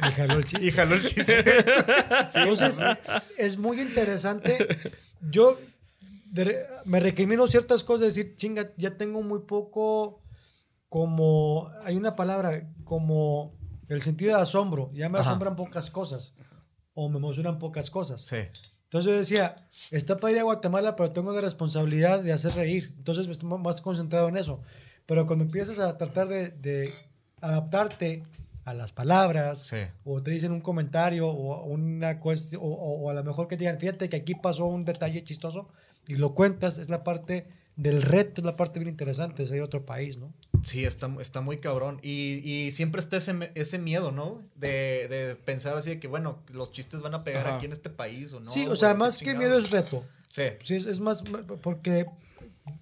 Me 0.02 0.12
jaló 0.12 0.34
el 0.38 0.44
chiste. 0.44 0.66
Y 0.66 0.70
jaló 0.70 0.94
el 0.94 1.04
chiste. 1.04 1.44
Entonces, 2.34 2.84
es 3.36 3.58
muy 3.58 3.80
interesante. 3.80 4.66
Yo 5.30 5.58
de 6.30 6.64
me 6.84 7.00
recrimino 7.00 7.46
ciertas 7.46 7.82
cosas, 7.84 8.14
decir, 8.14 8.36
chinga, 8.36 8.72
ya 8.76 8.96
tengo 8.96 9.22
muy 9.22 9.40
poco 9.40 10.22
como, 10.88 11.70
hay 11.84 11.96
una 11.96 12.16
palabra, 12.16 12.68
como 12.84 13.56
el 13.88 14.00
sentido 14.02 14.36
de 14.36 14.42
asombro. 14.42 14.90
Ya 14.94 15.08
me 15.08 15.18
Ajá. 15.18 15.30
asombran 15.30 15.56
pocas 15.56 15.90
cosas 15.90 16.34
o 16.94 17.08
me 17.08 17.18
emocionan 17.18 17.58
pocas 17.58 17.90
cosas. 17.90 18.22
sí. 18.22 18.36
Entonces 18.84 19.12
yo 19.12 19.16
decía, 19.16 19.54
está 19.92 20.16
para 20.16 20.32
ir 20.32 20.40
a 20.40 20.42
Guatemala, 20.42 20.96
pero 20.96 21.12
tengo 21.12 21.32
la 21.32 21.40
responsabilidad 21.40 22.24
de 22.24 22.32
hacer 22.32 22.52
reír. 22.54 22.92
Entonces 22.98 23.28
estoy 23.28 23.48
más 23.48 23.80
concentrado 23.80 24.28
en 24.28 24.36
eso. 24.36 24.62
Pero 25.06 25.28
cuando 25.28 25.44
empiezas 25.44 25.78
a 25.78 25.96
tratar 25.96 26.26
de, 26.26 26.50
de 26.50 26.92
adaptarte 27.40 28.24
a 28.64 28.74
las 28.74 28.92
palabras, 28.92 29.60
Sí. 29.66 29.78
o 30.04 30.22
te 30.22 30.30
dicen 30.30 30.52
un 30.52 30.60
comentario, 30.60 31.28
o 31.28 31.64
una 31.66 32.20
cuestión, 32.20 32.60
o, 32.62 32.66
o- 32.66 33.00
o 33.02 33.10
a 33.10 33.14
lo 33.14 33.24
mejor 33.24 33.48
que 33.48 33.56
te 33.56 33.64
digan, 33.64 33.78
fíjate 33.78 34.08
que 34.08 34.16
aquí 34.16 34.34
pasó 34.34 34.66
un 34.66 34.84
detalle 34.84 35.22
chistoso, 35.24 35.68
y 36.06 36.16
lo 36.16 36.34
cuentas, 36.34 36.78
es 36.78 36.88
la 36.90 37.02
parte 37.04 37.46
del 37.76 38.02
reto, 38.02 38.42
es 38.42 38.44
la 38.44 38.56
parte 38.56 38.78
bien 38.80 38.90
interesante, 38.90 39.42
es 39.44 39.50
ir 39.50 39.60
a 39.60 39.64
otro 39.64 39.86
país, 39.86 40.18
¿no? 40.18 40.34
Sí, 40.62 40.84
está, 40.84 41.10
está 41.20 41.40
muy 41.40 41.60
cabrón. 41.60 41.98
Y, 42.02 42.42
y 42.46 42.72
siempre 42.72 43.00
está 43.00 43.16
ese, 43.16 43.50
ese 43.54 43.78
miedo, 43.78 44.12
¿no? 44.12 44.42
De, 44.56 45.06
de 45.08 45.36
pensar 45.36 45.74
así 45.76 45.88
de 45.90 46.00
que, 46.00 46.06
bueno, 46.08 46.42
los 46.52 46.72
chistes 46.72 47.00
van 47.00 47.14
a 47.14 47.24
pegar 47.24 47.46
Ajá. 47.46 47.56
aquí 47.56 47.66
en 47.66 47.72
este 47.72 47.88
país 47.88 48.32
o 48.34 48.40
no. 48.40 48.44
sí, 48.44 48.66
o 48.66 48.76
sea, 48.76 48.92
qué 48.92 48.98
más 48.98 49.16
que 49.18 49.34
miedo 49.34 49.58
es 49.58 49.70
reto. 49.70 50.04
Sí. 50.28 50.42
Sí, 50.62 50.74
es, 50.74 50.84
es 50.84 51.00
más 51.00 51.24
porque, 51.62 52.04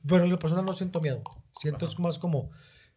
bueno, 0.03 0.27
yo 0.27 0.37
personal 0.39 0.65
no 0.65 0.73
siento 0.73 1.01
miedo. 1.01 1.23
Siento 1.57 1.85
es 1.87 1.97
más 2.01 2.19
como 2.19 2.51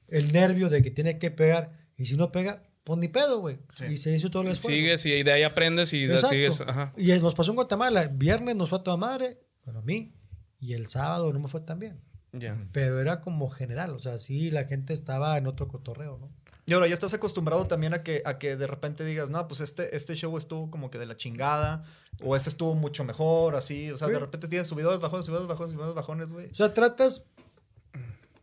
el 0.08 0.32
nervio 0.32 0.70
de 0.70 0.82
que 0.82 0.90
tiene 0.92 1.20
que 1.20 1.30
pegar. 1.30 1.72
Y 1.98 2.06
si 2.08 2.16
no 2.16 2.32
pega, 2.32 2.64
pues 2.84 2.98
ni 3.00 3.08
pedo, 3.08 3.40
güey. 3.40 3.60
Sí. 3.76 3.86
Y 3.86 3.98
se 3.98 4.16
hizo 4.16 4.30
todo 4.32 4.44
el 4.44 4.50
Y 4.50 4.52
esfuerzo. 4.52 4.76
sigues 4.78 5.06
y 5.06 5.24
de 5.24 5.32
ahí 5.32 5.44
aprendes 5.44 5.94
y 5.94 6.06
Exacto. 6.06 6.28
sigues. 6.30 6.62
Ajá. 6.62 6.94
Y 6.98 7.08
nos 7.20 7.36
pasó 7.36 7.52
en 7.52 7.56
Guatemala. 7.56 8.08
Viernes 8.12 8.56
nos 8.56 8.70
fue 8.70 8.80
a 8.80 8.84
toda 8.84 8.98
madre, 8.98 9.40
bueno, 9.66 9.80
a 9.80 9.84
mí. 9.84 10.14
Y 10.60 10.74
el 10.74 10.88
sábado 10.88 11.32
no 11.34 11.40
me 11.40 11.48
fue 11.48 11.62
tan 11.62 11.80
bien. 11.80 12.02
Ya. 12.34 12.58
Pero 12.72 13.02
era 13.02 13.20
como 13.22 13.50
general. 13.50 13.92
O 13.92 14.00
sea, 14.00 14.18
sí, 14.18 14.52
la 14.52 14.64
gente 14.66 14.94
estaba 14.94 15.38
en 15.38 15.48
otro 15.48 15.68
cotorreo, 15.68 16.18
¿no? 16.18 16.32
Y 16.68 16.74
ahora 16.74 16.88
ya 16.88 16.94
estás 16.94 17.14
acostumbrado 17.14 17.66
también 17.68 17.94
a 17.94 18.04
que, 18.04 18.22
a 18.24 18.38
que 18.38 18.56
de 18.56 18.68
repente 18.68 19.04
digas, 19.04 19.30
no, 19.30 19.48
pues 19.48 19.60
este, 19.62 19.96
este 19.96 20.16
show 20.16 20.38
estuvo 20.38 20.70
como 20.70 20.90
que 20.92 21.00
de 21.00 21.06
la 21.08 21.18
chingada, 21.18 21.84
o 22.24 22.36
este 22.36 22.50
estuvo 22.50 22.76
mucho 22.76 23.04
mejor, 23.04 23.56
así. 23.56 23.92
O 23.92 23.98
sea, 23.98 24.08
Sí. 24.08 24.14
de 24.14 24.20
repente 24.20 24.48
tienes 24.48 24.68
subidos, 24.68 25.02
bajones, 25.02 25.26
subidos, 25.26 25.48
bajones, 25.48 25.74
subidos, 25.74 25.96
bajones, 25.96 26.32
güey. 26.32 26.50
O 26.52 26.56
sea, 26.56 26.74
tratas 26.74 27.26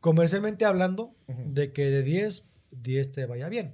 comercialmente 0.00 0.64
hablando 0.64 1.14
de 1.28 1.72
que 1.72 1.86
de 1.90 2.02
10, 2.02 2.44
10 2.72 3.12
te 3.12 3.26
vaya 3.26 3.48
bien. 3.48 3.72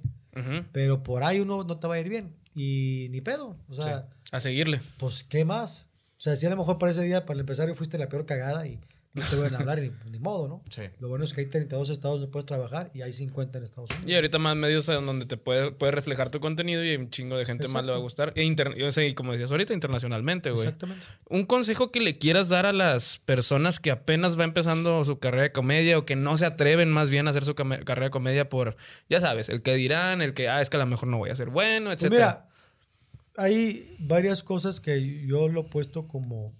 Pero 0.71 1.01
por 1.03 1.23
ahí 1.23 1.39
uno 1.39 1.63
no 1.63 1.77
te 1.79 1.87
va 1.87 1.95
a 1.95 1.99
ir 1.99 2.09
bien. 2.09 2.35
Y 2.53 3.07
ni 3.11 3.21
pedo. 3.21 3.57
O 3.69 3.73
sea, 3.73 4.07
A 4.31 4.39
seguirle. 4.39 4.81
pues, 4.97 5.23
¿qué 5.23 5.45
más? 5.45 5.87
O 6.17 6.21
sea, 6.25 6.35
si 6.35 6.45
a 6.45 6.49
lo 6.49 6.55
mejor 6.57 6.77
para 6.77 6.91
ese 6.91 7.01
día, 7.03 7.25
para 7.25 7.35
el 7.35 7.41
empresario, 7.41 7.75
fuiste 7.75 7.97
la 7.97 8.07
peor 8.09 8.25
cagada 8.25 8.65
y 8.67 8.79
no 9.15 9.23
te 9.29 9.35
van 9.37 9.55
a 9.55 9.57
hablar 9.59 9.79
ni 9.79 10.19
modo, 10.19 10.47
¿no? 10.47 10.63
Sí. 10.69 10.83
Lo 10.99 11.07
bueno 11.09 11.23
es 11.23 11.33
que 11.33 11.41
hay 11.41 11.47
32 11.47 11.89
estados 11.89 12.19
donde 12.19 12.31
puedes 12.31 12.45
trabajar 12.45 12.91
y 12.93 13.01
hay 13.01 13.13
50 13.13 13.57
en 13.57 13.63
Estados 13.63 13.89
Unidos. 13.91 14.09
Y 14.09 14.15
ahorita 14.15 14.37
más 14.39 14.55
medios 14.55 14.87
en 14.89 15.05
donde 15.05 15.25
te 15.25 15.37
puede, 15.37 15.71
puede 15.71 15.91
reflejar 15.91 16.29
tu 16.29 16.39
contenido 16.39 16.83
y 16.83 16.95
un 16.95 17.09
chingo 17.09 17.37
de 17.37 17.45
gente 17.45 17.67
más 17.69 17.83
le 17.85 17.91
va 17.91 17.97
a 17.97 18.01
gustar. 18.01 18.33
E 18.35 18.43
inter- 18.43 18.75
o 18.83 18.91
sea, 18.91 19.05
y 19.05 19.13
como 19.13 19.31
decías 19.31 19.51
ahorita, 19.51 19.73
internacionalmente, 19.73 20.51
güey. 20.51 20.63
Exactamente. 20.63 21.05
Un 21.29 21.45
consejo 21.45 21.91
que 21.91 21.99
le 22.01 22.17
quieras 22.17 22.49
dar 22.49 22.65
a 22.65 22.73
las 22.73 23.19
personas 23.19 23.79
que 23.79 23.91
apenas 23.91 24.39
va 24.39 24.43
empezando 24.43 25.03
su 25.05 25.19
carrera 25.19 25.43
de 25.43 25.51
comedia 25.51 25.97
o 25.97 26.05
que 26.05 26.15
no 26.15 26.37
se 26.37 26.45
atreven 26.45 26.91
más 26.91 27.09
bien 27.09 27.27
a 27.27 27.29
hacer 27.31 27.43
su 27.45 27.55
carrera 27.55 28.03
de 28.05 28.09
comedia 28.09 28.49
por, 28.49 28.75
ya 29.09 29.21
sabes, 29.21 29.49
el 29.49 29.61
que 29.61 29.75
dirán, 29.75 30.21
el 30.21 30.33
que, 30.33 30.49
ah, 30.49 30.61
es 30.61 30.69
que 30.69 30.77
a 30.77 30.79
lo 30.79 30.85
mejor 30.85 31.07
no 31.07 31.17
voy 31.17 31.29
a 31.29 31.35
ser 31.35 31.49
bueno, 31.49 31.91
Pues 31.91 32.03
etcétera. 32.03 32.47
mira, 32.47 32.49
hay 33.37 33.95
varias 33.99 34.43
cosas 34.43 34.79
que 34.79 35.25
yo 35.27 35.47
lo 35.49 35.61
he 35.61 35.63
puesto 35.65 36.07
como, 36.07 36.53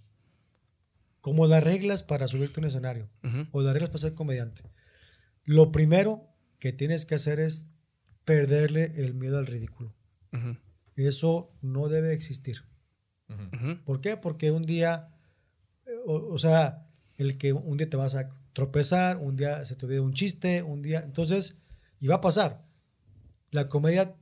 como 1.26 1.47
las 1.47 1.63
reglas 1.63 2.03
para 2.03 2.28
subirte 2.28 2.59
a 2.59 2.61
un 2.61 2.67
escenario 2.67 3.09
o 3.51 3.61
las 3.63 3.73
reglas 3.73 3.89
para 3.89 4.01
ser 4.01 4.13
comediante. 4.13 4.61
Lo 5.43 5.71
primero 5.71 6.28
que 6.59 6.71
tienes 6.71 7.07
que 7.07 7.15
hacer 7.15 7.39
es 7.39 7.65
perderle 8.26 8.91
el 9.03 9.15
miedo 9.15 9.39
al 9.39 9.47
ridículo. 9.47 9.95
Ujú. 10.32 10.55
Eso 10.95 11.51
no 11.63 11.88
debe 11.88 12.13
existir. 12.13 12.65
¿Por 13.86 14.01
qué? 14.01 14.17
Porque 14.17 14.51
un 14.51 14.61
día, 14.67 15.09
eh, 15.88 15.93
o, 16.05 16.13
o 16.32 16.38
sea, 16.38 16.86
el 17.17 17.39
que 17.39 17.53
un 17.53 17.76
día 17.78 17.89
te 17.89 17.97
vas 17.97 18.13
a 18.13 18.30
tropezar, 18.53 19.17
un 19.17 19.36
día 19.36 19.65
se 19.65 19.76
te 19.76 19.88
olvida 19.88 20.03
un 20.03 20.13
chiste, 20.13 20.61
un 20.61 20.84
día. 20.84 20.99
Entonces, 21.03 21.55
y 21.99 22.05
va 22.05 22.15
a 22.17 22.21
pasar. 22.21 22.67
La 23.49 23.67
comedia 23.67 24.15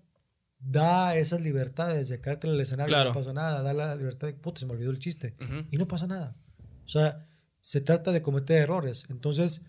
da 0.57 1.17
esas 1.17 1.41
libertades 1.41 2.07
de 2.07 2.21
caerte 2.21 2.47
en 2.47 2.53
el 2.53 2.61
escenario, 2.61 2.95
Claro. 2.95 3.09
no 3.09 3.13
pasa 3.19 3.33
nada, 3.33 3.61
da 3.61 3.73
la 3.73 3.93
libertad 3.97 4.27
de, 4.27 4.35
puta, 4.35 4.61
se 4.61 4.65
me 4.65 4.71
olvidó 4.71 4.91
el 4.91 4.99
chiste. 4.99 5.35
Y 5.69 5.75
no 5.77 5.85
pasa 5.85 6.07
nada. 6.07 6.33
O 6.85 6.89
sea, 6.89 7.27
se 7.61 7.81
trata 7.81 8.11
de 8.11 8.21
cometer 8.21 8.61
errores. 8.61 9.05
Entonces, 9.09 9.63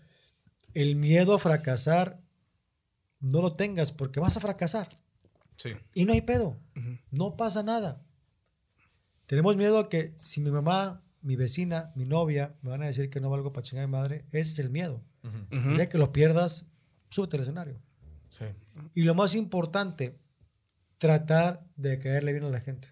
el 0.73 0.95
miedo 0.95 1.33
a 1.33 1.39
fracasar, 1.39 2.21
no 3.19 3.41
lo 3.41 3.53
tengas 3.53 3.91
porque 3.91 4.19
vas 4.19 4.37
a 4.37 4.41
fracasar. 4.41 4.89
Sí. 5.57 5.71
Y 5.93 6.05
no 6.05 6.13
hay 6.13 6.21
pedo. 6.21 6.59
Ujú. 6.75 6.97
No 7.11 7.37
pasa 7.37 7.63
nada. 7.63 8.03
Tenemos 9.25 9.55
miedo 9.55 9.79
a 9.79 9.89
que 9.89 10.13
si 10.17 10.41
mi 10.41 10.51
mamá, 10.51 11.01
mi 11.21 11.35
vecina, 11.35 11.91
mi 11.95 12.05
novia 12.05 12.55
me 12.61 12.69
van 12.69 12.83
a 12.83 12.87
decir 12.87 13.09
que 13.09 13.19
no 13.19 13.29
valgo 13.29 13.53
para 13.53 13.63
chingar 13.63 13.85
a 13.85 13.87
mi 13.87 13.91
madre, 13.93 14.25
ese 14.29 14.51
es 14.51 14.59
el 14.59 14.69
miedo. 14.69 15.01
Ujú. 15.23 15.69
El 15.69 15.77
día 15.77 15.89
que 15.89 15.97
lo 15.97 16.11
pierdas, 16.11 16.67
súbete 17.09 17.37
al 17.37 17.43
escenario. 17.43 17.81
Sí. 18.29 18.45
Y 18.93 19.03
lo 19.03 19.15
más 19.15 19.33
importante, 19.33 20.19
tratar 20.97 21.65
de 21.75 21.97
caerle 21.97 22.33
bien 22.33 22.43
a 22.43 22.49
la 22.49 22.59
gente. 22.59 22.89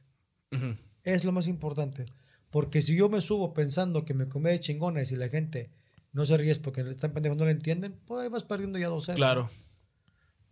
Ujú. 0.51 0.77
Es 1.03 1.23
lo 1.23 1.31
más 1.31 1.47
importante. 1.47 2.05
Porque 2.53 2.83
si 2.83 2.95
yo 2.95 3.09
me 3.09 3.19
subo 3.19 3.51
pensando 3.51 4.05
que 4.05 4.13
me 4.13 4.29
comedia 4.29 4.59
chingona 4.59 5.01
y 5.01 5.05
si 5.05 5.15
la 5.15 5.27
gente 5.27 5.71
no 6.11 6.23
se 6.27 6.37
ríe 6.37 6.51
es 6.51 6.59
porque 6.59 6.81
están 6.81 7.11
pendejos, 7.11 7.35
no 7.35 7.45
le 7.45 7.51
entienden, 7.51 7.99
pues 8.05 8.21
ahí 8.21 8.29
vas 8.29 8.43
perdiendo 8.43 8.77
ya 8.77 8.89
dos 8.89 9.07
Claro. 9.15 9.49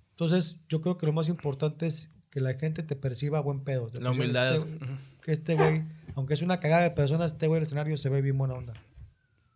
Entonces, 0.09 0.57
yo 0.67 0.81
creo 0.81 0.97
que 0.97 1.05
lo 1.05 1.13
más 1.13 1.29
importante 1.29 1.85
es 1.85 2.09
que 2.31 2.39
la 2.39 2.55
gente 2.55 2.81
te 2.81 2.95
perciba 2.95 3.39
buen 3.39 3.63
pedo. 3.63 3.85
Te 3.85 4.01
La 4.01 4.09
humildad. 4.09 4.55
este- 4.55 4.79
que 5.21 5.31
este 5.31 5.53
güey, 5.53 5.83
aunque 6.15 6.33
es 6.33 6.41
una 6.41 6.59
cagada 6.59 6.81
de 6.81 6.89
personas, 6.89 7.33
este 7.33 7.45
güey 7.45 7.59
el 7.59 7.67
escenario 7.67 7.95
se 7.97 8.09
ve 8.09 8.23
bien 8.23 8.35
buena 8.35 8.55
onda. 8.55 8.73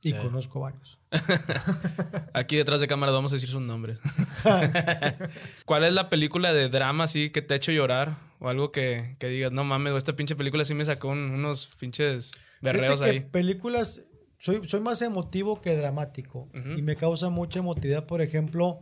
Y 0.06 0.12
Sí. 0.12 0.18
conozco 0.18 0.60
varios. 0.60 1.00
Aquí 2.34 2.56
detrás 2.58 2.80
de 2.80 2.88
cámara 2.88 3.12
vamos 3.12 3.32
a 3.32 3.36
decir 3.38 3.50
sus 3.50 3.62
nombres. 3.62 4.00
¿Cuál 5.66 5.84
es 5.84 5.94
la 5.94 6.10
película 6.10 6.54
de 6.54 6.70
drama 6.70 7.06
así 7.06 7.30
que 7.32 7.42
te 7.42 7.54
ha 7.54 7.58
hecho 7.58 7.72
llorar? 7.72 8.18
O 8.40 8.50
algo 8.50 8.72
que, 8.72 9.16
que 9.20 9.28
digas, 9.28 9.52
no 9.52 9.64
mames, 9.64 9.94
esta 9.96 10.16
pinche 10.16 10.36
película 10.36 10.64
sí 10.66 10.74
me 10.76 10.86
sacó 10.86 11.08
un- 11.10 11.32
unos 11.32 11.68
pinches 11.80 12.34
berreos 12.62 13.00
Fíjate 13.00 13.12
que 13.12 13.18
ahí. 13.26 13.30
películas, 13.32 14.06
soy, 14.38 14.62
soy 14.68 14.82
más 14.82 15.02
emotivo 15.02 15.62
que 15.62 15.76
dramático. 15.76 16.50
Y 16.78 16.82
me 16.82 16.96
causa 16.96 17.30
mucha 17.30 17.60
emotividad, 17.60 18.06
por 18.06 18.22
ejemplo, 18.22 18.82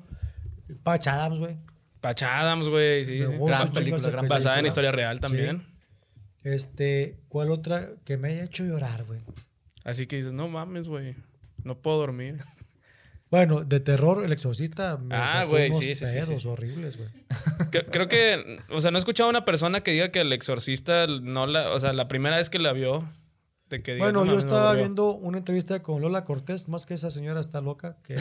Patch 0.84 1.08
Adams, 1.08 1.40
güey. 1.40 1.58
Patch 2.02 2.24
Adams, 2.24 2.68
güey, 2.68 3.06
sí. 3.06 3.20
Sí. 3.26 3.32
Gran 3.40 3.72
película, 3.72 4.10
gran 4.10 4.28
Basada 4.28 4.60
en 4.60 4.66
historia 4.66 4.92
real 4.92 5.20
también. 5.22 5.66
Este, 6.44 7.22
¿cuál 7.30 7.52
otra 7.52 7.92
que 8.04 8.18
me 8.18 8.30
haya 8.30 8.44
hecho 8.44 8.66
llorar, 8.66 9.06
güey? 9.06 9.22
Así 9.84 10.06
que 10.08 10.16
dices, 10.18 10.34
no 10.34 10.48
mames, 10.48 10.88
güey. 10.88 11.16
No 11.64 11.78
puedo 11.82 11.98
dormir. 11.98 12.38
Bueno, 13.32 13.64
de 13.64 13.80
terror, 13.80 14.24
El 14.24 14.32
Exorcista 14.32 14.98
me 15.00 15.16
Ah, 15.16 15.26
sacó 15.26 15.50
güey, 15.54 15.72
unos 15.72 15.84
sí, 15.84 15.96
sí, 15.96 16.06
sí, 16.06 16.14
pedos 16.14 16.28
sí, 16.28 16.36
sí. 16.36 16.48
horribles, 16.48 16.98
güey. 16.98 17.10
Creo, 17.72 17.86
creo 17.88 18.08
que, 18.08 18.60
o 18.70 18.80
sea, 18.80 18.92
no 18.92 18.98
he 18.98 19.00
escuchado 19.00 19.26
a 19.28 19.32
una 19.32 19.44
persona 19.44 19.82
que 19.82 19.90
diga 19.90 20.10
que 20.12 20.22
el 20.22 20.32
exorcista 20.34 21.08
no 21.08 21.48
la, 21.48 21.72
o 21.72 21.80
sea, 21.80 21.94
la 21.94 22.08
primera 22.08 22.38
vez 22.38 22.52
que 22.52 22.60
la 22.60 22.74
vio, 22.74 23.10
que 23.70 23.80
diga, 23.80 24.06
Bueno, 24.06 24.20
"No 24.20 24.26
yo 24.26 24.32
mames, 24.34 24.44
estaba 24.44 24.66
aburrió". 24.68 24.84
viendo 24.84 25.16
una 25.16 25.40
entrevista 25.40 25.82
con 25.82 26.00
Lola 26.04 26.26
Cortés, 26.26 26.70
más 26.70 26.86
que 26.86 26.94
esa 26.94 27.10
señora 27.10 27.40
está 27.40 27.60
loca, 27.62 27.98
que 28.04 28.18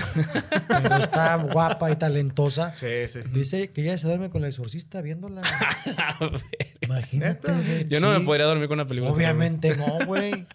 pero 0.66 0.96
está 0.96 1.36
guapa 1.36 1.90
y 1.90 1.96
talentosa. 1.96 2.72
Sí, 2.72 2.86
sí. 3.08 3.18
Dice 3.34 3.68
que 3.70 3.82
ella 3.82 3.98
se 3.98 4.06
duerme 4.06 4.30
con 4.30 4.42
el 4.44 4.48
exorcista 4.48 5.02
viéndola. 5.02 5.42
Imagínate, 6.80 7.52
güey. 7.52 7.88
Yo 7.88 8.00
no 8.00 8.12
Sí. 8.14 8.18
me 8.18 8.24
podría 8.24 8.46
dormir 8.46 8.68
con 8.68 8.78
una 8.78 8.86
película. 8.86 9.12
Obviamente 9.12 9.76
no, 9.76 10.06
güey. 10.06 10.46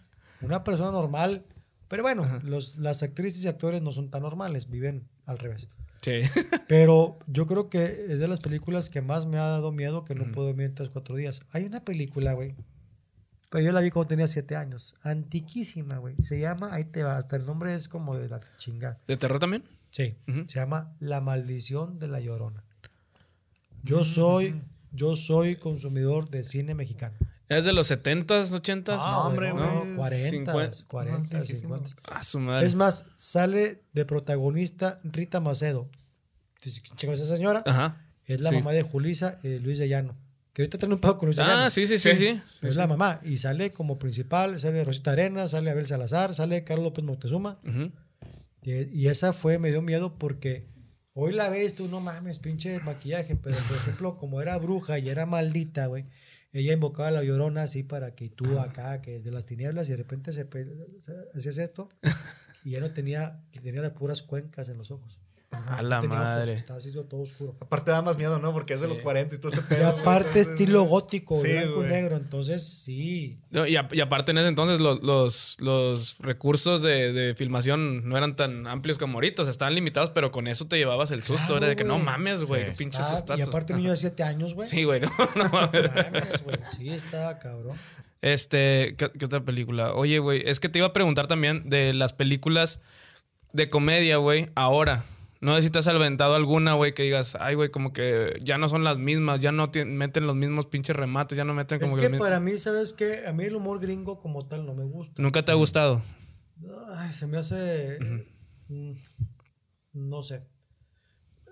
Una 0.42 0.64
persona 0.64 0.92
normal. 0.92 1.46
Pero 1.88 2.04
bueno, 2.04 2.40
los, 2.44 2.78
las 2.78 3.02
actrices 3.02 3.46
y 3.46 3.48
actores 3.48 3.82
no 3.82 3.92
son 3.92 4.10
tan 4.10 4.22
normales, 4.22 4.70
viven 4.70 5.08
al 5.26 5.40
revés. 5.40 5.70
Sí. 6.02 6.22
Pero 6.68 7.18
yo 7.28 7.48
creo 7.48 7.70
que 7.70 7.84
es 7.84 8.20
de 8.20 8.28
las 8.28 8.40
películas 8.40 8.90
que 8.90 9.02
más 9.02 9.26
me 9.26 9.38
ha 9.38 9.44
dado 9.48 9.72
miedo 9.72 10.04
que 10.04 10.16
no 10.16 10.32
puedo 10.32 10.48
dormir 10.48 10.68
en 10.68 10.76
tres, 10.76 10.90
cuatro 10.90 11.16
días. 11.16 11.42
Hay 11.52 11.64
una 11.64 11.84
película, 11.84 12.34
güey. 12.34 12.56
Pero 13.50 13.64
yo 13.64 13.72
la 13.72 13.80
vi 13.80 13.92
cuando 13.92 14.10
tenía 14.10 14.28
siete 14.28 14.56
años. 14.56 14.94
Antiquísima, 15.02 15.98
güey. 15.98 16.16
Se 16.20 16.40
llama, 16.40 16.74
ahí 16.74 16.84
te 16.84 17.04
va, 17.04 17.16
hasta 17.16 17.38
el 17.38 17.46
nombre 17.46 17.74
es 17.74 17.88
como 17.88 18.18
de 18.18 18.28
la 18.28 18.42
chinga. 18.58 19.00
¿De 19.08 19.16
terror 19.16 19.40
también? 19.40 19.64
Sí. 19.90 20.16
Se 20.48 20.60
llama 20.60 20.96
La 21.00 21.22
maldición 21.22 21.98
de 22.00 22.10
la 22.10 22.20
llorona. 22.20 22.64
Yo 23.84 24.04
soy, 24.04 24.62
yo 24.92 25.16
soy 25.16 25.56
consumidor 25.56 26.30
de 26.30 26.44
cine 26.44 26.76
mexicano. 26.76 27.18
¿Es 27.50 27.64
de 27.66 27.74
los 27.74 27.90
70s, 27.90 28.52
80s? 28.52 28.98
Ah, 29.00 29.26
hombre, 29.28 29.50
no, 29.54 29.82
güey. 29.84 29.96
40, 29.96 30.30
50. 30.54 30.78
40, 30.88 31.38
No, 31.38 31.44
viejísimo. 31.44 31.78
50. 31.78 32.02
Ah, 32.12 32.24
su 32.24 32.40
madre. 32.40 32.68
Es 32.68 32.76
más, 32.76 33.06
sale 33.16 33.84
de 33.94 34.06
protagonista 34.06 35.00
Rita 35.04 35.40
Macedo. 35.40 35.90
Dices, 36.62 36.82
¿Quién 36.82 36.96
chingo 36.98 37.14
es 37.14 37.20
esa 37.22 37.36
señora? 37.38 37.64
Ajá. 37.66 38.04
Es 38.26 38.42
la 38.42 38.50
Sí. 38.50 38.56
mamá 38.58 38.74
de 38.74 38.82
Julisa 38.82 39.38
y 39.44 39.48
de 39.48 39.60
Luis 39.60 39.78
de 39.78 39.88
Llano. 39.88 40.18
Que 40.52 40.64
ahorita 40.64 40.78
tiene 40.78 40.96
un 40.96 41.00
pedo 41.00 41.18
con 41.18 41.28
Luis 41.28 41.38
de 41.38 41.44
Llano. 41.44 41.64
Ah, 41.66 41.70
sí, 41.70 41.88
sí, 41.88 41.98
sí, 41.98 42.14
sí. 42.16 42.42
Es 42.64 42.76
la 42.76 42.88
mamá. 42.88 43.22
Y 43.24 43.38
sale 43.38 43.72
como 43.72 43.98
principal, 44.00 44.60
sale 44.60 44.84
Rosita 44.84 45.12
Arena, 45.12 45.48
sale 45.48 45.70
Abel 45.72 45.86
Salazar, 45.88 46.34
sale 46.34 46.64
Carlos 46.66 46.84
López 46.86 47.06
Moctezuma. 47.06 47.60
Ujú. 47.66 47.92
Y, 48.64 48.74
y 49.04 49.08
esa 49.08 49.32
fue, 49.32 49.60
me 49.60 49.70
dio 49.70 49.82
miedo 49.82 50.18
porque 50.18 50.68
hoy 51.14 51.32
la 51.32 51.50
ves 51.50 51.76
tú, 51.76 51.88
no 51.88 52.02
mames, 52.02 52.40
pinche 52.40 52.80
maquillaje. 52.80 53.36
Pero 53.38 53.56
por 53.68 53.78
ejemplo, 53.78 54.18
como 54.18 54.42
era 54.42 54.58
bruja 54.58 55.00
y 55.00 55.08
era 55.10 55.26
maldita, 55.26 55.86
güey, 55.86 56.06
ella 56.58 56.74
invocaba 56.74 57.10
a 57.10 57.12
la 57.12 57.24
llorona 57.24 57.64
así 57.64 57.84
para 57.84 58.16
que 58.16 58.30
tú 58.30 58.60
acá, 58.60 59.02
que 59.02 59.20
de 59.20 59.32
las 59.32 59.46
tinieblas, 59.46 59.88
y 59.90 59.92
de 59.92 59.98
repente 59.98 60.32
se, 60.32 60.48
hacías 61.34 61.58
esto 61.58 61.90
y 62.64 62.72
ya 62.72 62.80
no 62.80 62.92
tenía, 62.92 63.44
tenía 63.62 63.82
las 63.82 63.92
puras 63.92 64.24
cuencas 64.24 64.70
en 64.70 64.78
los 64.78 64.90
ojos. 64.90 65.20
A 65.50 65.82
No 65.82 65.88
la 65.88 66.00
ojos, 66.00 66.10
madre. 66.10 66.54
estaba 66.54 66.78
así 66.78 66.92
todo 66.92 67.22
oscuro. 67.22 67.56
Aparte 67.62 67.90
da 67.92 68.02
más 68.02 68.18
miedo, 68.18 68.38
¿no? 68.38 68.52
Porque 68.52 68.74
es 68.74 68.82
de 68.82 68.88
los 68.90 69.00
40 69.00 69.36
y 69.36 69.38
todo 69.40 69.52
ese 69.54 69.62
Y 69.62 69.64
pedo. 69.64 69.88
aparte 69.88 70.28
Entonces, 70.28 70.48
estilo 70.50 70.84
gótico, 70.84 71.40
Sí, 71.42 71.48
blanco 71.54 71.86
y 71.86 71.88
negro, 71.88 72.18
entonces 72.18 72.68
sí. 72.68 73.40
No, 73.50 73.66
y, 73.66 73.78
a- 73.78 73.88
y 73.92 74.02
aparte 74.02 74.32
en 74.32 74.40
ese 74.40 74.50
entonces 74.50 74.82
los, 74.82 75.02
los, 75.04 75.56
los 75.62 76.18
recursos 76.20 76.82
de, 76.82 77.14
de 77.14 77.34
filmación 77.36 78.08
no 78.10 78.18
eran 78.18 78.36
tan 78.36 78.68
amplios 78.68 78.98
como 78.98 79.16
ahorita, 79.16 79.42
o 79.44 79.46
sea, 79.46 79.52
estaban 79.52 79.74
limitados, 79.74 80.10
pero 80.12 80.32
con 80.32 80.48
eso 80.48 80.68
te 80.68 80.78
llevabas 80.78 81.12
el 81.12 81.24
susto, 81.24 81.48
Claro, 81.48 81.58
era 81.60 81.68
de 81.70 81.76
que 81.78 81.86
no 81.86 81.98
mames, 81.98 82.44
güey, 82.44 82.66
Sí. 82.66 82.72
qué 82.72 82.78
pinche 82.78 83.04
sustazo. 83.04 83.40
y 83.40 83.42
aparte 83.42 83.72
un 83.74 83.80
niño 83.80 83.92
de 83.92 83.98
7 83.98 84.24
años, 84.24 84.54
güey. 84.54 84.68
Sí, 84.68 84.84
güey, 84.84 85.00
no, 85.00 85.10
no 85.36 85.50
mames. 85.50 86.44
Güey. 86.44 86.58
Sí, 86.78 86.90
está 86.90 87.40
cabrón. 87.40 87.76
Este, 88.22 88.96
¿qué, 88.98 89.12
qué 89.18 89.26
otra 89.26 89.46
película? 89.46 89.94
Oye, 89.94 90.20
güey, 90.20 90.44
es 90.46 90.60
que 90.60 90.68
te 90.70 90.80
iba 90.80 90.88
a 90.88 90.94
preguntar 90.94 91.28
también 91.28 91.70
de 91.70 91.94
las 91.94 92.12
películas 92.14 92.80
de 93.54 93.70
comedia, 93.70 94.18
güey, 94.18 94.50
ahora. 94.56 95.06
No 95.42 95.56
sé 95.56 95.62
si 95.64 95.70
te 95.70 95.80
has 95.80 95.88
aventado 95.88 96.36
alguna, 96.36 96.74
güey, 96.74 96.94
que 96.94 97.04
digas, 97.04 97.38
ay, 97.40 97.56
güey, 97.56 97.70
como 97.70 97.94
que 97.94 98.40
ya 98.44 98.58
no 98.58 98.68
son 98.68 98.84
las 98.84 98.98
mismas, 98.98 99.40
ya 99.42 99.52
no 99.52 99.66
meten 99.86 100.26
los 100.26 100.36
mismos 100.36 100.66
pinches 100.66 100.96
remates, 100.96 101.38
ya 101.38 101.44
no 101.44 101.54
meten 101.54 101.80
como 101.80 101.96
Es 101.98 102.02
que, 102.10 102.18
para 102.18 102.40
mí, 102.40 102.58
¿sabes 102.58 102.94
qué? 102.94 103.28
A 103.28 103.34
mí 103.34 103.44
el 103.44 103.56
humor 103.56 103.80
gringo 103.80 104.20
como 104.20 104.48
tal 104.48 104.66
no 104.66 104.74
me 104.74 104.84
gusta. 104.84 105.22
Nunca 105.22 105.44
te 105.46 105.52
ha 105.52 105.56
gustado. 105.56 106.02
Ay, 106.96 107.14
se 107.14 107.28
me 107.28 107.38
hace. 107.38 108.00
mm, 108.68 108.92
No 109.94 110.22
sé. 110.22 110.44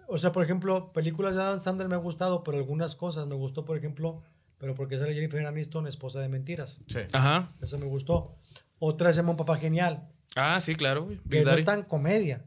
O 0.08 0.18
sea, 0.18 0.32
por 0.32 0.44
ejemplo, 0.44 0.92
películas 0.94 1.36
de 1.36 1.42
Adam 1.42 1.60
Sandler 1.60 1.88
me 1.88 1.96
ha 1.96 2.00
gustado, 2.00 2.44
pero 2.44 2.58
algunas 2.58 2.96
cosas 2.96 3.26
me 3.28 3.36
gustó, 3.36 3.66
por 3.66 3.76
ejemplo, 3.78 4.22
pero 4.60 4.76
porque 4.76 4.98
sale 4.98 5.14
Jennifer 5.16 5.46
Aniston, 5.46 5.88
esposa 5.88 6.20
de 6.20 6.30
mentiras. 6.30 6.80
Sí. 6.88 7.00
Ajá. 7.12 7.54
Esa 7.62 7.78
me 7.78 7.86
gustó. 7.86 8.36
Otra 8.78 9.12
se 9.14 9.18
llama 9.18 9.32
Un 9.32 9.38
Papá 9.38 9.58
Genial, 9.58 10.10
Ah, 10.36 10.60
sí, 10.60 10.76
claro, 10.76 11.06
güey. 11.06 11.20
que 11.30 11.44
no 11.46 11.52
es 11.52 11.64
tan 11.64 11.84
comedia, 11.84 12.46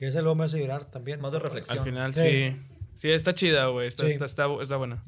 que 0.00 0.06
esa 0.08 0.22
luego 0.22 0.34
me 0.34 0.46
hace 0.46 0.58
llorar 0.58 0.86
también. 0.86 1.20
Más 1.20 1.30
de 1.30 1.38
reflexión. 1.40 1.78
Al 1.78 1.84
final, 1.84 2.14
Sí. 2.14 2.20
sí. 2.22 2.56
sí. 2.94 3.10
está 3.10 3.34
chida, 3.34 3.66
güey. 3.66 3.86
Está, 3.86 4.06
Sí. 4.06 4.12
está, 4.12 4.24
está, 4.24 4.46
está 4.62 4.76
buena. 4.78 5.04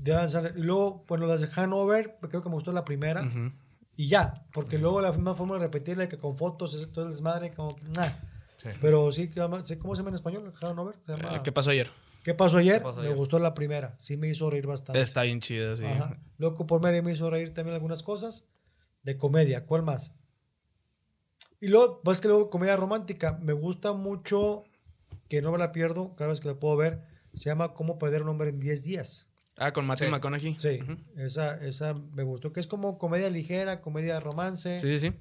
Y 0.54 0.60
luego, 0.60 1.06
bueno, 1.08 1.26
las 1.26 1.40
de 1.40 1.48
Hanover, 1.56 2.18
creo 2.28 2.42
que 2.42 2.48
me 2.50 2.54
gustó 2.56 2.72
la 2.74 2.84
primera. 2.84 3.26
Y 3.96 4.08
ya, 4.08 4.44
porque 4.52 4.76
luego 4.76 5.00
la 5.00 5.10
misma 5.10 5.34
forma 5.34 5.54
de 5.54 5.60
repetirla 5.60 6.10
que 6.10 6.18
con 6.18 6.36
fotos, 6.36 6.74
ese 6.74 6.88
todo 6.88 7.06
el 7.06 7.12
desmadre, 7.12 7.54
como 7.54 7.74
que, 7.74 7.84
nah. 7.84 8.10
Sí. 8.56 8.68
Pero 8.82 9.10
sí, 9.12 9.28
¿cómo 9.28 9.64
se 9.64 9.76
llama 9.76 10.10
en 10.10 10.14
español? 10.14 10.52
Hanover. 10.60 10.94
Se 11.06 11.12
llama- 11.16 11.36
Eh, 11.36 11.40
¿Qué 11.42 11.52
pasó 11.52 11.70
ayer? 11.70 11.88
¿Qué 12.22 12.34
pasó 12.34 12.58
ayer? 12.58 12.82
pasó 12.82 13.00
me 13.00 13.06
ayer? 13.06 13.16
gustó 13.16 13.38
la 13.38 13.54
primera. 13.54 13.94
Sí 13.98 14.18
me 14.18 14.28
hizo 14.28 14.50
reír 14.50 14.66
bastante. 14.66 15.00
Está 15.00 15.22
bien 15.22 15.40
chida, 15.40 15.74
sí. 15.74 15.86
Ajá. 15.86 16.18
Loco 16.36 16.66
por 16.66 16.82
Mary 16.82 17.00
me 17.00 17.12
hizo 17.12 17.30
reír 17.30 17.54
también 17.54 17.74
algunas 17.74 18.02
cosas. 18.02 18.44
De 19.04 19.16
comedia. 19.16 19.64
¿Cuál 19.64 19.82
más? 19.84 20.16
Y 21.60 21.68
luego, 21.68 22.02
pues 22.04 22.20
que 22.20 22.28
luego 22.28 22.50
comedia 22.50 22.76
romántica. 22.76 23.38
Me 23.40 23.52
gusta 23.52 23.92
mucho, 23.94 24.64
que 25.32 25.40
no 25.40 25.50
me 25.50 25.56
la 25.56 25.72
pierdo 25.72 26.14
cada 26.14 26.28
vez 26.28 26.40
que 26.40 26.48
la 26.48 26.60
puedo 26.60 26.76
ver. 26.76 27.00
Se 27.32 27.44
llama 27.48 27.72
Cómo 27.72 27.98
perder 27.98 28.20
un 28.20 28.28
hombre 28.28 28.50
en 28.50 28.60
10 28.60 28.84
días. 28.84 29.30
Ah, 29.56 29.72
con 29.72 29.86
Matthew 29.86 30.08
Sí. 30.08 30.10
McConaughey. 30.10 30.56
Sí, 30.58 30.78
esa, 31.16 31.56
esa 31.64 31.94
me 31.94 32.22
gustó. 32.22 32.52
Que 32.52 32.60
es 32.60 32.66
como 32.66 32.98
comedia 32.98 33.30
ligera, 33.30 33.80
comedia 33.80 34.20
romance. 34.20 34.78
Sí, 34.78 34.98
sí, 34.98 35.08
sí. 35.08 35.16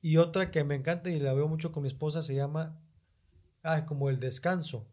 Y 0.00 0.16
otra 0.16 0.50
que 0.50 0.64
me 0.64 0.74
encanta 0.74 1.10
y 1.10 1.20
la 1.20 1.34
veo 1.34 1.48
mucho 1.48 1.70
con 1.70 1.82
mi 1.82 1.88
esposa 1.88 2.22
se 2.22 2.34
llama 2.34 2.80
ah, 3.62 3.84
como 3.84 4.08
El 4.08 4.20
Descanso. 4.20 4.88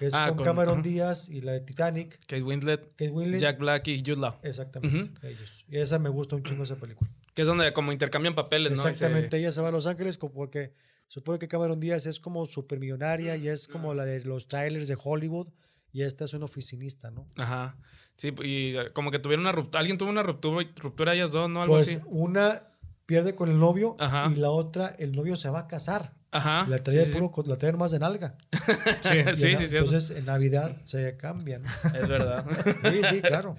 Que 0.00 0.06
es 0.06 0.14
Ah, 0.14 0.26
con, 0.30 0.38
con- 0.38 0.46
Cameron 0.46 0.80
ajá. 0.80 0.82
Díaz 0.82 1.28
y 1.28 1.40
la 1.40 1.52
de 1.52 1.60
Titanic. 1.60 2.18
Kate 2.26 2.42
Winslet, 2.42 2.80
Kate 2.96 3.10
Winslet. 3.10 3.40
Jack 3.40 3.58
Black 3.60 3.86
y 3.86 4.00
Jude 4.00 4.16
Law. 4.20 4.34
Exactamente, 4.42 5.28
ellos. 5.30 5.64
Y 5.68 5.76
esa 5.78 6.00
me 6.00 6.08
gusta 6.08 6.34
un 6.34 6.42
chingo 6.42 6.64
esa 6.64 6.74
película. 6.74 7.08
Que 7.34 7.42
es 7.42 7.46
donde 7.46 7.72
como 7.72 7.92
intercambian 7.92 8.34
papeles, 8.34 8.72
¿no? 8.72 8.88
Exactamente, 8.88 9.38
ella 9.38 9.52
se 9.52 9.60
va 9.60 9.68
a 9.68 9.70
Los 9.70 9.86
Ángeles 9.86 10.18
porque 10.18 10.74
Supone 11.12 11.38
que 11.38 11.46
Cameron 11.46 11.78
Díaz 11.78 12.06
es 12.06 12.18
como 12.18 12.46
supermillonaria 12.46 13.36
y 13.36 13.46
es 13.46 13.68
como 13.68 13.92
la 13.92 14.06
de 14.06 14.24
los 14.24 14.48
trailers 14.48 14.88
de 14.88 14.96
Hollywood 14.98 15.48
y 15.92 16.04
esta 16.04 16.24
es 16.24 16.32
una 16.32 16.46
oficinista, 16.46 17.10
¿no? 17.10 17.28
Ajá. 17.36 17.76
Sí, 18.16 18.32
y 18.42 18.74
eh, 18.78 18.92
como 18.94 19.10
que 19.10 19.18
tuvieron 19.18 19.42
una 19.44 19.52
ruptura. 19.52 19.80
Alguien 19.80 19.98
tuvo 19.98 20.08
una 20.08 20.22
ruptura, 20.22 20.66
ruptura 20.76 21.12
ellas 21.12 21.32
dos, 21.32 21.50
¿no? 21.50 21.60
Algo 21.60 21.74
Pues 21.74 21.88
así. 21.96 21.98
una 22.06 22.62
pierde 23.04 23.34
con 23.34 23.50
el 23.50 23.58
novio 23.58 23.94
Ajá. 23.98 24.30
y 24.34 24.36
la 24.36 24.48
otra, 24.48 24.86
el 24.98 25.12
novio 25.12 25.36
se 25.36 25.50
va 25.50 25.58
a 25.58 25.66
casar. 25.68 26.14
Ajá. 26.30 26.66
La 26.66 26.78
traía 26.78 27.02
sí, 27.04 27.08
sí. 27.08 27.12
puro, 27.12 27.30
con- 27.30 27.46
la 27.46 27.58
traía 27.58 27.76
más 27.76 27.90
de 27.90 27.98
nalga. 27.98 28.38
Sí, 29.02 29.12
sí, 29.34 29.48
en- 29.48 29.68
sí. 29.68 29.76
Entonces 29.76 30.10
en 30.16 30.24
Navidad 30.24 30.78
se 30.82 31.14
cambian. 31.18 31.62
Es 31.94 32.08
verdad. 32.08 32.46
Sí, 32.90 33.00
sí, 33.10 33.20
claro. 33.20 33.56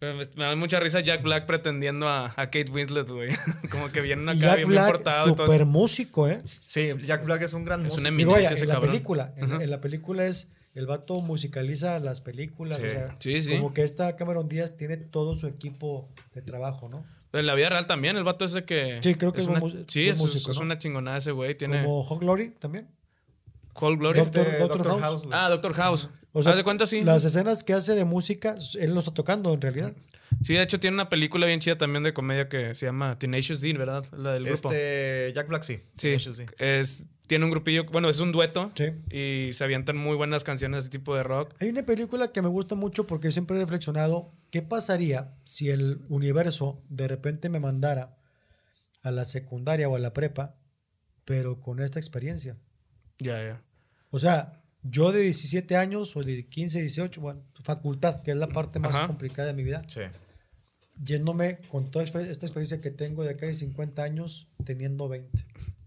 Pero 0.00 0.14
me, 0.16 0.24
me 0.34 0.44
da 0.44 0.56
mucha 0.56 0.80
risa 0.80 1.00
Jack 1.00 1.22
Black 1.22 1.46
pretendiendo 1.46 2.08
a, 2.08 2.26
a 2.34 2.46
Kate 2.46 2.70
Winslet, 2.72 3.08
güey. 3.08 3.30
Como 3.70 3.92
que 3.92 4.00
vienen 4.00 4.26
Y 4.26 4.30
acá 4.30 4.40
Jack 4.40 4.56
bien, 4.56 4.68
Black, 4.70 4.90
portado 4.90 5.28
y 5.28 5.34
todo 5.36 5.46
super 5.46 5.66
músico, 5.66 6.26
¿eh? 6.26 6.42
Sí, 6.66 6.90
Jack 7.04 7.24
Black 7.24 7.42
es 7.42 7.52
un 7.52 7.64
gran 7.64 7.80
Es 7.86 7.92
músico. 7.92 8.08
una 8.08 8.16
Digo, 8.16 8.32
vaya, 8.32 8.48
eminencia 8.48 8.54
ese 8.54 8.64
en 8.64 8.68
la 8.70 8.74
cabrón. 8.74 8.90
película. 8.90 9.34
En, 9.36 9.70
la 9.70 9.80
película 9.80 10.26
es. 10.26 10.48
El 10.72 10.86
vato 10.86 11.20
musicaliza 11.20 11.98
las 11.98 12.20
películas. 12.20 12.78
Sí. 12.78 12.84
o 12.86 12.90
sea, 12.90 13.16
Sí, 13.18 13.40
sí. 13.42 13.56
Como 13.56 13.74
que 13.74 13.82
esta 13.82 14.14
Cameron 14.16 14.48
Díaz 14.48 14.76
tiene 14.76 14.96
todo 14.96 15.36
su 15.36 15.48
equipo 15.48 16.08
de 16.32 16.42
trabajo, 16.42 16.88
¿no? 16.88 17.04
En 17.32 17.46
la 17.46 17.54
vida 17.56 17.68
real 17.70 17.86
también, 17.86 18.16
el 18.16 18.24
vato 18.24 18.44
ese 18.44 18.64
que. 18.64 19.00
Sí, 19.02 19.16
creo 19.16 19.32
que 19.32 19.40
es 19.42 19.48
una, 19.48 19.58
mus- 19.60 19.74
Sí, 19.88 20.08
es, 20.08 20.18
músico, 20.18 20.52
es 20.52 20.56
¿no? 20.56 20.62
una 20.62 20.78
chingonada 20.78 21.16
ese 21.18 21.32
güey. 21.32 21.56
Tiene. 21.58 21.82
Como 21.84 22.00
Hog 22.02 22.20
Glory 22.20 22.50
también. 22.58 22.88
Cold 23.72 23.98
Glory. 23.98 24.20
Doctor- 24.20 24.42
Este, 24.46 24.58
Doctor 24.58 24.78
Doctor 24.78 25.00
House. 25.02 25.22
House. 25.24 25.28
Ah, 25.32 25.48
Doctor 25.48 25.74
House. 25.74 26.08
O 26.32 26.42
sea, 26.42 26.52
Haz 26.52 26.58
de 26.58 26.64
cuenta, 26.64 26.86
sí. 26.86 27.02
Las 27.02 27.24
escenas 27.24 27.64
que 27.64 27.72
hace 27.72 27.94
de 27.94 28.04
música, 28.04 28.56
él 28.78 28.94
lo 28.94 29.00
está 29.00 29.12
tocando 29.12 29.52
en 29.52 29.60
realidad. 29.60 29.94
Sí, 30.42 30.54
de 30.54 30.62
hecho 30.62 30.78
tiene 30.78 30.94
una 30.94 31.08
película 31.08 31.46
bien 31.46 31.60
chida 31.60 31.76
también 31.76 32.02
de 32.02 32.14
comedia 32.14 32.48
que 32.48 32.74
se 32.74 32.86
llama 32.86 33.18
Tenacious 33.18 33.60
D, 33.60 33.72
¿verdad? 33.74 34.04
La 34.16 34.32
del 34.32 34.44
grupo. 34.44 34.70
Este, 34.70 35.32
Jack 35.34 35.48
Black 35.48 35.62
sí. 35.62 35.80
sí. 35.96 36.16
Es, 36.58 37.04
tiene 37.26 37.44
un 37.44 37.50
grupillo, 37.50 37.84
bueno, 37.84 38.08
es 38.08 38.20
un 38.20 38.32
dueto. 38.32 38.70
Sí. 38.74 38.92
Y 39.10 39.52
se 39.52 39.64
avientan 39.64 39.96
muy 39.96 40.16
buenas 40.16 40.44
canciones 40.44 40.84
de 40.84 40.90
tipo 40.90 41.14
de 41.14 41.22
rock. 41.22 41.54
Hay 41.60 41.68
una 41.68 41.84
película 41.84 42.32
que 42.32 42.42
me 42.42 42.48
gusta 42.48 42.74
mucho 42.74 43.06
porque 43.06 43.32
siempre 43.32 43.56
he 43.56 43.60
reflexionado 43.60 44.32
qué 44.50 44.62
pasaría 44.62 45.34
si 45.44 45.70
el 45.70 46.00
universo 46.08 46.82
de 46.88 47.08
repente 47.08 47.48
me 47.48 47.60
mandara 47.60 48.16
a 49.02 49.10
la 49.10 49.24
secundaria 49.24 49.88
o 49.88 49.96
a 49.96 49.98
la 49.98 50.12
prepa, 50.12 50.56
pero 51.24 51.60
con 51.60 51.80
esta 51.80 51.98
experiencia. 51.98 52.56
Ya, 53.18 53.42
ya. 53.42 53.62
O 54.10 54.18
sea, 54.18 54.59
yo 54.82 55.12
de 55.12 55.20
17 55.20 55.76
años 55.76 56.16
o 56.16 56.22
de 56.24 56.46
15, 56.46 56.80
18, 56.80 57.20
bueno, 57.20 57.42
facultad, 57.62 58.22
que 58.22 58.30
es 58.30 58.36
la 58.36 58.48
parte 58.48 58.78
más 58.78 58.94
Ajá. 58.94 59.06
complicada 59.06 59.48
de 59.48 59.54
mi 59.54 59.62
vida, 59.64 59.82
Sí. 59.88 60.00
yéndome 61.02 61.58
con 61.70 61.90
toda 61.90 62.04
esta 62.04 62.20
experiencia 62.46 62.80
que 62.80 62.90
tengo 62.90 63.22
de 63.24 63.30
acá 63.30 63.46
de 63.46 63.54
50 63.54 64.02
años, 64.02 64.48
teniendo 64.64 65.08
20. 65.08 65.46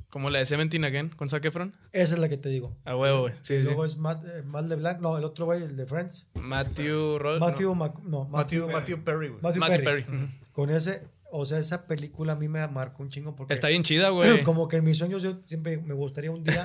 Como 0.09 0.29
la 0.29 0.37
de 0.39 0.45
Seventeen 0.45 0.83
Again 0.85 1.09
con 1.09 1.27
Zac 1.27 1.43
Efron. 1.45 1.73
Esa 1.91 2.13
es 2.15 2.19
la 2.21 2.29
que 2.29 2.37
te 2.37 2.49
digo. 2.49 2.77
A 2.85 2.95
huevo, 2.95 3.21
güey. 3.21 3.33
Sí, 3.41 3.55
y 3.55 3.57
sí. 3.59 3.63
luego 3.63 3.83
es 3.83 3.97
Matt, 3.97 4.23
eh, 4.25 4.43
Matt 4.43 4.67
LeBlanc, 4.67 4.99
no, 4.99 5.17
el 5.17 5.23
otro 5.23 5.45
güey, 5.45 5.63
el 5.63 5.75
de 5.75 5.87
Friends. 5.87 6.27
Matthew 6.35 7.17
Roll. 7.17 7.39
Matthew, 7.39 7.73
Mac- 7.73 7.99
no, 8.03 8.25
Matthew, 8.25 8.67
Matthew, 8.67 8.71
Matthew 8.71 9.03
Perry, 9.03 9.27
güey. 9.29 9.41
Matthew 9.41 9.59
Matthew 9.59 9.83
Perry. 9.83 10.03
Perry. 10.03 10.17
Ujú. 10.17 10.27
Con 10.51 10.69
ese, 10.69 11.01
o 11.35 11.47
sea, 11.47 11.57
esa 11.57 11.87
película 11.87 12.33
a 12.33 12.35
mí 12.35 12.47
me 12.47 12.65
marcó 12.67 13.01
un 13.01 13.09
chingo 13.09 13.35
porque 13.35 13.55
Está 13.55 13.67
bien 13.67 13.81
chida, 13.81 14.09
güey. 14.09 14.43
como 14.43 14.67
que 14.67 14.77
en 14.77 14.83
mis 14.83 14.99
sueños 14.99 15.23
yo 15.23 15.39
siempre 15.45 15.77
me 15.77 15.95
gustaría 15.95 16.29
un 16.29 16.43
día 16.43 16.63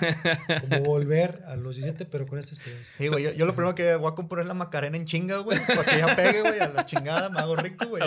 como 0.60 0.80
volver 0.84 1.40
a 1.46 1.56
los 1.56 1.76
17, 1.76 2.04
pero 2.04 2.26
con 2.26 2.38
esta 2.38 2.54
experiencia. 2.54 2.92
Sí, 2.98 3.08
güey. 3.08 3.24
Yo, 3.24 3.32
yo 3.32 3.46
lo 3.46 3.54
primero 3.54 3.74
que 3.74 3.94
voy 3.96 4.12
a 4.12 4.14
componer 4.14 4.44
la 4.44 4.52
Macarena 4.52 4.98
en 4.98 5.06
chinga, 5.06 5.38
güey. 5.38 5.58
Para 5.66 5.84
que 5.84 5.96
ya 5.96 6.14
pegue, 6.14 6.42
güey, 6.42 6.60
a 6.60 6.68
la 6.68 6.84
chingada. 6.84 7.30
Me 7.30 7.40
hago 7.40 7.56
rico, 7.56 7.86
güey. 7.86 8.02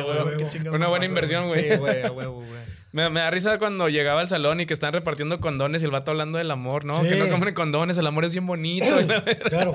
Una 0.71 0.87
buena 0.87 1.05
inversión, 1.05 1.47
güey. 1.47 1.71
Sí, 1.71 1.77
güey, 1.77 2.03
a 2.03 2.11
huevo, 2.11 2.35
güey. 2.45 2.61
Me, 2.91 3.09
me 3.09 3.21
da 3.21 3.31
risa 3.31 3.57
cuando 3.57 3.87
llegaba 3.87 4.19
al 4.19 4.27
salón 4.27 4.59
y 4.59 4.65
que 4.65 4.73
están 4.73 4.91
repartiendo 4.91 5.39
condones 5.39 5.81
y 5.81 5.85
el 5.85 5.91
vato 5.91 6.11
hablando 6.11 6.37
del 6.37 6.51
amor, 6.51 6.83
¿no? 6.83 6.95
Sí. 6.95 7.07
Que 7.07 7.15
no 7.15 7.29
comen 7.29 7.53
condones, 7.53 7.97
el 7.97 8.05
amor 8.05 8.25
es 8.25 8.33
bien 8.33 8.45
bonito. 8.45 8.85
Claro. 9.49 9.73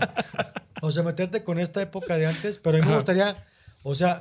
O 0.82 0.93
sea, 0.93 1.03
meterte 1.03 1.43
con 1.43 1.59
esta 1.59 1.80
época 1.80 2.18
de 2.18 2.26
antes, 2.26 2.59
pero 2.59 2.76
a 2.76 2.80
mí 2.80 2.87
me 2.87 2.95
gustaría, 2.95 3.34
o 3.82 3.95
sea, 3.95 4.20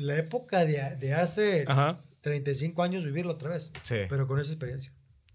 la 0.00 0.16
época 0.16 0.64
de, 0.64 0.96
de 0.96 1.14
hace 1.14 1.64
Ajá. 1.68 2.00
35 2.22 2.82
años 2.82 3.04
vivirla 3.04 3.32
otra 3.32 3.50
vez. 3.50 3.72
Sí. 3.82 3.96
Pero 4.08 4.26
con 4.26 4.40
esa 4.40 4.50
experiencia. 4.50 4.92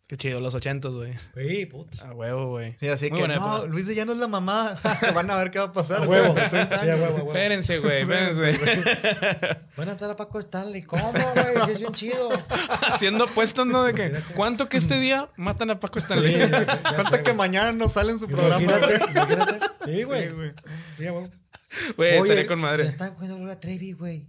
Qué 0.07 0.17
chido, 0.17 0.39
los 0.39 0.53
ochentos, 0.53 0.95
güey. 0.95 1.13
Sí, 1.35 1.65
putz. 1.65 2.03
A 2.03 2.13
huevo, 2.13 2.49
güey. 2.51 2.75
Sí, 2.77 2.87
así 2.89 3.09
Muy 3.09 3.17
que 3.21 3.25
buena 3.25 3.39
no, 3.39 3.55
época. 3.55 3.71
Luis 3.71 3.87
de 3.87 3.95
Llano 3.95 4.11
es 4.13 4.19
la 4.19 4.27
mamá. 4.27 4.77
Van 5.15 5.31
a 5.31 5.35
ver 5.37 5.49
qué 5.49 5.57
va 5.57 5.65
a 5.65 5.73
pasar. 5.73 6.03
A 6.03 6.05
güey. 6.05 6.21
huevo. 6.21 6.35
Sí, 6.79 6.89
a 6.89 6.95
huevo, 6.95 7.05
a 7.05 7.09
huevo. 7.09 7.27
Espérense, 7.31 7.79
güey, 7.79 8.01
espérense. 8.01 8.59
Van 9.75 9.89
a 9.89 9.93
estar 9.93 10.11
a 10.11 10.15
Paco 10.15 10.37
Stanley. 10.39 10.83
¿Cómo, 10.83 11.11
güey? 11.11 11.65
Si 11.65 11.71
es 11.71 11.79
bien 11.79 11.93
chido. 11.93 12.29
Haciendo 12.87 13.25
puestos, 13.25 13.65
¿no? 13.65 13.83
De 13.83 13.95
que, 13.95 14.13
¿cuánto 14.35 14.69
que 14.69 14.77
este 14.77 14.99
día 14.99 15.31
matan 15.37 15.71
a 15.71 15.79
Paco 15.79 15.99
Sí, 15.99 16.05
Stanley? 16.05 16.37
ya 16.37 16.47
sé, 16.49 16.65
ya 16.67 16.81
Cuenta 16.83 17.03
sé, 17.09 17.17
que 17.17 17.23
güey. 17.23 17.35
mañana 17.37 17.71
no 17.71 17.89
sale 17.89 18.11
en 18.11 18.19
su 18.19 18.27
programa. 18.27 18.61
Imagínate, 18.61 18.97
güey. 18.99 19.11
imagínate. 19.11 19.59
Sí, 19.85 20.03
güey. 20.03 20.27
Sí, 20.27 20.33
güey. 20.35 20.53
Sí, 20.97 21.07
a 21.07 21.13
huevo. 21.13 21.29
Güey, 21.97 22.11
Oye, 22.19 22.21
estaría 22.31 22.47
con 22.47 22.59
Se 22.59 22.61
madre. 22.61 22.87
están 22.87 23.13
cogiendo 23.15 23.37
Gloria 23.37 23.59
Trevi, 23.59 23.93
güey. 23.93 24.27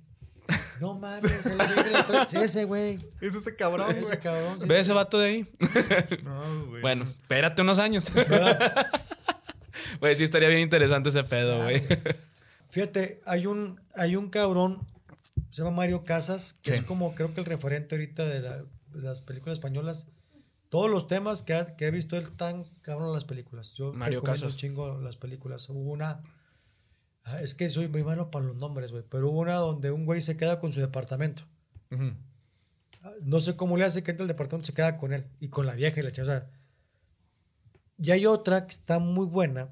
No 0.80 0.94
mames, 0.99 1.47
el 1.47 1.57
güey 1.57 1.84
de 1.84 1.90
la 1.90 2.05
Trevi. 2.07 2.26
Sí, 2.28 2.36
ese 2.36 2.64
güey. 2.64 2.99
Es 3.20 3.34
ese 3.34 3.57
cabrón, 3.57 3.86
güey. 3.92 4.03
Ese 4.03 4.18
cabrón. 4.18 4.61
sí. 4.61 4.66
¿Ve 4.66 4.80
ese 4.80 4.92
vato 4.92 5.18
de 5.18 5.28
ahí? 5.28 5.49
No, 6.22 6.66
güey. 6.66 6.82
Bueno, 6.82 7.05
espérate 7.05 7.62
unos 7.62 7.78
años. 7.78 8.12
¿Verdad? 8.12 8.86
Güey, 10.01 10.16
sí 10.16 10.24
estaría 10.24 10.49
bien 10.49 10.61
interesante 10.62 11.11
ese 11.11 11.22
pedo, 11.22 11.62
güey. 11.62 11.82
Fíjate, 12.70 13.20
hay 13.24 13.47
un, 13.47 13.80
hay 13.94 14.16
un 14.16 14.30
cabrón, 14.30 14.80
se 15.51 15.62
llama 15.62 15.70
Mario 15.76 16.05
Casas, 16.05 16.55
que 16.62 16.72
Sí. 16.72 16.78
es 16.78 16.82
como 16.82 17.14
creo 17.14 17.32
que 17.34 17.40
el 17.40 17.47
referente 17.47 17.94
ahorita 17.94 18.24
de, 18.26 18.40
la- 18.40 18.59
de 18.62 19.03
las 19.03 19.20
películas 19.20 19.55
españolas. 19.59 20.09
Todos 20.70 20.90
los 20.90 21.07
temas 21.07 21.42
que, 21.42 21.55
ha- 21.55 21.76
que 21.76 21.86
he 21.86 21.90
visto 21.90 22.16
él 22.16 22.22
están 22.24 22.64
cabrón 22.82 23.09
en 23.09 23.14
las 23.14 23.24
películas. 23.24 23.74
Yo 23.74 23.92
Mario 23.92 24.20
recomiendo 24.20 24.47
Casas. 24.47 24.57
chingo 24.59 24.99
las 25.01 25.16
películas. 25.16 25.68
Hubo 25.68 25.90
una, 25.92 26.20
es 27.43 27.55
que 27.55 27.68
soy 27.68 27.89
muy 27.89 28.05
malo 28.05 28.31
para 28.31 28.45
los 28.47 28.57
nombres, 28.57 28.93
güey, 28.93 29.05
pero 29.09 29.31
hubo 29.31 29.41
una 29.41 29.55
donde 29.55 29.91
un 29.91 30.05
güey 30.07 30.20
se 30.20 30.37
queda 30.37 30.61
con 30.61 30.72
su 30.72 30.81
departamento. 30.81 31.43
Ah, 33.03 33.12
No 33.22 33.41
sé 33.41 33.57
cómo 33.57 33.77
le 33.77 33.85
hace 33.85 34.03
que 34.03 34.12
entre 34.12 34.24
el 34.24 34.29
departamento 34.29 34.66
se 34.66 34.74
queda 34.74 34.97
con 34.97 35.12
él 35.12 35.27
y 35.41 35.49
con 35.49 35.66
la 35.66 35.74
vieja 35.74 36.01
y 36.01 36.03
la 36.05 36.12
chava. 36.12 36.29
o 36.29 36.31
sea, 36.39 36.51
y 37.99 38.11
hay 38.11 38.27
otra 38.27 38.66
que 38.66 38.72
está 38.72 38.99
muy 38.99 39.27
buena, 39.27 39.70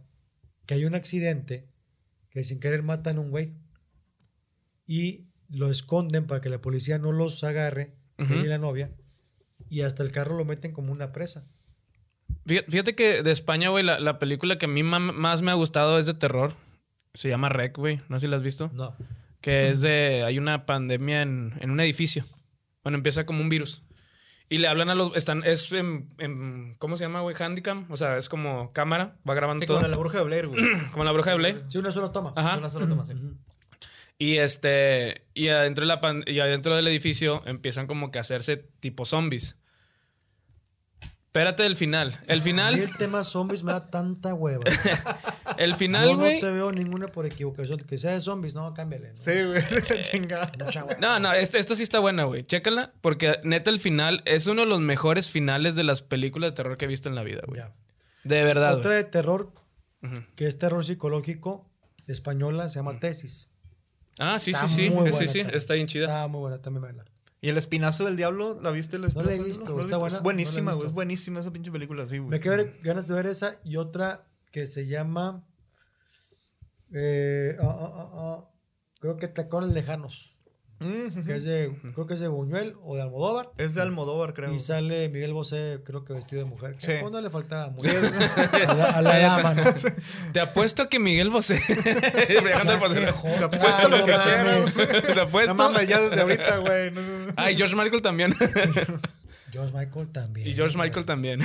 que 0.66 0.74
hay 0.74 0.84
un 0.84 0.94
accidente 0.94 1.68
que 2.30 2.42
sin 2.42 2.58
querer 2.58 2.82
matan 2.82 3.18
a 3.18 3.20
un 3.20 3.30
güey 3.30 3.52
y 4.86 5.26
lo 5.48 5.70
esconden 5.70 6.26
para 6.26 6.40
que 6.40 6.48
la 6.48 6.60
policía 6.60 6.98
no 6.98 7.12
los 7.12 7.44
agarre, 7.44 7.94
él 8.18 8.44
y 8.44 8.46
la 8.48 8.58
novia, 8.58 8.90
y 9.68 9.82
hasta 9.82 10.02
el 10.02 10.10
carro 10.10 10.36
lo 10.36 10.44
meten 10.44 10.72
como 10.72 10.90
una 10.92 11.12
presa. 11.12 11.44
Fíjate, 12.46 12.94
que 12.94 13.22
de 13.22 13.30
España, 13.30 13.68
güey, 13.70 13.84
la, 13.84 14.00
la 14.00 14.18
película 14.18 14.58
que 14.58 14.66
a 14.66 14.68
mí 14.68 14.82
más 14.82 15.42
me 15.42 15.50
ha 15.50 15.54
gustado 15.54 15.98
es 15.98 16.06
de 16.06 16.14
terror. 16.14 16.54
Se 17.14 17.28
llama 17.28 17.48
Rec, 17.48 17.76
güey. 17.76 18.00
No 18.08 18.18
sé 18.18 18.26
si 18.26 18.30
la 18.30 18.36
has 18.36 18.42
visto. 18.42 18.70
No. 18.74 18.94
Que 19.40 19.70
es 19.70 19.80
de. 19.80 20.22
Hay 20.24 20.38
una 20.38 20.66
pandemia 20.66 21.22
en, 21.22 21.54
en 21.60 21.70
un 21.70 21.80
edificio. 21.80 22.24
Bueno, 22.82 22.96
empieza 22.98 23.24
como 23.24 23.40
un 23.40 23.48
virus. 23.48 23.82
Y 24.48 24.58
le 24.58 24.68
hablan 24.68 24.90
a 24.90 24.94
los. 24.94 25.16
Están. 25.16 25.42
Es 25.44 25.70
en. 25.72 26.10
en- 26.18 26.74
¿Cómo 26.78 26.96
se 26.96 27.04
llama, 27.04 27.20
güey? 27.20 27.36
Handicam. 27.38 27.86
O 27.90 27.96
sea, 27.96 28.16
es 28.16 28.28
como 28.28 28.72
cámara. 28.72 29.16
Va 29.28 29.34
grabando 29.34 29.60
Sí, 29.62 29.66
todo. 29.66 29.78
como 29.78 29.88
la 29.88 29.96
bruja 29.98 30.18
de 30.18 30.24
Blair, 30.24 30.46
güey. 30.48 30.62
Como 30.92 31.04
la 31.04 31.12
bruja 31.12 31.30
de 31.30 31.36
Blair. 31.36 31.62
Sí, 31.68 31.78
una 31.78 31.92
sola 31.92 32.10
toma. 32.12 32.32
Ajá. 32.36 32.58
Una 32.58 32.68
sola 32.70 32.86
toma, 32.88 33.06
sí. 33.06 33.12
Y 34.18 34.36
este. 34.36 35.26
Y 35.34 35.48
adentro, 35.48 35.82
de 35.82 35.88
la 35.88 36.00
pan- 36.00 36.24
y 36.26 36.38
adentro 36.40 36.74
del 36.76 36.86
edificio 36.88 37.42
empiezan 37.46 37.86
como 37.86 38.10
que 38.10 38.18
a 38.18 38.22
hacerse 38.22 38.56
tipo 38.80 39.04
zombies. 39.04 39.56
Espérate 41.34 41.64
del 41.64 41.74
final. 41.74 42.16
El 42.28 42.42
final. 42.42 42.78
el 42.78 42.96
tema 42.96 43.24
zombies 43.24 43.64
me 43.64 43.72
da 43.72 43.90
tanta 43.90 44.34
hueva. 44.34 44.62
El 45.58 45.72
Yo 45.72 45.76
final, 45.76 46.12
no 46.12 46.18
güey. 46.18 46.38
te 46.40 46.48
veo 46.52 46.70
ninguna 46.70 47.08
por 47.08 47.26
equivocación. 47.26 47.80
Que 47.80 47.98
sea 47.98 48.12
de 48.12 48.20
zombies, 48.20 48.54
no, 48.54 48.72
cámbiale. 48.72 49.08
¿no? 49.10 49.16
Sí, 49.16 49.32
güey. 49.42 49.60
Chingada. 50.00 50.52
Mucha 50.64 50.84
hueva. 50.84 51.00
No, 51.00 51.18
no, 51.18 51.32
esta, 51.32 51.58
esta 51.58 51.74
sí 51.74 51.82
está 51.82 51.98
buena, 51.98 52.22
güey. 52.22 52.44
Chécala, 52.44 52.92
porque 53.00 53.40
neta 53.42 53.70
el 53.72 53.80
final 53.80 54.22
es 54.26 54.46
uno 54.46 54.60
de 54.62 54.68
los 54.68 54.78
mejores 54.80 55.28
finales 55.28 55.74
de 55.74 55.82
las 55.82 56.02
películas 56.02 56.52
de 56.52 56.54
terror 56.54 56.76
que 56.76 56.84
he 56.84 56.88
visto 56.88 57.08
en 57.08 57.16
la 57.16 57.24
vida, 57.24 57.40
güey. 57.48 57.60
Ya. 57.62 57.72
De 58.22 58.40
verdad. 58.42 58.76
Otra 58.76 58.92
de 58.94 59.02
terror, 59.02 59.52
que 60.36 60.46
es 60.46 60.56
terror 60.56 60.84
psicológico, 60.84 61.68
española, 62.06 62.68
se 62.68 62.76
llama 62.78 63.00
Tesis. 63.00 63.50
Ah, 64.20 64.38
sí, 64.38 64.52
Está 64.52 64.68
sí, 64.68 64.74
sí. 64.76 64.80
muy 64.82 65.10
Sí, 65.10 65.16
buena 65.16 65.16
sí, 65.32 65.38
también. 65.40 65.50
está 65.56 65.74
bien 65.74 65.88
chida. 65.88 66.04
Está 66.04 66.28
muy 66.28 66.38
buena, 66.42 66.62
también 66.62 66.82
verla. 66.82 67.04
¿Y 67.44 67.50
el 67.50 67.58
espinazo 67.58 68.06
del 68.06 68.16
diablo? 68.16 68.58
¿La 68.62 68.70
viste? 68.70 68.96
El 68.96 69.02
No 69.02 69.22
la 69.22 69.30
he 69.30 69.34
espinazo 69.34 69.44
visto? 69.44 69.80
¿está 69.80 69.98
buena? 69.98 70.06
Es 70.06 70.14
No 70.14 70.22
buenísima, 70.22 70.72
güey. 70.72 70.88
Es 70.88 70.94
buenísima 70.94 71.40
esa 71.40 71.52
pinche 71.52 71.70
película, 71.70 72.08
sí, 72.08 72.16
güey. 72.16 72.30
Me 72.30 72.40
quedé 72.40 72.72
ganas 72.82 73.06
de 73.06 73.14
ver 73.14 73.26
esa 73.26 73.60
y 73.64 73.76
otra 73.76 74.26
que 74.50 74.64
se 74.64 74.86
llama. 74.86 75.46
eh, 76.90 77.54
ah, 77.60 77.66
ah, 77.66 78.10
ah, 78.14 78.50
creo 78.98 79.18
que 79.18 79.28
Tacones 79.28 79.68
Lejanos. 79.74 80.33
Que 81.24 81.36
es 81.36 81.44
de, 81.44 81.72
creo 81.94 82.06
que 82.06 82.14
es 82.14 82.20
de 82.20 82.28
Buñuel 82.28 82.74
o 82.82 82.96
de 82.96 83.02
Almodóvar. 83.02 83.50
Es 83.58 83.74
de 83.74 83.82
Almodóvar, 83.82 84.34
creo. 84.34 84.52
Y 84.52 84.58
sale 84.58 85.08
Miguel 85.08 85.32
Bosé, 85.32 85.80
creo 85.84 86.04
que 86.04 86.12
vestido 86.12 86.42
de 86.42 86.48
mujer. 86.48 86.76
Sí. 86.78 86.88
Que 86.88 87.00
cuando 87.00 87.20
le 87.20 87.30
faltaba 87.30 87.64
a 88.68 88.74
la, 88.74 88.84
a 88.90 89.02
la 89.02 89.18
dama, 89.18 89.54
¿no? 89.54 89.64
Te 90.32 90.40
apuesto 90.40 90.82
a 90.82 90.88
que 90.88 90.98
Miguel 90.98 91.30
Bosé. 91.30 91.60
Te 91.66 92.52
apuesto 92.52 93.82
Ah, 93.84 93.88
lo 93.88 93.96
que 93.98 94.04
quieras. 94.04 94.74
Te 95.14 95.20
apuesto. 95.20 95.54
No 95.54 95.70
mames, 95.70 95.88
ya 95.88 96.00
desde 96.00 96.20
ahorita, 96.20 96.58
güey. 96.58 96.90
no, 96.90 97.00
no, 97.02 97.26
no. 97.26 97.32
Ay, 97.36 97.56
George 97.56 97.74
Michael 97.76 98.02
también. 98.02 98.32
George 99.52 99.72
Michael 99.72 100.08
también. 100.12 100.48
Y 100.48 100.52
George. 100.54 100.76
Michael 100.76 101.04
también. 101.04 101.40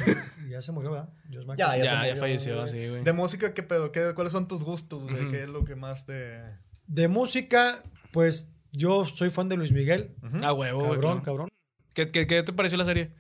Y 0.48 0.50
ya 0.52 0.62
se 0.62 0.72
murió, 0.72 0.92
¿verdad? 0.92 1.10
George 1.30 1.48
Michael. 1.48 1.58
Ya, 1.58 1.78
ya, 1.78 1.84
ya, 1.86 1.98
murió, 2.00 2.16
falleció, 2.18 2.56
güey. 2.62 2.68
sí, 2.72 2.90
güey. 2.90 3.04
De 3.04 3.14
música, 3.14 3.54
¿qué 3.54 3.62
pedo? 3.64 3.92
¿Qué, 3.92 4.14
¿Cuáles 4.16 4.34
son 4.34 4.48
tus 4.48 4.64
gustos, 4.64 5.04
güey? 5.04 5.30
¿Qué 5.30 5.44
es 5.44 5.50
lo 5.50 5.64
que 5.64 5.76
más 5.76 6.06
te...? 6.06 6.42
De 6.88 7.08
música, 7.08 7.84
pues 8.12 8.50
yo 8.72 9.06
soy 9.06 9.30
fan 9.30 9.50
de 9.50 9.58
Luis 9.58 9.72
Miguel. 9.72 10.16
A 10.44 10.54
huevo, 10.54 10.80
güey. 10.80 10.92
cabrón, 10.94 11.12
claro. 11.22 11.24
cabrón. 11.24 11.50
¿Qué, 11.94 12.12
qué, 12.12 12.28
qué 12.28 12.44
te 12.44 12.54
pareció 12.54 12.78
la 12.78 12.86
serie? 12.86 13.12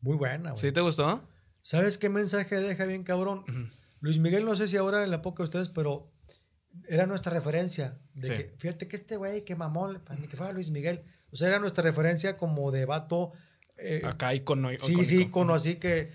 Muy 0.00 0.16
buena, 0.16 0.50
güey. 0.50 0.60
¿Sí 0.60 0.72
te 0.72 0.80
gustó? 0.80 1.26
¿Sabes 1.60 1.96
qué 1.98 2.08
mensaje 2.08 2.56
deja 2.56 2.84
bien, 2.84 3.02
cabrón? 3.04 3.44
Luis 4.00 4.18
Miguel, 4.18 4.44
no 4.44 4.54
sé 4.54 4.68
si 4.68 4.76
ahora 4.76 5.02
en 5.02 5.10
la 5.10 5.16
época 5.16 5.42
de 5.42 5.44
ustedes, 5.44 5.68
pero 5.70 6.12
era 6.88 7.06
nuestra 7.06 7.32
referencia. 7.32 7.98
De 8.14 8.28
Sí. 8.28 8.34
que, 8.34 8.54
fíjate 8.58 8.86
que 8.86 8.96
este 8.96 9.16
güey, 9.16 9.44
que 9.44 9.56
mamón, 9.56 10.02
pues, 10.04 10.18
ni 10.18 10.26
que 10.28 10.36
fuera 10.36 10.52
Luis 10.52 10.70
Miguel. 10.70 11.00
O 11.30 11.36
sea, 11.36 11.48
era 11.48 11.58
nuestra 11.58 11.82
referencia 11.82 12.36
como 12.36 12.70
de 12.70 12.84
vato. 12.84 13.32
eh, 13.76 14.02
Acá 14.04 14.32
icono. 14.34 14.68
sí, 14.68 14.74
icónico. 14.92 15.04
sí, 15.04 15.20
icono 15.22 15.54
así 15.54 15.74
que 15.76 16.12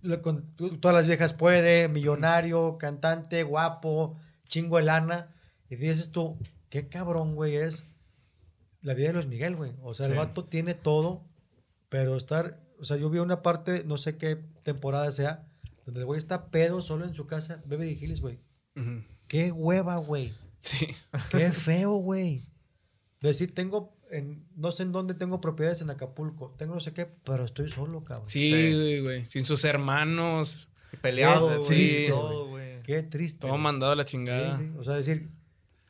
lo- 0.00 0.22
con- 0.22 0.42
tú- 0.56 0.78
todas 0.78 0.96
las 0.96 1.06
viejas 1.06 1.32
puede, 1.34 1.86
millonario, 1.88 2.78
cantante, 2.78 3.44
guapo, 3.44 4.18
chingo 4.48 4.78
de 4.78 4.82
lana. 4.84 5.32
Y 5.68 5.76
dices 5.76 6.10
tú, 6.10 6.36
qué 6.68 6.88
cabrón, 6.88 7.34
güey, 7.36 7.54
es 7.56 7.84
la 8.86 8.94
vida 8.94 9.08
de 9.08 9.14
Luis 9.14 9.26
Miguel, 9.26 9.56
güey. 9.56 9.72
O 9.82 9.94
sea, 9.94 10.06
el 10.06 10.12
Sí. 10.12 10.18
vato 10.18 10.44
tiene 10.44 10.74
todo, 10.74 11.24
pero 11.88 12.16
estar, 12.16 12.60
o 12.78 12.84
sea, 12.84 12.96
yo 12.96 13.10
vi 13.10 13.18
una 13.18 13.42
parte, 13.42 13.82
no 13.84 13.98
sé 13.98 14.16
qué 14.16 14.36
temporada 14.62 15.10
sea, 15.12 15.46
donde 15.84 16.00
el 16.00 16.06
güey 16.06 16.18
está 16.18 16.50
pedo 16.50 16.82
solo 16.82 17.04
en 17.04 17.14
su 17.14 17.26
casa, 17.26 17.62
Beverly 17.66 17.98
Hills, 18.00 18.20
güey. 18.20 18.38
Ujú. 18.76 19.02
Qué 19.28 19.50
hueva, 19.52 19.96
güey. 19.96 20.32
Sí. 20.60 20.86
Qué 21.30 21.52
feo, 21.52 21.96
güey. 21.96 22.42
Decir, 23.20 23.54
tengo, 23.54 23.96
en, 24.10 24.46
no 24.54 24.70
sé 24.70 24.84
en 24.84 24.92
dónde 24.92 25.14
tengo 25.14 25.40
propiedades 25.40 25.80
en 25.80 25.90
Acapulco, 25.90 26.54
tengo 26.56 26.74
no 26.74 26.80
sé 26.80 26.92
qué, 26.92 27.06
pero 27.06 27.44
estoy 27.44 27.68
solo, 27.68 28.04
cabrón. 28.04 28.30
Sí, 28.30 28.46
Sí. 28.46 28.74
güey, 28.74 29.00
güey. 29.00 29.24
Sin 29.28 29.44
sus 29.44 29.64
hermanos. 29.64 30.68
Peleado, 31.02 31.48
Qué 31.48 31.56
güey. 31.56 31.68
triste, 31.68 32.06
todo, 32.08 32.48
güey. 32.48 32.82
Qué 32.82 33.02
triste. 33.02 33.40
Todo 33.40 33.50
güey. 33.52 33.62
mandado 33.62 33.92
a 33.92 33.96
la 33.96 34.04
Sí, 34.04 34.10
chingada. 34.10 34.56
sí. 34.58 34.70
O 34.78 34.84
sea, 34.84 34.94
decir, 34.94 35.28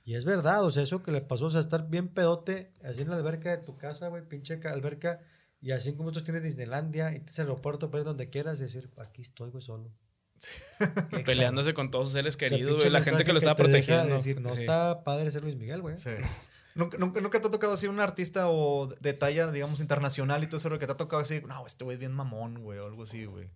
y 0.06 0.14
es 0.14 0.24
verdad, 0.24 0.64
o 0.64 0.70
sea, 0.70 0.82
eso 0.84 1.02
que 1.02 1.12
le 1.12 1.20
pasó, 1.20 1.46
o 1.46 1.50
sea, 1.50 1.60
estar 1.60 1.88
bien 1.90 2.08
pedote, 2.08 2.72
así 2.82 3.02
en 3.02 3.10
la 3.10 3.16
alberca 3.16 3.50
de 3.50 3.58
tu 3.58 3.76
casa, 3.76 4.08
güey, 4.08 4.26
pinche 4.26 4.58
ca- 4.60 4.72
alberca, 4.72 5.20
y 5.60 5.72
así 5.72 5.94
como 5.94 6.12
tú 6.12 6.22
tienes 6.22 6.42
Disneylandia, 6.42 7.10
y 7.10 7.16
tienes 7.16 7.38
aeropuerto, 7.40 7.90
pero 7.90 8.04
donde 8.04 8.30
quieras, 8.30 8.58
y 8.60 8.62
decir, 8.62 8.90
aquí 8.96 9.20
estoy, 9.20 9.50
güey, 9.50 9.62
solo. 9.62 9.92
Peleándose 11.24 11.74
con 11.74 11.90
todos 11.90 12.06
sus 12.06 12.12
seres 12.14 12.36
O 12.36 12.38
sea, 12.38 12.48
queridos, 12.48 12.76
güey. 12.76 12.90
La 12.90 13.02
gente 13.02 13.24
que 13.24 13.32
lo 13.32 13.38
estaba 13.38 13.56
protegiendo. 13.56 14.14
decir, 14.14 14.40
no 14.40 14.54
Sí. 14.54 14.60
está 14.62 15.02
padre 15.04 15.30
ser 15.30 15.42
Luis 15.42 15.56
Miguel, 15.56 15.82
güey. 15.82 15.98
Sí. 15.98 16.10
¿Nunca, 16.74 16.98
nunca, 16.98 17.20
nunca 17.22 17.40
te 17.40 17.48
ha 17.48 17.50
tocado 17.50 17.72
así 17.72 17.86
un 17.86 18.00
artista 18.00 18.50
o 18.50 18.86
de 19.00 19.14
talla, 19.14 19.50
digamos, 19.50 19.80
internacional 19.80 20.42
y 20.44 20.46
todo 20.46 20.58
eso, 20.58 20.78
que 20.78 20.86
te 20.86 20.92
ha 20.92 20.96
tocado 20.96 21.22
así, 21.22 21.40
no, 21.48 21.66
este 21.66 21.84
güey 21.84 21.94
es 21.94 21.98
bien 22.00 22.12
mamón, 22.12 22.62
güey, 22.62 22.78
o 22.78 22.84
algo 22.84 23.04
así, 23.04 23.24
güey. 23.24 23.48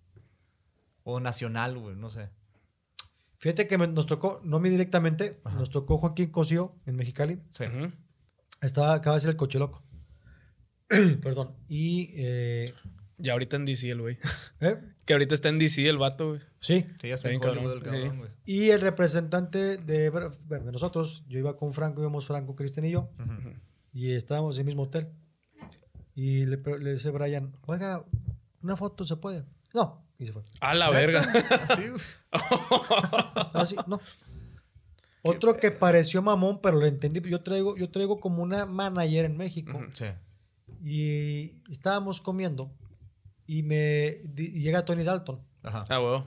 O 1.04 1.20
nacional, 1.20 1.76
güey, 1.76 1.96
no 1.96 2.08
sé. 2.08 2.30
Fíjate 3.40 3.66
que 3.66 3.76
me- 3.78 3.88
nos 3.88 4.06
tocó, 4.06 4.40
no 4.44 4.58
a 4.58 4.60
mí 4.60 4.68
directamente, 4.68 5.40
nos 5.56 5.70
tocó 5.70 5.98
Joaquín 5.98 6.30
Cosío 6.30 6.76
en 6.86 6.94
Mexicali. 6.96 7.40
Sí. 7.50 7.64
Estaba, 8.62 8.94
acaba 8.94 9.16
de 9.16 9.20
ser 9.20 9.30
el 9.30 9.36
coche 9.36 9.58
loco. 9.58 9.82
Perdón. 11.22 11.56
Y, 11.68 12.10
eh, 12.16 12.74
Y 13.18 13.28
ahorita 13.30 13.56
en 13.56 13.64
DC 13.64 13.90
el 13.90 14.00
güey. 14.00 14.18
¿eh? 14.60 14.78
Que 15.06 15.14
ahorita 15.14 15.34
está 15.34 15.48
en 15.48 15.58
DC 15.58 15.88
el 15.88 15.98
vato, 15.98 16.28
güey. 16.28 16.40
Sí. 16.60 16.86
Sí, 17.00 17.08
ya 17.08 17.14
está 17.14 17.30
Está 17.30 17.30
en 17.32 17.40
bien 17.40 17.50
Hollywood 17.50 17.72
el 17.72 17.82
cabrón, 17.82 18.00
cabrón, 18.00 18.12
sí. 18.12 18.18
güey. 18.18 18.30
Y 18.44 18.70
el 18.70 18.80
representante 18.80 19.76
de, 19.78 20.08
bueno, 20.10 20.30
de 20.48 20.70
nosotros, 20.72 21.24
yo 21.26 21.38
iba 21.38 21.56
con 21.56 21.72
Franco, 21.72 22.00
íbamos 22.00 22.26
Franco, 22.26 22.54
Cristian 22.54 22.84
y 22.86 22.90
yo, 22.92 23.10
y 23.92 24.12
estábamos 24.12 24.54
en 24.56 24.60
el 24.60 24.66
mismo 24.66 24.82
hotel. 24.84 25.08
Y 26.14 26.44
le, 26.46 26.58
le 26.78 26.92
dice 26.92 27.10
Brian, 27.10 27.56
oiga, 27.66 28.04
una 28.62 28.76
foto 28.76 29.04
se 29.04 29.16
puede. 29.16 29.42
No, 29.74 30.06
y 30.20 30.26
se 30.26 30.32
fue. 30.32 30.42
A 30.60 30.74
la 30.74 30.90
verga. 30.90 31.26
Así, 33.54 33.74
no. 33.86 33.98
Otro 35.22 35.56
que 35.56 35.70
pareció 35.70 36.20
mamón, 36.22 36.60
pero 36.60 36.78
lo 36.78 36.86
entendí. 36.86 37.20
Yo 37.28 37.42
traigo, 37.42 37.76
yo 37.76 37.90
traigo 37.90 38.20
como 38.20 38.42
una 38.42 38.66
manager 38.66 39.24
en 39.24 39.36
México. 39.36 39.80
Sí. 39.94 40.06
Y 40.84 41.62
estábamos 41.70 42.20
comiendo. 42.20 42.70
Y 43.46 43.62
me 43.62 44.20
y 44.36 44.60
llega 44.60 44.84
Tony 44.84 45.02
Dalton. 45.02 45.40
Ajá. 45.62 45.86
Ah, 45.88 46.00
huevo. 46.00 46.26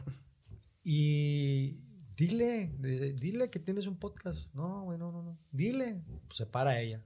Y 0.83 1.79
dile, 2.15 2.71
dile 2.77 3.49
que 3.49 3.59
tienes 3.59 3.85
un 3.87 3.97
podcast. 3.97 4.53
No, 4.53 4.83
güey, 4.83 4.97
no, 4.97 5.11
no, 5.11 5.21
no. 5.21 5.39
Dile. 5.51 6.01
Pues 6.27 6.37
se 6.37 6.45
para 6.45 6.79
ella. 6.79 7.03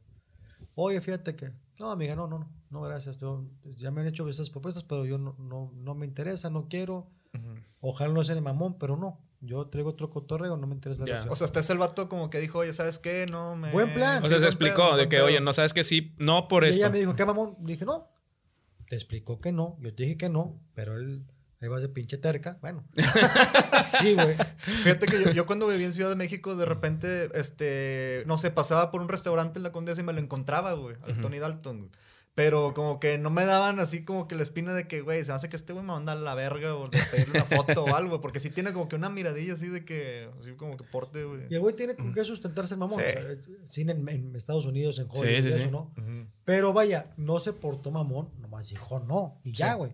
Oye, 0.75 1.01
fíjate 1.01 1.35
que. 1.35 1.51
No, 1.79 1.91
amiga, 1.91 2.15
no, 2.15 2.27
no, 2.27 2.39
no. 2.39 2.49
No, 2.69 2.81
gracias. 2.81 3.17
Yo, 3.19 3.45
ya 3.75 3.91
me 3.91 4.01
han 4.01 4.07
hecho 4.07 4.27
esas 4.27 4.49
propuestas, 4.49 4.83
pero 4.83 5.05
yo 5.05 5.17
no, 5.17 5.35
no, 5.37 5.71
no 5.75 5.95
me 5.95 6.05
interesa, 6.05 6.49
no 6.49 6.67
quiero. 6.67 7.07
Ojalá 7.81 8.11
no 8.13 8.23
sea 8.23 8.33
de 8.35 8.41
mamón, 8.41 8.77
pero 8.79 8.97
no. 8.97 9.19
Yo 9.41 9.67
traigo 9.67 9.91
otro 9.91 10.09
cotorreo, 10.09 10.57
no 10.57 10.65
me 10.65 10.73
interesa 10.73 11.01
la 11.01 11.05
Ya. 11.07 11.13
relación. 11.13 11.33
O 11.33 11.35
sea, 11.35 11.45
hasta 11.45 11.59
es 11.59 11.69
el 11.69 11.77
vato 11.77 12.09
como 12.09 12.31
que 12.31 12.39
dijo, 12.39 12.57
oye, 12.59 12.73
¿sabes 12.73 12.97
qué? 12.97 13.27
No 13.31 13.55
me... 13.55 13.71
Buen 13.71 13.93
plan. 13.93 14.23
O 14.23 14.25
Sí, 14.25 14.31
sea, 14.31 14.39
se 14.39 14.47
explicó 14.47 14.87
pedo, 14.87 14.97
de 14.97 15.03
que, 15.03 15.17
pedo. 15.17 15.25
oye, 15.27 15.39
no 15.39 15.53
sabes 15.53 15.73
que 15.75 15.83
sí, 15.83 16.15
no 16.17 16.47
por 16.47 16.63
y 16.65 16.69
esto. 16.69 16.81
ella 16.81 16.89
me 16.89 16.97
dijo, 16.97 17.15
¿qué 17.15 17.25
mamón? 17.25 17.55
Le 17.61 17.73
dije, 17.73 17.85
no. 17.85 18.07
Te 18.89 18.95
explicó 18.95 19.39
que 19.39 19.51
no. 19.51 19.77
Yo 19.79 19.93
te 19.93 20.03
dije 20.03 20.17
que 20.17 20.29
no, 20.29 20.59
pero 20.73 20.95
él 20.97 21.25
ahí 21.61 21.67
va 21.67 21.79
de 21.79 21.89
pinche 21.89 22.17
terca. 22.17 22.57
Bueno. 22.61 22.85
sí, 24.01 24.13
güey. 24.13 24.35
Fíjate 24.57 25.07
que 25.07 25.23
yo, 25.23 25.31
yo 25.31 25.45
cuando 25.45 25.67
viví 25.67 25.83
en 25.83 25.93
Ciudad 25.93 26.09
de 26.09 26.15
México, 26.15 26.55
de 26.55 26.65
repente, 26.65 27.29
este, 27.33 28.23
no 28.25 28.37
sé, 28.37 28.51
pasaba 28.51 28.91
por 28.91 29.01
un 29.01 29.09
restaurante 29.09 29.59
en 29.59 29.63
la 29.63 29.71
Condesa 29.71 30.01
y 30.01 30.03
me 30.03 30.13
lo 30.13 30.19
encontraba, 30.19 30.73
güey, 30.73 30.95
al. 31.03 31.19
Tony 31.21 31.39
Dalton. 31.39 31.79
güey. 31.79 31.91
Pero 32.37 32.75
como 32.75 32.99
que 32.99 33.17
no 33.17 33.31
me 33.31 33.45
daban 33.45 33.79
así 33.79 34.05
como 34.05 34.27
que 34.27 34.35
la 34.35 34.43
espina 34.43 34.71
de 34.71 34.87
que, 34.87 35.01
güey, 35.01 35.23
se 35.23 35.31
me 35.31 35.37
hace 35.37 35.49
que 35.49 35.55
este 35.55 35.73
güey 35.73 35.83
me 35.83 35.91
manda 35.93 36.11
a 36.11 36.15
la 36.15 36.35
verga 36.35 36.75
o 36.75 36.85
de 36.85 36.99
pedirle 37.09 37.41
una 37.41 37.45
foto 37.45 37.85
o 37.85 37.95
algo, 37.95 38.21
porque 38.21 38.39
sí 38.39 38.51
tiene 38.51 38.73
como 38.73 38.87
que 38.87 38.95
una 38.95 39.09
miradilla 39.09 39.53
así 39.53 39.67
de 39.69 39.83
que, 39.83 40.29
así 40.39 40.51
como 40.51 40.77
que 40.77 40.83
porte, 40.83 41.23
güey. 41.23 41.47
Y 41.49 41.55
el 41.55 41.61
güey 41.61 41.75
tiene 41.75 41.95
con 41.95 42.13
qué 42.13 42.23
sustentarse 42.23 42.75
el 42.75 42.79
mamón. 42.81 42.99
Sí. 42.99 43.05
O 43.07 43.21
sea, 43.21 43.35
cine 43.65 43.93
en, 43.93 44.07
en 44.07 44.35
Estados 44.35 44.67
Unidos, 44.67 44.99
en 44.99 45.07
Hollywood, 45.09 45.25
Sí, 45.25 45.41
sí, 45.41 45.47
y 45.47 45.51
eso, 45.51 45.61
sí. 45.61 45.71
¿no? 45.71 45.91
Pero 46.45 46.73
vaya, 46.73 47.11
no 47.17 47.39
se 47.39 47.53
portó 47.53 47.89
mamón, 47.89 48.29
nomás 48.37 48.69
dijo 48.69 48.99
no. 48.99 49.41
Y 49.43 49.53
ya, 49.53 49.73
güey. 49.73 49.93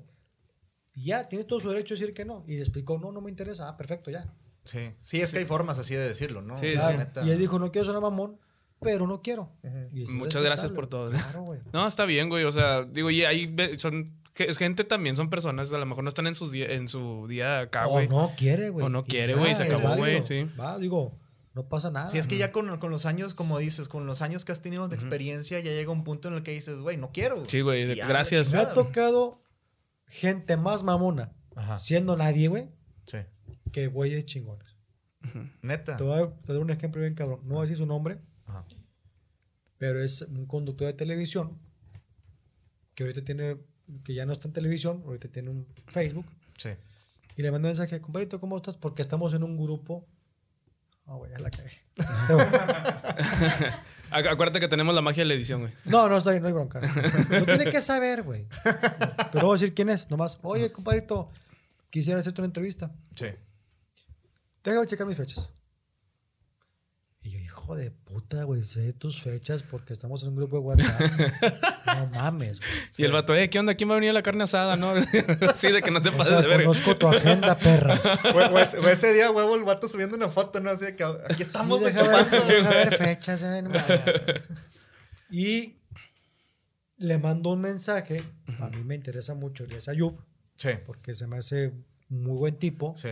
Y 0.95 1.06
ya, 1.06 1.28
tiene 1.28 1.45
todo 1.45 1.60
su 1.60 1.70
derecho 1.70 1.94
a 1.94 1.98
decir 1.98 2.14
que 2.14 2.26
no. 2.26 2.44
Y 2.48 2.56
le 2.56 2.60
explicó, 2.61 2.98
no, 2.99 3.11
no 3.11 3.22
me 3.22 3.30
interesa. 3.30 3.68
Ah, 3.70 3.78
perfecto, 3.78 4.11
ya. 4.11 4.32
Sí, 4.65 4.91
sí, 5.02 5.20
es 5.22 5.32
que 5.34 5.40
hay 5.40 5.45
formas 5.45 5.78
así 5.80 5.94
de 5.95 6.07
decirlo, 6.07 6.41
¿no? 6.41 6.56
Sí, 6.56 6.68
O 6.68 6.70
sí, 6.72 6.76
Claro. 6.78 6.98
neta. 6.98 7.24
Y 7.26 7.32
él 7.32 7.40
dijo, 7.40 7.60
no 7.60 7.72
quiero 7.72 7.86
sonar 7.86 8.02
mamón, 8.02 8.40
pero 8.80 9.07
no 9.07 9.22
quiero. 9.22 9.52
Y 9.91 10.06
Muchas 10.06 10.44
gracias 10.44 10.72
por 10.72 10.88
todo. 10.88 11.10
Claro, 11.11 11.41
güey. 11.44 11.60
No, 11.74 11.86
está 11.88 12.06
bien, 12.06 12.30
güey. 12.30 12.44
O 12.45 12.52
sea, 12.52 12.84
digo, 12.84 13.10
y 13.10 13.24
ahí 13.24 13.53
son. 13.78 14.14
Es 14.36 14.57
gente 14.57 14.84
también, 14.84 15.15
son 15.15 15.30
personas, 15.30 15.72
a 15.72 15.78
lo 15.78 15.86
mejor 15.86 16.03
no 16.03 16.07
están 16.07 16.26
en, 16.26 16.34
sus 16.34 16.52
día- 16.52 16.65
en 16.72 16.88
su 16.88 17.28
día 17.28 17.60
acá, 17.60 17.86
o 17.88 17.91
güey. 17.91 18.07
no 18.07 18.32
quiere, 18.36 18.70
güey. 18.70 18.84
O 18.84 18.90
no 18.90 19.03
quiere, 19.03 19.36
güey, 19.36 19.53
se 19.53 19.64
es 19.68 19.72
acabó, 19.72 19.95
güey, 19.95 20.24
sí. 20.24 20.48
Va, 20.60 20.80
digo, 20.80 21.11
no 21.53 21.68
pasa 21.70 21.91
nada. 21.91 22.10
Sí, 22.10 22.18
es 22.18 22.26
que 22.28 22.38
ya 22.38 22.52
con, 22.52 22.80
con 22.80 22.90
los 22.90 23.06
años, 23.06 23.36
como 23.36 23.60
dices, 23.60 23.88
con 23.88 24.07
los 24.07 24.24
años 24.24 24.44
que 24.44 24.52
has 24.52 24.61
tenido 24.64 24.88
de 24.88 24.95
experiencia, 24.95 25.60
ya 25.60 25.70
llega 25.70 25.91
un 25.91 26.03
punto 26.03 26.30
en 26.30 26.34
el 26.34 26.41
que 26.41 26.49
dices, 26.52 26.80
güey, 26.80 26.98
no 26.98 27.11
quiero. 27.11 27.44
Sí, 27.48 27.61
güey, 27.61 27.94
gracias. 27.94 28.52
Me 28.53 28.57
ha 28.57 28.74
tocado 28.74 29.43
gente 30.14 30.57
más 30.57 30.84
mamona, 30.84 31.34
Ajá. 31.56 31.76
siendo 31.76 32.15
nadie, 32.15 32.48
güey, 32.48 32.69
Sí. 33.06 33.18
que 33.72 33.88
güeyes 33.88 34.26
chingones. 34.26 34.77
Neta. 35.61 35.98
Te 35.98 36.03
voy 36.03 36.22
a 36.22 36.30
te 36.41 36.53
doy 36.53 36.61
un 36.61 36.69
ejemplo 36.69 37.02
bien 37.02 37.15
cabrón. 37.15 37.40
No 37.44 37.56
voy 37.56 37.60
a 37.60 37.61
decir 37.64 37.77
su 37.77 37.85
nombre, 37.85 38.19
Ajá. 38.45 38.65
pero 39.77 40.03
es 40.03 40.22
un 40.22 40.45
conductor 40.45 40.85
de 40.88 40.94
televisión 40.94 41.60
que 42.94 43.03
ahorita 43.03 43.23
tiene, 43.23 43.57
que 44.03 44.14
ya 44.14 44.26
no 44.26 44.34
está 44.34 44.48
en 44.48 44.53
televisión, 44.53 45.02
ahorita 45.06 45.30
tiene 45.30 45.49
un 45.49 45.65
Facebook. 45.88 46.26
Sí. 46.57 46.69
Y 47.35 47.41
le 47.41 47.52
mandé 47.52 47.68
un 47.69 47.72
mensaje, 47.76 47.99
compadrito, 48.02 48.40
¿cómo 48.40 48.57
estás? 48.57 48.77
Porque 48.77 49.02
estamos 49.02 49.34
en 49.34 49.44
un 49.44 49.57
grupo. 49.57 50.06
Ah, 51.06 51.15
güey, 51.15 51.31
ya 51.31 51.40
la 51.40 51.49
cagué. 51.49 51.72
Acu- 54.14 54.31
Acuérdate 54.31 54.60
que 54.60 54.68
tenemos 54.68 54.94
la 54.95 55.02
magia 55.02 55.22
de 55.23 55.27
la 55.27 55.34
edición, 55.34 55.61
güey. 55.61 55.73
No, 55.85 56.07
no 56.07 56.18
estoy, 56.18 56.40
no 56.40 56.48
hay 56.48 56.53
bronca. 56.53 56.80
No 57.30 57.45
tiene 57.45 57.65
que 57.72 57.81
saber, 57.81 58.23
güey. 58.23 58.48
Pero 59.31 59.48
voy 59.48 59.56
a 59.57 59.60
decir 59.60 59.73
quién 59.73 59.90
es, 59.90 60.10
nomás. 60.10 60.40
Oye, 60.44 60.72
compadrito, 60.72 61.31
quisiera 61.90 62.19
hacerte 62.19 62.41
una 62.41 62.48
entrevista. 62.48 62.91
Sí. 63.15 63.27
Déjame 64.64 64.85
checar 64.88 65.06
mis 65.07 65.18
fechas. 65.18 65.52
Hijo 67.64 67.76
de 67.77 67.91
puta, 67.91 68.44
güey, 68.44 68.61
sé 68.61 68.91
tus 68.91 69.22
fechas 69.22 69.64
porque 69.64 69.94
estamos 69.94 70.22
en 70.23 70.30
un 70.30 70.35
grupo 70.35 70.57
de 70.57 70.64
WhatsApp. 70.64 71.02
no 71.85 72.07
mames, 72.11 72.60
güey. 72.60 72.72
Y 72.98 73.03
el 73.06 73.14
vato, 73.14 73.34
eh, 73.34 73.49
¿qué 73.49 73.57
onda? 73.57 73.76
¿Quién 73.76 73.90
va 73.90 73.94
a 73.94 73.95
venir 73.95 74.10
a 74.10 74.14
la 74.14 74.22
carne 74.22 74.44
asada? 74.44 74.76
No, 74.76 74.94
sí, 75.56 75.72
de 75.72 75.81
que 75.81 75.90
no 75.90 76.02
te 76.02 76.10
O 76.10 76.11
pases 76.11 76.34
sea, 76.34 76.41
de 76.41 76.48
verga. 76.49 76.65
conozco 76.65 76.98
tu 76.98 77.07
agenda, 77.07 77.57
perra. 77.57 77.98
Güey, 78.34 78.91
ese- 78.91 79.14
día, 79.14 79.31
huevo, 79.31 79.56
el 79.56 79.64
vato 79.64 79.88
subiendo 79.88 80.18
una 80.18 80.27
foto, 80.27 80.60
¿no? 80.60 80.72
Así 80.72 80.84
de 80.84 80.95
que 80.98 81.06
aquí 81.06 81.44
estamos, 81.44 81.80
Sí, 81.80 81.85
deja, 81.85 82.03
ver, 82.06 82.30
deja 82.30 82.69
ver 82.69 82.98
fechas. 82.98 83.41
eh, 83.44 83.64
y 85.30 85.77
le 86.98 87.18
mando 87.18 87.52
un 87.52 87.61
mensaje. 87.61 88.23
A 88.60 88.69
mí 88.72 88.84
me 88.84 88.95
interesa 88.95 89.35
mucho 89.35 89.64
Elías 89.64 89.88
Ayub 89.88 90.19
Sí. 90.57 90.72
porque 90.85 91.14
se 91.14 91.27
me 91.27 91.38
hace 91.38 91.72
muy 92.10 92.35
buen 92.38 92.60
tipo. 92.60 92.94
Sí. 92.98 93.10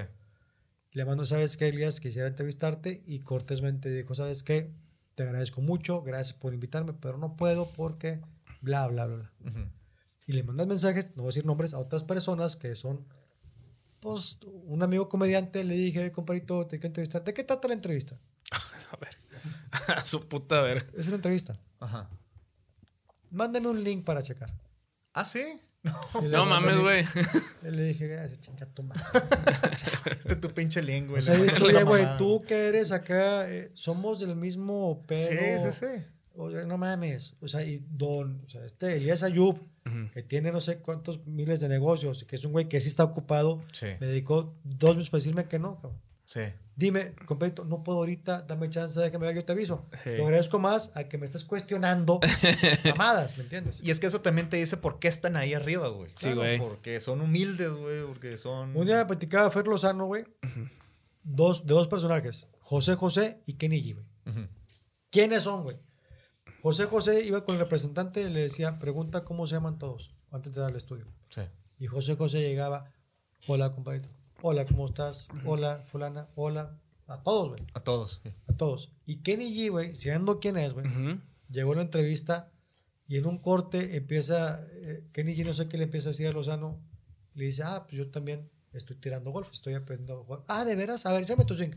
Le 0.94 1.06
mando, 1.06 1.26
¿sabes 1.26 1.56
qué, 1.56 1.68
Elías? 1.70 2.00
Quisiera 2.02 2.28
entrevistarte 2.28 3.02
y 3.06 3.20
cortésmente 3.20 3.90
dijo, 3.90 4.14
¿sabes 4.14 4.44
qué? 4.44 4.74
Te 5.16 5.24
agradezco 5.24 5.62
mucho, 5.62 6.02
gracias 6.02 6.38
por 6.38 6.54
invitarme, 6.54 6.94
pero 6.94 7.18
no 7.18 7.38
puedo 7.38 7.70
porque 7.72 8.20
bla, 8.62 8.88
bla, 8.88 9.06
bla, 9.08 9.16
bla. 9.16 9.72
Y 10.28 10.34
le 10.34 10.44
mandas 10.44 10.68
mensajes, 10.68 11.12
no 11.16 11.24
voy 11.24 11.30
a 11.30 11.32
decir 11.32 11.46
nombres, 11.46 11.74
a 11.74 11.80
otras 11.80 12.04
personas 12.04 12.56
que 12.58 12.76
son, 12.76 13.06
pues, 14.02 14.40
un 14.66 14.84
amigo 14.84 15.08
comediante, 15.10 15.64
le 15.64 15.76
dije, 15.76 16.00
"Oye, 16.00 16.12
compadrito, 16.12 16.68
te 16.68 16.78
quiero 16.78 16.88
entrevistar. 16.88 17.24
¿De 17.24 17.34
qué 17.34 17.44
trata 17.44 17.68
la 17.68 17.74
entrevista? 17.74 18.20
A 18.92 18.98
ver. 18.98 19.18
A 19.98 20.02
su 20.02 20.20
puta 20.28 20.62
ver. 20.62 20.86
Es 20.98 21.08
una 21.08 21.16
entrevista. 21.16 21.58
Ajá. 21.80 22.10
Mándame 23.30 23.68
un 23.70 23.82
link 23.84 24.04
para 24.04 24.22
checar. 24.22 24.52
¿Ah, 25.14 25.24
sí? 25.24 25.62
No 25.84 26.46
mames, 26.46 26.80
güey. 26.80 27.04
link. 27.04 27.44
Y 27.64 27.72
le 27.72 27.84
dije, 27.86 28.20
"Ah, 28.20 28.28
chinga 28.40 28.66
tu 28.68 28.84
madre". 28.84 29.02
Este 30.20 30.34
es 30.34 30.42
tu 30.42 30.54
pinche 30.54 30.82
lengua. 30.82 31.18
O 31.18 31.22
sea, 31.22 31.36
dices 31.36 31.56
tú, 31.56 31.66
"Oye, 31.66 31.84
güey, 31.84 32.06
tú 32.18 32.44
que 32.48 32.68
eres 32.68 32.92
acá, 32.92 33.50
eh, 33.52 33.72
somos 33.74 34.20
del 34.20 34.36
mismo 34.36 35.00
Sí, 35.10 35.30
pedo. 35.36 35.72
sí, 35.72 35.80
sí. 35.80 36.04
Oye, 36.36 36.66
no 36.66 36.78
mames. 36.78 37.36
O 37.42 37.48
sea, 37.48 37.64
y 37.64 37.84
Don, 37.90 38.42
o 38.46 38.50
sea, 38.50 38.64
este 38.66 38.96
Elías 38.96 39.24
Ayub, 39.24 39.56
Ujú. 39.86 40.12
que 40.14 40.22
tiene 40.24 40.52
no 40.52 40.62
sé 40.62 40.78
cuántos 40.78 41.26
miles 41.26 41.60
de 41.60 41.68
negocios, 41.70 42.24
que 42.26 42.36
es 42.36 42.46
un 42.46 42.52
güey 42.52 42.70
que 42.70 42.80
sí 42.80 42.88
está 42.88 43.04
ocupado, 43.04 43.62
Sí. 43.74 43.88
me 44.00 44.08
dedicó 44.08 44.56
dos 44.64 44.92
minutos 44.92 45.10
para 45.10 45.20
decirme 45.20 45.46
que 45.46 45.60
no, 45.60 45.76
cabrón. 45.82 46.00
Sí. 46.28 46.42
Dime, 46.82 47.12
completo, 47.28 47.64
no 47.64 47.84
puedo 47.84 48.00
ahorita, 48.00 48.42
dame 48.42 48.68
chance, 48.68 49.00
déjame 49.00 49.28
ver, 49.28 49.36
yo 49.36 49.46
te 49.46 49.52
aviso. 49.52 49.86
Sí. 50.04 50.18
Lo 50.18 50.24
agradezco 50.26 50.58
más 50.58 50.98
a 50.98 51.04
que 51.04 51.20
me 51.20 51.28
estés 51.28 51.44
cuestionando 51.44 52.20
mamadas, 52.86 53.38
¿me 53.38 53.44
entiendes? 53.44 53.82
Y 53.84 53.92
es 53.92 54.00
que 54.00 54.08
eso 54.08 54.22
también 54.22 54.50
te 54.50 54.58
dice 54.58 54.78
por 54.78 54.98
qué 54.98 55.08
están 55.08 55.36
ahí 55.36 55.54
arriba, 55.54 55.90
güey. 55.90 56.12
Sí, 56.18 56.34
güey. 56.34 56.58
Porque 56.58 57.00
son 57.00 57.22
humildes, 57.22 57.72
güey. 57.72 58.04
Porque 58.08 58.36
son. 58.40 58.76
Un 58.76 58.88
día 58.88 58.98
me 58.98 59.06
platicaba 59.06 59.52
Fer 59.52 59.68
Lozano, 59.68 60.08
güey, 60.08 60.26
dos, 61.22 61.68
de 61.68 61.76
dos 61.76 61.88
personajes, 61.88 62.50
José 62.62 62.96
José 62.96 63.42
y 63.46 63.54
Kenny 63.54 63.84
G, 63.84 63.94
güey. 63.94 64.48
¿Quiénes 65.12 65.44
son, 65.44 65.62
güey? 65.62 65.78
José 66.64 66.86
José 66.86 67.24
iba 67.24 67.46
con 67.46 67.54
el 67.56 67.62
representante 67.62 68.24
y 68.24 68.30
le 68.32 68.42
decía, 68.42 68.80
pregunta 68.80 69.24
cómo 69.24 69.46
se 69.46 69.54
llaman 69.54 69.78
todos, 69.78 70.16
antes 70.32 70.46
de 70.46 70.50
entrar 70.50 70.70
al 70.70 70.76
estudio. 70.76 71.06
Sí. 71.30 71.42
Y 71.78 71.86
José 71.86 72.16
José 72.16 72.40
llegaba, 72.42 72.92
hola, 73.46 73.72
compadrito. 73.72 74.10
Hola, 74.44 74.66
¿cómo 74.66 74.88
estás? 74.88 75.28
Hola, 75.46 75.84
fulana. 75.86 76.28
Hola. 76.34 76.76
A 77.06 77.22
todos, 77.22 77.50
güey. 77.50 77.64
A 77.76 77.82
todos. 77.82 78.20
sí. 78.24 78.34
A 78.48 78.54
todos. 78.58 78.92
Y 79.06 79.18
Kenny 79.18 79.56
G, 79.56 79.70
güey, 79.70 79.94
siendo 79.94 80.40
quien 80.40 80.58
es, 80.58 80.74
güey, 80.74 80.88
llegó 81.50 81.74
a 81.74 81.76
la 81.76 81.82
entrevista 81.84 82.52
y 83.08 83.18
en 83.18 83.28
un 83.28 83.38
corte 83.38 83.98
empieza, 83.98 84.66
eh, 84.72 85.08
Kenny 85.12 85.36
G 85.36 85.46
no 85.46 85.54
sé 85.54 85.68
qué 85.68 85.78
le 85.78 85.84
empieza 85.84 86.10
a 86.10 86.14
decir 86.14 86.28
a 86.28 86.32
Lozano. 86.32 86.82
Le 87.36 87.46
dice, 87.46 87.62
ah, 87.64 87.86
pues 87.88 87.98
yo 88.00 88.10
también 88.10 88.50
estoy 88.74 88.96
tirando 88.96 89.30
golf, 89.30 89.50
estoy 89.52 89.76
aprendiendo 89.76 90.24
golf. 90.24 90.44
Ah, 90.48 90.66
¿de 90.66 90.76
veras? 90.76 91.06
A 91.06 91.12
ver, 91.12 91.20
enséñame 91.20 91.46
tu 91.46 91.54
swing. 91.54 91.76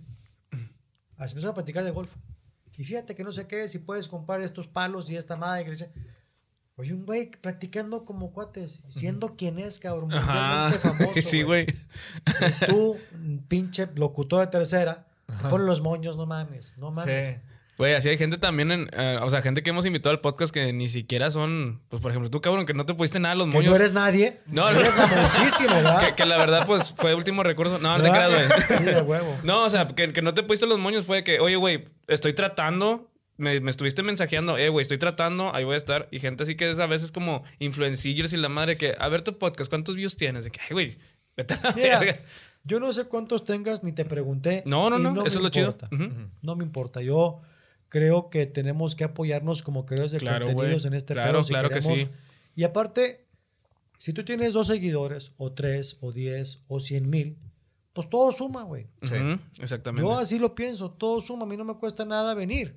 Así 1.17 1.33
empezó 1.33 1.51
a 1.51 1.55
platicar 1.55 1.85
de 1.85 1.91
golf. 1.91 2.11
Y 2.79 2.85
fíjate 2.85 3.15
que 3.15 3.25
no 3.25 3.33
sé 3.33 3.47
qué, 3.47 3.69
si 3.69 3.79
puedes 3.79 4.09
comprar 4.09 4.41
estos 4.41 4.69
palos 4.69 5.11
y 5.11 5.17
esta 5.17 5.37
madre. 5.37 5.93
Oye, 6.77 6.93
un 6.93 7.07
güey 7.07 7.31
platicando 7.31 8.05
como 8.05 8.33
cuates, 8.33 8.83
siendo 8.89 9.37
quien 9.37 9.61
es, 9.61 9.79
cabrón, 9.79 10.13
Ajá. 10.13 10.71
mundialmente 10.73 10.79
famoso. 10.89 11.21
sí, 11.31 11.43
güey. 11.43 11.67
Tú, 12.67 12.97
pinche 13.47 13.89
locutor 13.95 14.41
de 14.41 14.49
tercera, 14.49 15.07
pon 15.51 15.67
los 15.67 15.81
moños, 15.83 16.17
no 16.17 16.27
mames, 16.27 16.75
no 16.77 16.91
mames. 16.91 17.37
Sí. 17.37 17.41
Güey, 17.77 17.95
así 17.95 18.09
hay 18.09 18.17
gente 18.19 18.39
también, 18.39 18.71
en, 18.71 18.89
eh, 18.93 19.19
o 19.21 19.29
sea, 19.31 19.43
gente 19.43 19.63
que 19.63 19.71
hemos 19.71 19.85
invitado 19.85 20.13
al 20.13 20.21
podcast 20.21 20.55
que 20.55 20.73
ni 20.73 20.87
siquiera 20.87 21.31
son, 21.31 21.81
pues 21.89 22.01
por 22.01 22.11
ejemplo, 22.13 22.31
tú 22.31 22.41
cabrón, 22.41 22.67
que 22.67 22.75
no 22.75 22.87
te 22.87 22.95
pusiste 22.95 23.19
nada 23.19 23.33
a 23.33 23.37
los 23.37 23.47
Que 23.49 23.53
moños. 23.53 23.71
no 23.71 23.77
eres 23.77 23.93
nadie. 23.93 24.41
No, 24.47 24.69
eres 24.69 24.97
mamoncísimo, 24.97 25.75
¿verdad? 25.75 26.07
que, 26.07 26.15
que 26.15 26.25
la 26.27 26.37
verdad, 26.37 26.67
pues 26.67 26.93
fue 26.97 27.15
último 27.17 27.43
recurso. 27.43 27.79
No, 27.81 27.99
no 27.99 28.05
te 28.05 28.11
creas, 28.11 28.31
güey. 28.31 28.79
Sí, 28.79 28.85
de 28.85 29.01
huevo. 29.03 29.37
No, 29.43 29.65
o 29.65 29.71
sea, 29.71 29.89
que, 29.89 30.13
que 30.13 30.23
no 30.23 30.35
te 30.35 30.45
pusiste 30.45 30.67
los 30.67 30.79
moños 30.79 31.05
fue 31.07 31.25
que, 31.25 31.41
oye, 31.41 31.57
güey, 31.57 31.85
estoy 32.07 32.33
tratando. 32.33 33.11
Me, 33.37 33.59
me 33.61 33.71
estuviste 33.71 34.03
mensajeando, 34.03 34.57
eh, 34.57 34.69
güey, 34.69 34.83
estoy 34.83 34.99
tratando, 34.99 35.53
ahí 35.55 35.65
voy 35.65 35.75
a 35.75 35.79
estar. 35.79 36.09
Y 36.13 36.21
gente 36.21 36.45
así 36.45 36.55
que 36.57 36.71
es 36.71 36.79
a 36.79 36.87
veces 36.87 37.11
como 37.11 37.43
influencers 37.59 38.33
y 38.33 38.37
la 38.37 38.49
madre 38.49 38.77
que, 38.77 38.95
a 38.99 39.09
ver 39.09 39.23
tu 39.23 39.39
podcast, 39.39 39.69
¿cuántos 39.69 39.97
views 39.97 40.17
tienes? 40.17 40.45
De 40.45 40.51
que, 40.51 40.61
ay, 40.61 40.69
güey, 40.73 40.97
vete 41.37 41.55
a 41.55 41.61
la 41.63 41.73
Mira, 41.73 41.99
verga. 41.99 42.21
yo 42.63 42.79
no 42.79 42.93
sé 42.93 43.05
cuántos 43.05 43.45
tengas, 43.45 43.83
ni 43.83 43.93
te 43.93 44.05
pregunté. 44.05 44.63
No, 44.67 44.89
no, 44.89 44.99
no, 44.99 45.27
eso 45.27 45.39
es 45.39 45.43
lo 45.43 45.49
chido. 45.49 45.71
importa. 45.73 45.89
Ujú. 45.95 46.29
No 46.43 46.55
me 46.57 46.65
importa. 46.65 47.03
Yo 47.03 47.41
creo 47.89 48.31
que 48.31 48.47
tenemos 48.47 48.95
que 48.95 49.05
apoyarnos 49.05 49.63
como 49.63 49.85
creadores 49.85 50.13
de 50.13 50.19
Claro, 50.19 50.47
contenidos 50.47 50.85
en 50.85 50.95
este 50.95 51.15
Claro, 51.15 51.33
pedo 51.33 51.43
si 51.43 51.49
claro 51.51 51.71
que 51.71 51.83
sí. 51.83 52.09
Y 52.55 52.63
aparte, 52.65 53.27
si 53.99 54.13
tú 54.13 54.25
tienes 54.25 54.53
dos 54.53 54.69
seguidores, 54.69 55.33
o 55.39 55.53
tres, 55.53 55.97
o 56.01 56.13
diez, 56.13 56.61
o 56.69 56.79
cien 56.79 57.11
mil, 57.11 57.37
pues 57.93 58.09
todo 58.09 58.31
suma, 58.33 58.63
güey. 58.63 58.87
Sí. 59.03 59.15
Exactamente. 59.61 60.03
Yo 60.09 60.17
así 60.17 60.39
lo 60.39 60.55
pienso, 60.55 60.91
todo 60.93 61.21
suma, 61.21 61.45
a 61.45 61.47
mí 61.49 61.57
no 61.57 61.65
me 61.65 61.75
cuesta 61.75 62.05
nada 62.05 62.35
venir. 62.35 62.77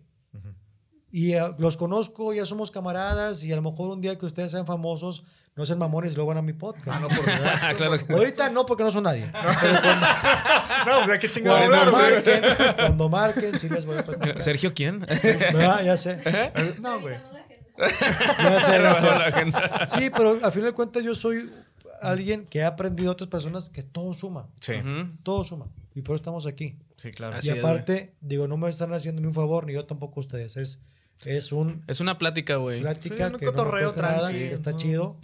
Y 1.12 1.34
eh, 1.34 1.42
los 1.58 1.78
conozco, 1.78 2.34
ya 2.34 2.46
somos 2.46 2.70
camaradas 2.72 3.44
y 3.46 3.52
a 3.54 3.56
lo 3.56 3.62
mejor 3.62 3.90
un 3.92 4.02
día 4.02 4.18
que 4.18 4.26
ustedes 4.26 4.52
sean 4.52 4.66
famosos, 4.66 5.24
no 5.56 5.66
sean 5.66 5.80
mamones 5.80 6.12
y 6.12 6.16
luego 6.16 6.30
van 6.30 6.38
a 6.38 6.42
mi 6.42 6.54
podcast. 6.54 6.88
Ah, 6.90 7.00
no, 7.00 7.08
por 7.08 7.18
supuesto. 7.18 7.68
claro 7.78 7.98
que- 8.06 8.14
Ahorita 8.14 8.50
no, 8.50 8.66
porque 8.66 8.84
no 8.84 8.92
son 8.92 9.04
nadie. 9.04 9.26
No, 9.28 9.32
pues 11.06 11.12
hay 11.12 11.20
que 11.20 11.32
chingado 11.32 11.58
Cuando 11.58 11.76
hablar, 11.78 11.92
güey. 11.92 12.42
marquen, 12.42 12.76
cuando 12.76 13.10
marquen, 13.10 13.58
sí 13.58 13.70
les 13.70 13.86
voy 13.86 13.98
a 13.98 14.04
platicar. 14.06 14.42
¿Sergio 14.44 14.74
quién? 14.74 15.00
¿Verdad? 15.00 15.84
Ya 15.84 15.98
sé. 15.98 16.22
No, 16.82 17.00
güey. 17.00 17.18
Ya 17.80 18.62
sé, 18.62 18.82
ya 18.82 18.96
sé. 18.96 19.06
La 19.08 19.32
gente. 19.32 19.60
Sí, 19.86 20.10
pero 20.16 20.38
al 20.44 20.52
final 20.52 20.70
de 20.70 20.74
cuentas 20.74 21.04
yo 21.04 21.16
soy 21.16 21.50
alguien 22.02 22.46
que 22.46 22.64
ha 22.64 22.68
aprendido 22.68 23.10
a 23.10 23.14
otras 23.14 23.30
personas 23.30 23.70
que 23.70 23.84
todo 23.84 24.14
suma. 24.14 24.48
Sí. 24.60 24.74
Todo 25.24 25.44
suma. 25.44 25.68
Y 25.96 26.02
por 26.02 26.16
eso 26.16 26.22
estamos 26.22 26.46
aquí. 26.46 26.78
Sí, 26.98 27.12
claro. 27.12 27.36
Así 27.38 27.48
y 27.50 27.52
es, 27.54 27.60
aparte, 27.64 28.14
digo, 28.22 28.48
no 28.48 28.58
me 28.58 28.70
están 28.70 28.94
haciendo 28.94 29.22
ni 29.22 29.28
un 29.28 29.34
favor, 29.34 29.66
ni 29.66 29.74
yo 29.74 29.86
tampoco 29.86 30.20
ustedes. 30.20 30.58
Es, 30.58 30.80
es 31.26 31.52
un 31.52 31.84
Es 31.88 32.00
una 32.00 32.18
plática, 32.18 32.56
güey. 32.58 32.82
plática 32.82 33.28
Sí, 33.28 33.34
un 33.34 33.40
que 33.40 33.46
no 33.46 33.52
cotorreo 33.52 33.94
cuesta 33.94 34.12
nada, 34.12 34.32
que 34.32 34.54
está 34.54 34.76
chido. 34.76 35.18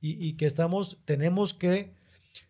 y, 0.00 0.26
y 0.26 0.32
que 0.34 0.46
estamos, 0.46 0.98
tenemos 1.04 1.54
que, 1.54 1.92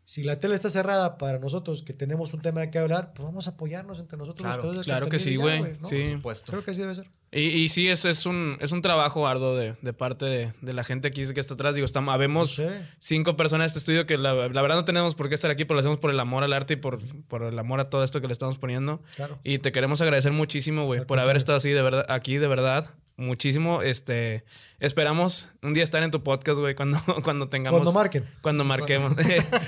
si 0.05 0.23
la 0.23 0.41
tele 0.41 0.55
está 0.55 0.71
cerrada 0.71 1.19
para 1.19 1.39
nosotros 1.39 1.83
que 1.83 1.93
tenemos 1.93 2.33
un 2.33 2.41
tema 2.41 2.61
de 2.61 2.71
qué 2.71 2.79
hablar, 2.79 3.13
pues 3.15 3.27
vamos 3.27 3.47
a 3.47 3.51
apoyarnos 3.51 3.99
entre 4.01 4.19
nosotros 4.19 4.47
Claro, 4.57 4.73
los 4.73 4.85
claro 4.85 5.09
que 5.09 5.19
sí, 5.19 5.37
güey. 5.37 5.79
¿no? 5.79 5.89
Sí. 5.89 6.03
Por 6.03 6.13
supuesto. 6.17 6.53
Creo 6.53 6.65
que 6.65 6.71
así 6.71 6.81
debe 6.81 6.95
ser. 6.95 7.11
Y, 7.31 7.41
y 7.41 7.69
sí, 7.69 7.89
es, 7.89 8.05
es, 8.07 8.25
un, 8.25 8.57
es 8.61 8.73
un 8.73 8.81
trabajo 8.81 9.27
arduo 9.27 9.55
de, 9.55 9.75
de 9.83 9.93
parte 9.93 10.25
de, 10.25 10.53
de 10.63 10.73
la 10.73 10.83
gente 10.83 11.09
aquí 11.09 11.23
que 11.33 11.41
está 11.41 11.55
atrás. 11.55 11.75
Digo, 11.75 11.85
estamos, 11.85 12.15
habemos 12.15 12.55
Sí. 12.55 12.65
cinco 12.99 13.37
personas 13.37 13.65
en 13.65 13.67
este 13.67 13.79
estudio 13.81 14.07
que 14.07 14.17
la, 14.17 14.33
la 14.33 14.63
verdad 14.63 14.77
no 14.77 14.85
tenemos 14.87 15.15
por 15.15 15.29
qué 15.29 15.35
estar 15.35 15.51
aquí, 15.51 15.65
pero 15.65 15.75
lo 15.75 15.81
hacemos 15.81 15.99
por 15.99 16.11
el 16.11 16.19
amor 16.21 16.43
al 16.43 16.53
arte 16.55 16.75
y 16.75 16.77
por, 16.77 17.01
por 17.29 17.43
el 17.43 17.59
amor 17.59 17.81
a 17.81 17.91
todo 17.91 18.03
esto 18.03 18.21
que 18.23 18.27
le 18.29 18.33
estamos 18.33 18.57
poniendo. 18.57 19.03
Claro. 19.17 19.39
Y 19.45 19.59
te 19.59 19.73
queremos 19.73 20.01
agradecer 20.01 20.33
muchísimo, 20.33 20.87
güey, 20.87 21.05
por 21.05 21.19
haber 21.19 21.37
estado 21.37 21.59
así 21.59 21.69
de 21.71 21.83
verdad, 21.83 22.07
aquí, 22.09 22.37
de 22.39 22.49
verdad. 22.49 22.91
Muchísimo. 23.17 23.83
Este, 23.83 24.45
esperamos 24.81 25.53
un 25.63 25.75
día 25.75 25.83
estar 25.83 26.03
en 26.03 26.11
tu 26.11 26.23
podcast, 26.23 26.61
güey, 26.61 26.75
cuando, 26.75 26.99
cuando 27.25 27.49
tengamos. 27.49 27.81
Cuando 27.81 27.93
marquen. 27.93 28.25
Cuando 28.41 28.65
marquemos. 28.65 29.15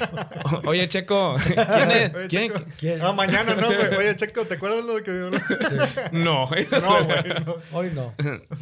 Oye, 0.66 0.88
Checo, 0.88 1.36
¿quién 1.46 1.90
es? 1.90 2.14
Oye, 2.14 2.28
¿Quién? 2.28 2.52
Checo. 2.52 2.64
¿Quién? 2.78 3.00
Ah, 3.02 3.12
mañana 3.12 3.54
no, 3.54 3.66
güey. 3.66 3.96
Oye, 3.98 4.16
Checo, 4.16 4.44
¿te 4.44 4.54
acuerdas 4.54 4.84
lo 4.84 5.02
que 5.02 5.10
No, 6.12 6.20
No, 6.30 6.46
güey. 6.48 6.66
no. 7.44 7.56
Hoy 7.72 7.90
no. 7.94 8.14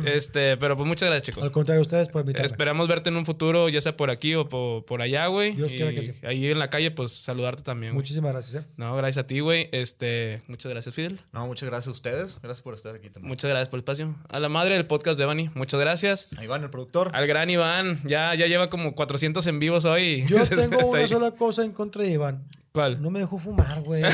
Este, 0.05 0.57
pero 0.57 0.77
pues 0.77 0.87
muchas 0.87 1.09
gracias, 1.09 1.35
Checo. 1.35 1.43
Al 1.43 1.53
contrario, 1.53 1.83
ustedes 1.83 2.09
por 2.09 2.23
invitarme. 2.23 2.47
Esperamos 2.47 2.89
verte 2.89 3.11
en 3.11 3.17
un 3.17 3.27
futuro, 3.27 3.69
ya 3.69 3.81
sea 3.81 3.97
por 3.97 4.11
aquí 4.11 4.35
o 4.35 4.49
por, 4.49 4.85
por 4.85 5.03
allá, 5.03 5.27
güey. 5.27 5.55
Dios 5.55 5.73
Y 5.73 5.77
quiera 5.77 5.93
que 5.93 6.03
sí. 6.03 6.15
Ahí 6.23 6.51
en 6.51 6.59
la 6.59 6.71
calle, 6.71 6.91
pues 6.91 7.13
saludarte 7.13 7.63
también, 7.63 7.93
güey. 7.93 8.03
Muchísimas 8.03 8.33
gracias. 8.33 8.63
¿eh? 8.63 8.67
No, 8.77 8.95
gracias 8.97 9.25
a 9.25 9.27
ti, 9.27 9.41
güey. 9.41 9.69
Este, 9.73 10.43
muchas 10.47 10.71
gracias, 10.71 10.95
Fidel. 10.95 11.21
No, 11.33 11.47
muchas 11.47 11.69
gracias 11.69 11.89
a 11.89 11.91
ustedes. 11.91 12.39
Gracias 12.43 12.63
por 12.63 12.75
estar 12.75 12.95
aquí 12.95 13.11
también. 13.11 13.29
Muchas 13.29 13.49
gracias 13.51 13.69
por 13.69 13.79
el 13.79 13.81
espacio. 13.81 14.15
A 14.29 14.41
la 14.41 14.49
madre 14.49 14.75
del 14.75 14.87
podcast 14.87 15.19
de 15.19 15.25
Bani, 15.25 15.51
muchas 15.55 15.81
gracias. 15.81 16.29
Ahí 16.39 16.47
van, 16.47 16.63
el 16.63 16.71
productor. 16.71 17.11
Al 17.15 17.27
gran 17.27 17.51
Iván, 17.51 18.01
ya, 18.05 18.33
ya 18.37 18.47
lleva 18.47 18.71
como 18.71 18.95
400 18.95 19.45
en 19.49 19.59
vivos 19.59 19.85
hoy. 19.85 20.25
Yo 20.29 20.37
tengo 20.49 20.89
una 20.89 21.09
sola 21.09 21.33
cosa 21.33 21.65
en 21.65 21.73
contra 21.73 22.05
de 22.05 22.13
Iván. 22.13 22.45
¿Cuál? 22.79 23.03
No 23.03 23.11
me 23.11 23.19
dejó 23.19 23.39
fumar, 23.41 23.81
güey. 23.83 24.05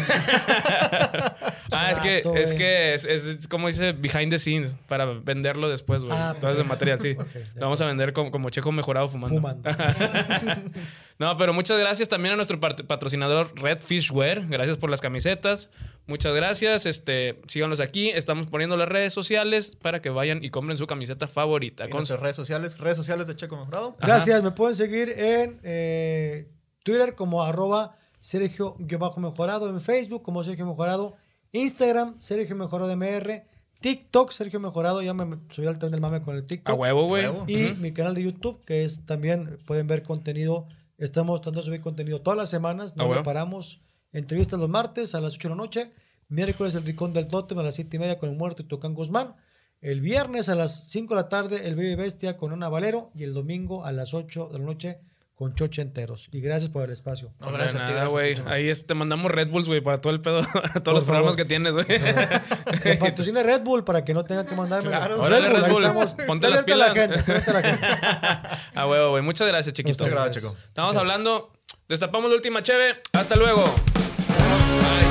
Ah, 1.76 1.90
es 1.90 1.98
que, 1.98 2.22
es 2.36 2.52
que 2.52 2.94
es, 2.94 3.04
es- 3.04 3.24
es 3.26 3.48
como 3.48 3.66
dice 3.66 3.92
behind 3.92 4.30
the 4.30 4.38
scenes 4.38 4.76
para 4.86 5.06
venderlo 5.06 5.68
después, 5.68 6.04
güey. 6.04 6.16
Ah, 6.16 6.36
Todo 6.40 6.52
ese 6.52 6.62
perfecto. 6.62 6.68
material, 6.68 7.00
sí. 7.00 7.16
Lo 7.56 7.62
vamos 7.62 7.80
a 7.80 7.86
vender 7.86 8.12
como, 8.12 8.30
como 8.30 8.48
checo 8.50 8.70
mejorado 8.70 9.08
fumando. 9.08 9.34
Fumando. 9.34 9.70
No, 11.16 11.36
pero 11.36 11.52
muchas 11.52 11.78
gracias 11.78 12.08
también 12.08 12.32
a 12.32 12.36
nuestro 12.36 12.58
patrocinador 12.58 13.52
Redfish 13.54 14.10
Wear. 14.10 14.48
Gracias 14.48 14.78
por 14.78 14.90
las 14.90 15.00
camisetas. 15.00 15.70
Muchas 16.08 16.34
gracias. 16.34 16.86
Este, 16.86 17.40
síganos 17.46 17.78
aquí. 17.78 18.10
Estamos 18.10 18.48
poniendo 18.48 18.76
las 18.76 18.88
redes 18.88 19.12
sociales 19.12 19.76
para 19.80 20.02
que 20.02 20.10
vayan 20.10 20.42
y 20.42 20.50
compren 20.50 20.76
su 20.76 20.88
camiseta 20.88 21.28
favorita. 21.28 21.86
Y 21.86 21.90
Con 21.90 21.98
nuestras 21.98 22.18
redes 22.20 22.34
sociales. 22.34 22.78
Redes 22.78 22.96
sociales 22.96 23.28
de 23.28 23.36
Checo 23.36 23.56
Mejorado. 23.56 23.94
Ajá. 24.00 24.06
Gracias. 24.08 24.42
Me 24.42 24.50
pueden 24.50 24.74
seguir 24.74 25.08
en 25.10 25.60
eh, 25.62 26.48
Twitter 26.82 27.14
como 27.14 27.44
arroba 27.44 27.96
Sergio-Mejorado, 28.24 29.68
en 29.68 29.82
Facebook 29.82 30.22
como 30.22 30.42
Sergio 30.42 30.64
Mejorado, 30.64 31.14
Instagram 31.52 32.16
Sergio 32.20 32.56
Mejorado 32.56 32.96
MR, 32.96 33.44
TikTok 33.80 34.30
Sergio 34.30 34.60
Mejorado, 34.60 35.02
ya 35.02 35.12
me 35.12 35.36
subí 35.50 35.66
al 35.66 35.78
tren 35.78 35.92
del 35.92 36.00
mame 36.00 36.22
con 36.22 36.34
el 36.34 36.42
a 36.42 36.46
TikTok. 36.46 36.78
huevo, 36.78 37.06
güey. 37.06 37.26
Y 37.48 37.74
mi 37.74 37.92
canal 37.92 38.14
de 38.14 38.22
YouTube, 38.22 38.64
que 38.64 38.82
es 38.82 39.04
también, 39.04 39.58
pueden 39.66 39.86
ver 39.86 40.02
contenido, 40.02 40.66
estamos 40.96 41.42
tratando 41.42 41.60
de 41.60 41.66
subir 41.66 41.80
contenido 41.82 42.22
todas 42.22 42.38
las 42.38 42.48
semanas, 42.48 42.96
no 42.96 43.22
paramos. 43.22 43.82
Entrevistas 44.12 44.58
los 44.58 44.70
martes 44.70 45.14
a 45.14 45.20
las 45.20 45.34
8 45.34 45.48
de 45.48 45.54
la 45.54 45.56
noche, 45.56 45.92
miércoles 46.28 46.74
el 46.76 46.84
Ricón 46.84 47.12
del 47.12 47.28
Tótem 47.28 47.58
a 47.58 47.62
las 47.62 47.74
7 47.74 47.94
y 47.94 48.00
media 48.00 48.18
con 48.18 48.30
el 48.30 48.36
muerto 48.36 48.62
y 48.62 48.64
Tocán 48.64 48.94
Guzmán. 48.94 49.34
El 49.82 50.00
viernes 50.00 50.48
a 50.48 50.54
las 50.54 50.88
5 50.88 51.14
de 51.14 51.20
la 51.20 51.28
tarde, 51.28 51.68
el 51.68 51.76
Baby 51.76 51.96
Bestia 51.96 52.38
con 52.38 52.54
una 52.54 52.70
Valero. 52.70 53.10
Y 53.14 53.24
el 53.24 53.34
domingo 53.34 53.84
a 53.84 53.92
las 53.92 54.14
8 54.14 54.48
de 54.50 54.58
la 54.60 54.64
noche 54.64 55.00
con 55.34 55.54
Choche 55.54 55.82
enteros. 55.82 56.28
Y 56.30 56.40
gracias 56.40 56.70
por 56.70 56.84
el 56.84 56.90
espacio. 56.92 57.32
No, 57.40 57.50
gracias 57.50 57.74
a 57.82 57.86
ti, 57.86 57.92
nada, 57.92 58.08
gracias 58.08 58.10
a 58.10 58.12
güey. 58.12 58.54
Ahí 58.54 58.68
es- 58.68 58.86
te 58.86 58.94
mandamos 58.94 59.30
Red 59.32 59.48
Bulls, 59.48 59.66
güey, 59.66 59.80
para 59.80 59.98
todo 60.00 60.12
el 60.12 60.20
pedo, 60.20 60.40
todos 60.44 60.52
los 60.54 60.82
favor. 60.84 61.04
programas 61.04 61.36
que 61.36 61.44
tienes, 61.44 61.72
güey. 61.72 61.86
Que 61.86 62.96
patrocine 63.00 63.42
Red 63.42 63.62
Bull 63.62 63.84
para 63.84 64.04
que 64.04 64.14
no 64.14 64.24
tenga 64.24 64.44
que 64.44 64.54
mandarme. 64.54 64.90
Claro. 64.90 65.26
Red 65.28 65.70
Bull. 65.70 65.82
estamos. 65.84 66.14
Ponte 66.26 66.48
las 66.48 66.60
abierta 66.60 66.86
la 66.86 66.92
pilas. 66.92 67.24
gente, 67.24 67.52
la 67.52 67.62
gente. 67.62 67.86
Ah, 68.76 68.86
huevo, 68.86 69.10
güey. 69.10 69.22
Muchas 69.22 69.46
gracias, 69.48 69.72
chiquito. 69.74 70.04
Muchas 70.04 70.20
gracias, 70.20 70.44
chico. 70.44 70.56
Estamos 70.66 70.96
hablando. 70.96 71.52
Destapamos 71.88 72.30
la 72.30 72.36
última 72.36 72.62
cheve. 72.62 72.96
Hasta 73.12 73.36
luego. 73.36 73.62
Bye. 73.64 75.03